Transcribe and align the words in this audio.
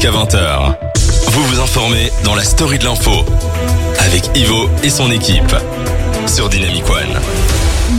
jusqu'à 0.00 0.16
20h. 0.16 0.76
Vous 1.30 1.42
vous 1.42 1.60
informez 1.60 2.10
dans 2.24 2.34
la 2.34 2.42
story 2.42 2.78
de 2.78 2.84
l'info 2.84 3.10
avec 3.98 4.30
Ivo 4.34 4.68
et 4.82 4.88
son 4.88 5.10
équipe 5.10 5.54
sur 6.26 6.48
Dynamic 6.48 6.88
One. 6.88 7.18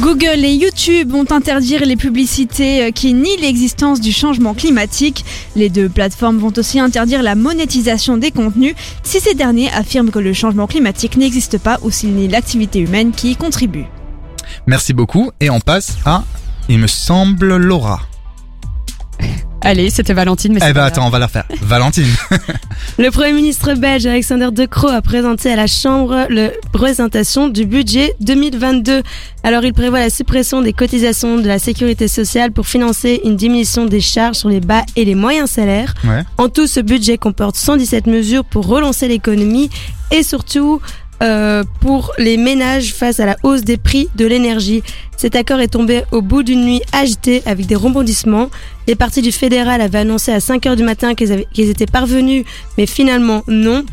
Google 0.01 0.43
et 0.43 0.53
YouTube 0.53 1.11
vont 1.11 1.25
interdire 1.31 1.85
les 1.85 1.95
publicités 1.95 2.85
euh, 2.85 2.91
qui 2.91 3.13
nient 3.13 3.37
l'existence 3.39 3.99
du 3.99 4.11
changement 4.11 4.53
climatique. 4.55 5.25
Les 5.55 5.69
deux 5.69 5.89
plateformes 5.89 6.37
vont 6.37 6.53
aussi 6.57 6.79
interdire 6.79 7.21
la 7.21 7.35
monétisation 7.35 8.17
des 8.17 8.31
contenus 8.31 8.73
si 9.03 9.19
ces 9.19 9.35
derniers 9.35 9.69
affirment 9.71 10.11
que 10.11 10.19
le 10.19 10.33
changement 10.33 10.67
climatique 10.67 11.17
n'existe 11.17 11.59
pas 11.59 11.77
ou 11.83 11.91
s'il 11.91 12.13
nie 12.13 12.27
l'activité 12.27 12.79
humaine 12.79 13.11
qui 13.11 13.31
y 13.31 13.35
contribue. 13.35 13.85
Merci 14.65 14.93
beaucoup 14.93 15.31
et 15.39 15.49
on 15.51 15.59
passe 15.59 15.97
à, 16.05 16.23
il 16.67 16.79
me 16.79 16.87
semble, 16.87 17.57
Laura. 17.57 18.01
Allez, 19.63 19.91
c'était 19.91 20.13
Valentine, 20.13 20.53
mais 20.53 20.59
Eh 20.67 20.73
ben 20.73 20.83
attends, 20.83 21.05
on 21.05 21.09
va 21.11 21.19
la 21.19 21.27
refaire. 21.27 21.45
Valentine. 21.61 22.07
Le 22.97 23.11
Premier 23.11 23.31
ministre 23.33 23.73
belge 23.75 24.07
Alexander 24.07 24.49
De 24.51 24.65
Croo 24.65 24.89
a 24.89 25.01
présenté 25.03 25.51
à 25.51 25.55
la 25.55 25.67
Chambre 25.67 26.25
la 26.29 26.49
présentation 26.71 27.47
du 27.47 27.65
budget 27.65 28.15
2022. 28.21 29.03
Alors 29.43 29.63
il 29.63 29.73
prévoit 29.73 29.99
la 29.99 30.09
suppression 30.09 30.61
des 30.61 30.73
cotisations 30.73 31.37
de 31.37 31.47
la 31.47 31.59
sécurité 31.59 32.07
sociale 32.07 32.51
pour 32.51 32.65
financer 32.65 33.21
une 33.23 33.35
diminution 33.35 33.85
des 33.85 34.01
charges 34.01 34.37
sur 34.37 34.49
les 34.49 34.61
bas 34.61 34.83
et 34.95 35.05
les 35.05 35.15
moyens 35.15 35.51
salaires. 35.51 35.93
Ouais. 36.05 36.23
En 36.39 36.49
tout, 36.49 36.65
ce 36.65 36.79
budget 36.79 37.17
comporte 37.19 37.55
117 37.55 38.07
mesures 38.07 38.43
pour 38.45 38.65
relancer 38.65 39.07
l'économie 39.07 39.69
et 40.09 40.23
surtout 40.23 40.81
euh, 41.21 41.63
pour 41.81 42.13
les 42.17 42.37
ménages 42.37 42.93
face 42.93 43.19
à 43.19 43.25
la 43.25 43.35
hausse 43.43 43.63
des 43.63 43.77
prix 43.77 44.09
de 44.15 44.25
l'énergie. 44.25 44.81
Cet 45.17 45.35
accord 45.35 45.59
est 45.59 45.67
tombé 45.67 46.03
au 46.11 46.21
bout 46.21 46.41
d'une 46.41 46.65
nuit 46.65 46.81
agitée 46.93 47.43
avec 47.45 47.67
des 47.67 47.75
rebondissements. 47.75 48.49
Les 48.87 48.95
partis 48.95 49.21
du 49.21 49.31
fédéral 49.31 49.81
avaient 49.81 49.99
annoncé 49.99 50.31
à 50.31 50.39
5 50.39 50.65
heures 50.65 50.75
du 50.75 50.83
matin 50.83 51.13
qu'ils 51.13 51.69
étaient 51.69 51.85
parvenus, 51.85 52.43
mais 52.77 52.87
finalement 52.87 53.43
non. 53.47 53.83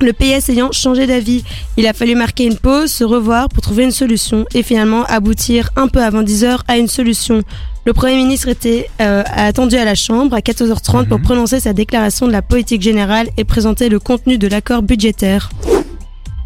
Le 0.00 0.12
PS 0.12 0.50
ayant 0.50 0.72
changé 0.72 1.06
d'avis, 1.06 1.44
il 1.76 1.86
a 1.86 1.92
fallu 1.92 2.14
marquer 2.14 2.44
une 2.44 2.58
pause, 2.58 2.90
se 2.90 3.04
revoir 3.04 3.48
pour 3.48 3.62
trouver 3.62 3.84
une 3.84 3.90
solution 3.90 4.44
et 4.52 4.62
finalement 4.62 5.04
aboutir 5.04 5.70
un 5.76 5.88
peu 5.88 6.02
avant 6.02 6.22
10 6.22 6.44
heures 6.44 6.64
à 6.68 6.76
une 6.76 6.88
solution. 6.88 7.42
Le 7.86 7.92
Premier 7.92 8.16
ministre 8.16 8.48
était 8.48 8.90
euh, 9.00 9.22
attendu 9.34 9.76
à 9.76 9.84
la 9.84 9.94
Chambre 9.94 10.34
à 10.34 10.40
14h30 10.40 11.06
pour 11.06 11.20
prononcer 11.20 11.60
sa 11.60 11.72
déclaration 11.72 12.26
de 12.26 12.32
la 12.32 12.42
politique 12.42 12.82
générale 12.82 13.28
et 13.36 13.44
présenter 13.44 13.88
le 13.88 14.00
contenu 14.00 14.36
de 14.36 14.48
l'accord 14.48 14.82
budgétaire. 14.82 15.50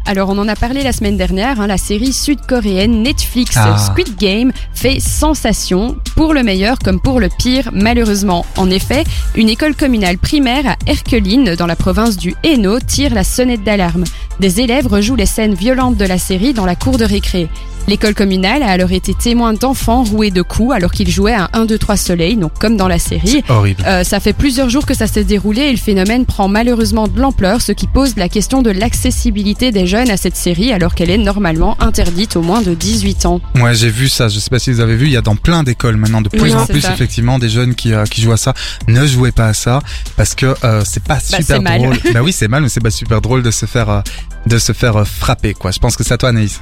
Alors, 0.09 0.29
on 0.29 0.39
en 0.39 0.47
a 0.47 0.55
parlé 0.55 0.81
la 0.81 0.91
semaine 0.91 1.17
dernière, 1.17 1.61
hein, 1.61 1.67
la 1.67 1.77
série 1.77 2.13
sud-coréenne 2.13 3.03
Netflix 3.03 3.55
Ah. 3.59 3.77
Squid 3.77 4.17
Game 4.17 4.51
fait 4.73 4.99
sensation, 4.99 5.97
pour 6.15 6.33
le 6.33 6.41
meilleur 6.41 6.79
comme 6.79 6.99
pour 6.99 7.19
le 7.19 7.29
pire, 7.29 7.69
malheureusement. 7.73 8.43
En 8.57 8.71
effet, 8.71 9.03
une 9.35 9.49
école 9.49 9.75
communale 9.75 10.17
primaire 10.17 10.65
à 10.65 10.77
Erkeline, 10.87 11.53
dans 11.53 11.67
la 11.67 11.75
province 11.75 12.17
du 12.17 12.33
Hainaut, 12.43 12.79
tire 12.79 13.13
la 13.13 13.23
sonnette 13.23 13.63
d'alarme. 13.63 14.03
Des 14.39 14.61
élèves 14.61 14.87
rejouent 14.87 15.15
les 15.15 15.27
scènes 15.27 15.53
violentes 15.53 15.97
de 15.97 16.05
la 16.05 16.17
série 16.17 16.53
dans 16.53 16.65
la 16.65 16.75
cour 16.75 16.97
de 16.97 17.05
récré. 17.05 17.47
L'école 17.89 18.13
communale 18.13 18.61
a 18.61 18.67
alors 18.67 18.91
été 18.91 19.15
témoin 19.15 19.51
d'enfants 19.53 20.03
roués 20.03 20.29
de 20.29 20.43
coups 20.43 20.75
alors 20.75 20.91
qu'ils 20.91 21.09
jouaient 21.09 21.33
à 21.33 21.49
1, 21.53 21.65
2, 21.65 21.75
3 21.79 21.97
soleil, 21.97 22.37
donc 22.37 22.51
comme 22.59 22.77
dans 22.77 22.87
la 22.87 22.99
série. 22.99 23.43
Horrible. 23.49 23.83
Euh, 23.87 24.03
ça 24.03 24.19
fait 24.19 24.33
plusieurs 24.33 24.69
jours 24.69 24.85
que 24.85 24.93
ça 24.93 25.07
s'est 25.07 25.23
déroulé 25.23 25.61
et 25.61 25.71
le 25.71 25.77
phénomène 25.77 26.27
prend 26.27 26.47
malheureusement 26.47 27.07
de 27.07 27.19
l'ampleur, 27.19 27.63
ce 27.63 27.71
qui 27.71 27.87
pose 27.87 28.15
la 28.15 28.29
question 28.29 28.61
de 28.61 28.69
l'accessibilité 28.69 29.71
des 29.71 29.87
jeunes 29.87 30.11
à 30.11 30.17
cette 30.17 30.35
série 30.35 30.71
alors 30.71 30.93
qu'elle 30.93 31.09
est 31.09 31.17
normalement 31.17 31.81
interdite 31.81 32.35
aux 32.35 32.43
moins 32.43 32.61
de 32.61 32.75
18 32.75 33.25
ans. 33.25 33.41
Ouais, 33.55 33.73
j'ai 33.73 33.89
vu 33.89 34.07
ça. 34.07 34.27
Je 34.27 34.37
sais 34.37 34.51
pas 34.51 34.59
si 34.59 34.71
vous 34.71 34.81
avez 34.81 34.95
vu. 34.95 35.07
Il 35.07 35.11
y 35.11 35.17
a 35.17 35.21
dans 35.21 35.35
plein 35.35 35.63
d'écoles 35.63 35.97
maintenant 35.97 36.21
de 36.21 36.29
plus 36.29 36.41
Oui, 36.41 36.53
en 36.53 36.67
plus 36.67 36.81
ça. 36.81 36.93
effectivement 36.93 37.39
des 37.39 37.49
jeunes 37.49 37.73
qui, 37.73 37.91
euh, 37.93 38.03
qui 38.03 38.21
jouent 38.21 38.33
à 38.33 38.37
ça. 38.37 38.53
Ne 38.87 39.07
jouez 39.07 39.31
pas 39.31 39.47
à 39.47 39.53
ça 39.55 39.81
parce 40.15 40.35
que 40.35 40.53
euh, 40.63 40.83
c'est 40.85 41.03
pas 41.03 41.19
super 41.19 41.43
c'est 41.43 41.59
mal. 41.59 41.81
drôle. 41.81 41.97
bah 42.13 42.21
oui, 42.21 42.33
c'est 42.33 42.47
mal, 42.47 42.61
mais 42.61 42.69
c'est 42.69 42.81
pas 42.81 42.91
super 42.91 43.19
drôle 43.19 43.41
de 43.41 43.49
se 43.49 43.65
faire 43.65 44.03
de 44.45 44.59
se 44.59 44.73
faire 44.73 45.07
frapper 45.07 45.55
quoi. 45.55 45.71
Je 45.71 45.79
pense 45.79 45.95
que 45.95 46.03
c'est 46.03 46.13
à 46.13 46.17
toi, 46.17 46.29
Anaïs. 46.29 46.61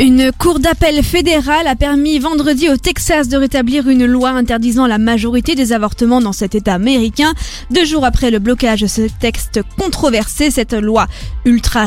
Une 0.00 0.32
cour 0.32 0.58
d'appel 0.58 1.04
fédérale 1.04 1.68
a 1.68 1.76
permis 1.76 2.18
vendredi 2.18 2.68
au 2.68 2.76
Texas 2.76 3.28
de 3.28 3.36
rétablir 3.36 3.88
une 3.88 4.06
loi 4.06 4.30
interdisant 4.30 4.88
la 4.88 4.98
majorité 4.98 5.54
des 5.54 5.72
avortements 5.72 6.20
dans 6.20 6.32
cet 6.32 6.56
État 6.56 6.74
américain. 6.74 7.32
Deux 7.70 7.84
jours 7.84 8.04
après 8.04 8.32
le 8.32 8.40
blocage 8.40 8.80
de 8.80 8.86
ce 8.88 9.02
texte 9.20 9.60
controversé, 9.78 10.50
cette 10.50 10.72
loi 10.72 11.06
ultra 11.44 11.86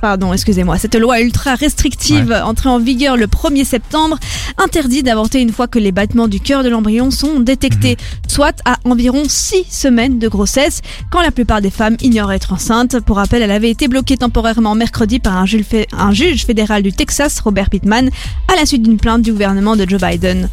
Pardon, 0.00 0.32
excusez-moi. 0.32 0.78
Cette 0.78 0.94
loi 0.94 1.20
ultra 1.20 1.54
restrictive, 1.54 2.32
entrée 2.44 2.70
en 2.70 2.78
vigueur 2.78 3.18
le 3.18 3.26
1er 3.26 3.64
septembre, 3.64 4.18
interdit 4.56 5.02
d'avorter 5.02 5.40
une 5.40 5.52
fois 5.52 5.68
que 5.68 5.78
les 5.78 5.92
battements 5.92 6.26
du 6.26 6.40
cœur 6.40 6.64
de 6.64 6.70
l'embryon 6.70 7.10
sont 7.10 7.40
détectés, 7.40 7.98
soit 8.26 8.56
à 8.64 8.78
environ 8.84 9.24
6 9.28 9.64
semaines 9.68 10.18
de 10.18 10.26
grossesse, 10.26 10.80
quand 11.10 11.20
la 11.20 11.30
plupart 11.30 11.60
des 11.60 11.70
femmes 11.70 11.96
ignorent 12.00 12.32
être 12.32 12.54
enceintes. 12.54 13.00
Pour 13.00 13.16
rappel, 13.16 13.42
elle 13.42 13.50
avait 13.50 13.70
été 13.70 13.88
bloquée 13.88 14.16
temporairement 14.16 14.74
mercredi 14.74 15.18
par 15.18 15.36
un 15.36 15.44
juge, 15.44 15.66
un 15.92 16.12
juge 16.12 16.46
fédéral 16.46 16.82
du 16.82 16.92
Texas, 16.92 17.38
Robert 17.40 17.68
Pittman, 17.68 18.08
à 18.48 18.56
la 18.56 18.64
suite 18.64 18.82
d'une 18.82 18.96
plainte 18.96 19.20
du 19.20 19.32
gouvernement 19.32 19.76
de 19.76 19.86
Joe 19.86 20.00
Biden. 20.00 20.48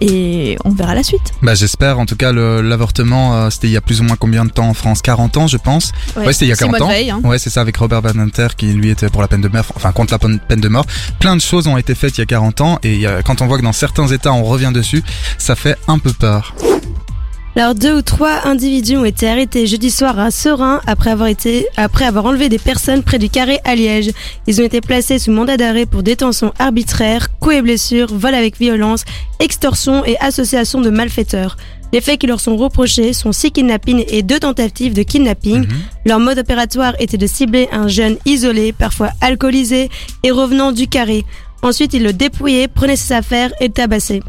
Et 0.00 0.56
on 0.64 0.70
verra 0.70 0.94
la 0.94 1.02
suite. 1.02 1.32
Bah 1.42 1.54
j'espère. 1.54 1.98
En 1.98 2.06
tout 2.06 2.16
cas, 2.16 2.32
l'avortement, 2.32 3.34
euh, 3.34 3.50
c'était 3.50 3.68
il 3.68 3.72
y 3.72 3.76
a 3.76 3.80
plus 3.80 4.00
ou 4.00 4.04
moins 4.04 4.16
combien 4.16 4.44
de 4.44 4.50
temps 4.50 4.68
en 4.68 4.74
France? 4.74 5.02
40 5.02 5.36
ans, 5.36 5.46
je 5.46 5.56
pense. 5.56 5.92
Ouais, 6.16 6.32
c'était 6.32 6.46
il 6.46 6.48
y 6.48 6.52
a 6.52 6.56
40 6.56 6.76
Simone 6.76 6.90
ans. 6.90 6.94
Hein. 7.24 7.28
Ouais, 7.28 7.38
c'est 7.38 7.50
ça, 7.50 7.60
avec 7.60 7.76
Robert 7.76 8.02
Badinter 8.02 8.48
qui 8.56 8.66
lui 8.72 8.90
était 8.90 9.08
pour 9.08 9.22
la 9.22 9.28
peine 9.28 9.40
de 9.40 9.48
mort, 9.48 9.64
enfin 9.76 9.92
contre 9.92 10.12
la 10.12 10.18
peine 10.18 10.60
de 10.60 10.68
mort. 10.68 10.86
Plein 11.20 11.36
de 11.36 11.40
choses 11.40 11.66
ont 11.66 11.76
été 11.76 11.94
faites 11.94 12.16
il 12.18 12.20
y 12.20 12.22
a 12.22 12.26
40 12.26 12.60
ans 12.60 12.78
et 12.82 13.06
a- 13.06 13.22
quand 13.22 13.40
on 13.42 13.46
voit 13.46 13.58
que 13.58 13.62
dans 13.62 13.72
certains 13.72 14.06
États 14.08 14.32
on 14.32 14.44
revient 14.44 14.70
dessus, 14.74 15.02
ça 15.38 15.54
fait 15.56 15.76
un 15.88 15.98
peu 15.98 16.12
peur. 16.12 16.54
Alors 17.56 17.76
deux 17.76 17.94
ou 17.94 18.02
trois 18.02 18.46
individus 18.46 18.96
ont 18.96 19.04
été 19.04 19.28
arrêtés 19.28 19.68
jeudi 19.68 19.92
soir 19.92 20.18
à 20.18 20.32
Serein 20.32 20.80
après 20.88 21.10
avoir 21.10 21.28
été 21.28 21.66
après 21.76 22.04
avoir 22.04 22.26
enlevé 22.26 22.48
des 22.48 22.58
personnes 22.58 23.04
près 23.04 23.20
du 23.20 23.30
carré 23.30 23.60
à 23.62 23.76
Liège. 23.76 24.10
Ils 24.48 24.60
ont 24.60 24.64
été 24.64 24.80
placés 24.80 25.20
sous 25.20 25.30
mandat 25.30 25.56
d'arrêt 25.56 25.86
pour 25.86 26.02
détention 26.02 26.52
arbitraire, 26.58 27.28
coups 27.38 27.54
et 27.54 27.62
blessures, 27.62 28.12
vol 28.12 28.34
avec 28.34 28.58
violence, 28.58 29.04
extorsion 29.38 30.04
et 30.04 30.18
association 30.18 30.80
de 30.80 30.90
malfaiteurs. 30.90 31.56
Les 31.92 32.00
faits 32.00 32.18
qui 32.18 32.26
leur 32.26 32.40
sont 32.40 32.56
reprochés 32.56 33.12
sont 33.12 33.30
six 33.30 33.52
kidnappings 33.52 34.04
et 34.08 34.24
deux 34.24 34.40
tentatives 34.40 34.94
de 34.94 35.04
kidnapping. 35.04 35.60
Mhm. 35.60 35.68
Leur 36.06 36.18
mode 36.18 36.40
opératoire 36.40 36.94
était 36.98 37.18
de 37.18 37.26
cibler 37.28 37.68
un 37.70 37.86
jeune 37.86 38.16
isolé, 38.26 38.72
parfois 38.72 39.10
alcoolisé 39.20 39.90
et 40.24 40.32
revenant 40.32 40.72
du 40.72 40.88
carré. 40.88 41.24
Ensuite, 41.62 41.94
ils 41.94 42.02
le 42.02 42.12
dépouillaient, 42.12 42.66
prenaient 42.66 42.96
ses 42.96 43.14
affaires 43.14 43.52
et 43.60 43.68
le 43.68 43.72
tabassaient. 43.72 44.22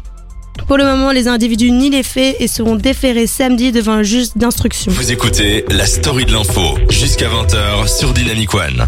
Pour 0.66 0.76
le 0.76 0.84
moment, 0.84 1.12
les 1.12 1.28
individus 1.28 1.70
nient 1.70 1.90
les 1.90 2.02
faits 2.02 2.36
et 2.40 2.48
seront 2.48 2.76
déférés 2.76 3.26
samedi 3.26 3.72
devant 3.72 3.92
un 3.92 4.02
juge 4.02 4.28
d'instruction. 4.34 4.92
Vous 4.92 5.12
écoutez 5.12 5.64
la 5.70 5.86
story 5.86 6.24
de 6.24 6.32
l'info 6.32 6.78
jusqu'à 6.90 7.28
20h 7.28 7.86
sur 7.98 8.12
Dynamic 8.12 8.52
One. 8.54 8.84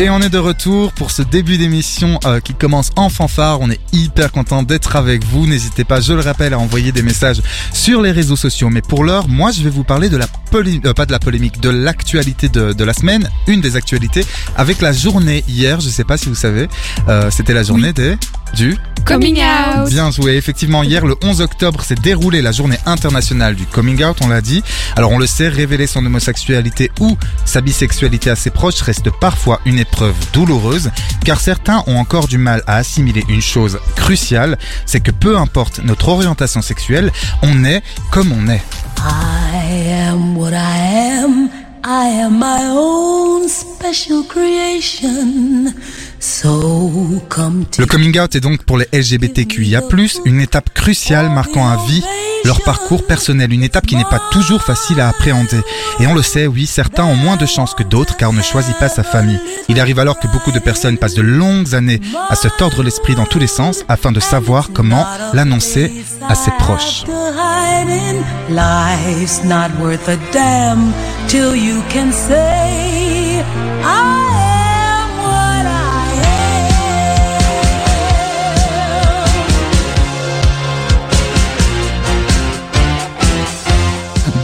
Et 0.00 0.10
on 0.10 0.20
est 0.20 0.28
de 0.28 0.38
retour 0.38 0.92
pour 0.92 1.10
ce 1.10 1.22
début 1.22 1.58
d'émission 1.58 2.20
euh, 2.24 2.38
qui 2.38 2.54
commence 2.54 2.90
en 2.94 3.08
fanfare. 3.08 3.60
On 3.60 3.68
est 3.68 3.80
hyper 3.92 4.30
content 4.30 4.62
d'être 4.62 4.94
avec 4.94 5.24
vous. 5.24 5.44
N'hésitez 5.48 5.82
pas, 5.82 6.00
je 6.00 6.12
le 6.12 6.20
rappelle, 6.20 6.54
à 6.54 6.58
envoyer 6.60 6.92
des 6.92 7.02
messages 7.02 7.42
sur 7.72 8.00
les 8.00 8.12
réseaux 8.12 8.36
sociaux. 8.36 8.70
Mais 8.70 8.80
pour 8.80 9.02
l'heure, 9.02 9.26
moi, 9.26 9.50
je 9.50 9.60
vais 9.60 9.70
vous 9.70 9.82
parler 9.82 10.08
de 10.08 10.16
la 10.16 10.28
polémique, 10.52 10.92
pas 10.92 11.04
de 11.04 11.10
la 11.10 11.18
polémique, 11.18 11.60
de 11.60 11.70
l'actualité 11.70 12.48
de, 12.48 12.72
de 12.72 12.84
la 12.84 12.92
semaine, 12.92 13.28
une 13.48 13.60
des 13.60 13.74
actualités, 13.74 14.24
avec 14.56 14.80
la 14.80 14.92
journée 14.92 15.42
hier. 15.48 15.80
Je 15.80 15.88
sais 15.88 16.04
pas 16.04 16.16
si 16.16 16.28
vous 16.28 16.36
savez, 16.36 16.68
euh, 17.08 17.28
c'était 17.32 17.54
la 17.54 17.64
journée 17.64 17.92
des 17.92 18.14
du 18.54 18.76
Coming 19.08 19.40
out 19.40 19.88
Bien 19.88 20.10
joué. 20.10 20.36
Effectivement, 20.36 20.82
hier, 20.82 21.06
le 21.06 21.16
11 21.22 21.40
octobre, 21.40 21.82
s'est 21.82 21.94
déroulée 21.94 22.42
la 22.42 22.52
journée 22.52 22.76
internationale 22.84 23.54
du 23.54 23.64
coming 23.64 24.04
out, 24.04 24.18
on 24.20 24.28
l'a 24.28 24.42
dit. 24.42 24.62
Alors, 24.96 25.12
on 25.12 25.18
le 25.18 25.26
sait, 25.26 25.48
révéler 25.48 25.86
son 25.86 26.04
homosexualité 26.04 26.90
ou 27.00 27.16
sa 27.46 27.62
bisexualité 27.62 28.28
à 28.28 28.36
ses 28.36 28.50
proches 28.50 28.82
reste 28.82 29.08
parfois 29.18 29.60
une 29.64 29.78
épreuve 29.78 30.14
douloureuse, 30.34 30.90
car 31.24 31.40
certains 31.40 31.82
ont 31.86 31.96
encore 31.96 32.28
du 32.28 32.36
mal 32.36 32.62
à 32.66 32.76
assimiler 32.76 33.24
une 33.30 33.40
chose 33.40 33.78
cruciale, 33.96 34.58
c'est 34.84 35.00
que 35.00 35.10
peu 35.10 35.38
importe 35.38 35.80
notre 35.82 36.08
orientation 36.08 36.60
sexuelle, 36.60 37.10
on 37.40 37.64
est 37.64 37.82
comme 38.10 38.30
on 38.32 38.46
est. 38.48 38.62
I 38.98 39.90
am 39.90 40.36
what 40.36 40.50
I 40.52 41.22
am. 41.22 41.48
I 41.84 42.08
am 42.20 42.38
my 42.38 42.66
own 42.70 43.48
special 43.48 44.22
creation. 44.24 45.72
So 46.20 47.22
come 47.28 47.64
to 47.66 47.82
Le 47.82 47.86
coming 47.86 48.18
out 48.18 48.34
est 48.34 48.40
donc 48.40 48.64
pour 48.64 48.78
les 48.78 48.86
LGBTQIA+, 48.92 49.82
une 50.24 50.40
étape 50.40 50.72
cruciale 50.74 51.30
marquant 51.30 51.68
à 51.68 51.76
vie 51.86 52.02
leur 52.44 52.62
parcours 52.62 53.04
personnel, 53.06 53.52
une 53.52 53.62
étape 53.62 53.86
qui 53.86 53.96
n'est 53.96 54.04
pas 54.04 54.22
toujours 54.30 54.62
facile 54.62 55.00
à 55.00 55.08
appréhender. 55.08 55.60
Et 56.00 56.06
on 56.06 56.14
le 56.14 56.22
sait, 56.22 56.46
oui, 56.46 56.66
certains 56.66 57.04
ont 57.04 57.16
moins 57.16 57.36
de 57.36 57.46
chances 57.46 57.74
que 57.74 57.82
d'autres 57.82 58.16
car 58.16 58.30
on 58.30 58.32
ne 58.32 58.42
choisit 58.42 58.76
pas 58.78 58.88
sa 58.88 59.02
famille. 59.02 59.40
Il 59.68 59.80
arrive 59.80 59.98
alors 59.98 60.18
que 60.18 60.28
beaucoup 60.28 60.52
de 60.52 60.58
personnes 60.58 60.98
passent 60.98 61.14
de 61.14 61.22
longues 61.22 61.74
années 61.74 62.00
à 62.28 62.36
se 62.36 62.48
tordre 62.48 62.82
l'esprit 62.82 63.14
dans 63.14 63.26
tous 63.26 63.38
les 63.38 63.46
sens 63.46 63.84
afin 63.88 64.12
de 64.12 64.20
savoir 64.20 64.70
comment 64.72 65.06
l'annoncer 65.32 65.92
à 66.28 66.34
ses 66.34 66.52
proches. 66.52 67.04
to 67.04 67.12
hide 67.12 67.88
in. 67.88 68.54
Life's 68.54 69.44
not 69.44 69.70
worth 69.78 70.08
a 70.08 70.16
damn 70.32 70.92
till 71.28 71.54
you 71.54 71.82
can 71.90 72.12
say, 72.12 72.87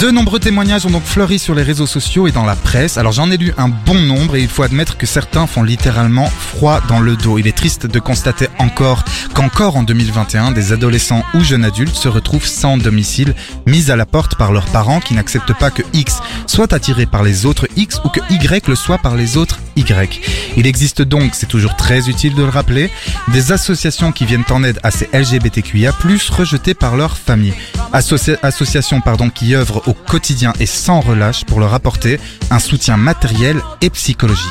De 0.01 0.11
nombreux 0.11 0.41
témoignages 0.41 0.85
ont 0.87 0.91
donc 0.91 1.05
fleuri 1.05 1.39
sur 1.39 1.55
les 1.55 1.63
réseaux 1.63 1.87
sociaux 1.87 2.27
et 2.27 2.33
dans 2.33 2.45
la 2.45 2.57
presse. 2.57 2.99
Alors 2.99 3.13
j'en 3.13 3.31
ai 3.31 3.37
lu 3.37 3.55
un 3.57 3.69
bon 3.69 3.95
nombre 3.95 4.35
et 4.35 4.43
il 4.43 4.49
faut 4.49 4.65
admettre 4.65 4.97
que 4.97 5.07
certains 5.07 5.47
font 5.47 5.63
littéralement 5.63 6.27
froid 6.27 6.81
dans 6.89 6.99
le 6.99 7.17
dos. 7.17 7.39
Il 7.39 7.47
est 7.47 7.57
triste 7.57 7.87
de 7.87 7.99
constater 8.01 8.49
encore 8.59 9.05
qu'encore 9.35 9.77
en 9.77 9.85
2021, 9.85 10.51
des 10.51 10.73
adolescents 10.73 11.23
ou 11.35 11.41
jeunes 11.41 11.65
adultes 11.65 11.95
se 11.95 12.09
retrouvent 12.09 12.47
sans 12.47 12.77
domicile, 12.77 13.35
mis 13.67 13.91
à 13.91 13.97
la 13.97 14.05
porte 14.05 14.37
par 14.37 14.53
leurs 14.53 14.67
parents 14.67 15.01
qui 15.01 15.15
n'acceptent 15.15 15.55
pas 15.55 15.71
que 15.71 15.83
X 15.93 16.19
soit 16.47 16.73
attiré 16.73 17.07
par 17.07 17.23
les 17.23 17.47
autres 17.47 17.69
X 17.77 18.01
ou 18.05 18.09
que 18.09 18.21
Y 18.31 18.67
le 18.67 18.75
soit 18.75 18.99
par 18.99 19.15
les 19.15 19.37
autres 19.37 19.59
Il 20.57 20.67
existe 20.67 21.03
donc, 21.03 21.33
c'est 21.35 21.47
toujours 21.49 21.77
très 21.77 22.09
utile 22.09 22.35
de 22.35 22.43
le 22.43 22.49
rappeler, 22.49 22.91
des 23.29 23.53
associations 23.53 24.13
qui 24.13 24.25
viennent 24.25 24.45
en 24.51 24.63
aide 24.63 24.79
à 24.83 24.91
ces 24.91 25.09
LGBTQIA+, 25.13 25.93
rejetés 26.31 26.75
par 26.75 26.97
leur 26.97 27.17
famille. 27.17 27.55
Associa- 27.93 28.39
associations 28.43 29.01
pardon, 29.01 29.31
qui 29.31 29.55
œuvrent 29.55 29.83
au 29.89 29.93
quotidien 29.95 30.53
et 30.61 30.67
sans 30.67 31.01
relâche 31.01 31.45
pour 31.45 31.61
leur 31.61 31.75
apporter 31.75 32.21
un 32.51 32.59
soutien 32.59 32.97
matériel 32.97 33.61
et 33.81 33.91
psychologique. 33.91 34.45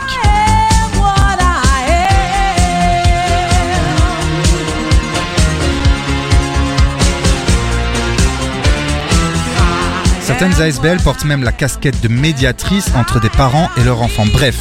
Certaines 10.21 10.61
ASBL 10.61 10.97
portent 11.03 11.25
même 11.25 11.43
la 11.43 11.51
casquette 11.51 12.01
de 12.01 12.07
médiatrice 12.07 12.89
entre 12.95 13.19
des 13.19 13.29
parents 13.29 13.69
et 13.77 13.83
leurs 13.83 14.01
enfants. 14.01 14.25
Bref, 14.33 14.57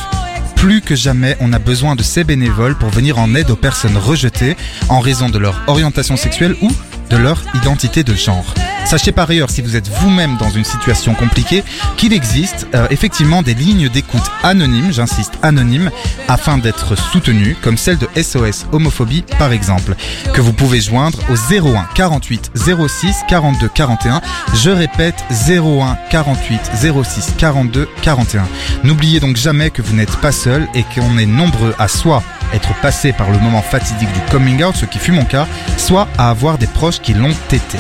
plus 0.63 0.81
que 0.81 0.95
jamais, 0.95 1.37
on 1.41 1.53
a 1.53 1.59
besoin 1.59 1.97
de 1.97 2.05
ces 2.05 2.23
bénévoles 2.23 2.77
pour 2.77 2.89
venir 2.89 3.19
en 3.19 3.35
aide 3.35 3.51
aux 3.51 3.57
personnes 3.57 3.97
rejetées 3.97 4.57
en 4.89 5.01
raison 5.01 5.29
de 5.29 5.37
leur 5.37 5.61
orientation 5.67 6.17
sexuelle 6.17 6.55
ou 6.63 6.71
de 7.11 7.17
leur 7.17 7.43
identité 7.57 8.05
de 8.05 8.15
genre. 8.15 8.55
Sachez 8.85 9.13
par 9.13 9.31
ailleurs, 9.31 9.51
si 9.51 9.63
vous 9.63 9.77
êtes 9.77 9.89
vous-même 9.89 10.37
dans 10.37 10.51
une 10.51 10.65
situation 10.65 11.15
compliquée, 11.15 11.65
qu'il 11.97 12.13
existe 12.13 12.67
euh, 12.75 12.87
effectivement 12.91 13.43
des 13.43 13.55
lignes 13.55 13.89
d'écoute 13.89 14.23
anonymes, 14.43 14.93
j'insiste 14.93 15.35
anonymes, 15.43 15.91
afin 16.29 16.59
d'être 16.59 16.97
soutenu, 16.97 17.57
comme 17.63 17.79
celle 17.79 17.99
de 17.99 18.09
SOS 18.21 18.67
Homophobie 18.73 19.25
par 19.39 19.53
exemple, 19.53 19.95
que 20.35 20.41
vous 20.41 20.53
pouvez 20.53 20.81
joindre 20.81 21.19
au 21.31 21.35
01 21.35 21.87
48 21.95 22.53
06 22.57 23.17
42 23.29 23.69
41. 23.69 24.21
Je 24.55 24.71
répète 24.71 25.25
01 25.49 25.97
48 26.11 26.61
06 27.05 27.35
42 27.39 27.89
41. 28.03 28.47
N'oubliez 28.85 29.21
donc 29.21 29.37
jamais 29.37 29.71
que 29.71 29.83
vous 29.83 29.95
n'êtes 29.95 30.17
pas 30.17 30.33
seul 30.33 30.69
et 30.75 30.85
qu'on 30.95 31.19
est 31.19 31.27
nombreux 31.27 31.75
à 31.79 31.89
soit 31.89 32.23
être 32.53 32.75
passé 32.81 33.13
par 33.13 33.31
le 33.31 33.39
moment 33.39 33.63
fatidique 33.63 34.13
du 34.13 34.21
coming 34.31 34.63
out, 34.63 34.77
ce 34.77 34.85
qui 34.85 34.99
fut 34.99 35.13
mon 35.13 35.25
cas, 35.25 35.47
soit 35.79 36.09
à 36.19 36.31
avoir 36.31 36.59
des 36.59 36.67
proches 36.67 37.01
qui 37.01 37.15
l'ont 37.15 37.35
été. 37.51 37.79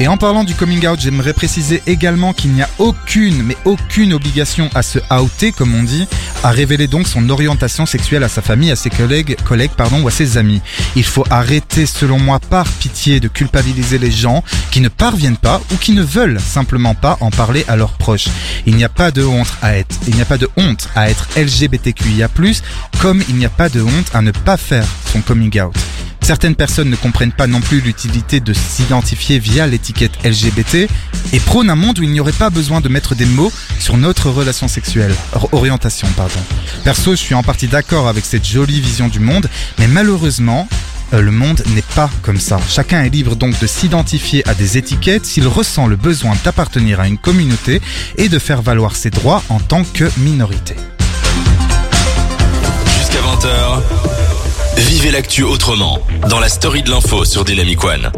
Et 0.00 0.06
en 0.06 0.16
parlant 0.16 0.44
du 0.44 0.54
coming 0.54 0.86
out, 0.86 1.00
j'aimerais 1.00 1.32
préciser 1.32 1.82
également 1.88 2.32
qu'il 2.32 2.52
n'y 2.52 2.62
a 2.62 2.68
aucune, 2.78 3.42
mais 3.42 3.56
aucune 3.64 4.12
obligation 4.12 4.70
à 4.74 4.82
se 4.82 5.00
outer, 5.12 5.50
comme 5.50 5.74
on 5.74 5.82
dit, 5.82 6.06
à 6.44 6.50
révéler 6.50 6.86
donc 6.86 7.08
son 7.08 7.28
orientation 7.30 7.84
sexuelle 7.84 8.22
à 8.22 8.28
sa 8.28 8.40
famille, 8.40 8.70
à 8.70 8.76
ses 8.76 8.90
collègues, 8.90 9.36
collègues 9.44 9.72
pardon, 9.76 10.00
ou 10.02 10.06
à 10.06 10.12
ses 10.12 10.38
amis. 10.38 10.62
Il 10.94 11.04
faut 11.04 11.24
arrêter, 11.30 11.84
selon 11.84 12.20
moi, 12.20 12.38
par 12.38 12.68
pitié, 12.68 13.18
de 13.18 13.26
culpabiliser 13.26 13.98
les 13.98 14.12
gens 14.12 14.44
qui 14.70 14.80
ne 14.80 14.88
parviennent 14.88 15.36
pas 15.36 15.60
ou 15.72 15.76
qui 15.76 15.92
ne 15.92 16.02
veulent 16.02 16.40
simplement 16.40 16.94
pas 16.94 17.16
en 17.20 17.30
parler 17.30 17.64
à 17.66 17.74
leurs 17.74 17.94
proches. 17.94 18.28
Il 18.66 18.76
n'y 18.76 18.84
a 18.84 18.88
pas 18.88 19.10
de 19.10 19.24
honte 19.24 19.52
à 19.62 19.76
être, 19.76 19.96
il 20.06 20.14
n'y 20.14 20.22
a 20.22 20.26
pas 20.26 20.38
de 20.38 20.48
honte 20.56 20.88
à 20.94 21.10
être 21.10 21.28
LGBTQIA+, 21.36 22.28
comme 23.00 23.22
il 23.28 23.34
n'y 23.34 23.46
a 23.46 23.50
pas 23.50 23.68
de 23.68 23.82
honte 23.82 24.14
à 24.14 24.22
ne 24.22 24.30
pas 24.30 24.56
faire 24.56 24.86
son 25.12 25.22
coming 25.22 25.60
out. 25.60 25.74
Certaines 26.22 26.56
personnes 26.56 26.90
ne 26.90 26.96
comprennent 26.96 27.32
pas 27.32 27.46
non 27.46 27.60
plus 27.60 27.80
l'utilité 27.80 28.40
de 28.40 28.52
s'identifier 28.52 29.38
via 29.38 29.66
l'étiquette 29.66 30.12
LGBT 30.24 30.88
et 31.32 31.40
prônent 31.40 31.70
un 31.70 31.74
monde 31.74 31.98
où 31.98 32.02
il 32.02 32.10
n'y 32.10 32.20
aurait 32.20 32.32
pas 32.32 32.50
besoin 32.50 32.80
de 32.82 32.88
mettre 32.88 33.14
des 33.14 33.24
mots 33.24 33.50
sur 33.78 33.96
notre 33.96 34.28
relation 34.30 34.68
sexuelle, 34.68 35.14
or- 35.32 35.48
orientation 35.52 36.06
pardon. 36.16 36.40
Perso, 36.84 37.12
je 37.12 37.16
suis 37.16 37.34
en 37.34 37.42
partie 37.42 37.66
d'accord 37.66 38.08
avec 38.08 38.26
cette 38.26 38.46
jolie 38.46 38.80
vision 38.80 39.08
du 39.08 39.20
monde, 39.20 39.48
mais 39.78 39.86
malheureusement, 39.88 40.68
euh, 41.14 41.22
le 41.22 41.30
monde 41.30 41.62
n'est 41.74 41.80
pas 41.94 42.10
comme 42.20 42.38
ça. 42.38 42.60
Chacun 42.68 43.02
est 43.04 43.08
libre 43.08 43.34
donc 43.34 43.58
de 43.58 43.66
s'identifier 43.66 44.46
à 44.46 44.52
des 44.54 44.76
étiquettes 44.76 45.24
s'il 45.24 45.46
ressent 45.46 45.86
le 45.86 45.96
besoin 45.96 46.34
d'appartenir 46.44 47.00
à 47.00 47.08
une 47.08 47.16
communauté 47.16 47.80
et 48.18 48.28
de 48.28 48.38
faire 48.38 48.60
valoir 48.60 48.96
ses 48.96 49.08
droits 49.08 49.42
en 49.48 49.60
tant 49.60 49.82
que 49.84 50.10
minorité. 50.18 50.76
Jusqu'à 52.98 53.20
20h, 53.20 53.82
vivez 54.78 55.10
l'actu 55.10 55.42
autrement 55.42 55.98
dans 56.28 56.40
la 56.40 56.48
story 56.48 56.82
de 56.82 56.90
l'info 56.90 57.24
sur 57.24 57.44
Dynamic 57.44 57.82
One. 57.84 58.10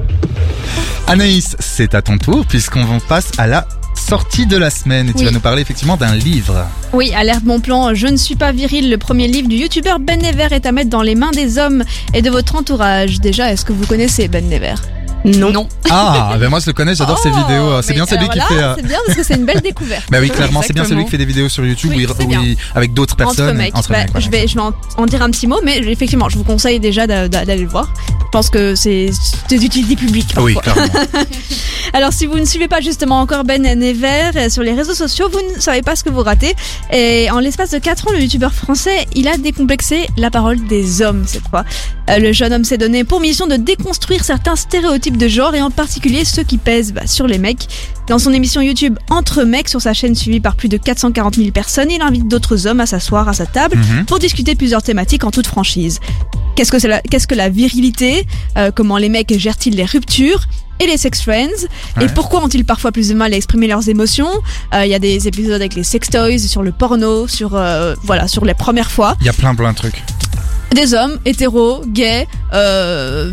Anaïs, 1.06 1.56
c'est 1.58 1.94
à 1.94 2.02
ton 2.02 2.18
tour 2.18 2.44
puisqu'on 2.46 3.00
passe 3.08 3.30
à 3.38 3.46
la 3.46 3.66
sortie 3.96 4.46
de 4.46 4.56
la 4.56 4.70
semaine 4.70 5.08
et 5.08 5.12
tu 5.12 5.18
Oui. 5.20 5.24
vas 5.24 5.30
nous 5.30 5.40
parler 5.40 5.62
effectivement 5.62 5.96
d'un 5.96 6.14
livre. 6.14 6.66
Oui, 6.92 7.12
alerte 7.14 7.42
bon 7.44 7.60
plan, 7.60 7.94
je 7.94 8.06
ne 8.06 8.16
suis 8.16 8.36
pas 8.36 8.52
viril, 8.52 8.90
le 8.90 8.98
premier 8.98 9.28
livre 9.28 9.48
du 9.48 9.56
youtubeur 9.56 9.98
Ben 9.98 10.20
Never 10.20 10.48
est 10.54 10.66
à 10.66 10.72
mettre 10.72 10.90
dans 10.90 11.02
les 11.02 11.14
mains 11.14 11.30
des 11.32 11.58
hommes 11.58 11.84
et 12.14 12.22
de 12.22 12.30
votre 12.30 12.54
entourage. 12.56 13.20
Déjà, 13.20 13.52
est-ce 13.52 13.64
que 13.64 13.72
vous 13.72 13.86
connaissez 13.86 14.28
Ben 14.28 14.48
Never? 14.48 14.74
Non. 15.24 15.52
Non. 15.52 15.68
Ah, 15.90 16.36
ben 16.40 16.48
moi 16.48 16.60
je 16.60 16.66
le 16.66 16.72
connais, 16.72 16.94
j'adore 16.94 17.18
ses 17.18 17.30
Oh, 17.32 17.36
vidéos. 17.38 17.82
C'est 17.82 17.92
bien 17.94 18.06
celui 18.06 18.24
alors 18.28 18.48
qui 18.48 18.54
fait. 18.54 18.62
euh, 18.62 18.74
C'est 18.76 18.86
bien 18.86 18.98
parce 19.06 19.18
que 19.18 19.24
c'est 19.24 19.34
une 19.34 19.44
belle 19.44 19.60
découverte. 19.60 20.04
Bah 20.10 20.18
oui, 20.20 20.30
clairement, 20.30 20.62
c'est 20.62 20.72
bien 20.72 20.84
celui 20.84 21.04
qui 21.04 21.10
fait 21.10 21.18
des 21.18 21.24
vidéos 21.24 21.48
sur 21.48 21.64
YouTube 21.64 21.90
Oui, 21.94 21.98
où 21.98 22.00
il- 22.00 22.14
c'est 22.16 22.24
où 22.24 22.28
bien. 22.28 22.42
il- 22.42 22.56
avec 22.74 22.94
d'autres 22.94 23.16
personnes. 23.16 23.48
entre 23.48 23.56
mecs. 23.58 23.76
entre 23.76 23.90
Bah, 23.90 23.98
mecs, 23.98 24.10
voilà. 24.12 24.26
je 24.26 24.30
vais, 24.30 24.46
je 24.48 24.54
vais 24.54 24.60
en, 24.60 24.72
en 24.96 25.06
dire 25.06 25.22
un 25.22 25.30
petit 25.30 25.46
mot, 25.46 25.58
mais 25.64 25.78
effectivement, 25.78 26.28
je 26.28 26.36
vous 26.38 26.44
conseille 26.44 26.80
déjà 26.80 27.06
d'a- 27.06 27.28
d'a- 27.28 27.44
d'aller 27.44 27.62
le 27.62 27.68
voir. 27.68 27.92
Je 28.20 28.28
pense 28.32 28.48
que 28.50 28.74
c'est 28.74 29.10
d'utilité 29.50 29.96
publique. 29.96 30.32
Oui, 30.38 30.54
clairement. 30.54 30.82
Alors, 31.92 32.12
si 32.12 32.26
vous 32.26 32.38
ne 32.38 32.44
suivez 32.44 32.68
pas 32.68 32.80
justement 32.80 33.20
encore 33.20 33.42
Ben 33.44 33.62
Never 33.62 34.30
euh, 34.36 34.48
sur 34.48 34.62
les 34.62 34.72
réseaux 34.72 34.94
sociaux, 34.94 35.28
vous 35.30 35.40
ne 35.56 35.60
savez 35.60 35.82
pas 35.82 35.96
ce 35.96 36.04
que 36.04 36.10
vous 36.10 36.22
ratez. 36.22 36.54
Et 36.92 37.28
en 37.32 37.40
l'espace 37.40 37.70
de 37.70 37.78
4 37.78 38.08
ans, 38.08 38.12
le 38.12 38.20
youtubeur 38.20 38.52
français, 38.54 39.06
il 39.16 39.26
a 39.28 39.36
décomplexé 39.36 40.06
la 40.16 40.30
parole 40.30 40.64
des 40.68 41.02
hommes 41.02 41.24
cette 41.26 41.48
fois. 41.48 41.64
Euh, 42.08 42.18
le 42.18 42.32
jeune 42.32 42.52
homme 42.52 42.64
s'est 42.64 42.78
donné 42.78 43.02
pour 43.04 43.20
mission 43.20 43.46
de 43.48 43.56
déconstruire 43.56 44.22
certains 44.24 44.54
stéréotypes 44.56 45.09
de 45.16 45.28
genre 45.28 45.54
et 45.54 45.62
en 45.62 45.70
particulier 45.70 46.24
ceux 46.24 46.42
qui 46.42 46.58
pèsent 46.58 46.92
bah, 46.92 47.06
sur 47.06 47.26
les 47.26 47.38
mecs. 47.38 47.66
Dans 48.08 48.18
son 48.18 48.32
émission 48.32 48.60
YouTube 48.60 48.98
Entre 49.08 49.44
mecs 49.44 49.68
sur 49.68 49.80
sa 49.80 49.92
chaîne 49.94 50.14
suivie 50.14 50.40
par 50.40 50.56
plus 50.56 50.68
de 50.68 50.76
440 50.76 51.36
000 51.36 51.50
personnes, 51.50 51.90
il 51.90 52.02
invite 52.02 52.26
d'autres 52.28 52.66
hommes 52.66 52.80
à 52.80 52.86
s'asseoir 52.86 53.28
à 53.28 53.32
sa 53.32 53.46
table 53.46 53.76
Mhm. 53.76 54.04
pour 54.06 54.18
discuter 54.18 54.52
de 54.54 54.58
plusieurs 54.58 54.82
thématiques 54.82 55.24
en 55.24 55.30
toute 55.30 55.46
franchise. 55.46 56.00
Qu'est-ce 56.56 56.72
que 56.72 56.86
la, 56.86 57.00
qu'est-ce 57.00 57.26
que 57.26 57.34
la 57.34 57.48
virilité 57.48 58.26
Euh, 58.58 58.70
Comment 58.74 58.96
les 58.98 59.08
mecs 59.08 59.32
gèrent-ils 59.38 59.74
les 59.74 59.84
ruptures 59.84 60.42
et 60.80 60.86
les 60.86 60.96
sex 60.96 61.22
friends 61.22 61.66
Et 62.00 62.06
pourquoi 62.08 62.42
ont-ils 62.42 62.64
parfois 62.64 62.90
plus 62.90 63.08
de 63.10 63.14
mal 63.14 63.32
à 63.32 63.36
exprimer 63.36 63.66
leurs 63.68 63.88
émotions? 63.88 64.30
Euh, 64.74 64.84
Il 64.84 64.90
y 64.90 64.94
a 64.94 64.98
des 64.98 65.28
épisodes 65.28 65.52
avec 65.60 65.74
les 65.74 65.84
sextoys, 65.84 66.38
sur 66.38 66.62
le 66.62 66.72
porno, 66.72 67.28
sur 67.28 67.54
euh, 67.54 67.94
voilà, 68.02 68.26
sur 68.28 68.44
les 68.44 68.54
premières 68.54 68.90
fois. 68.90 69.16
Il 69.20 69.26
y 69.26 69.30
a 69.30 69.32
plein 69.32 69.54
plein 69.54 69.70
de 69.72 69.76
trucs. 69.76 70.02
Des 70.74 70.94
hommes 70.94 71.18
hétéros, 71.24 71.82
gays, 71.86 72.26
euh, 72.52 73.30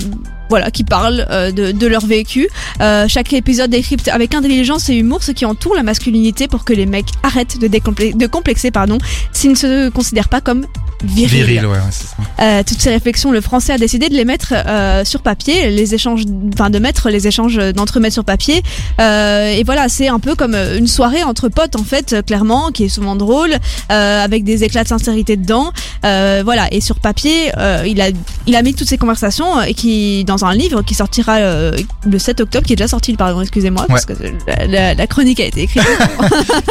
voilà, 0.50 0.72
qui 0.72 0.84
parlent 0.84 1.26
euh, 1.30 1.52
de, 1.52 1.72
de 1.72 1.88
leur 1.88 2.06
vécu. 2.06 2.48
Euh, 2.82 3.08
chaque 3.08 3.34
épisode 3.34 3.70
décrypte 3.70 4.08
avec 4.08 4.34
intelligence 4.34 4.90
et 4.90 4.96
humour 4.96 5.24
ce 5.24 5.32
qui 5.32 5.46
entoure 5.46 5.76
la 5.76 5.84
masculinité 5.84 6.48
pour 6.48 6.66
que 6.66 6.74
les 6.74 6.86
mecs 6.86 7.10
arrêtent 7.24 7.60
de, 7.60 7.68
de 7.68 8.28
complexer 8.28 8.72
pardon, 8.72 8.98
s'ils 9.32 9.52
ne 9.52 9.56
se 9.56 9.90
considèrent 9.90 10.30
pas 10.30 10.42
comme 10.42 10.66
virils. 11.04 11.44
Viril, 11.46 11.66
ouais, 11.68 11.72
ouais, 11.74 11.80
c'est 11.92 12.08
ça. 12.08 12.16
Euh, 12.40 12.64
toutes 12.68 12.82
ces 12.82 12.90
réflexions, 12.90 13.32
le 13.32 13.42
français 13.42 13.74
a 13.74 13.78
décidé 13.78 14.10
de 14.10 14.16
les 14.16 14.26
mettre 14.26 14.54
euh, 14.56 15.06
sur 15.06 15.22
papier, 15.22 15.70
les 15.70 15.94
échanges, 15.94 16.24
enfin 16.54 16.70
de 16.70 16.80
mettre 16.80 17.10
les 17.10 17.28
échanges 17.28 17.58
d'entremettre 17.74 18.14
sur 18.14 18.24
papier. 18.26 18.62
Euh, 19.00 19.52
et 19.52 19.64
voilà, 19.64 19.90
c'est 19.90 20.08
un 20.08 20.20
peu 20.20 20.36
comme 20.36 20.56
euh, 20.56 20.78
une 20.78 20.88
soirée 20.88 21.24
entre 21.24 21.50
potes 21.50 21.76
en 21.76 21.84
fait, 21.84 22.14
euh, 22.14 22.22
clairement, 22.22 22.72
qui 22.72 22.86
est 22.86 22.90
souvent 22.90 23.16
drôle, 23.16 23.52
euh, 23.92 24.24
avec 24.24 24.44
des 24.44 24.64
éclats 24.64 24.84
de 24.84 24.88
sincérité 24.90 25.38
dedans. 25.38 25.72
Euh, 26.06 26.42
voilà, 26.44 26.68
et 26.74 26.82
sur 26.82 27.00
papier, 27.00 27.52
euh, 27.58 27.84
il 27.88 28.02
a, 28.02 28.10
il 28.48 28.56
a 28.56 28.62
mis 28.62 28.74
toutes 28.74 28.88
ces 28.90 28.98
conversations 28.98 29.60
euh, 29.60 29.64
et 29.64 29.74
qui 29.74 30.24
dans 30.26 30.46
un 30.46 30.54
livre 30.54 30.82
qui 30.82 30.94
sortira 30.96 31.38
euh, 31.38 31.72
le 32.06 32.20
7 32.20 32.42
octobre, 32.42 32.66
qui 32.66 32.74
est 32.74 32.76
déjà 32.76 32.88
sorti, 32.88 33.14
pardon, 33.16 33.42
excusez-moi, 33.42 33.86
parce 33.88 34.06
que 34.06 34.14
la, 34.48 34.66
la- 34.68 34.94
la 34.94 35.08
chronique 35.08 35.40
a 35.40 35.46
été 35.46 35.62
écrite. 35.62 35.84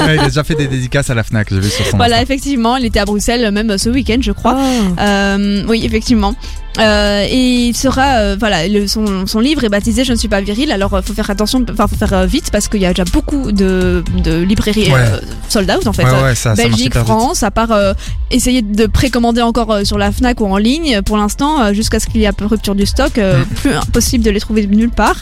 Ouais, 0.06 0.14
il 0.16 0.20
a 0.20 0.26
déjà 0.28 0.44
fait 0.44 0.54
des 0.54 0.66
dédicaces 0.68 1.10
à 1.10 1.14
la 1.14 1.22
Fnac, 1.24 1.48
j'ai 1.50 1.58
vu 1.60 1.68
sur 1.70 1.84
son 1.86 1.96
voilà, 1.96 2.20
effectivement, 2.22 2.76
il 2.76 2.84
était 2.84 2.98
à 3.00 3.04
Bruxelles 3.04 3.50
même 3.50 3.76
ce 3.78 3.88
week-end, 3.88 4.15
je 4.22 4.32
crois. 4.32 4.56
Oh. 4.56 5.00
Euh, 5.00 5.64
oui, 5.68 5.84
effectivement. 5.84 6.34
Euh, 6.78 7.26
et 7.28 7.68
il 7.68 7.76
sera, 7.76 8.16
euh, 8.18 8.36
voilà, 8.38 8.68
le- 8.68 8.86
son, 8.86 9.26
son 9.26 9.40
livre 9.40 9.64
est 9.64 9.68
baptisé 9.68 10.04
Je 10.04 10.12
ne 10.12 10.16
suis 10.16 10.28
pas 10.28 10.40
viril. 10.40 10.70
Alors, 10.72 10.94
euh, 10.94 11.02
faut 11.02 11.14
faire 11.14 11.30
attention, 11.30 11.64
enfin, 11.72 11.86
faut 11.86 11.96
faire 11.96 12.12
euh, 12.12 12.26
vite 12.26 12.50
parce 12.50 12.68
qu'il 12.68 12.80
y 12.80 12.86
a 12.86 12.90
déjà 12.90 13.04
beaucoup 13.04 13.52
de, 13.52 14.04
de 14.22 14.42
librairies 14.42 14.92
Ouais. 14.92 14.94
euh, 15.00 15.18
sold 15.48 15.70
out 15.70 15.86
en 15.86 15.92
fait. 15.92 16.04
Ouais, 16.04 16.22
ouais, 16.22 16.34
ça, 16.34 16.54
Belgique. 16.54 16.94
France, 16.98 17.42
à 17.42 17.50
part 17.50 17.72
euh, 17.72 17.92
essayer 18.30 18.62
de 18.62 18.86
précommander 18.86 19.42
encore 19.42 19.70
euh, 19.72 19.84
sur 19.84 19.98
la 19.98 20.12
Fnac 20.12 20.40
ou 20.40 20.46
en 20.46 20.56
ligne 20.58 21.00
pour 21.02 21.16
l'instant, 21.16 21.60
euh, 21.62 21.72
jusqu'à 21.72 21.98
ce 22.00 22.06
qu'il 22.06 22.20
y 22.20 22.24
ait 22.24 22.30
rupture 22.40 22.74
du 22.74 22.86
stock, 22.86 23.18
euh, 23.18 23.42
Mm. 23.42 23.44
plus 23.54 23.72
impossible 23.72 24.24
de 24.24 24.30
les 24.30 24.40
trouver 24.40 24.66
nulle 24.66 24.90
part. 24.90 25.16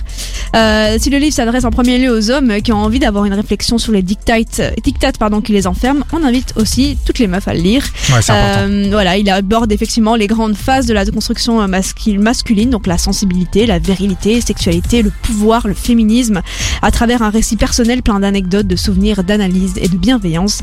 Euh, 0.57 0.97
si 0.99 1.11
le 1.11 1.19
livre 1.19 1.35
s'adresse 1.35 1.65
en 1.65 1.71
premier 1.71 1.99
lieu 1.99 2.11
aux 2.11 2.31
hommes 2.31 2.61
qui 2.63 2.73
ont 2.73 2.79
envie 2.83 2.99
d'avoir 2.99 3.25
une 3.25 3.35
réflexion 3.35 3.79
sur 3.79 3.93
les 3.93 4.03
dictates, 4.03 4.61
dictates 4.83 5.19
pardon, 5.19 5.41
qui 5.41 5.53
les 5.53 5.67
enferment, 5.67 6.05
on 6.13 6.25
invite 6.25 6.53
aussi 6.57 6.97
toutes 7.05 7.19
les 7.19 7.27
meufs 7.27 7.47
à 7.49 7.55
le 7.55 7.61
lire. 7.61 7.85
Euh, 8.31 8.89
voilà, 8.91 9.17
il 9.17 9.29
aborde 9.31 9.71
effectivement 9.73 10.15
les 10.17 10.27
grandes 10.27 10.57
phases 10.57 10.87
de 10.87 10.95
la 10.95 11.05
construction 11.07 11.44
euh, 11.49 11.67
mascu- 11.67 12.19
masculine, 12.19 12.71
donc 12.71 12.87
la 12.87 12.99
sensibilité, 12.99 13.67
la 13.67 13.79
virilité, 13.79 14.37
la 14.37 14.41
sexualité, 14.41 15.03
le 15.03 15.11
pouvoir, 15.23 15.67
le 15.67 15.75
féminisme, 15.75 16.43
à 16.83 16.91
travers 16.91 17.23
un 17.23 17.31
récit 17.31 17.57
personnel 17.57 18.03
plein 18.03 18.21
d'anecdotes, 18.21 18.67
de 18.67 18.77
souvenirs, 18.77 19.25
d'analyses 19.25 19.75
et 19.77 19.89
de 19.89 19.97
bienveillance. 19.97 20.61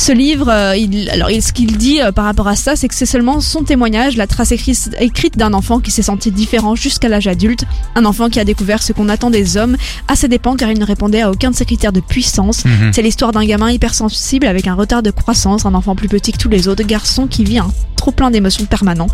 Ce 0.00 0.12
livre, 0.12 0.48
euh, 0.48 0.76
il, 0.76 1.10
alors 1.10 1.28
ce 1.28 1.52
qu'il 1.52 1.76
dit 1.76 2.00
euh, 2.00 2.12
par 2.12 2.24
rapport 2.24 2.46
à 2.46 2.54
ça, 2.54 2.76
c'est 2.76 2.86
que 2.86 2.94
c'est 2.94 3.04
seulement 3.04 3.40
son 3.40 3.64
témoignage, 3.64 4.16
la 4.16 4.28
trace 4.28 4.52
écrite, 4.52 4.90
écrite 5.00 5.36
d'un 5.36 5.52
enfant 5.52 5.80
qui 5.80 5.90
s'est 5.90 6.02
senti 6.02 6.30
différent 6.30 6.76
jusqu'à 6.76 7.08
l'âge 7.08 7.26
adulte, 7.26 7.64
un 7.96 8.04
enfant 8.04 8.28
qui 8.28 8.38
a 8.38 8.44
découvert 8.44 8.80
ce 8.80 8.92
qu'on 8.92 9.08
attend 9.08 9.28
des 9.28 9.56
hommes, 9.56 9.76
à 10.06 10.14
ses 10.14 10.28
dépens 10.28 10.54
car 10.54 10.70
il 10.70 10.78
ne 10.78 10.84
répondait 10.84 11.20
à 11.20 11.32
aucun 11.32 11.50
de 11.50 11.56
ses 11.56 11.64
critères 11.64 11.92
de 11.92 12.00
puissance. 12.00 12.64
Mhm. 12.64 12.92
C'est 12.92 13.02
l'histoire 13.02 13.32
d'un 13.32 13.44
gamin 13.44 13.72
hypersensible 13.72 14.46
avec 14.46 14.68
un 14.68 14.74
retard 14.74 15.02
de 15.02 15.10
croissance, 15.10 15.66
un 15.66 15.74
enfant 15.74 15.96
plus 15.96 16.08
petit 16.08 16.30
que 16.30 16.38
tous 16.38 16.48
les 16.48 16.68
autres, 16.68 16.84
garçon 16.84 17.26
qui 17.26 17.42
vit 17.42 17.58
un 17.58 17.70
trop 17.98 18.10
plein 18.12 18.30
d'émotions 18.30 18.64
permanent. 18.64 19.08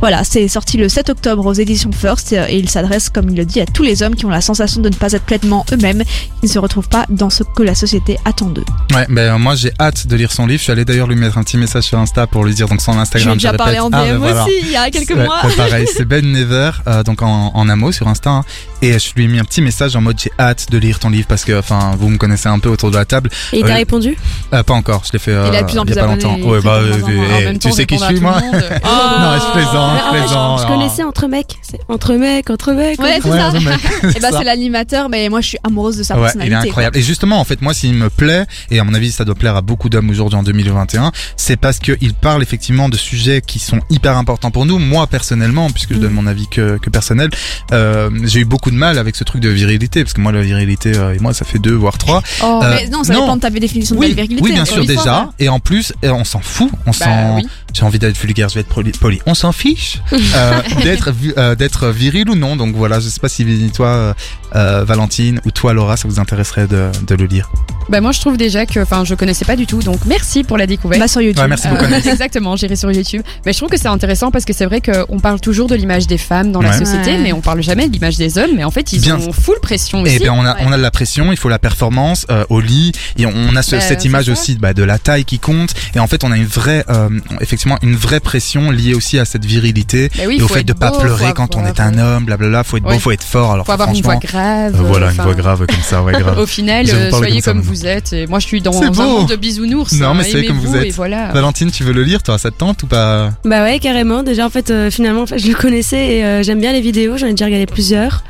Voilà, 0.00 0.24
c'est 0.24 0.48
sorti 0.48 0.78
le 0.78 0.88
7 0.88 1.10
octobre 1.10 1.46
aux 1.46 1.52
éditions 1.52 1.92
First 1.92 2.32
et 2.32 2.58
il 2.58 2.68
s'adresse, 2.68 3.08
comme 3.08 3.28
il 3.30 3.36
le 3.36 3.44
dit, 3.44 3.60
à 3.60 3.66
tous 3.66 3.84
les 3.84 4.02
hommes 4.02 4.16
qui 4.16 4.26
ont 4.26 4.30
la 4.30 4.40
sensation 4.40 4.80
de 4.82 4.88
ne 4.88 4.94
pas 4.96 5.12
être 5.12 5.22
pleinement 5.22 5.64
eux-mêmes, 5.72 6.02
qui 6.40 6.46
ne 6.46 6.48
se 6.48 6.58
retrouvent 6.58 6.88
pas 6.88 7.06
dans 7.08 7.30
ce 7.30 7.44
que 7.44 7.62
la 7.62 7.76
société 7.76 8.18
attend 8.24 8.46
d'eux. 8.46 8.64
Ouais, 8.92 9.06
ben 9.08 9.38
moi 9.38 9.54
j'ai 9.54 9.72
hâte 9.78 10.08
de 10.08 10.16
lire 10.16 10.32
son 10.32 10.46
livre. 10.46 10.58
Je 10.58 10.64
suis 10.64 10.72
allé 10.72 10.84
d'ailleurs 10.84 11.06
lui 11.06 11.14
mettre 11.14 11.38
un 11.38 11.44
petit 11.44 11.56
message 11.56 11.84
sur 11.84 11.98
Insta 12.00 12.26
pour 12.26 12.42
lui 12.44 12.52
dire 12.52 12.66
donc 12.66 12.80
son 12.80 12.98
Instagram. 12.98 13.34
ai 13.34 13.36
déjà 13.36 13.52
parlé 13.52 13.78
en 13.78 13.90
Ah, 13.92 14.04
DM 14.04 14.10
ben 14.10 14.18
voilà. 14.18 14.42
aussi, 14.44 14.52
il 14.62 14.70
y 14.72 14.76
a 14.76 14.90
quelques 14.90 15.12
mois. 15.12 15.38
c'est 15.48 15.56
pareil, 15.56 15.86
c'est 15.94 16.04
Ben 16.04 16.26
Never, 16.26 16.72
euh, 16.88 17.04
donc 17.04 17.22
en, 17.22 17.52
en 17.54 17.68
un 17.68 17.76
mot 17.76 17.92
sur 17.92 18.08
Insta. 18.08 18.30
hein. 18.30 18.44
Et 18.82 18.98
je 18.98 19.14
lui 19.14 19.24
ai 19.24 19.28
mis 19.28 19.38
un 19.38 19.44
petit 19.44 19.62
message 19.62 19.96
en 19.96 20.00
mode 20.00 20.18
j'ai 20.18 20.32
hâte 20.38 20.66
de 20.70 20.78
lire 20.78 20.98
ton 20.98 21.08
livre 21.08 21.26
parce 21.28 21.44
que, 21.44 21.58
enfin, 21.58 21.94
vous 21.98 22.08
me 22.08 22.18
connaissez 22.18 22.48
un 22.48 22.58
peu 22.58 22.68
autour 22.68 22.90
de 22.90 22.96
la 22.96 23.04
table. 23.04 23.30
Et 23.52 23.60
il 23.60 23.64
t'a 23.64 23.74
répondu? 23.74 24.16
Euh, 24.52 24.62
pas 24.62 24.74
encore, 24.74 25.02
je 25.06 25.12
l'ai 25.12 25.18
fait 25.18 25.30
euh, 25.30 25.48
Il 25.50 25.56
a 25.56 25.62
de 25.62 25.66
plus 25.68 25.78
en 25.78 25.84
il 25.84 25.94
y 25.94 25.98
a 25.98 26.02
pas 26.02 26.06
longtemps. 26.08 26.36
Ouais, 26.40 26.60
bah, 26.60 26.78
euh, 26.80 27.50
eh, 27.54 27.58
tu 27.58 27.70
sais 27.72 27.86
qui 27.86 27.96
je 27.98 28.04
suis 28.04 28.20
moi. 28.20 28.40
Non, 28.52 29.38
je 29.38 29.52
plaisante, 29.52 29.98
je 29.98 30.02
Ah, 30.04 30.10
plaisante. 30.12 30.60
Je 30.62 30.66
connaissais 30.66 31.02
entre 31.04 31.28
mecs. 31.28 31.58
C'est 31.62 31.80
entre 31.88 32.14
mecs, 32.14 32.50
entre 32.50 32.72
mecs. 32.72 33.00
Ouais, 33.00 33.18
c'est 33.22 33.30
Ouais, 33.30 33.38
ça. 33.38 33.52
Et 34.16 34.20
bah 34.20 34.30
ça. 34.30 34.38
c'est 34.38 34.44
l'animateur, 34.44 35.08
mais 35.08 35.28
moi 35.28 35.40
je 35.40 35.48
suis 35.48 35.58
amoureuse 35.62 35.96
de 35.98 36.02
sa 36.02 36.18
Ouais, 36.18 36.30
il 36.44 36.52
est 36.52 36.54
incroyable. 36.54 36.96
Et 36.96 37.02
justement, 37.02 37.40
en 37.40 37.44
fait, 37.44 37.62
moi, 37.62 37.74
s'il 37.74 37.94
me 37.94 38.10
plaît, 38.10 38.46
et 38.70 38.78
à 38.78 38.84
mon 38.84 38.94
avis, 38.94 39.12
ça 39.12 39.24
doit 39.24 39.34
plaire 39.34 39.56
à 39.56 39.62
beaucoup 39.62 39.88
d'hommes 39.88 40.10
aujourd'hui 40.10 40.38
en 40.38 40.42
2021, 40.42 41.12
c'est 41.36 41.56
parce 41.56 41.78
qu'il 41.78 42.14
parle 42.14 42.42
effectivement 42.42 42.88
de 42.88 42.96
sujets 42.96 43.40
qui 43.40 43.58
sont 43.58 43.80
hyper 43.90 44.16
importants 44.16 44.50
pour 44.50 44.66
nous. 44.66 44.78
Moi, 44.78 45.06
personnellement, 45.06 45.70
puisque 45.70 45.94
je 45.94 45.98
donne 45.98 46.12
mon 46.12 46.26
avis 46.26 46.48
que, 46.48 46.78
que 46.78 46.90
personnel, 46.90 47.30
euh, 47.72 48.10
j'ai 48.24 48.40
eu 48.40 48.44
beaucoup 48.44 48.71
de 48.72 48.76
mal 48.76 48.98
avec 48.98 49.14
ce 49.16 49.22
truc 49.24 49.40
de 49.40 49.48
virilité, 49.48 50.02
parce 50.02 50.12
que 50.14 50.20
moi, 50.20 50.32
la 50.32 50.42
virilité, 50.42 50.92
euh, 50.96 51.14
et 51.14 51.18
moi, 51.20 51.32
ça 51.34 51.44
fait 51.44 51.58
deux, 51.58 51.74
voire 51.74 51.98
trois. 51.98 52.22
Oh, 52.42 52.60
Euh, 52.62 52.74
mais 52.76 52.88
non, 52.88 53.04
ça 53.04 53.12
non. 53.14 53.20
dépend 53.20 53.36
de 53.36 53.40
ta 53.42 53.50
définition 53.50 53.94
de 53.96 54.00
la 54.02 54.08
virilité. 54.08 54.42
oui, 54.42 54.52
bien 54.52 54.62
encore 54.62 54.74
sûr, 54.74 54.84
déjà. 54.84 55.16
hein. 55.16 55.30
Et 55.38 55.48
en 55.48 55.60
plus, 55.60 55.92
on 56.02 56.24
s'en 56.24 56.40
fout. 56.40 56.70
On 56.86 56.90
Bah 56.90 56.96
s'en, 56.96 57.36
oui. 57.36 57.46
j'ai 57.72 57.84
envie 57.84 57.98
d'être 57.98 58.16
vulgaire, 58.18 58.48
je 58.48 58.54
vais 58.54 58.60
être 58.62 58.98
poli. 58.98 59.20
On 59.26 59.34
s'en 59.34 59.52
fiche 59.52 60.00
euh, 60.12 60.60
d'être 60.82 61.12
euh, 61.38 61.54
d'être 61.54 61.88
viril 61.90 62.28
ou 62.30 62.34
non. 62.34 62.56
Donc 62.56 62.74
voilà, 62.74 62.98
je 63.00 63.08
sais 63.08 63.20
pas 63.20 63.28
si 63.28 63.44
toi, 63.74 64.14
Valentine, 64.52 65.40
ou 65.44 65.50
toi, 65.50 65.72
Laura, 65.72 65.96
ça 65.96 66.08
vous 66.08 66.20
intéresserait 66.20 66.66
de, 66.66 66.88
de 67.06 67.14
le 67.14 67.26
lire. 67.26 67.50
Bah 67.88 68.00
moi 68.00 68.12
je 68.12 68.20
trouve 68.20 68.36
déjà 68.36 68.64
que, 68.64 68.78
enfin 68.80 69.04
je 69.04 69.14
connaissais 69.16 69.44
pas 69.44 69.56
du 69.56 69.66
tout, 69.66 69.80
donc 69.82 69.98
merci 70.06 70.44
pour 70.44 70.56
la 70.56 70.66
découverte. 70.68 71.00
Bah 71.00 71.08
sur 71.08 71.20
YouTube. 71.20 71.42
Ouais, 71.42 71.48
merci 71.48 71.66
beaucoup. 71.68 71.84
Exactement, 72.08 72.54
j'irai 72.54 72.76
sur 72.76 72.90
YouTube. 72.92 73.22
Mais 73.44 73.52
je 73.52 73.58
trouve 73.58 73.70
que 73.70 73.76
c'est 73.76 73.88
intéressant 73.88 74.30
parce 74.30 74.44
que 74.44 74.52
c'est 74.52 74.66
vrai 74.66 74.80
qu'on 74.80 75.18
parle 75.18 75.40
toujours 75.40 75.66
de 75.66 75.74
l'image 75.74 76.06
des 76.06 76.16
femmes 76.18 76.52
dans 76.52 76.62
la 76.62 76.72
société, 76.78 77.10
Ouais. 77.12 77.18
mais 77.18 77.32
on 77.32 77.40
parle 77.40 77.60
jamais 77.62 77.88
de 77.88 77.92
l'image 77.92 78.16
des 78.16 78.38
hommes. 78.38 78.54
Mais 78.62 78.66
en 78.66 78.70
fait, 78.70 78.92
ils 78.92 79.00
Bien. 79.00 79.16
ont 79.18 79.32
full 79.32 79.58
pression 79.60 80.02
aussi. 80.02 80.14
Et 80.14 80.18
bien 80.20 80.32
on 80.32 80.44
a 80.44 80.54
Ouais. 80.54 80.60
on 80.66 80.70
a 80.72 80.76
de 80.76 80.82
la 80.82 80.92
pression, 80.92 81.32
il 81.32 81.36
faut 81.36 81.48
la 81.48 81.58
performance 81.58 82.26
euh, 82.30 82.44
au 82.48 82.60
lit 82.60 82.92
et 83.18 83.26
on, 83.26 83.32
on 83.34 83.56
a 83.56 83.62
ce- 83.62 83.72
Bah, 83.74 83.80
cette 83.80 84.04
image 84.04 84.26
ça. 84.26 84.32
aussi 84.32 84.54
bah, 84.54 84.72
de 84.72 84.84
la 84.84 84.98
taille 85.00 85.24
qui 85.24 85.40
compte 85.40 85.74
et 85.96 85.98
en 85.98 86.06
fait 86.06 86.22
on 86.22 86.30
a 86.30 86.36
une 86.36 86.44
vraie 86.46 86.84
euh, 86.88 87.08
effectivement 87.40 87.76
une 87.82 87.96
vraie 87.96 88.20
pression 88.20 88.70
liée 88.70 88.94
aussi 88.94 89.18
à 89.18 89.24
cette 89.24 89.44
virilité 89.44 90.10
Bah 90.16 90.24
oui, 90.28 90.36
et 90.38 90.42
au 90.42 90.46
faut 90.46 90.54
fait 90.54 90.62
de 90.62 90.72
pas 90.74 90.92
beau, 90.92 90.98
pleurer 91.00 91.28
faut 91.28 91.32
quand 91.34 91.56
on 91.56 91.66
est 91.66 91.80
un 91.80 91.98
homme, 91.98 92.24
blablabla, 92.26 92.62
faut 92.62 92.76
être 92.76 92.84
beau, 92.84 92.90
Ouais. 92.90 92.98
faut 93.00 93.10
être 93.10 93.24
fort. 93.24 93.50
Alors 93.54 93.66
faut 93.66 93.72
avoir 93.72 93.88
une 93.88 93.96
franchement, 93.96 94.20
voix 94.20 94.30
grave. 94.30 94.74
euh, 94.76 94.84
voilà 94.86 95.10
une 95.10 95.20
voix 95.22 95.34
grave 95.34 95.66
comme 95.66 95.82
ça, 95.82 96.00
ouais 96.04 96.12
grave. 96.12 96.38
Au 96.38 96.46
final, 96.46 96.86
euh, 96.88 97.10
soyez 97.10 97.40
comme 97.42 97.60
vous 97.62 97.84
êtes. 97.84 98.12
Et 98.12 98.28
moi, 98.28 98.38
je 98.38 98.46
suis 98.46 98.60
dans 98.60 98.80
un 98.80 98.90
beau. 98.90 99.02
monde 99.02 99.28
de 99.28 99.34
bisounours. 99.36 99.94
Non, 99.94 100.10
hein, 100.10 100.14
mais 100.18 100.22
c'est 100.22 100.44
comme 100.44 100.58
vous 100.60 100.76
êtes. 100.76 100.94
Valentine, 100.94 101.72
tu 101.72 101.82
veux 101.82 101.92
le 101.92 102.04
lire 102.04 102.22
toi, 102.22 102.38
ça 102.38 102.52
te 102.52 102.56
tente 102.58 102.84
ou 102.84 102.86
pas? 102.86 103.32
Bah 103.44 103.64
ouais, 103.64 103.80
carrément. 103.80 104.22
Déjà, 104.22 104.46
en 104.46 104.50
fait, 104.50 104.72
finalement, 104.90 105.22
en 105.22 105.26
fait, 105.26 105.38
je 105.38 105.48
le 105.48 105.54
connaissais 105.54 106.18
et 106.18 106.42
j'aime 106.44 106.60
bien 106.60 106.72
les 106.72 106.80
vidéos. 106.80 107.16
J'en 107.16 107.26
ai 107.26 107.30
déjà 107.30 107.46
regardé 107.46 107.66
plusieurs. 107.66 108.22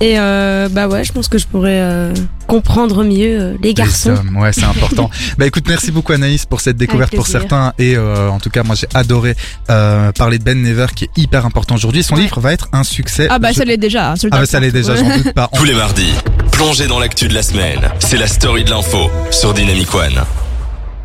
Et 0.00 0.18
euh, 0.18 0.68
bah 0.70 0.88
ouais, 0.88 1.04
je 1.04 1.12
pense 1.12 1.28
que 1.28 1.38
je 1.38 1.46
pourrais 1.46 1.80
euh, 1.80 2.12
comprendre 2.46 3.04
mieux 3.04 3.40
euh, 3.40 3.54
les 3.62 3.74
garçons. 3.74 4.10
Les 4.12 4.18
hommes, 4.18 4.36
ouais, 4.36 4.52
c'est 4.52 4.64
important. 4.64 5.08
bah 5.38 5.46
écoute, 5.46 5.64
merci 5.68 5.92
beaucoup 5.92 6.12
Anaïs 6.12 6.46
pour 6.46 6.60
cette 6.60 6.76
découverte 6.76 7.14
pour 7.14 7.26
certains 7.26 7.72
et 7.78 7.96
euh, 7.96 8.28
en 8.28 8.40
tout 8.40 8.50
cas 8.50 8.62
moi 8.64 8.74
j'ai 8.74 8.88
adoré 8.92 9.34
euh, 9.70 10.10
parler 10.12 10.38
de 10.38 10.44
Ben 10.44 10.60
Never 10.60 10.86
qui 10.94 11.04
est 11.04 11.10
hyper 11.16 11.46
important 11.46 11.76
aujourd'hui. 11.76 12.02
Son 12.02 12.16
Ouais. 12.16 12.22
livre 12.22 12.40
va 12.40 12.52
être 12.52 12.68
un 12.72 12.82
succès. 12.84 13.28
Ah 13.30 13.38
bah 13.38 13.52
Je- 13.52 13.58
ça 13.58 13.64
l'est 13.64 13.76
déjà. 13.76 14.12
hein, 14.12 14.14
Ah 14.30 14.40
bah 14.40 14.46
ça 14.46 14.60
l'est 14.60 14.72
déjà, 14.72 14.96
j'en 14.96 15.16
doute 15.16 15.32
pas. 15.32 15.48
Tous 15.54 15.64
les 15.64 15.74
mardis, 15.74 16.12
plongez 16.52 16.86
dans 16.86 16.98
l'actu 16.98 17.28
de 17.28 17.34
la 17.34 17.42
semaine. 17.42 17.80
C'est 18.00 18.18
la 18.18 18.26
story 18.26 18.64
de 18.64 18.70
l'info 18.70 19.10
sur 19.30 19.54
Dynamic 19.54 19.94
One. 19.94 20.20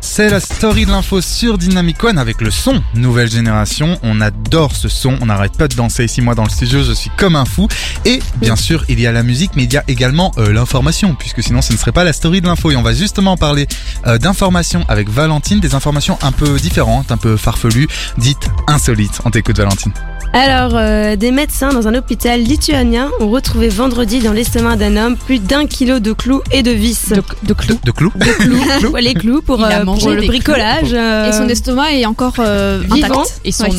C'est 0.02 0.30
la 0.30 0.40
story 0.40 0.86
de 0.86 0.90
l'info 0.90 1.20
sur 1.20 1.58
Dynamic 1.58 2.02
One 2.02 2.18
avec 2.18 2.40
le 2.40 2.50
son 2.50 2.82
nouvelle 2.94 3.30
génération. 3.30 3.98
On 4.02 4.20
adore 4.20 4.74
ce 4.74 4.88
son, 4.88 5.16
on 5.20 5.26
n'arrête 5.26 5.56
pas 5.56 5.68
de 5.68 5.74
danser 5.74 6.04
ici 6.04 6.22
moi 6.22 6.34
dans 6.34 6.44
le 6.44 6.48
studio, 6.48 6.82
je 6.82 6.92
suis 6.92 7.10
comme 7.18 7.36
un 7.36 7.44
fou. 7.44 7.68
Et 8.06 8.20
bien 8.36 8.56
sûr, 8.56 8.84
il 8.88 8.98
y 8.98 9.06
a 9.06 9.12
la 9.12 9.22
musique, 9.22 9.52
mais 9.56 9.64
il 9.64 9.72
y 9.72 9.76
a 9.76 9.84
également 9.88 10.32
euh, 10.38 10.52
l'information, 10.52 11.14
puisque 11.14 11.42
sinon 11.42 11.60
ce 11.60 11.72
ne 11.74 11.78
serait 11.78 11.92
pas 11.92 12.04
la 12.04 12.14
story 12.14 12.40
de 12.40 12.46
l'info. 12.46 12.70
Et 12.70 12.76
on 12.76 12.82
va 12.82 12.94
justement 12.94 13.36
parler 13.36 13.66
euh, 14.06 14.16
d'informations 14.16 14.84
avec 14.88 15.10
Valentine, 15.10 15.60
des 15.60 15.74
informations 15.74 16.18
un 16.22 16.32
peu 16.32 16.58
différentes, 16.58 17.12
un 17.12 17.18
peu 17.18 17.36
farfelues, 17.36 17.88
dites 18.16 18.50
insolites. 18.66 19.20
On 19.26 19.30
t'écoute 19.30 19.58
Valentine. 19.58 19.92
Alors, 20.32 20.72
euh, 20.74 21.16
des 21.16 21.32
médecins 21.32 21.72
dans 21.72 21.88
un 21.88 21.94
hôpital 21.94 22.40
lituanien 22.40 23.10
ont 23.18 23.30
retrouvé 23.30 23.68
vendredi 23.68 24.20
dans 24.20 24.32
l'estomac 24.32 24.76
d'un 24.76 24.96
homme 24.96 25.16
plus 25.16 25.40
d'un 25.40 25.66
kilo 25.66 25.98
de 25.98 26.12
clous 26.12 26.40
et 26.52 26.62
de 26.62 26.70
vis. 26.70 27.08
De, 27.08 27.22
de 27.42 27.52
clous. 27.52 27.74
De, 27.74 27.86
de 27.86 27.90
clous 27.90 28.10
clous, 28.78 28.96
les 28.96 29.14
clous 29.14 29.42
pour, 29.42 29.64
euh, 29.64 29.84
mangé 29.94 30.02
pour 30.06 30.10
le 30.14 30.20
des 30.20 30.26
bricolage. 30.26 30.90
euh, 30.92 31.28
Et 31.28 31.32
son 31.32 31.48
estomac 31.48 31.92
est 31.92 32.06
encore 32.06 32.34
euh, 32.38 32.80
Vivant. 32.90 33.20
intact. 33.20 33.40
Et 33.44 33.52
son, 33.52 33.64
Ouais, 33.64 33.70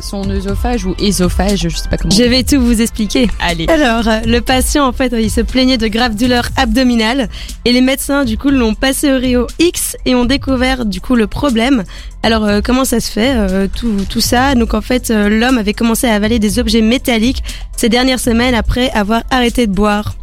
son 0.00 0.28
œsophage 0.30 0.84
ou 0.84 0.94
ésophage, 0.98 1.60
je 1.68 1.76
sais 1.76 1.88
pas 1.88 1.96
comment. 1.96 2.14
Je 2.14 2.22
vais 2.24 2.42
tout 2.42 2.60
vous 2.60 2.80
expliquer. 2.80 3.28
Allez. 3.40 3.66
Alors, 3.68 4.06
euh, 4.08 4.20
le 4.26 4.40
patient, 4.40 4.86
en 4.86 4.92
fait, 4.92 5.12
il 5.18 5.30
se 5.30 5.40
plaignait 5.40 5.78
de 5.78 5.88
graves 5.88 6.14
douleurs 6.16 6.48
abdominales 6.56 7.28
et 7.64 7.72
les 7.72 7.80
médecins, 7.80 8.24
du 8.24 8.36
coup, 8.38 8.50
l'ont 8.50 8.74
passé 8.74 9.12
au 9.12 9.16
Rio 9.18 9.46
X 9.58 9.96
et 10.06 10.14
ont 10.14 10.24
découvert, 10.24 10.84
du 10.84 11.00
coup, 11.00 11.14
le 11.14 11.26
problème. 11.26 11.84
Alors, 12.22 12.44
euh, 12.44 12.60
comment 12.62 12.84
ça 12.84 13.00
se 13.00 13.10
fait, 13.10 13.32
euh, 13.36 13.66
tout, 13.74 13.94
tout 14.08 14.20
ça? 14.20 14.54
Donc, 14.54 14.74
en 14.74 14.80
fait, 14.80 15.10
l'homme 15.10 15.58
avait 15.58 15.74
commencé 15.74 16.06
à 16.08 16.14
avaler 16.14 16.38
des 16.38 16.58
objets 16.58 16.82
métalliques 16.82 17.42
ces 17.76 17.88
dernières 17.88 18.20
semaines 18.20 18.54
après 18.54 18.90
avoir 18.90 19.22
arrêté 19.30 19.66
de 19.66 19.72
boire. 19.72 20.14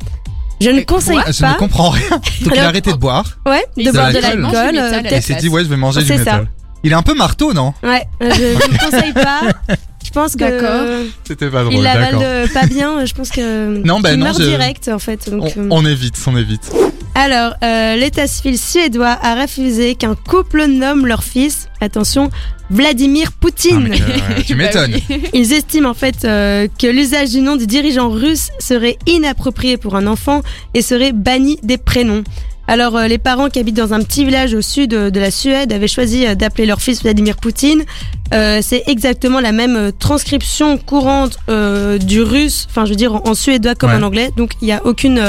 Je 0.62 0.70
ne 0.70 0.82
conseille 0.82 1.20
Ah, 1.26 1.32
Je 1.32 1.44
ne 1.46 1.52
pas, 1.52 1.58
comprends 1.58 1.90
rien. 1.90 2.10
Donc 2.10 2.54
il 2.54 2.60
a 2.60 2.68
arrêté 2.68 2.92
de 2.92 2.98
boire 2.98 3.26
ouais, 3.46 3.66
de 3.78 3.84
de 3.84 3.92
boire 3.92 4.12
de 4.12 4.20
l'alcool. 4.20 4.78
euh, 4.78 5.02
il 5.12 5.22
s'est 5.22 5.36
dit 5.36 5.50
ouais 5.50 5.64
je 5.64 5.70
vais 5.70 5.78
manger 5.78 6.02
du 6.02 6.08
ça. 6.08 6.18
métal. 6.18 6.48
Il 6.84 6.92
est 6.92 6.96
un 6.96 7.02
peu 7.02 7.16
marteau 7.16 7.54
non? 7.54 7.74
Ouais, 7.84 8.06
je, 8.22 8.28
je 8.30 8.72
ne 8.72 8.78
conseille 8.78 9.14
pas. 9.14 9.42
Je 10.16 10.20
pense 10.22 10.34
que 10.36 10.40
D'accord. 10.40 10.70
euh, 10.72 11.04
C'était 11.28 11.50
pas 11.50 11.64
drôle. 11.64 11.74
il 11.76 11.82
l'avale 11.84 12.50
pas 12.54 12.66
bien. 12.68 13.04
Je 13.04 13.14
pense 13.14 13.30
que 13.32 13.78
Non, 13.86 14.00
bah 14.00 14.16
non, 14.16 14.24
meurt 14.28 14.40
je- 14.42 14.48
direct 14.48 14.88
en 14.88 14.98
fait. 15.00 15.30
Donc, 15.30 15.52
On, 15.58 15.62
euh, 15.62 15.68
on 15.72 15.86
évite, 15.86 16.16
on 16.26 16.38
évite. 16.38 16.72
Alors, 17.16 17.54
euh, 17.64 17.96
l'état 17.98 18.26
civil 18.26 18.58
suédois 18.58 19.18
a 19.22 19.36
refusé 19.42 19.96
qu'un 19.96 20.16
couple 20.16 20.66
nomme 20.68 21.06
leur 21.06 21.22
fils, 21.24 21.68
attention, 21.82 22.30
Vladimir 22.70 23.28
Ah, 23.32 23.38
Poutine. 23.42 23.88
mais 23.90 24.02
euh, 24.02 24.42
tu 24.48 24.56
Bah 24.56 24.64
m'étonnes. 24.64 24.96
Ils 25.34 25.52
estiment 25.52 25.90
en 25.90 25.94
fait 25.94 26.24
euh, 26.24 26.68
que 26.80 26.88
l'usage 26.88 27.32
du 27.32 27.42
nom 27.42 27.58
du 27.58 27.68
dirigeant 27.68 28.10
russe 28.10 28.52
serait 28.60 28.98
inapproprié 29.08 29.76
pour 29.76 29.96
un 29.98 30.08
enfant 30.08 30.44
et 30.74 30.82
serait 30.82 31.12
banni 31.12 31.60
des 31.62 31.78
prénoms. 31.78 32.24
Alors, 32.68 32.98
euh, 32.98 33.08
les 33.08 33.18
parents 33.20 33.50
qui 33.50 33.60
habitent 33.60 33.76
dans 33.78 33.94
un 33.94 34.02
petit 34.02 34.26
village 34.26 34.54
au 34.56 34.62
sud 34.62 34.94
euh, 34.94 35.10
de 35.12 35.20
la 35.20 35.30
Suède 35.32 35.72
avaient 35.72 35.88
choisi 35.88 36.26
euh, 36.26 36.34
d'appeler 36.36 36.66
leur 36.66 36.82
fils 36.82 37.04
Vladimir 37.04 37.36
Poutine. 37.38 37.84
Euh, 38.34 38.60
c'est 38.64 38.84
exactement 38.88 39.40
la 39.40 39.52
même 39.52 39.92
transcription 40.00 40.78
courante 40.80 41.38
euh, 41.48 42.00
du 42.00 42.24
russe, 42.24 42.66
enfin 42.70 42.86
je 42.86 42.90
veux 42.90 42.96
dire 42.96 43.14
en, 43.14 43.22
en 43.28 43.36
suédois 43.36 43.76
comme 43.76 43.92
Ouais. 43.92 43.98
en 43.98 44.02
anglais, 44.02 44.32
donc 44.36 44.54
il 44.62 44.66
n'y 44.66 44.72
a 44.74 44.84
aucune 44.84 45.22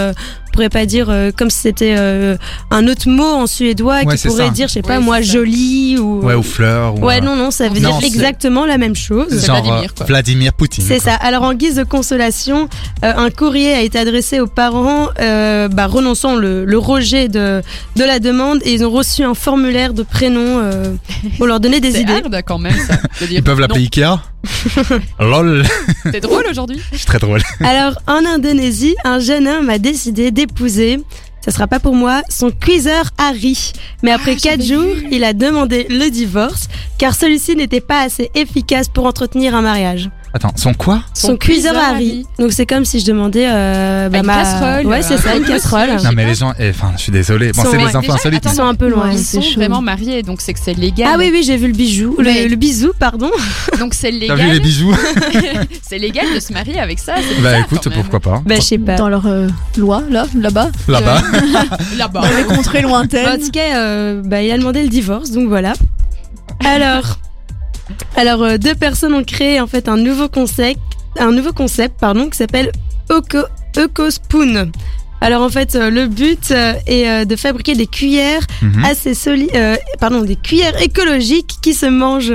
euh, 0.56 0.68
pourrait 0.68 0.68
pas 0.70 0.86
dire 0.86 1.08
euh, 1.10 1.30
comme 1.36 1.50
si 1.50 1.58
c'était 1.58 1.94
euh, 1.98 2.36
un 2.70 2.86
autre 2.88 3.08
mot 3.08 3.24
en 3.24 3.46
suédois 3.46 4.00
Ouais, 4.04 4.16
qui 4.16 4.26
pourrait 4.26 4.46
ça. 4.46 4.50
dire, 4.50 4.68
je 4.68 4.74
sais 4.74 4.82
pas 4.82 4.98
Ouais, 4.98 5.04
moi, 5.04 5.18
c'est 5.18 5.24
ça. 5.26 5.32
joli 5.34 5.98
ou. 5.98 6.20
Ouais, 6.22 6.34
ou 6.34 6.42
fleurs. 6.42 6.94
Ou, 6.96 7.04
Ouais, 7.06 7.18
euh, 7.18 7.20
non, 7.24 7.36
non, 7.36 7.50
ça 7.50 7.68
veut 7.68 7.78
Non, 7.80 7.98
dire 7.98 8.06
exactement 8.06 8.64
la 8.66 8.78
même 8.78 8.96
chose. 8.96 9.44
Genre 9.44 9.56
Vladimir, 9.62 9.90
euh, 9.90 9.94
quoi. 9.96 10.06
Vladimir 10.06 10.52
Poutine. 10.54 10.84
C'est 10.86 10.98
ça. 10.98 11.14
Alors 11.14 11.42
en 11.42 11.54
guise 11.54 11.76
de 11.76 11.84
consolation, 11.84 12.68
euh, 13.04 13.12
un 13.16 13.30
courrier 13.30 13.72
a 13.74 13.80
été 13.82 13.98
adressé 13.98 14.40
aux 14.40 14.46
parents 14.46 15.08
euh, 15.20 15.68
bah, 15.68 15.86
renonçant 15.86 16.34
le, 16.36 16.64
le 16.64 16.78
rejet 16.78 17.28
de, 17.28 17.62
de 17.96 18.04
la 18.04 18.18
demande 18.18 18.60
et 18.64 18.72
ils 18.72 18.84
ont 18.84 18.90
reçu 18.90 19.22
un 19.24 19.34
formulaire 19.34 19.92
de 19.94 20.02
prénom 20.02 20.60
euh, 20.62 20.94
pour 21.36 21.46
leur 21.46 21.60
donner 21.60 21.80
des 21.80 22.00
idées. 22.00 22.12
hard 22.24 22.42
quand 22.46 22.58
même 22.58 22.74
ça. 22.86 22.96
dire 23.26 23.38
Ils 23.38 23.42
peuvent 23.42 23.60
l'appeler 23.60 23.82
Ikea. 23.84 24.20
Lol, 25.20 25.64
C'est 26.12 26.20
drôle 26.20 26.44
aujourd'hui. 26.50 26.80
c'est 26.92 27.06
très 27.06 27.18
drôle. 27.18 27.40
Alors 27.60 27.94
en 28.06 28.24
Indonésie, 28.24 28.94
un 29.04 29.18
jeune 29.18 29.46
homme 29.48 29.68
a 29.70 29.78
décidé 29.78 30.30
d'épouser. 30.30 31.00
Ça 31.44 31.52
sera 31.52 31.68
pas 31.68 31.78
pour 31.78 31.94
moi, 31.94 32.22
son 32.28 32.50
cuiseur 32.50 33.10
Harry. 33.18 33.72
Mais 34.02 34.10
après 34.10 34.32
Ah, 34.36 34.40
quatre 34.42 34.62
j'avais 34.62 34.74
jours, 34.82 34.94
vu. 34.96 35.08
il 35.12 35.22
a 35.22 35.32
demandé 35.32 35.86
le 35.88 36.08
divorce 36.10 36.66
car 36.98 37.14
celui-ci 37.14 37.54
n'était 37.54 37.80
pas 37.80 38.00
assez 38.00 38.30
efficace 38.34 38.88
pour 38.88 39.06
entretenir 39.06 39.54
un 39.54 39.62
mariage. 39.62 40.10
Attends, 40.36 40.52
son 40.56 40.74
quoi 40.74 41.02
Son, 41.14 41.28
Son 41.28 41.36
cuiseur, 41.36 41.72
cuiseur 41.72 41.88
Harry. 41.88 42.08
Harry. 42.10 42.26
Donc 42.38 42.52
c'est 42.52 42.66
comme 42.66 42.84
si 42.84 43.00
je 43.00 43.06
demandais 43.06 43.46
euh, 43.48 44.08
bah, 44.10 44.18
Une 44.18 44.26
ma- 44.26 44.34
casserole, 44.36 44.86
Ouais, 44.86 45.02
c'est 45.02 45.16
ça, 45.16 45.34
une 45.34 45.44
casserole. 45.44 45.88
Non 46.04 46.10
mais 46.14 46.26
les 46.26 46.34
gens, 46.34 46.52
eh, 46.58 46.70
enfin, 46.70 46.92
je 46.96 47.02
suis 47.02 47.12
désolé. 47.12 47.52
Bon, 47.52 47.62
c'est 47.62 47.76
ouais. 47.78 47.84
les 47.86 47.96
infos 47.96 48.12
insolites. 48.12 48.44
Ils 48.44 48.54
sont 48.54 48.64
un 48.66 48.74
peu 48.74 48.88
loin. 48.88 49.10
Ils 49.10 49.18
sont 49.18 49.40
chaud. 49.40 49.54
vraiment 49.56 49.80
mariés, 49.80 50.22
donc 50.22 50.40
c'est 50.42 50.52
que 50.52 50.60
c'est 50.62 50.74
légal. 50.74 51.08
Ah 51.14 51.16
oui, 51.18 51.30
oui, 51.32 51.42
j'ai 51.44 51.56
vu 51.56 51.68
le 51.68 51.72
bijou, 51.72 52.16
Mais- 52.18 52.42
le, 52.44 52.48
le 52.50 52.56
bisou, 52.56 52.92
pardon. 52.98 53.30
Donc 53.78 53.94
c'est 53.94 54.10
T'as 54.26 54.34
vu 54.34 54.42
les 54.42 54.52
légal. 54.54 54.60
bijoux 54.60 54.94
c'est 55.88 55.98
légal 55.98 56.26
de 56.34 56.40
se 56.40 56.52
marier 56.52 56.78
avec 56.78 56.98
ça. 56.98 57.14
Bah 57.14 57.20
bizarre, 57.36 57.54
écoute, 57.60 57.88
pourquoi 57.94 58.20
pas. 58.20 58.42
Bah, 58.44 58.54
je 58.56 58.60
sais 58.60 58.78
pas. 58.78 58.96
Dans 58.96 59.08
leur 59.08 59.26
euh, 59.26 59.48
loi, 59.76 60.02
là, 60.10 60.26
là-bas. 60.34 60.68
Là-bas. 60.88 61.22
Là-bas. 61.96 62.20
Dans 62.22 62.36
les 62.36 62.44
contrées 62.44 62.82
Bah, 62.82 62.88
en 62.88 62.90
lointaines. 62.90 63.40
tout 63.40 63.50
cas, 63.50 63.76
euh, 63.76 64.22
bah, 64.24 64.42
il 64.42 64.50
a 64.50 64.58
demandé 64.58 64.82
le 64.82 64.88
divorce, 64.88 65.30
donc 65.30 65.48
voilà. 65.48 65.72
Alors, 66.64 67.18
alors 68.16 68.42
euh, 68.42 68.58
deux 68.58 68.74
personnes 68.74 69.14
ont 69.14 69.24
créé 69.24 69.60
en 69.60 69.66
fait 69.66 69.88
un 69.88 69.96
nouveau 69.96 70.28
concept, 70.28 70.80
un 71.18 71.30
nouveau 71.32 71.52
concept, 71.52 71.98
pardon, 72.00 72.28
qui 72.28 72.36
s'appelle 72.36 72.72
Oko, 73.10 74.10
Spoon. 74.10 74.70
Alors 75.20 75.42
en 75.42 75.48
fait, 75.48 75.74
euh, 75.74 75.88
le 75.90 76.06
but 76.08 76.50
euh, 76.50 76.74
est 76.86 77.08
euh, 77.08 77.24
de 77.24 77.36
fabriquer 77.36 77.74
des 77.74 77.86
cuillères 77.86 78.42
Mhm. 78.62 78.84
assez 78.84 79.14
solides, 79.14 79.50
pardon, 79.98 80.22
des 80.22 80.36
cuillères 80.36 80.80
écologiques 80.82 81.54
qui 81.62 81.72
se 81.74 81.86
mangent. 81.86 82.34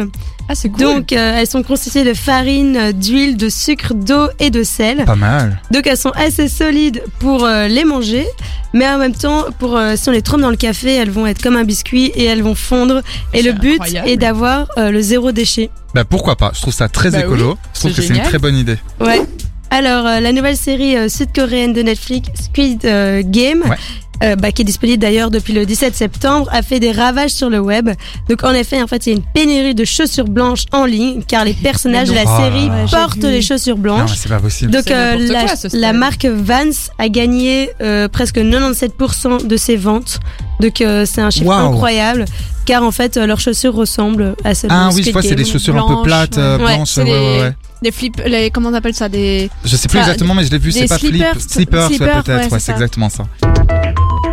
Ah 0.52 0.56
c'est 0.56 0.68
cool. 0.70 0.80
Donc 0.82 1.14
euh, 1.14 1.38
elles 1.38 1.48
sont 1.48 1.64
constituées 1.64 2.04
de 2.04 2.14
farine, 2.14 2.76
euh, 2.76 2.92
d'huile, 2.92 3.38
de 3.38 3.48
sucre, 3.48 3.94
d'eau 3.94 4.28
et 4.40 4.50
de 4.50 4.64
sel. 4.64 5.06
Pas 5.06 5.16
mal. 5.16 5.62
Donc 5.72 5.88
elles 5.88 5.96
sont 5.98 6.10
assez 6.12 6.50
solides 6.50 7.02
pour 7.20 7.46
euh, 7.46 7.68
les 7.70 7.86
manger, 7.86 8.26
mais 8.74 8.86
en 8.90 8.98
même 8.98 9.16
temps, 9.16 9.46
pour 9.60 9.78
euh, 9.78 9.94
si 9.96 10.10
on 10.10 10.12
les 10.12 10.22
trempe 10.22 10.42
dans 10.42 10.50
le 10.50 10.58
café, 10.58 10.94
elles 10.96 11.10
vont 11.10 11.26
être 11.26 11.42
comme 11.42 11.56
un 11.56 11.64
biscuit 11.64 12.08
et 12.16 12.26
elles 12.26 12.44
vont 12.44 12.56
fondre. 12.56 13.02
Et 13.34 13.38
C'est 13.38 13.44
le 13.44 13.54
but 13.54 13.74
incroyable. 13.76 14.10
est 14.10 14.18
d'avoir 14.18 14.68
euh, 14.78 14.92
le 14.92 15.02
zéro 15.02 15.32
déchet. 15.32 15.70
Bah 15.94 16.04
pourquoi 16.04 16.36
pas? 16.36 16.52
Je 16.54 16.60
trouve 16.62 16.74
ça 16.74 16.90
très 16.90 17.12
Bah 17.12 17.20
écolo. 17.22 17.52
oui, 17.52 17.56
je 17.74 17.80
trouve 17.80 17.92
c'est 17.92 17.96
que 17.98 18.02
c'est 18.02 18.08
une 18.10 18.16
génial. 18.16 18.28
très 18.30 18.40
bonne 18.40 18.56
idée. 18.58 18.78
Ouais. 19.00 19.22
Alors 19.70 20.06
euh, 20.06 20.20
la 20.20 20.34
nouvelle 20.34 20.58
série 20.58 20.98
euh, 20.98 21.08
sud-coréenne 21.08 21.72
de 21.72 21.82
Netflix, 21.82 22.28
Squid 22.44 22.84
euh, 22.86 23.22
Game. 23.26 23.62
Ouais. 23.70 23.78
Euh, 24.24 24.36
bah, 24.36 24.52
qui 24.52 24.62
est 24.62 24.66
disponible 24.66 25.00
d'ailleurs 25.00 25.32
depuis 25.32 25.54
le 25.54 25.66
17 25.66 25.96
septembre, 25.96 26.48
a 26.52 26.62
fait 26.62 26.80
des 26.80 26.92
ravages 26.92 27.32
sur 27.32 27.50
le 27.50 27.60
web. 27.60 27.90
Donc 28.30 28.44
en 28.44 28.54
effet, 28.54 28.82
en 28.82 28.88
fait, 28.88 29.06
il 29.08 29.10
y 29.10 29.14
a 29.14 29.16
une 29.18 29.24
pénurie 29.34 29.76
de 29.76 29.86
chaussures 29.86 30.26
blanches 30.28 30.66
en 30.72 30.86
ligne, 30.86 31.22
car 31.28 31.44
les 31.46 31.54
personnages 31.54 32.10
de 32.10 32.14
la 32.14 32.24
Oh 32.26 32.38
série. 32.42 32.70
Ouais, 32.70 32.86
portent 32.92 33.24
les 33.24 33.42
chaussures 33.42 33.76
Non 33.78 33.82
blanches. 33.82 34.12
mais 34.12 34.18
c'est 34.18 34.30
pas 34.30 34.40
possible. 34.40 34.72
Donc 34.72 34.84
C'est 34.88 34.94
euh, 34.96 35.16
la, 35.18 35.44
quoi, 35.46 35.56
ce 35.56 35.70
stade. 35.70 35.80
la 35.82 35.94
marque 35.94 36.26
Vans 36.26 36.70
a 36.98 37.10
gagné 37.10 37.70
euh, 37.82 38.08
presque 38.08 38.38
97% 38.38 39.48
de 39.48 39.58
ses 39.58 39.76
ventes. 39.76 40.20
Donc 40.60 40.82
euh, 40.82 41.06
c'est 41.06 41.22
un 41.22 41.30
chiffre 41.30 41.52
incroyable 41.52 42.26
car 42.66 42.84
en 42.84 42.92
fait 42.92 43.18
euh, 43.18 43.26
leurs 43.26 43.40
chaussures 43.40 43.74
ressemblent 43.74 44.36
à 44.44 44.54
celles 44.54 44.70
Ah 44.72 44.90
de 44.92 44.96
oui, 44.96 45.04
je 45.04 45.12
vois, 45.12 45.24
c'est 45.24 45.34
des 45.36 45.46
chaussures 45.46 45.76
un 45.76 45.96
peu 45.96 46.04
plates, 46.04 46.38
ouais. 46.38 46.58
Blanches. 46.58 46.98
ouais, 46.98 47.04
ouais, 47.04 47.10
des- 47.10 47.42
ouais. 47.42 47.54
Des 47.82 47.92
flips, 47.92 48.22
les, 48.28 48.52
comment 48.52 48.70
on 48.70 48.74
appelle 48.76 48.94
ça 48.94 49.10
Des. 49.10 49.50
Je 49.66 49.76
sais 49.76 49.88
plus 49.88 49.98
Ça- 49.98 50.04
exactement, 50.06 50.36
mais 50.36 50.44
je 50.44 50.52
l'ai 50.52 50.60
vu. 50.60 50.72
C'est 50.72 50.82
des 50.82 50.88
pas 50.88 51.00
flip, 51.00 51.10
slippers, 51.40 51.40
slippers, 51.88 51.90
peut-être. 51.90 52.28
ouais, 52.46 52.52
Ouais, 52.52 52.60
c'est 52.60 52.72
exactement 52.74 53.10
ça. 53.10 53.24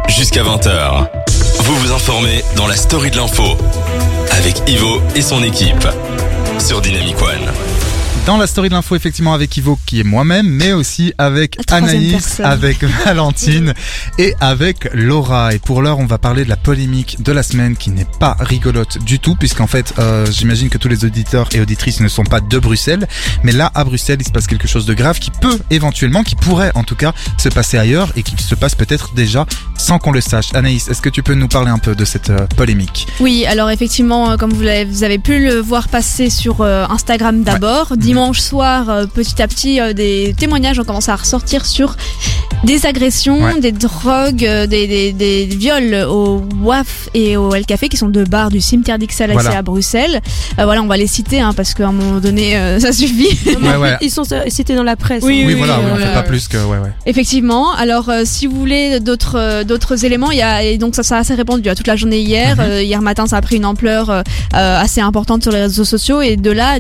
Jusqu'à 0.09 0.43
20h. 0.43 1.09
Vous 1.63 1.75
vous 1.77 1.93
informez 1.93 2.43
dans 2.57 2.67
la 2.67 2.77
story 2.77 3.11
de 3.11 3.17
l'info 3.17 3.57
avec 4.31 4.63
Ivo 4.69 5.01
et 5.15 5.23
son 5.23 5.43
équipe 5.43 5.87
sur 6.59 6.81
Dynamic 6.81 7.17
One. 7.23 7.68
Dans 8.29 8.37
la 8.37 8.47
story 8.47 8.69
de 8.69 8.75
l'info, 8.75 8.95
effectivement, 8.95 9.33
avec 9.33 9.57
Ivo, 9.57 9.79
qui 9.87 10.01
est 10.01 10.05
moi-même, 10.05 10.47
mais 10.47 10.75
aussi 10.75 11.15
avec 11.17 11.57
Anaïs, 11.73 12.13
personne. 12.13 12.45
avec 12.45 12.85
Valentine 13.07 13.73
et 14.19 14.35
avec 14.39 14.87
Laura. 14.93 15.55
Et 15.55 15.59
pour 15.59 15.81
l'heure, 15.81 15.99
on 15.99 16.05
va 16.05 16.19
parler 16.19 16.45
de 16.45 16.51
la 16.51 16.57
polémique 16.57 17.23
de 17.23 17.33
la 17.33 17.43
semaine 17.43 17.75
qui 17.75 17.89
n'est 17.89 18.07
pas 18.21 18.37
rigolote 18.39 18.99
du 19.03 19.19
tout, 19.19 19.35
puisqu'en 19.35 19.67
fait, 19.67 19.95
euh, 19.99 20.27
j'imagine 20.31 20.69
que 20.69 20.77
tous 20.77 20.89
les 20.89 21.07
auditeurs 21.07 21.49
et 21.55 21.61
auditrices 21.63 22.01
ne 22.01 22.09
sont 22.09 22.25
pas 22.25 22.41
de 22.41 22.59
Bruxelles. 22.59 23.09
Mais 23.45 23.53
là, 23.53 23.73
à 23.75 23.83
Bruxelles, 23.83 24.19
il 24.21 24.27
se 24.27 24.31
passe 24.31 24.47
quelque 24.47 24.69
chose 24.69 24.85
de 24.85 24.93
grave 24.93 25.19
qui 25.21 25.31
peut 25.31 25.59
éventuellement, 25.71 26.23
qui 26.23 26.37
pourrait 26.37 26.73
en 26.75 26.85
tout 26.85 26.97
cas 26.97 27.15
se 27.39 27.49
passer 27.49 27.79
ailleurs 27.79 28.13
et 28.15 28.23
qui 28.23 28.37
se 28.43 28.55
passe 28.55 28.75
peut-être 28.75 29.15
déjà 29.15 29.47
sans 29.79 29.99
qu'on 29.99 30.13
le 30.13 30.21
sache. 30.21 30.49
Anaïs, 30.53 30.89
est-ce 30.89 31.01
que 31.01 31.09
tu 31.09 31.23
peux 31.23 31.35
nous 31.35 31.49
parler 31.49 31.71
un 31.71 31.79
peu 31.79 31.95
de 31.95 32.05
cette 32.05 32.29
euh, 32.29 32.47
polémique? 32.59 33.07
Oui, 33.21 33.47
alors 33.47 33.71
effectivement, 33.71 34.33
euh, 34.33 34.37
comme 34.37 34.53
vous, 34.53 34.67
avez 35.03 35.19
pu 35.19 35.43
le 35.43 35.61
voir 35.61 35.89
passer 35.89 36.29
sur 36.29 36.61
euh, 36.61 36.85
Instagram 36.91 37.43
d'abord, 37.43 37.97
dimanche 37.97 38.18
soir, 38.33 38.89
euh, 38.91 39.07
petit 39.07 39.41
à 39.43 39.49
petit, 39.49 39.81
euh, 39.81 39.93
des 39.93 40.35
témoignages 40.39 40.79
ont 40.79 40.85
commencé 40.85 41.11
à 41.11 41.17
ressortir 41.17 41.65
sur 41.67 41.97
des 42.65 42.87
agressions, 42.87 43.41
Ouais. 43.43 43.61
des 43.61 43.73
drogues, 43.73 44.45
euh, 44.45 44.67
des, 44.67 44.87
des, 44.87 45.13
des 45.13 45.47
viols 45.47 45.95
au 46.09 46.43
WAF 46.63 47.09
et 47.15 47.37
au 47.37 47.55
El 47.55 47.65
Café, 47.67 47.89
qui 47.89 47.97
sont 47.97 48.09
deux 48.09 48.25
bars 48.25 48.51
du 48.51 48.61
cimetière 48.61 48.99
d'Ixelles 48.99 49.33
Voilà. 49.33 49.59
à 49.59 49.63
Bruxelles. 49.63 50.21
Euh, 50.59 50.65
voilà, 50.65 50.83
on 50.83 50.87
va 50.87 50.97
les 50.97 51.07
citer 51.07 51.41
hein, 51.41 51.53
parce 51.57 51.75
qu'à 51.75 51.87
un 51.89 51.93
moment 51.93 52.19
donné, 52.21 52.57
euh, 52.57 52.81
ça 52.85 52.93
suffit. 52.93 53.39
Ouais, 53.63 53.77
ouais. 53.77 53.97
Ils 54.01 54.11
sont 54.11 54.25
cités 54.49 54.75
dans 54.75 54.83
la 54.83 54.97
presse. 54.97 55.23
Oui, 55.25 55.43
hein. 55.43 55.47
Oui, 55.47 55.55
voilà, 55.55 55.79
oui, 55.79 55.85
on 55.93 55.97
euh, 55.97 55.99
fait 56.07 56.13
pas 56.15 56.23
plus 56.25 56.49
que... 56.49 56.57
Ouais, 56.59 56.79
ouais. 56.79 56.93
Effectivement. 57.07 57.73
Alors, 57.75 58.09
euh, 58.09 58.23
si 58.25 58.47
vous 58.47 58.57
voulez 58.59 58.99
d'autres 59.01 59.37
euh, 59.39 59.65
d'autres 59.65 60.05
éléments, 60.05 60.31
il 60.31 60.39
y 60.39 60.43
a 60.43 60.63
et 60.63 60.79
donc 60.79 60.95
ça, 60.95 61.03
ça 61.03 61.17
a 61.17 61.21
assez 61.21 61.35
répandu 61.35 61.69
à 61.69 61.75
toute 61.75 61.87
la 61.87 61.97
journée 61.97 62.21
hier. 62.21 62.57
Mhm. 62.57 62.63
Euh, 62.63 62.83
hier 62.83 63.01
matin, 63.03 63.27
ça 63.27 63.37
a 63.37 63.41
pris 63.41 63.57
une 63.57 63.65
ampleur 63.67 64.11
euh, 64.11 64.23
euh, 64.55 64.81
assez 64.81 65.01
importante 65.01 65.43
sur 65.45 65.53
les 65.53 65.61
réseaux 65.63 65.85
sociaux 65.85 66.21
et 66.23 66.37
de 66.37 66.51
là. 66.51 66.79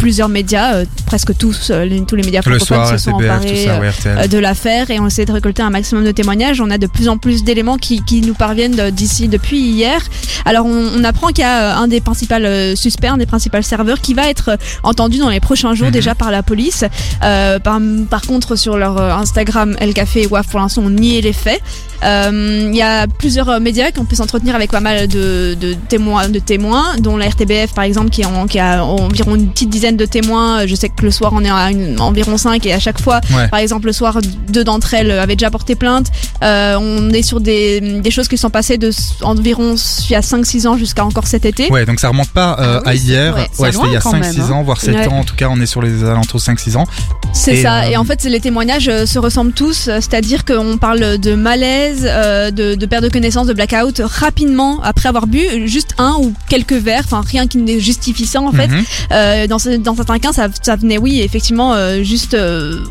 Plusieurs 0.00 0.28
médias, 0.28 0.74
euh, 0.74 0.84
presque 1.06 1.36
tous, 1.36 1.70
euh, 1.70 1.84
les- 1.84 2.00
tous 2.04 2.16
les 2.16 2.22
médias 2.24 2.40
francophones 2.58 2.66
soir, 2.86 2.88
se 2.88 3.04
sont 3.04 3.10
emparés 3.12 3.64
ça, 3.66 3.70
euh, 3.76 3.80
ouais, 4.16 4.28
de 4.28 4.38
l'affaire 4.38 4.90
et 4.90 4.98
on 4.98 5.06
essaie 5.06 5.26
de 5.26 5.32
récolter 5.32 5.62
un 5.62 5.70
maximum 5.70 6.04
de 6.04 6.10
témoignages. 6.10 6.60
On 6.60 6.70
a 6.70 6.78
de 6.78 6.86
plus 6.86 7.08
en 7.08 7.18
plus 7.18 7.44
d'éléments 7.44 7.76
qui, 7.76 8.02
qui 8.02 8.22
nous 8.22 8.34
parviennent 8.34 8.90
d'ici 8.90 9.28
depuis 9.28 9.58
hier. 9.60 10.00
Alors 10.46 10.64
on, 10.66 10.88
on 10.98 11.04
apprend 11.04 11.28
qu'il 11.28 11.42
y 11.42 11.46
a 11.46 11.76
un 11.78 11.86
des 11.86 12.00
principaux 12.00 12.34
suspects, 12.74 13.08
un 13.08 13.18
des 13.18 13.26
principaux 13.26 13.60
serveurs 13.62 14.00
qui 14.00 14.14
va 14.14 14.28
être 14.30 14.56
entendu 14.82 15.18
dans 15.18 15.28
les 15.28 15.40
prochains 15.40 15.74
jours 15.74 15.88
Mhm. 15.88 15.92
déjà 15.92 16.14
par 16.14 16.30
la 16.30 16.42
police. 16.42 16.84
Euh, 17.22 17.58
par, 17.58 17.78
par 18.08 18.22
contre 18.22 18.56
sur 18.56 18.78
leur 18.78 18.98
Instagram, 19.00 19.76
El 19.80 19.92
Café 19.92 20.22
et 20.22 20.26
WAF 20.26 20.48
pour 20.48 20.60
l'instant 20.60 20.82
ont 20.82 20.90
nié 20.90 21.20
les 21.20 21.32
faits. 21.34 21.60
Euh, 22.04 22.68
Il 22.70 22.76
y 22.76 22.82
a 22.82 23.06
plusieurs 23.06 23.48
euh, 23.48 23.60
médias 23.60 23.90
qui 23.90 23.98
ont 24.00 24.04
pu 24.04 24.16
s'entretenir 24.16 24.54
avec 24.54 24.70
pas 24.70 24.80
mal 24.80 25.06
de, 25.08 25.54
de 25.60 25.74
témoins, 25.88 26.28
de 26.28 26.38
témoins, 26.38 26.96
dont 26.98 27.16
la 27.16 27.28
RTBF 27.28 27.72
par 27.74 27.84
exemple 27.84 28.10
qui, 28.10 28.24
en- 28.24 28.46
qui 28.46 28.58
a 28.58 28.84
environ 28.84 29.34
une 29.34 29.48
petite 29.48 29.70
dizaine 29.70 29.96
de 29.96 30.06
témoins. 30.06 30.66
Je 30.66 30.74
sais 30.74 30.88
que 30.88 31.02
le 31.02 31.10
soir 31.10 31.32
on 31.34 31.44
est 31.44 31.50
à 31.50 31.70
une- 31.70 32.00
environ 32.00 32.36
5 32.38 32.64
et 32.66 32.72
à 32.72 32.78
chaque 32.78 33.00
fois 33.00 33.20
Ouais. 33.34 33.48
par 33.48 33.60
exemple, 33.60 33.86
le 33.86 33.92
soir, 33.92 34.18
deux 34.48 34.64
d'entre 34.64 34.94
elles 34.94 35.10
avaient 35.10 35.36
déjà 35.36 35.50
porté 35.50 35.74
plainte. 35.74 36.06
Euh, 36.42 36.76
on 36.80 37.10
est 37.10 37.22
sur 37.22 37.40
des, 37.40 37.80
des 38.00 38.10
choses 38.10 38.28
qui 38.28 38.38
sont 38.38 38.50
passées 38.50 38.78
de 38.78 38.90
environ 39.22 39.74
il 40.08 40.12
y 40.12 40.16
a 40.16 40.20
5-6 40.20 40.66
ans 40.66 40.76
jusqu'à 40.76 41.04
encore 41.04 41.26
cet 41.26 41.44
été. 41.44 41.70
Ouais, 41.70 41.84
donc 41.86 42.00
ça 42.00 42.08
remonte 42.08 42.30
pas 42.30 42.56
euh, 42.60 42.78
Ah 42.78 42.82
oui, 42.86 42.90
à 42.90 42.94
hier. 42.94 43.34
ouais, 43.34 43.40
Ouais, 43.58 43.72
c'était 43.72 43.86
il 43.86 43.92
y 43.92 43.96
a 43.96 44.00
loin 44.00 44.00
quand 44.02 44.12
5-6 44.12 44.20
même, 44.20 44.40
hein. 44.40 44.50
ans, 44.52 44.62
voire 44.62 44.80
7 44.80 44.94
Ouais. 44.94 45.08
ans. 45.08 45.18
En 45.18 45.24
tout 45.24 45.34
cas, 45.36 45.48
on 45.50 45.60
est 45.60 45.66
sur 45.66 45.82
les 45.82 46.04
alentours 46.04 46.40
de 46.40 46.44
5-6 46.44 46.76
ans. 46.76 46.86
C'est 47.32 47.62
ça. 47.62 47.82
euh, 47.84 47.90
Et 47.90 47.96
en 47.96 48.04
fait, 48.04 48.24
les 48.24 48.40
témoignages 48.40 48.88
euh, 48.88 49.06
se 49.06 49.18
ressemblent 49.18 49.52
tous. 49.52 49.88
euh, 49.88 49.96
C'est-à-dire 50.00 50.44
qu'on 50.44 50.76
parle 50.78 51.18
de 51.18 51.34
malaise, 51.34 52.02
euh, 52.04 52.50
de, 52.50 52.74
de 52.74 52.86
perte 52.86 53.04
de 53.04 53.08
connaissance, 53.08 53.46
de 53.46 53.52
blackout 53.54 54.00
rapidement 54.04 54.80
après 54.82 55.08
avoir 55.08 55.26
bu 55.26 55.40
juste 55.66 55.90
un 55.98 56.16
ou 56.20 56.32
quelques 56.48 56.72
verres. 56.74 57.02
Enfin, 57.04 57.22
rien 57.26 57.46
qui 57.46 57.58
ne 57.58 57.78
justifie 57.78 58.26
ça 58.26 58.40
en 58.40 58.52
fait. 58.52 58.66
Mhm. 58.68 58.84
Euh, 59.12 59.46
dans, 59.46 59.58
ce- 59.58 59.76
dans 59.76 59.94
certains 59.96 60.18
cas, 60.18 60.32
ça, 60.32 60.48
ça 60.62 60.76
venait, 60.76 60.98
oui, 60.98 61.20
effectivement, 61.20 61.74
juste 62.02 62.36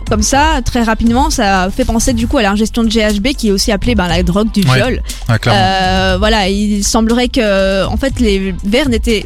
comme 0.10 0.24
ça, 0.24 0.62
très 0.66 0.84
rapidement. 0.84 1.30
Ça 1.30 1.70
fait 1.76 1.86
penser 1.86 2.14
du 2.14 2.28
coup 2.28 2.38
à 2.38 2.42
l'ingestion 2.42 2.84
de 2.84 2.90
GHB, 2.90 3.30
qui 3.38 3.50
est 3.50 3.52
aussi 3.52 3.72
appelée 3.72 3.96
ben, 3.96 4.08
la 4.08 4.24
drogue 4.24 4.52
du 4.52 4.62
Ouais. 4.62 4.76
viol. 4.76 5.02
Ouais. 5.30 5.36
Euh, 5.48 6.16
voilà, 6.18 6.48
il 6.50 6.84
semblerait 6.84 7.28
que, 7.30 7.86
en 7.86 7.98
fait, 7.98 8.20
les 8.20 8.56
verres 8.64 8.90
n'étaient 8.90 9.26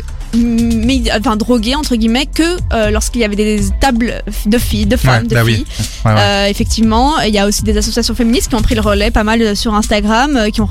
enfin 1.18 1.36
drogués 1.36 1.76
entre 1.76 1.96
guillemets 1.96 2.26
que 2.26 2.44
euh, 2.74 2.90
lorsqu'il 2.92 3.22
y 3.22 3.24
avait 3.24 3.36
des 3.36 3.62
tables 3.80 4.24
de 4.46 4.58
filles, 4.58 4.86
de 4.86 4.98
femmes, 4.98 5.24
Ouais, 5.24 5.28
de 5.30 5.36
bah 5.36 5.44
filles. 5.46 5.66
oui. 5.68 5.86
Ouais, 6.06 6.12
ouais. 6.14 6.20
Euh, 6.20 6.48
effectivement, 6.48 7.20
il 7.22 7.34
y 7.34 7.38
a 7.40 7.46
aussi 7.48 7.64
des 7.64 7.78
associations 7.78 8.16
féministes 8.16 8.50
qui 8.50 8.56
ont 8.56 8.62
pris 8.62 8.76
le 8.76 8.82
relais 8.82 9.12
pas 9.12 9.24
mal 9.24 9.42
euh, 9.42 9.56
sur 9.56 9.74
Instagram, 9.76 10.48
qui 10.52 10.62
ont 10.62 10.70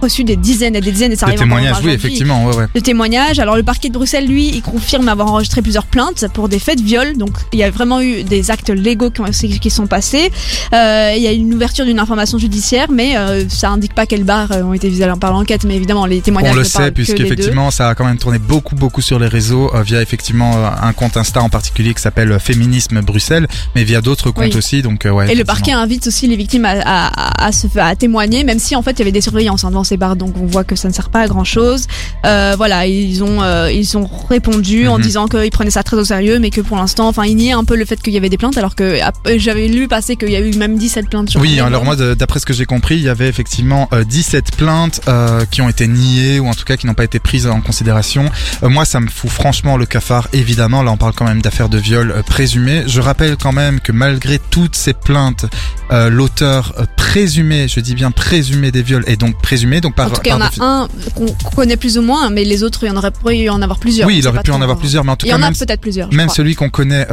reçu 0.00 0.24
des 0.24 0.36
dizaines 0.36 0.76
et 0.76 0.80
des 0.80 0.92
dizaines 0.92 1.12
et 1.12 1.16
ça 1.16 1.26
encore 1.26 1.38
témoignages, 1.38 1.76
oui, 1.84 1.92
effectivement, 1.92 2.44
ouais, 2.46 2.54
ouais. 2.56 2.66
de 2.74 2.80
témoignages. 2.80 3.38
Alors 3.38 3.56
le 3.56 3.62
parquet 3.62 3.88
de 3.88 3.94
Bruxelles, 3.94 4.26
lui, 4.26 4.48
il 4.48 4.62
confirme 4.62 5.08
avoir 5.08 5.28
enregistré 5.28 5.62
plusieurs 5.62 5.86
plaintes 5.86 6.26
pour 6.32 6.48
des 6.48 6.58
faits 6.58 6.78
de 6.78 6.84
viol. 6.84 7.16
Donc 7.16 7.30
il 7.52 7.58
y 7.58 7.64
a 7.64 7.70
vraiment 7.70 8.00
eu 8.00 8.22
des 8.22 8.50
actes 8.50 8.70
légaux 8.70 9.10
qui, 9.10 9.20
ont- 9.20 9.24
qui 9.60 9.70
sont 9.70 9.86
passés. 9.86 10.30
Euh, 10.74 11.12
il 11.16 11.22
y 11.22 11.26
a 11.26 11.32
une 11.32 11.52
ouverture 11.54 11.84
d'une 11.84 11.98
information 11.98 12.38
judiciaire, 12.38 12.90
mais 12.90 13.14
ça 13.48 13.70
indique 13.70 13.94
pas 13.94 14.06
quelles 14.06 14.24
barres 14.24 14.52
ont 14.64 14.72
été 14.74 14.88
visées 14.88 15.10
par 15.20 15.32
l'enquête. 15.32 15.64
Mais 15.64 15.76
évidemment, 15.76 16.06
les 16.06 16.20
témoignages 16.20 16.52
On 16.54 16.56
le 16.58 16.64
sait 16.64 16.90
puisqu'effectivement 16.90 17.70
ça 17.70 17.88
a 17.90 17.94
quand 17.94 18.04
même 18.04 18.18
tourné 18.18 18.38
beaucoup 18.38 18.74
beaucoup 18.74 18.91
sur 19.00 19.18
les 19.18 19.28
réseaux 19.28 19.70
euh, 19.74 19.82
via 19.82 20.02
effectivement 20.02 20.52
euh, 20.56 20.68
un 20.82 20.92
compte 20.92 21.16
Insta 21.16 21.40
en 21.42 21.48
particulier 21.48 21.94
qui 21.94 22.02
s'appelle 22.02 22.32
euh, 22.32 22.38
Féminisme 22.38 23.00
Bruxelles 23.00 23.48
mais 23.74 23.84
via 23.84 24.00
d'autres 24.00 24.30
comptes 24.30 24.46
Oui. 24.52 24.56
aussi 24.56 24.82
donc 24.82 25.06
ouais. 25.10 25.32
Et 25.32 25.34
le 25.34 25.44
parquet 25.44 25.72
invite 25.72 26.06
aussi 26.06 26.26
les 26.28 26.36
victimes 26.36 26.64
à, 26.64 26.80
à, 26.84 27.46
à 27.46 27.52
se 27.52 27.66
à 27.78 27.96
témoigner, 27.96 28.44
même 28.44 28.58
si 28.58 28.76
en 28.76 28.82
fait 28.82 28.92
il 28.92 28.98
y 28.98 29.02
avait 29.02 29.12
des 29.12 29.20
surveillances 29.20 29.64
hein, 29.64 29.70
devant 29.70 29.84
ces 29.84 29.96
bars, 29.96 30.16
donc 30.16 30.34
on 30.40 30.46
voit 30.46 30.64
que 30.64 30.76
ça 30.76 30.88
ne 30.88 30.92
sert 30.92 31.08
pas 31.08 31.20
à 31.22 31.28
grand 31.28 31.44
chose. 31.44 31.86
Euh, 32.26 32.54
voilà, 32.56 32.86
ils 32.86 33.22
ont 33.24 33.42
euh, 33.42 33.70
ils 33.72 33.96
ont 33.96 34.08
répondu 34.28 34.88
en 34.88 34.96
Mhm. 34.98 35.02
disant 35.02 35.26
qu'ils 35.28 35.50
prenaient 35.50 35.70
ça 35.70 35.82
très 35.82 35.96
au 35.96 36.04
sérieux, 36.04 36.38
mais 36.38 36.50
que 36.50 36.60
pour 36.60 36.76
l'instant, 36.76 37.08
enfin 37.08 37.24
ils 37.24 37.34
niaient 37.36 37.52
un 37.52 37.64
peu 37.64 37.76
le 37.76 37.84
fait 37.84 38.00
qu'il 38.02 38.12
y 38.12 38.16
avait 38.16 38.28
des 38.28 38.36
plaintes, 38.36 38.56
alors 38.58 38.74
que 38.74 38.98
j'avais 39.36 39.68
lu 39.68 39.88
passer 39.88 40.16
qu'il 40.16 40.30
y 40.30 40.36
a 40.36 40.40
eu 40.40 40.52
même 40.56 40.76
17 40.76 41.08
plaintes. 41.08 41.30
sur 41.30 41.40
Oui, 41.40 41.58
alors 41.60 41.84
moi, 41.84 41.96
d'après 41.96 42.40
ce 42.40 42.46
que 42.46 42.52
j'ai 42.52 42.66
compris, 42.66 42.96
il 42.96 43.02
y 43.02 43.08
avait 43.08 43.28
effectivement 43.28 43.88
euh, 43.92 44.04
17 44.04 44.56
plaintes 44.56 45.00
euh, 45.08 45.44
qui 45.50 45.62
ont 45.62 45.68
été 45.68 45.86
niées 45.88 46.40
ou 46.40 46.46
en 46.48 46.54
tout 46.54 46.64
cas 46.64 46.76
qui 46.76 46.86
n'ont 46.86 46.94
pas 46.94 47.04
été 47.04 47.18
prises 47.20 47.46
en 47.46 47.60
considération. 47.60 48.26
Euh, 48.62 48.68
moi, 48.82 48.86
ça 48.86 48.98
me 48.98 49.06
fout 49.08 49.30
franchement 49.30 49.76
le 49.76 49.86
cafard, 49.86 50.26
évidemment. 50.32 50.82
Là, 50.82 50.90
on 50.90 50.96
parle 50.96 51.12
quand 51.12 51.24
même 51.24 51.40
d'affaires 51.40 51.68
de 51.68 51.78
viol 51.78 52.10
euh, 52.10 52.22
présumées. 52.24 52.82
Je 52.88 53.00
rappelle 53.00 53.36
quand 53.36 53.52
même 53.52 53.78
que 53.78 53.92
malgré 53.92 54.40
toutes 54.50 54.74
ces 54.74 54.92
plaintes, 54.92 55.44
euh, 55.92 56.10
l'auteur 56.10 56.74
euh, 56.80 56.84
présumé, 56.96 57.68
je 57.68 57.78
dis 57.78 57.94
bien 57.94 58.10
présumé 58.10 58.72
des 58.72 58.82
viols, 58.82 59.04
est 59.06 59.16
donc 59.16 59.40
présumé. 59.40 59.80
Donc 59.80 59.94
par, 59.94 60.08
En 60.08 60.10
tout 60.10 60.20
cas, 60.22 60.30
il 60.30 60.32
y 60.32 60.34
en 60.34 60.40
a 60.40 60.48
défi- 60.48 60.58
un 60.62 60.88
qu'on 61.14 61.26
connaît 61.54 61.76
plus 61.76 61.96
ou 61.96 62.02
moins, 62.02 62.28
mais 62.30 62.42
les 62.42 62.64
autres, 62.64 62.82
il 62.82 62.88
y 62.88 62.90
en 62.90 62.96
aurait 62.96 63.12
pu 63.12 63.36
y 63.36 63.48
en 63.48 63.62
avoir 63.62 63.78
plusieurs. 63.78 64.08
Oui, 64.08 64.16
il 64.18 64.26
aurait 64.26 64.42
pu 64.42 64.50
en 64.50 64.60
avoir 64.60 64.76
plusieurs, 64.78 65.04
mais 65.04 65.12
en 65.12 65.16
tout 65.16 65.26
Il 65.26 65.28
y 65.28 65.30
cas, 65.32 65.38
en 65.38 65.42
a 65.42 65.44
même, 65.44 65.54
peut-être 65.56 65.80
plusieurs. 65.80 66.12
même 66.12 66.26
crois. 66.26 66.34
celui 66.34 66.56
qu'on 66.56 66.68
connaît, 66.70 67.06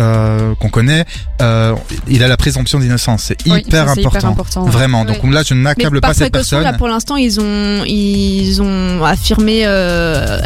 qu'on 0.59 0.69
connaît, 0.69 1.05
il 2.07 2.23
a 2.23 2.27
la 2.27 2.37
présomption 2.37 2.79
d'innocence. 2.79 3.25
C'est 3.27 3.37
Oui, 3.45 3.59
hyper, 3.59 3.89
important. 3.89 4.09
hyper 4.17 4.25
important. 4.25 4.65
Vraiment. 4.65 5.05
Donc 5.05 5.17
là, 5.31 5.43
je 5.45 5.53
n'accable 5.53 6.01
pas 6.01 6.15
cette 6.15 6.33
personne. 6.33 6.63
là, 6.63 6.73
pour 6.73 6.87
l'instant, 6.87 7.15
ils 7.15 7.39
ont, 7.39 7.83
ils 7.85 8.59
ont 8.59 9.03
affirmé 9.05 9.59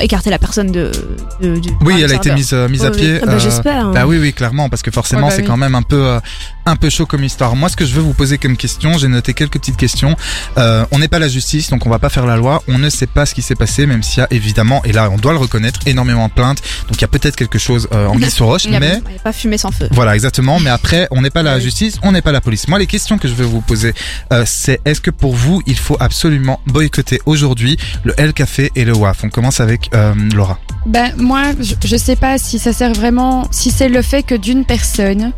écarter 0.02 0.30
la 0.32 0.40
personne 0.40 0.70
de. 0.70 0.92
De- 1.42 1.60
Oui, 1.86 2.02
elle 2.02 2.12
a 2.12 2.16
été 2.16 2.32
mise, 2.34 2.54
euh, 2.54 2.68
mise 2.70 2.86
à 2.86 2.92
Oui, 2.92 2.98
pied. 2.98 3.20
Ah 3.22 3.26
bah, 3.26 3.32
euh, 3.34 3.40
j'espère. 3.40 3.90
Bah 3.92 4.06
oui, 4.06 4.18
oui, 4.20 4.34
clairement, 4.34 4.70
parce 4.70 4.82
que 4.82 4.92
forcément, 4.92 5.24
Ouais, 5.24 5.30
bah 5.30 5.36
c'est 5.36 5.42
oui. 5.42 5.48
quand 5.48 5.58
même 5.58 5.76
un 5.76 5.82
peu, 5.82 6.04
euh, 6.06 6.20
un 6.66 6.76
peu 6.76 6.90
chaud 6.90 7.06
comme 7.06 7.24
histoire. 7.24 7.56
Moi, 7.56 7.70
ce 7.70 7.76
que 7.76 7.86
je 7.86 7.94
veux 7.94 8.02
vous 8.02 8.14
poser 8.14 8.38
comme 8.38 8.58
question, 8.58 8.98
j'ai 8.98 9.08
noté 9.08 9.34
quelques 9.34 9.54
petites 9.60 9.78
questions. 9.78 10.16
Euh, 10.58 10.86
on 10.92 11.00
n'est 11.00 11.08
pas 11.08 11.20
la 11.20 11.28
justice, 11.28 11.70
donc 11.70 11.86
on 11.86 11.90
va 11.90 12.00
pas 12.00 12.10
faire 12.10 12.26
la 12.26 12.38
loi. 12.38 12.64
On 12.68 12.78
ne 12.78 12.90
sait 12.90 13.08
pas 13.08 13.26
ce 13.26 13.34
qui 13.36 13.42
s'est 13.42 13.56
passé, 13.56 13.86
même 13.86 14.04
s'il 14.04 14.20
y 14.20 14.24
a 14.24 14.28
évidemment, 14.32 14.82
et 14.86 14.92
là, 14.92 15.10
on 15.12 15.18
doit 15.18 15.34
le 15.34 15.40
reconnaître, 15.40 15.82
énormément 15.86 16.28
de 16.28 16.34
plaintes. 16.34 16.62
Donc 16.88 16.98
il 16.98 17.02
y 17.02 17.06
a 17.06 17.08
peut-être 17.08 17.36
quelque 17.36 17.60
chose 17.60 17.88
euh, 17.94 18.08
en 18.08 18.16
guise 18.16 18.34
sur 18.34 18.46
roche, 18.46 18.66
mais 18.68 18.78
a 18.94 19.20
pas 19.24 19.34
fumé 19.34 19.58
sans 19.58 19.72
feu. 19.72 19.88
voilà, 19.92 20.14
exactement. 20.16 20.60
Mais 20.60 20.70
après, 20.70 21.08
on 21.12 21.22
n'est 21.22 21.30
pas 21.30 21.44
la 21.44 21.56
Oui. 21.58 21.62
justice, 21.62 21.96
on 22.04 22.12
n'est 22.12 22.22
pas 22.22 22.32
la 22.32 22.42
police. 22.42 22.68
Moi, 22.68 22.80
les 22.80 22.88
questions 22.88 23.18
que 23.18 23.28
je 23.28 23.34
veux 23.34 23.46
vous 23.46 23.62
poser, 23.62 23.94
euh, 24.32 24.44
c'est 24.46 24.80
est-ce 24.86 25.02
que 25.02 25.12
pour 25.12 25.34
vous, 25.36 25.62
il 25.66 25.78
faut 25.78 25.98
absolument 26.00 26.60
boycotter 26.68 27.20
aujourd'hui 27.26 27.78
le 28.04 28.14
El 28.20 28.34
Café 28.34 28.72
et 28.76 28.86
le 28.86 28.94
WAF 28.94 29.24
On 29.24 29.30
commence 29.30 29.60
avec 29.60 29.90
euh, 29.94 30.14
Laura. 30.34 30.60
Ben 30.86 31.14
moi, 31.18 31.44
je, 31.60 31.76
je 31.88 31.98
sais 31.98 32.16
pas 32.16 32.38
si 32.38 32.60
ça 32.60 32.74
sert 32.74 32.94
vraiment, 32.94 33.48
si 33.52 33.72
c'est 33.72 33.90
le 33.90 34.02
fait 34.02 34.24
que 34.24 34.36
d'une 34.36 34.66
personne 34.66 35.32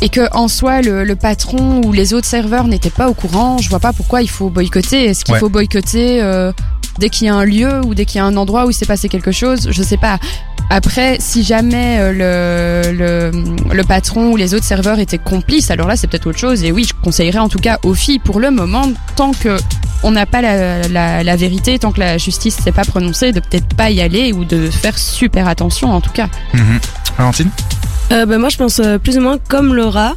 et 0.00 0.08
que 0.08 0.28
en 0.32 0.48
soi 0.48 0.82
le, 0.82 1.04
le 1.04 1.16
patron 1.16 1.80
ou 1.84 1.92
les 1.92 2.12
autres 2.14 2.26
serveurs 2.26 2.66
n'étaient 2.66 2.90
pas 2.90 3.08
au 3.08 3.14
courant, 3.14 3.58
je 3.58 3.68
vois 3.68 3.78
pas 3.80 3.92
pourquoi 3.92 4.20
il 4.22 4.28
faut 4.30 4.50
boycotter. 4.50 5.04
Est-ce 5.04 5.24
qu'il 5.24 5.34
Ouais. 5.34 5.40
faut 5.40 5.48
boycotter 5.48 6.20
euh, 6.22 6.52
dès 6.98 7.08
qu'il 7.08 7.26
y 7.26 7.30
a 7.30 7.34
un 7.34 7.44
lieu 7.44 7.80
ou 7.84 7.94
dès 7.94 8.04
qu'il 8.04 8.18
y 8.18 8.20
a 8.20 8.24
un 8.24 8.36
endroit 8.36 8.66
où 8.66 8.70
il 8.70 8.74
s'est 8.74 8.86
passé 8.86 9.08
quelque 9.08 9.32
chose 9.32 9.68
Je 9.70 9.82
sais 9.82 9.96
pas. 9.96 10.18
Après, 10.70 11.18
si 11.20 11.42
jamais 11.42 11.98
euh, 11.98 12.82
le, 12.92 12.92
le, 12.96 13.74
le 13.74 13.84
patron 13.84 14.30
ou 14.30 14.36
les 14.36 14.54
autres 14.54 14.64
serveurs 14.64 14.98
étaient 15.00 15.18
complices, 15.18 15.70
alors 15.70 15.86
là 15.86 15.96
c'est 15.96 16.06
peut-être 16.06 16.26
autre 16.28 16.38
chose. 16.38 16.64
Et 16.64 16.72
oui, 16.72 16.84
je 16.88 16.94
conseillerais 16.94 17.40
en 17.40 17.48
tout 17.48 17.58
cas 17.58 17.78
aux 17.82 17.92
filles 17.94 18.20
pour 18.20 18.40
le 18.40 18.50
moment, 18.50 18.90
tant 19.16 19.32
que 19.32 19.58
on 20.02 20.10
n'a 20.12 20.24
pas 20.26 20.40
la, 20.40 20.88
la, 20.88 21.22
la 21.22 21.36
vérité, 21.36 21.78
tant 21.78 21.92
que 21.92 22.00
la 22.00 22.16
justice 22.18 22.56
s'est 22.56 22.72
pas 22.72 22.84
prononcée, 22.84 23.32
de 23.32 23.40
peut-être 23.40 23.74
pas 23.76 23.90
y 23.90 24.00
aller 24.00 24.32
ou 24.32 24.44
de 24.44 24.70
faire 24.70 24.96
super 24.98 25.46
attention 25.46 25.92
en 25.92 26.00
tout 26.00 26.10
cas. 26.10 26.28
Mhm. 26.54 26.80
Valentine? 27.18 27.50
Euh, 28.12 28.26
bah, 28.26 28.38
moi, 28.38 28.48
je 28.48 28.56
pense 28.56 28.80
euh, 28.80 28.98
plus 28.98 29.18
ou 29.18 29.20
moins 29.20 29.38
comme 29.48 29.74
Laura. 29.74 30.14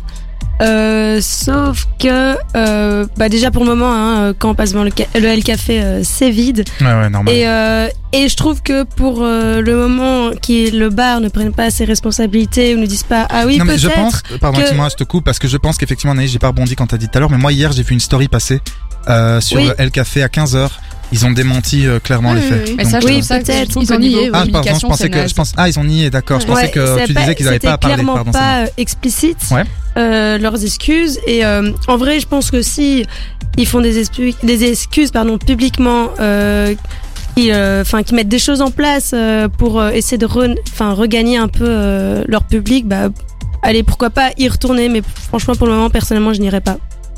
Euh, 0.62 1.20
sauf 1.22 1.86
que, 2.00 2.36
euh, 2.56 3.06
bah 3.18 3.28
déjà 3.28 3.52
pour 3.52 3.64
le 3.66 3.70
moment, 3.72 3.92
hein, 3.94 4.18
euh, 4.20 4.34
quand 4.38 4.50
on 4.52 4.56
passe 4.56 4.72
devant 4.72 4.84
le, 4.86 4.92
L 5.26 5.44
Café, 5.44 5.82
euh, 5.82 6.02
c'est 6.04 6.30
vide. 6.30 6.64
Ouais, 6.80 6.88
ouais, 6.88 7.10
normal. 7.10 7.34
Et, 7.34 7.46
euh, 7.46 7.88
et 8.14 8.30
je 8.30 8.36
trouve 8.38 8.62
que 8.62 8.84
pour 8.84 9.20
euh, 9.22 9.60
le 9.62 9.76
moment, 9.76 10.32
qui 10.42 10.72
le 10.72 10.90
bar 10.90 11.20
ne 11.20 11.28
prenne 11.28 11.52
pas 11.52 11.70
ses 11.72 11.84
responsabilités 11.84 12.74
ou 12.76 12.80
ne 12.80 12.86
dise 12.86 13.04
pas 13.04 13.28
ah 13.30 13.44
oui 13.46 13.58
non, 13.58 13.66
mais 13.66 13.78
je 13.78 13.88
peut-être. 13.88 14.00
pense, 14.02 14.22
pardon, 14.40 14.58
que- 14.58 14.62
excuse-moi, 14.62 14.88
je 14.90 14.96
te 14.96 15.04
coupe, 15.04 15.26
parce 15.26 15.40
que 15.40 15.48
je 15.50 15.58
pense 15.58 15.78
qu'effectivement, 15.78 16.14
Anaïs, 16.14 16.32
j'ai 16.32 16.40
pas 16.40 16.48
rebondi 16.48 16.76
quand 16.76 16.88
t'as 16.88 16.98
dit 16.98 17.10
tout 17.10 17.18
à 17.18 17.20
l'heure, 17.20 17.32
mais 17.32 17.38
moi, 17.38 17.52
hier, 17.52 17.74
j'ai 17.74 17.84
vu 17.84 17.94
une 17.94 18.00
story 18.00 18.30
passer, 18.30 18.62
euh, 19.10 19.42
sur 19.42 19.58
Oui. 19.58 19.66
le 19.68 19.76
El 19.78 19.92
Café 19.92 20.24
à 20.24 20.28
15h. 20.30 20.70
Ils 21.12 21.24
ont 21.24 21.32
démenti 21.32 21.86
euh, 21.86 22.00
clairement 22.00 22.32
Oui, 22.32 22.38
les 22.38 22.42
faits. 22.42 22.72
Mais 22.78 22.84
ça, 22.84 23.00
Donc, 23.00 23.02
je 23.10 23.14
Oui, 23.14 23.22
peut-être. 23.22 23.78
Ils 23.80 23.94
ont 23.94 24.00
nié. 24.00 24.30
Ah, 24.34 24.44
pardon, 24.52 24.74
je 24.80 24.88
pensais 24.88 25.08
que, 25.10 25.34
pense, 25.36 25.54
ah, 25.56 25.70
ils 25.70 25.78
ont 25.80 25.84
nié, 25.84 26.10
d'accord. 26.10 26.40
Je 26.40 26.48
Ouais, 26.48 26.54
pensais 26.54 26.72
que 26.72 27.06
tu 27.06 27.14
disais 27.14 27.36
qu'ils 27.36 27.48
avaient 27.48 27.60
pas 27.60 27.74
à 27.74 27.78
c'était 27.80 27.88
parler, 27.96 28.04
pardon. 28.04 28.32
pas 28.32 28.64
euh, 28.64 28.68
explicite 28.78 29.38
Ouais. 29.52 29.62
euh, 29.98 30.40
leurs 30.46 30.64
excuses. 30.64 31.20
Et 31.28 31.44
euh, 31.46 31.72
en 31.88 31.98
vrai, 31.98 32.20
je 32.20 32.28
pense 32.28 32.50
que 32.52 32.62
si 32.62 33.06
ils 33.58 33.68
font 33.68 33.82
des, 33.82 34.02
excu- 34.04 34.36
des 34.44 34.64
excuses 34.66 35.12
pardon, 35.12 35.38
publiquement, 35.38 36.10
euh, 36.20 36.74
qui, 37.36 37.52
euh, 37.52 37.82
enfin, 37.82 38.04
qui 38.04 38.14
mettent 38.16 38.30
des 38.30 38.40
choses 38.40 38.62
en 38.62 38.72
place 38.72 39.12
euh, 39.14 39.48
pour 39.50 39.80
euh, 39.80 39.90
essayer 39.92 40.18
de 40.18 40.28
re- 40.28 40.56
regagner 40.80 41.38
un 41.38 41.48
peu 41.50 41.66
euh, 41.68 42.24
leur 42.28 42.44
public, 42.44 42.88
bah, 42.88 43.10
allez, 43.62 43.84
pourquoi 43.84 44.10
pas 44.10 44.30
y 44.38 44.48
retourner. 44.48 44.88
Mais 44.90 45.02
franchement, 45.28 45.56
pour 45.56 45.68
le 45.68 45.74
moment, 45.74 45.90
personnellement, 45.90 46.34
je 46.34 46.40
n'irai 46.42 46.62
pas. 46.62 46.78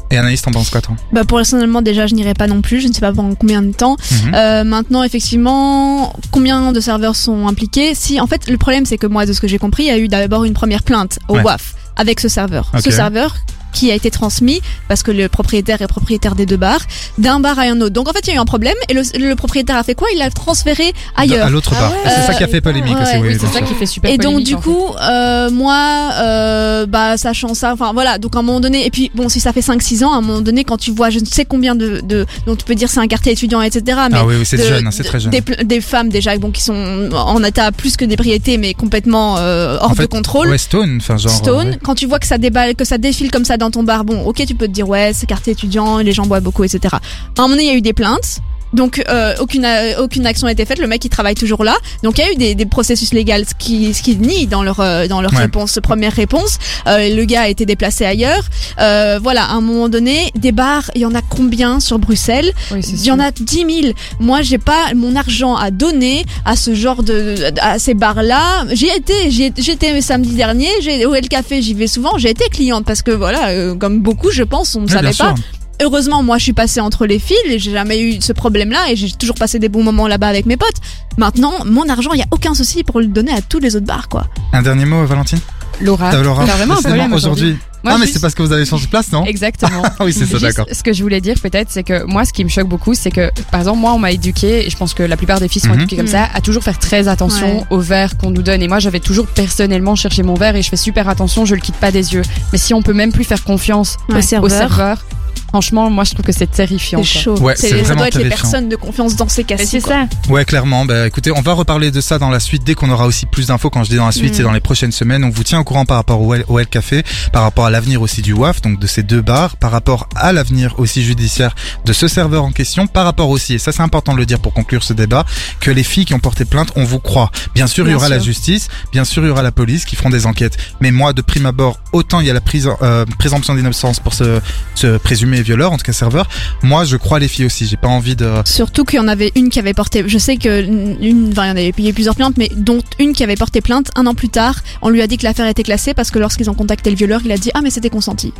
Et 0.10 0.18
Anaïs, 0.18 0.42
t'en 0.42 0.52
penses 0.52 0.70
quoi, 0.70 0.80
toi? 0.80 0.96
Bah 1.12 1.24
personnellement 1.28 1.82
déjà 1.82 2.08
je 2.08 2.16
n'irai 2.16 2.34
pas 2.34 2.48
non 2.48 2.62
plus, 2.62 2.80
je 2.80 2.88
ne 2.88 2.94
sais 2.94 3.02
pas 3.02 3.12
pendant 3.12 3.36
combien 3.36 3.62
de 3.62 3.74
temps. 3.74 3.98
Mhm. 4.10 4.34
Euh, 4.36 4.64
maintenant 4.64 5.04
effectivement 5.04 6.14
combien 6.32 6.72
de 6.72 6.80
serveurs 6.80 7.18
sont 7.18 7.46
impliqués? 7.46 7.94
Si 7.94 8.18
en 8.22 8.26
fait 8.26 8.50
le 8.50 8.58
problème 8.58 8.86
c'est 8.86 8.98
que 8.98 9.06
moi 9.08 9.26
de 9.26 9.34
ce 9.34 9.42
que 9.42 9.50
j'ai 9.50 9.58
compris 9.58 9.84
il 9.84 9.88
y 9.88 9.92
a 9.92 9.98
eu 9.98 10.08
d'abord 10.08 10.46
une 10.46 10.54
première 10.54 10.84
plainte 10.84 11.20
au 11.28 11.34
Ouais. 11.36 11.44
WAF 11.44 11.76
avec 11.98 12.20
ce 12.20 12.30
serveur. 12.30 12.72
Ok. 12.74 12.82
Ce 12.82 12.92
serveur 12.92 13.36
qui 13.78 13.92
a 13.92 13.96
été 13.96 14.10
transmis 14.10 14.60
parce 14.88 15.04
que 15.04 15.12
le 15.12 15.30
propriétaire 15.30 15.82
est 15.82 15.88
propriétaire 15.88 16.34
des 16.36 16.46
deux 16.46 16.58
bars 16.58 16.82
d'un 17.18 17.40
bar 17.40 17.60
à 17.60 17.64
un 17.64 17.80
autre. 17.82 17.94
Donc 17.94 18.10
en 18.10 18.14
fait 18.14 18.22
il 18.26 18.30
y 18.30 18.34
a 18.34 18.36
eu 18.36 18.40
un 18.40 18.46
problème 18.46 18.76
et 18.90 18.94
le, 18.94 19.02
le 19.20 19.36
propriétaire 19.36 19.76
a 19.78 19.84
fait 19.84 19.94
quoi? 19.96 20.08
Il 20.14 20.20
l'a 20.20 20.30
transféré 20.32 20.94
ailleurs. 21.16 21.46
À 21.48 21.50
l'autre 21.50 21.72
Ah 21.76 21.82
bar. 21.82 21.92
ouais. 21.92 21.98
C'est 22.16 22.22
ça 22.32 22.34
qui 22.34 22.44
a 22.44 22.48
fait 22.48 22.62
polémique 22.62 22.96
ouais, 22.96 23.02
aussi, 23.04 23.18
oui, 23.18 23.38
C'est 23.40 23.46
ça 23.48 23.60
sûr. 23.60 23.68
qui 23.68 23.74
fait 23.76 23.86
super 23.86 24.10
Et 24.12 24.18
donc 24.18 24.42
du 24.44 24.56
en 24.56 24.62
fait. 24.62 24.70
coup, 24.70 24.88
euh, 25.00 25.50
moi, 25.52 26.10
euh, 26.20 26.86
bah 26.88 27.18
sachant 27.18 27.54
ça, 27.54 27.74
enfin 27.74 27.92
voilà, 27.94 28.18
donc 28.18 28.36
à 28.36 28.40
un 28.40 28.42
moment 28.42 28.60
donné, 28.60 28.86
et 28.86 28.90
puis 28.92 29.12
bon, 29.14 29.30
si 29.30 29.40
ça 29.40 29.54
fait 29.54 29.60
5-6 29.62 30.04
ans, 30.06 30.14
à 30.14 30.18
un 30.18 30.22
moment 30.22 30.42
donné, 30.42 30.64
quand 30.64 30.78
tu 30.78 30.92
vois, 30.92 31.10
je 31.10 31.20
ne 31.20 31.26
sais 31.26 31.46
combien 31.46 31.76
de, 31.76 32.02
de 32.02 32.26
donc 32.46 32.58
tu 32.60 32.66
peux 32.66 32.76
dire 32.76 32.90
c'est 32.90 33.00
un 33.00 33.08
quartier 33.08 33.32
étudiant, 33.34 33.62
etc. 33.62 34.00
Mais 34.12 34.18
Ah 34.20 34.26
oui, 34.26 34.36
oui, 34.40 34.46
c'est 34.46 34.58
jeune, 34.58 34.88
hein, 34.88 34.92
c'est 34.92 35.04
très 35.04 35.20
jeune. 35.20 35.32
Des, 35.64 35.82
femmes 35.82 36.10
déjà, 36.10 36.36
bon, 36.38 36.50
qui 36.52 36.64
sont 36.64 37.10
en 37.14 37.44
état 37.44 37.72
plus 37.72 37.96
que 37.98 38.06
d'ébriété, 38.06 38.58
mais 38.58 38.74
complètement 38.74 39.38
euh, 39.38 39.78
hors 39.80 39.92
En 39.92 39.96
fait, 39.96 40.04
de 40.04 40.08
contrôle. 40.08 40.50
Ouais, 40.50 40.58
Stone, 40.58 40.98
enfin 41.00 41.18
genre. 41.18 41.32
Stone, 41.32 41.70
ouais. 41.70 41.80
quand 41.84 41.96
tu 41.96 42.08
vois 42.08 42.20
que 42.20 42.26
ça 42.28 42.38
déballe, 42.38 42.76
que 42.76 42.86
ça 42.86 42.98
défile 42.98 43.30
comme 43.32 43.46
ça 43.46 43.58
dans 43.58 43.67
ton 43.72 43.84
bar, 43.84 44.04
bon, 44.04 44.24
ok, 44.26 44.46
tu 44.46 44.56
peux 44.56 44.68
te 44.68 44.72
dire 44.72 44.88
ouais, 44.88 45.12
c'est 45.14 45.26
quartier 45.26 45.54
étudiant, 45.54 46.00
les 46.00 46.12
gens 46.12 46.26
boivent 46.26 46.44
beaucoup, 46.44 46.64
etc. 46.64 46.96
À 46.96 46.98
un 46.98 47.44
moment 47.44 47.50
donné, 47.50 47.64
il 47.64 47.68
y 47.68 47.72
a 47.72 47.78
eu 47.78 47.82
des 47.82 47.94
plaintes. 47.94 48.40
Donc 48.74 49.04
euh, 49.10 49.34
aucune 49.40 49.66
euh, 49.66 50.02
aucune 50.02 50.26
action 50.26 50.46
n'a 50.48 50.52
été 50.54 50.66
faite. 50.66 50.80
Le 50.80 50.88
mec 50.88 51.04
il 51.06 51.10
travaille 51.10 51.36
toujours 51.36 51.64
là. 51.64 51.76
Donc 52.04 52.18
il 52.18 52.26
y 52.26 52.28
a 52.28 52.32
eu 52.32 52.36
des, 52.36 52.56
des 52.56 52.66
processus 52.66 53.14
légaux 53.14 53.32
ce 53.48 53.54
qui 53.58 53.94
ce 53.94 54.02
qui 54.02 54.16
nient 54.18 54.46
dans 54.48 54.64
leur 54.64 54.80
euh, 54.80 55.08
dans 55.08 55.22
leur 55.22 55.32
Ouais. 55.34 55.40
réponse 55.44 55.80
première 55.84 56.14
réponse. 56.14 56.58
Euh, 56.88 57.14
le 57.16 57.26
gars 57.26 57.42
a 57.44 57.48
été 57.50 57.66
déplacé 57.66 58.06
ailleurs. 58.06 58.44
Euh, 58.80 59.20
voilà, 59.22 59.44
à 59.46 59.52
un 59.54 59.62
moment 59.62 59.90
donné, 59.90 60.32
des 60.36 60.52
bars, 60.52 60.90
il 60.96 61.02
y 61.02 61.06
en 61.06 61.14
a 61.16 61.22
combien 61.22 61.80
sur 61.80 62.00
Bruxelles? 62.00 62.52
Oui, 62.72 62.82
c'est 62.82 62.92
il 62.94 63.06
y 63.06 63.12
en 63.12 63.20
a 63.20 63.32
10 63.32 63.66
000. 63.82 63.94
Moi, 64.20 64.42
j'ai 64.42 64.58
pas 64.58 64.94
mon 64.96 65.16
argent 65.16 65.56
à 65.56 65.70
donner 65.72 66.26
à 66.46 66.56
ce 66.56 66.74
genre 66.76 67.04
de, 67.04 67.36
à 67.62 67.78
ces 67.80 67.94
bars-là. 67.94 68.66
J'y 68.72 68.88
étais, 68.88 69.30
j'y 69.30 69.44
étais- 69.46 69.62
j'étais 69.62 70.02
samedi 70.02 70.34
dernier, 70.34 70.70
j'ai, 70.82 71.06
au 71.06 71.14
El 71.14 71.28
Café, 71.28 71.62
j'y 71.62 71.74
vais 71.74 71.88
souvent, 71.88 72.18
j'ai 72.18 72.30
été 72.30 72.46
cliente 72.50 72.86
parce 72.86 73.02
que 73.02 73.12
voilà, 73.12 73.50
euh, 73.50 73.76
comme 73.76 74.00
beaucoup, 74.00 74.32
je 74.32 74.44
pense, 74.44 74.76
on 74.76 74.82
ne 74.82 74.86
Ouais, 74.88 74.94
savait 74.94 75.08
pas. 75.10 75.14
sûr. 75.14 75.36
Heureusement, 75.82 76.24
moi, 76.24 76.38
je 76.38 76.44
suis 76.44 76.54
passée 76.54 76.80
entre 76.80 77.06
les 77.06 77.20
fils 77.20 77.38
et 77.46 77.60
j'ai 77.60 77.72
jamais 77.72 78.00
eu 78.02 78.20
ce 78.22 78.34
problème-là 78.34 78.92
et 78.92 78.96
j'ai 78.96 79.12
toujours 79.12 79.36
passé 79.36 79.60
des 79.60 79.70
bons 79.70 79.84
moments 79.84 80.08
là-bas 80.08 80.28
avec 80.28 80.46
mes 80.46 80.58
potes. 80.58 80.78
Maintenant, 81.18 81.54
mon 81.66 81.88
argent, 81.88 82.14
il 82.14 82.20
y 82.20 82.24
a 82.24 82.28
aucun 82.32 82.54
souci 82.56 82.84
pour 82.84 83.00
le 83.00 83.08
donner 83.08 83.32
à 83.32 83.42
tous 83.42 83.60
les 83.60 83.76
autres 83.76 83.86
bars, 83.86 84.08
quoi. 84.10 84.26
Un 84.54 84.62
dernier 84.64 84.86
mot, 84.86 85.06
Valentine? 85.06 85.40
Laura, 85.80 86.10
T'as 86.10 86.24
Laura 86.24 86.44
t'as 86.48 86.56
vraiment 86.56 86.78
un 86.80 86.82
problème 86.82 87.14
aujourd'hui. 87.14 87.56
Moi, 87.84 87.94
ah, 87.94 87.98
mais 88.00 88.06
juste- 88.06 88.16
c'est 88.16 88.20
parce 88.20 88.34
que 88.34 88.42
vous 88.42 88.52
avez 88.52 88.66
changé 88.66 88.86
de 88.88 88.90
place, 88.90 89.12
non? 89.12 89.24
Exactement. 89.26 89.84
Ah 89.86 89.94
oui, 90.06 90.12
c'est 90.12 90.26
ça, 90.26 90.40
d'accord. 90.40 90.66
Ce 90.72 90.82
que 90.82 90.92
je 90.92 91.04
voulais 91.04 91.22
dire 91.22 91.36
peut-être, 91.40 91.70
c'est 91.70 91.84
que 91.84 92.04
moi, 92.06 92.26
ce 92.26 92.34
qui 92.34 92.44
me 92.44 92.50
choque 92.50 92.68
beaucoup, 92.68 92.96
c'est 92.96 93.12
que, 93.12 93.30
par 93.52 93.60
exemple, 93.60 93.78
moi, 93.78 93.94
on 93.94 94.00
m'a 94.00 94.12
éduqué, 94.12 94.66
et 94.66 94.70
je 94.72 94.76
pense 94.76 94.96
que 94.96 95.04
la 95.04 95.16
plupart 95.16 95.40
des 95.40 95.48
filles 95.48 95.62
sont 95.62 95.68
Mhm. 95.70 95.76
éduquées 95.82 95.96
comme 95.98 96.08
ça, 96.08 96.28
à 96.34 96.42
toujours 96.42 96.64
faire 96.64 96.80
très 96.80 97.08
attention 97.08 97.60
Ouais. 97.60 97.64
au 97.70 97.78
verre 97.80 98.18
qu'on 98.18 98.32
nous 98.32 98.42
donne. 98.42 98.64
Et 98.64 98.68
moi, 98.68 98.80
j'avais 98.80 99.00
toujours 99.00 99.28
personnellement 99.28 99.94
cherché 99.96 100.24
mon 100.24 100.34
verre 100.34 100.56
et 100.56 100.64
je 100.64 100.70
fais 100.70 100.76
super 100.76 101.08
attention, 101.08 101.46
je 101.46 101.54
le 101.54 101.62
quitte 101.62 101.76
pas 101.76 101.92
des 101.92 102.16
yeux. 102.16 102.24
Mais 102.52 102.58
si 102.58 102.74
on 102.74 102.82
peut 102.82 102.94
même 102.94 103.12
plus 103.12 103.24
faire 103.24 103.44
confiance 103.44 103.98
Ouais. 104.10 104.16
Au 104.16 104.46
au 104.46 104.50
serveur. 104.50 105.06
Franchement, 105.48 105.90
moi, 105.90 106.04
je 106.04 106.14
trouve 106.14 106.26
que 106.26 106.32
c'est 106.32 106.50
terrifiant. 106.52 107.00
C'est 107.04 107.20
chaud. 107.22 107.38
Ouais, 107.40 107.56
C'est- 107.56 107.70
c'est 107.70 107.78
ça 107.78 107.84
vraiment 107.84 107.98
doit 108.00 108.08
être 108.08 108.18
les 108.20 108.30
personnes 108.30 108.70
de 108.70 108.76
confiance 108.76 109.16
dans 109.16 109.28
ces 109.28 109.44
cas-ci. 109.44 109.66
c'est 109.68 109.80
ça. 109.80 110.08
Ouais, 110.30 110.46
clairement. 110.46 110.86
Bah, 110.86 111.08
écoutez, 111.08 111.32
on 111.32 111.42
va 111.42 111.54
reparler 111.54 111.92
de 111.92 112.02
ça 112.02 112.20
dans 112.20 112.30
la 112.30 112.40
suite 112.40 112.64
dès 112.64 112.76
qu'on 112.76 112.90
aura 112.90 113.06
aussi 113.06 113.26
plus 113.26 113.48
d'infos. 113.48 113.70
Quand 113.70 113.84
je 113.84 113.90
dis 113.90 113.96
dans 113.96 114.06
la 114.06 114.12
suite, 114.12 114.32
Mm. 114.34 114.36
c'est 114.36 114.44
dans 114.44 114.52
les 114.52 114.60
prochaines 114.60 114.92
semaines. 114.92 115.24
On 115.24 115.30
vous 115.30 115.44
tient 115.44 115.60
au 115.60 115.64
courant 115.64 115.86
par 115.86 115.98
rapport 115.98 116.22
au 116.22 116.34
L, 116.34 116.44
au 116.48 116.60
L 116.60 116.68
Café, 116.68 117.04
par 117.32 117.44
rapport 117.44 117.66
à 117.66 117.70
l'avenir 117.70 118.02
aussi 118.02 118.22
du 118.22 118.34
WAF, 118.34 118.62
donc 118.62 118.80
de 118.80 118.88
ces 118.88 119.04
deux 119.04 119.22
bars, 119.22 119.58
par 119.58 119.72
rapport 119.72 120.08
à 120.16 120.32
l'avenir 120.34 120.76
aussi 120.80 121.04
judiciaire 121.04 121.56
de 121.86 121.94
ce 121.94 122.08
serveur 122.08 122.44
en 122.44 122.52
question, 122.52 122.88
par 122.88 123.06
rapport 123.06 123.30
aussi, 123.30 123.54
et 123.56 123.60
ça 123.60 123.72
c'est 123.72 123.82
important 123.82 124.14
de 124.14 124.18
le 124.20 124.26
dire 124.26 124.40
pour 124.40 124.54
conclure 124.54 124.84
ce 124.84 124.94
débat, 124.94 125.26
que 125.60 125.72
les 125.72 125.84
filles 125.84 126.06
qui 126.06 126.14
ont 126.14 126.20
porté 126.20 126.46
plainte, 126.46 126.72
on 126.76 126.84
vous 126.84 127.00
croit. 127.00 127.32
Bien 127.56 127.68
sûr, 127.68 127.88
il 127.88 127.92
y 127.92 127.94
aura 127.96 128.10
la 128.10 128.20
justice, 128.20 128.68
bien 128.92 129.06
sûr, 129.06 129.24
il 129.24 129.28
y 129.28 129.32
aura 129.32 129.42
la 129.44 129.52
police 129.52 129.86
qui 129.86 129.96
feront 129.96 130.10
des 130.10 130.26
enquêtes. 130.26 130.58
Mais 130.82 130.92
moi, 130.92 131.14
de 131.14 131.22
prime 131.22 131.46
abord, 131.46 131.80
autant 131.94 132.20
il 132.20 132.28
y 132.28 132.30
a 132.30 132.34
la 132.34 132.42
prise, 132.42 132.70
euh, 132.82 133.06
présomption 133.18 133.56
d'innocence 133.56 134.00
pour 134.00 134.14
ce, 134.14 134.40
ce 134.76 134.98
présumé 134.98 135.37
violeur, 135.42 135.72
en 135.72 135.78
tout 135.78 135.84
cas 135.84 135.94
serveur. 135.94 136.28
Moi, 136.64 136.86
je 136.86 136.98
crois 136.98 137.20
les 137.20 137.28
filles 137.28 137.46
aussi. 137.46 137.68
J'ai 137.68 137.78
pas 137.78 137.88
envie 137.88 138.16
de, 138.16 138.32
Surtout 138.46 138.84
qu'il 138.84 138.98
y 138.98 139.00
en 139.00 139.08
avait 139.08 139.32
une 139.36 139.50
qui 139.50 139.60
avait 139.60 139.74
porté, 139.74 140.04
je 140.08 140.18
sais 140.18 140.38
que 140.38 140.64
une, 140.64 141.30
enfin, 141.32 141.46
il 141.46 141.48
y 141.48 141.52
en 141.52 141.58
avait 141.58 141.72
payé 141.72 141.94
plusieurs 141.94 142.16
plaintes, 142.16 142.36
mais 142.38 142.50
dont 142.56 142.80
une 143.00 143.14
qui 143.14 143.24
avait 143.24 143.36
porté 143.36 143.62
plainte 143.62 143.90
un 143.96 144.06
an 144.06 144.14
plus 144.14 144.30
tard. 144.30 144.56
On 144.82 144.90
lui 144.90 145.02
a 145.02 145.08
dit 145.08 145.18
que 145.18 145.24
l'affaire 145.24 145.48
était 145.48 145.64
classée 145.64 145.94
parce 145.94 146.12
que 146.12 146.20
lorsqu'ils 146.20 146.50
ont 146.50 146.54
contacté 146.54 146.90
le 146.90 146.96
violeur, 146.96 147.22
il 147.24 147.32
a 147.32 147.38
dit 147.38 147.52
ah 147.54 147.62
mais 147.62 147.70
c'était 147.70 147.90
consenti. 147.90 148.34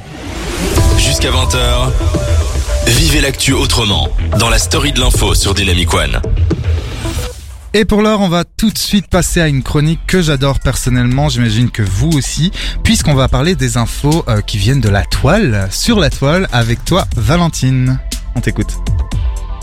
Jusqu'à 0.98 1.30
20h, 1.30 1.92
vivez 2.88 3.22
l'actu 3.22 3.54
autrement 3.54 4.10
dans 4.40 4.50
la 4.50 4.58
story 4.58 4.92
de 4.92 5.00
l'info 5.00 5.34
sur 5.34 5.54
Dynamic 5.54 5.94
One. 5.94 6.22
Et 7.80 7.86
pour 7.86 8.02
l'heure, 8.02 8.22
on 8.22 8.28
va 8.28 8.44
tout 8.44 8.72
de 8.72 8.78
suite 8.78 9.06
passer 9.06 9.40
à 9.40 9.48
une 9.48 9.62
chronique 9.62 10.00
que 10.08 10.20
j'adore 10.20 10.60
personnellement, 10.60 11.30
j'imagine 11.30 11.70
que 11.70 11.84
vous 11.84 12.10
aussi, 12.10 12.52
puisqu'on 12.84 13.14
va 13.14 13.28
parler 13.28 13.54
des 13.54 13.78
infos 13.78 14.26
euh, 14.28 14.42
qui 14.42 14.58
viennent 14.58 14.82
de 14.82 14.90
la 14.90 15.04
toile, 15.04 15.68
sur 15.70 16.00
la 16.00 16.10
toile, 16.10 16.48
avec 16.52 16.84
toi 16.86 17.06
Valentine. 17.16 18.00
On 18.36 18.42
t'écoute. 18.42 18.80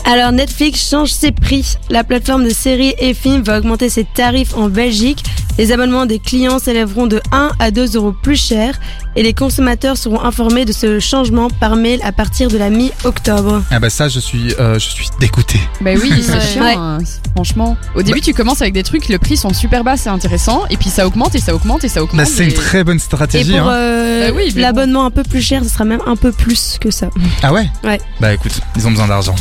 Alors 0.07 0.31
Netflix 0.31 0.87
change 0.89 1.09
ses 1.09 1.31
prix. 1.31 1.77
La 1.89 2.03
plateforme 2.03 2.43
de 2.43 2.49
séries 2.51 2.93
et 2.99 3.13
films 3.15 3.41
va 3.41 3.57
augmenter 3.57 3.89
ses 3.89 4.03
tarifs 4.03 4.55
en 4.55 4.69
Belgique. 4.69 5.23
Les 5.57 5.71
abonnements 5.71 6.05
des 6.05 6.19
clients 6.19 6.59
s'élèveront 6.59 7.07
de 7.07 7.21
1 7.31 7.51
à 7.59 7.71
2 7.71 7.95
euros 7.95 8.11
plus 8.11 8.35
cher 8.39 8.77
et 9.15 9.23
les 9.23 9.33
consommateurs 9.33 9.97
seront 9.97 10.21
informés 10.21 10.65
de 10.65 10.73
ce 10.73 10.99
changement 10.99 11.49
par 11.49 11.75
mail 11.77 12.01
à 12.03 12.11
partir 12.11 12.49
de 12.49 12.57
la 12.57 12.69
mi-octobre. 12.69 13.63
Ah 13.71 13.79
bah 13.79 13.89
ça, 13.89 14.09
je 14.09 14.19
suis, 14.19 14.53
euh, 14.59 14.73
je 14.75 14.89
suis 14.89 15.07
dégoûté. 15.19 15.59
Bah 15.81 15.91
oui, 15.99 16.11
c'est 16.21 16.41
chiant, 16.41 16.61
Ouais. 16.63 16.75
hein, 16.77 16.97
franchement. 17.33 17.77
Au 17.95 18.03
début, 18.03 18.19
tu 18.21 18.33
commences 18.33 18.61
avec 18.61 18.73
des 18.73 18.83
trucs, 18.83 19.07
le 19.07 19.17
prix 19.17 19.37
sont 19.37 19.53
super 19.53 19.83
bas, 19.85 19.95
c'est 19.95 20.09
intéressant, 20.09 20.65
et 20.69 20.75
puis 20.77 20.89
ça 20.89 21.07
augmente 21.07 21.33
et 21.35 21.39
ça 21.39 21.55
augmente 21.55 21.83
et 21.85 21.89
ça 21.89 22.03
augmente. 22.03 22.17
Bah, 22.17 22.25
c'est 22.25 22.43
et- 22.43 22.47
une 22.49 22.53
très 22.53 22.83
bonne 22.83 22.97
Et 22.97 22.99
stratégie. 22.99 23.51
pour 23.57 23.61
hein. 23.69 23.73
euh, 23.73 24.27
Bah 24.29 24.33
oui, 24.35 24.51
l'abonnement 24.57 25.05
un 25.05 25.11
peu 25.11 25.23
plus 25.23 25.41
cher, 25.41 25.63
ce 25.63 25.69
sera 25.69 25.85
même 25.85 26.01
un 26.05 26.17
peu 26.17 26.33
plus 26.33 26.77
que 26.81 26.91
ça. 26.91 27.07
Ah 27.41 27.53
ouais 27.53 27.67
Ouais. 27.85 28.01
Bah 28.19 28.33
écoute, 28.33 28.59
ils 28.75 28.85
ont 28.85 28.91
besoin 28.91 29.07
d'argent. 29.07 29.35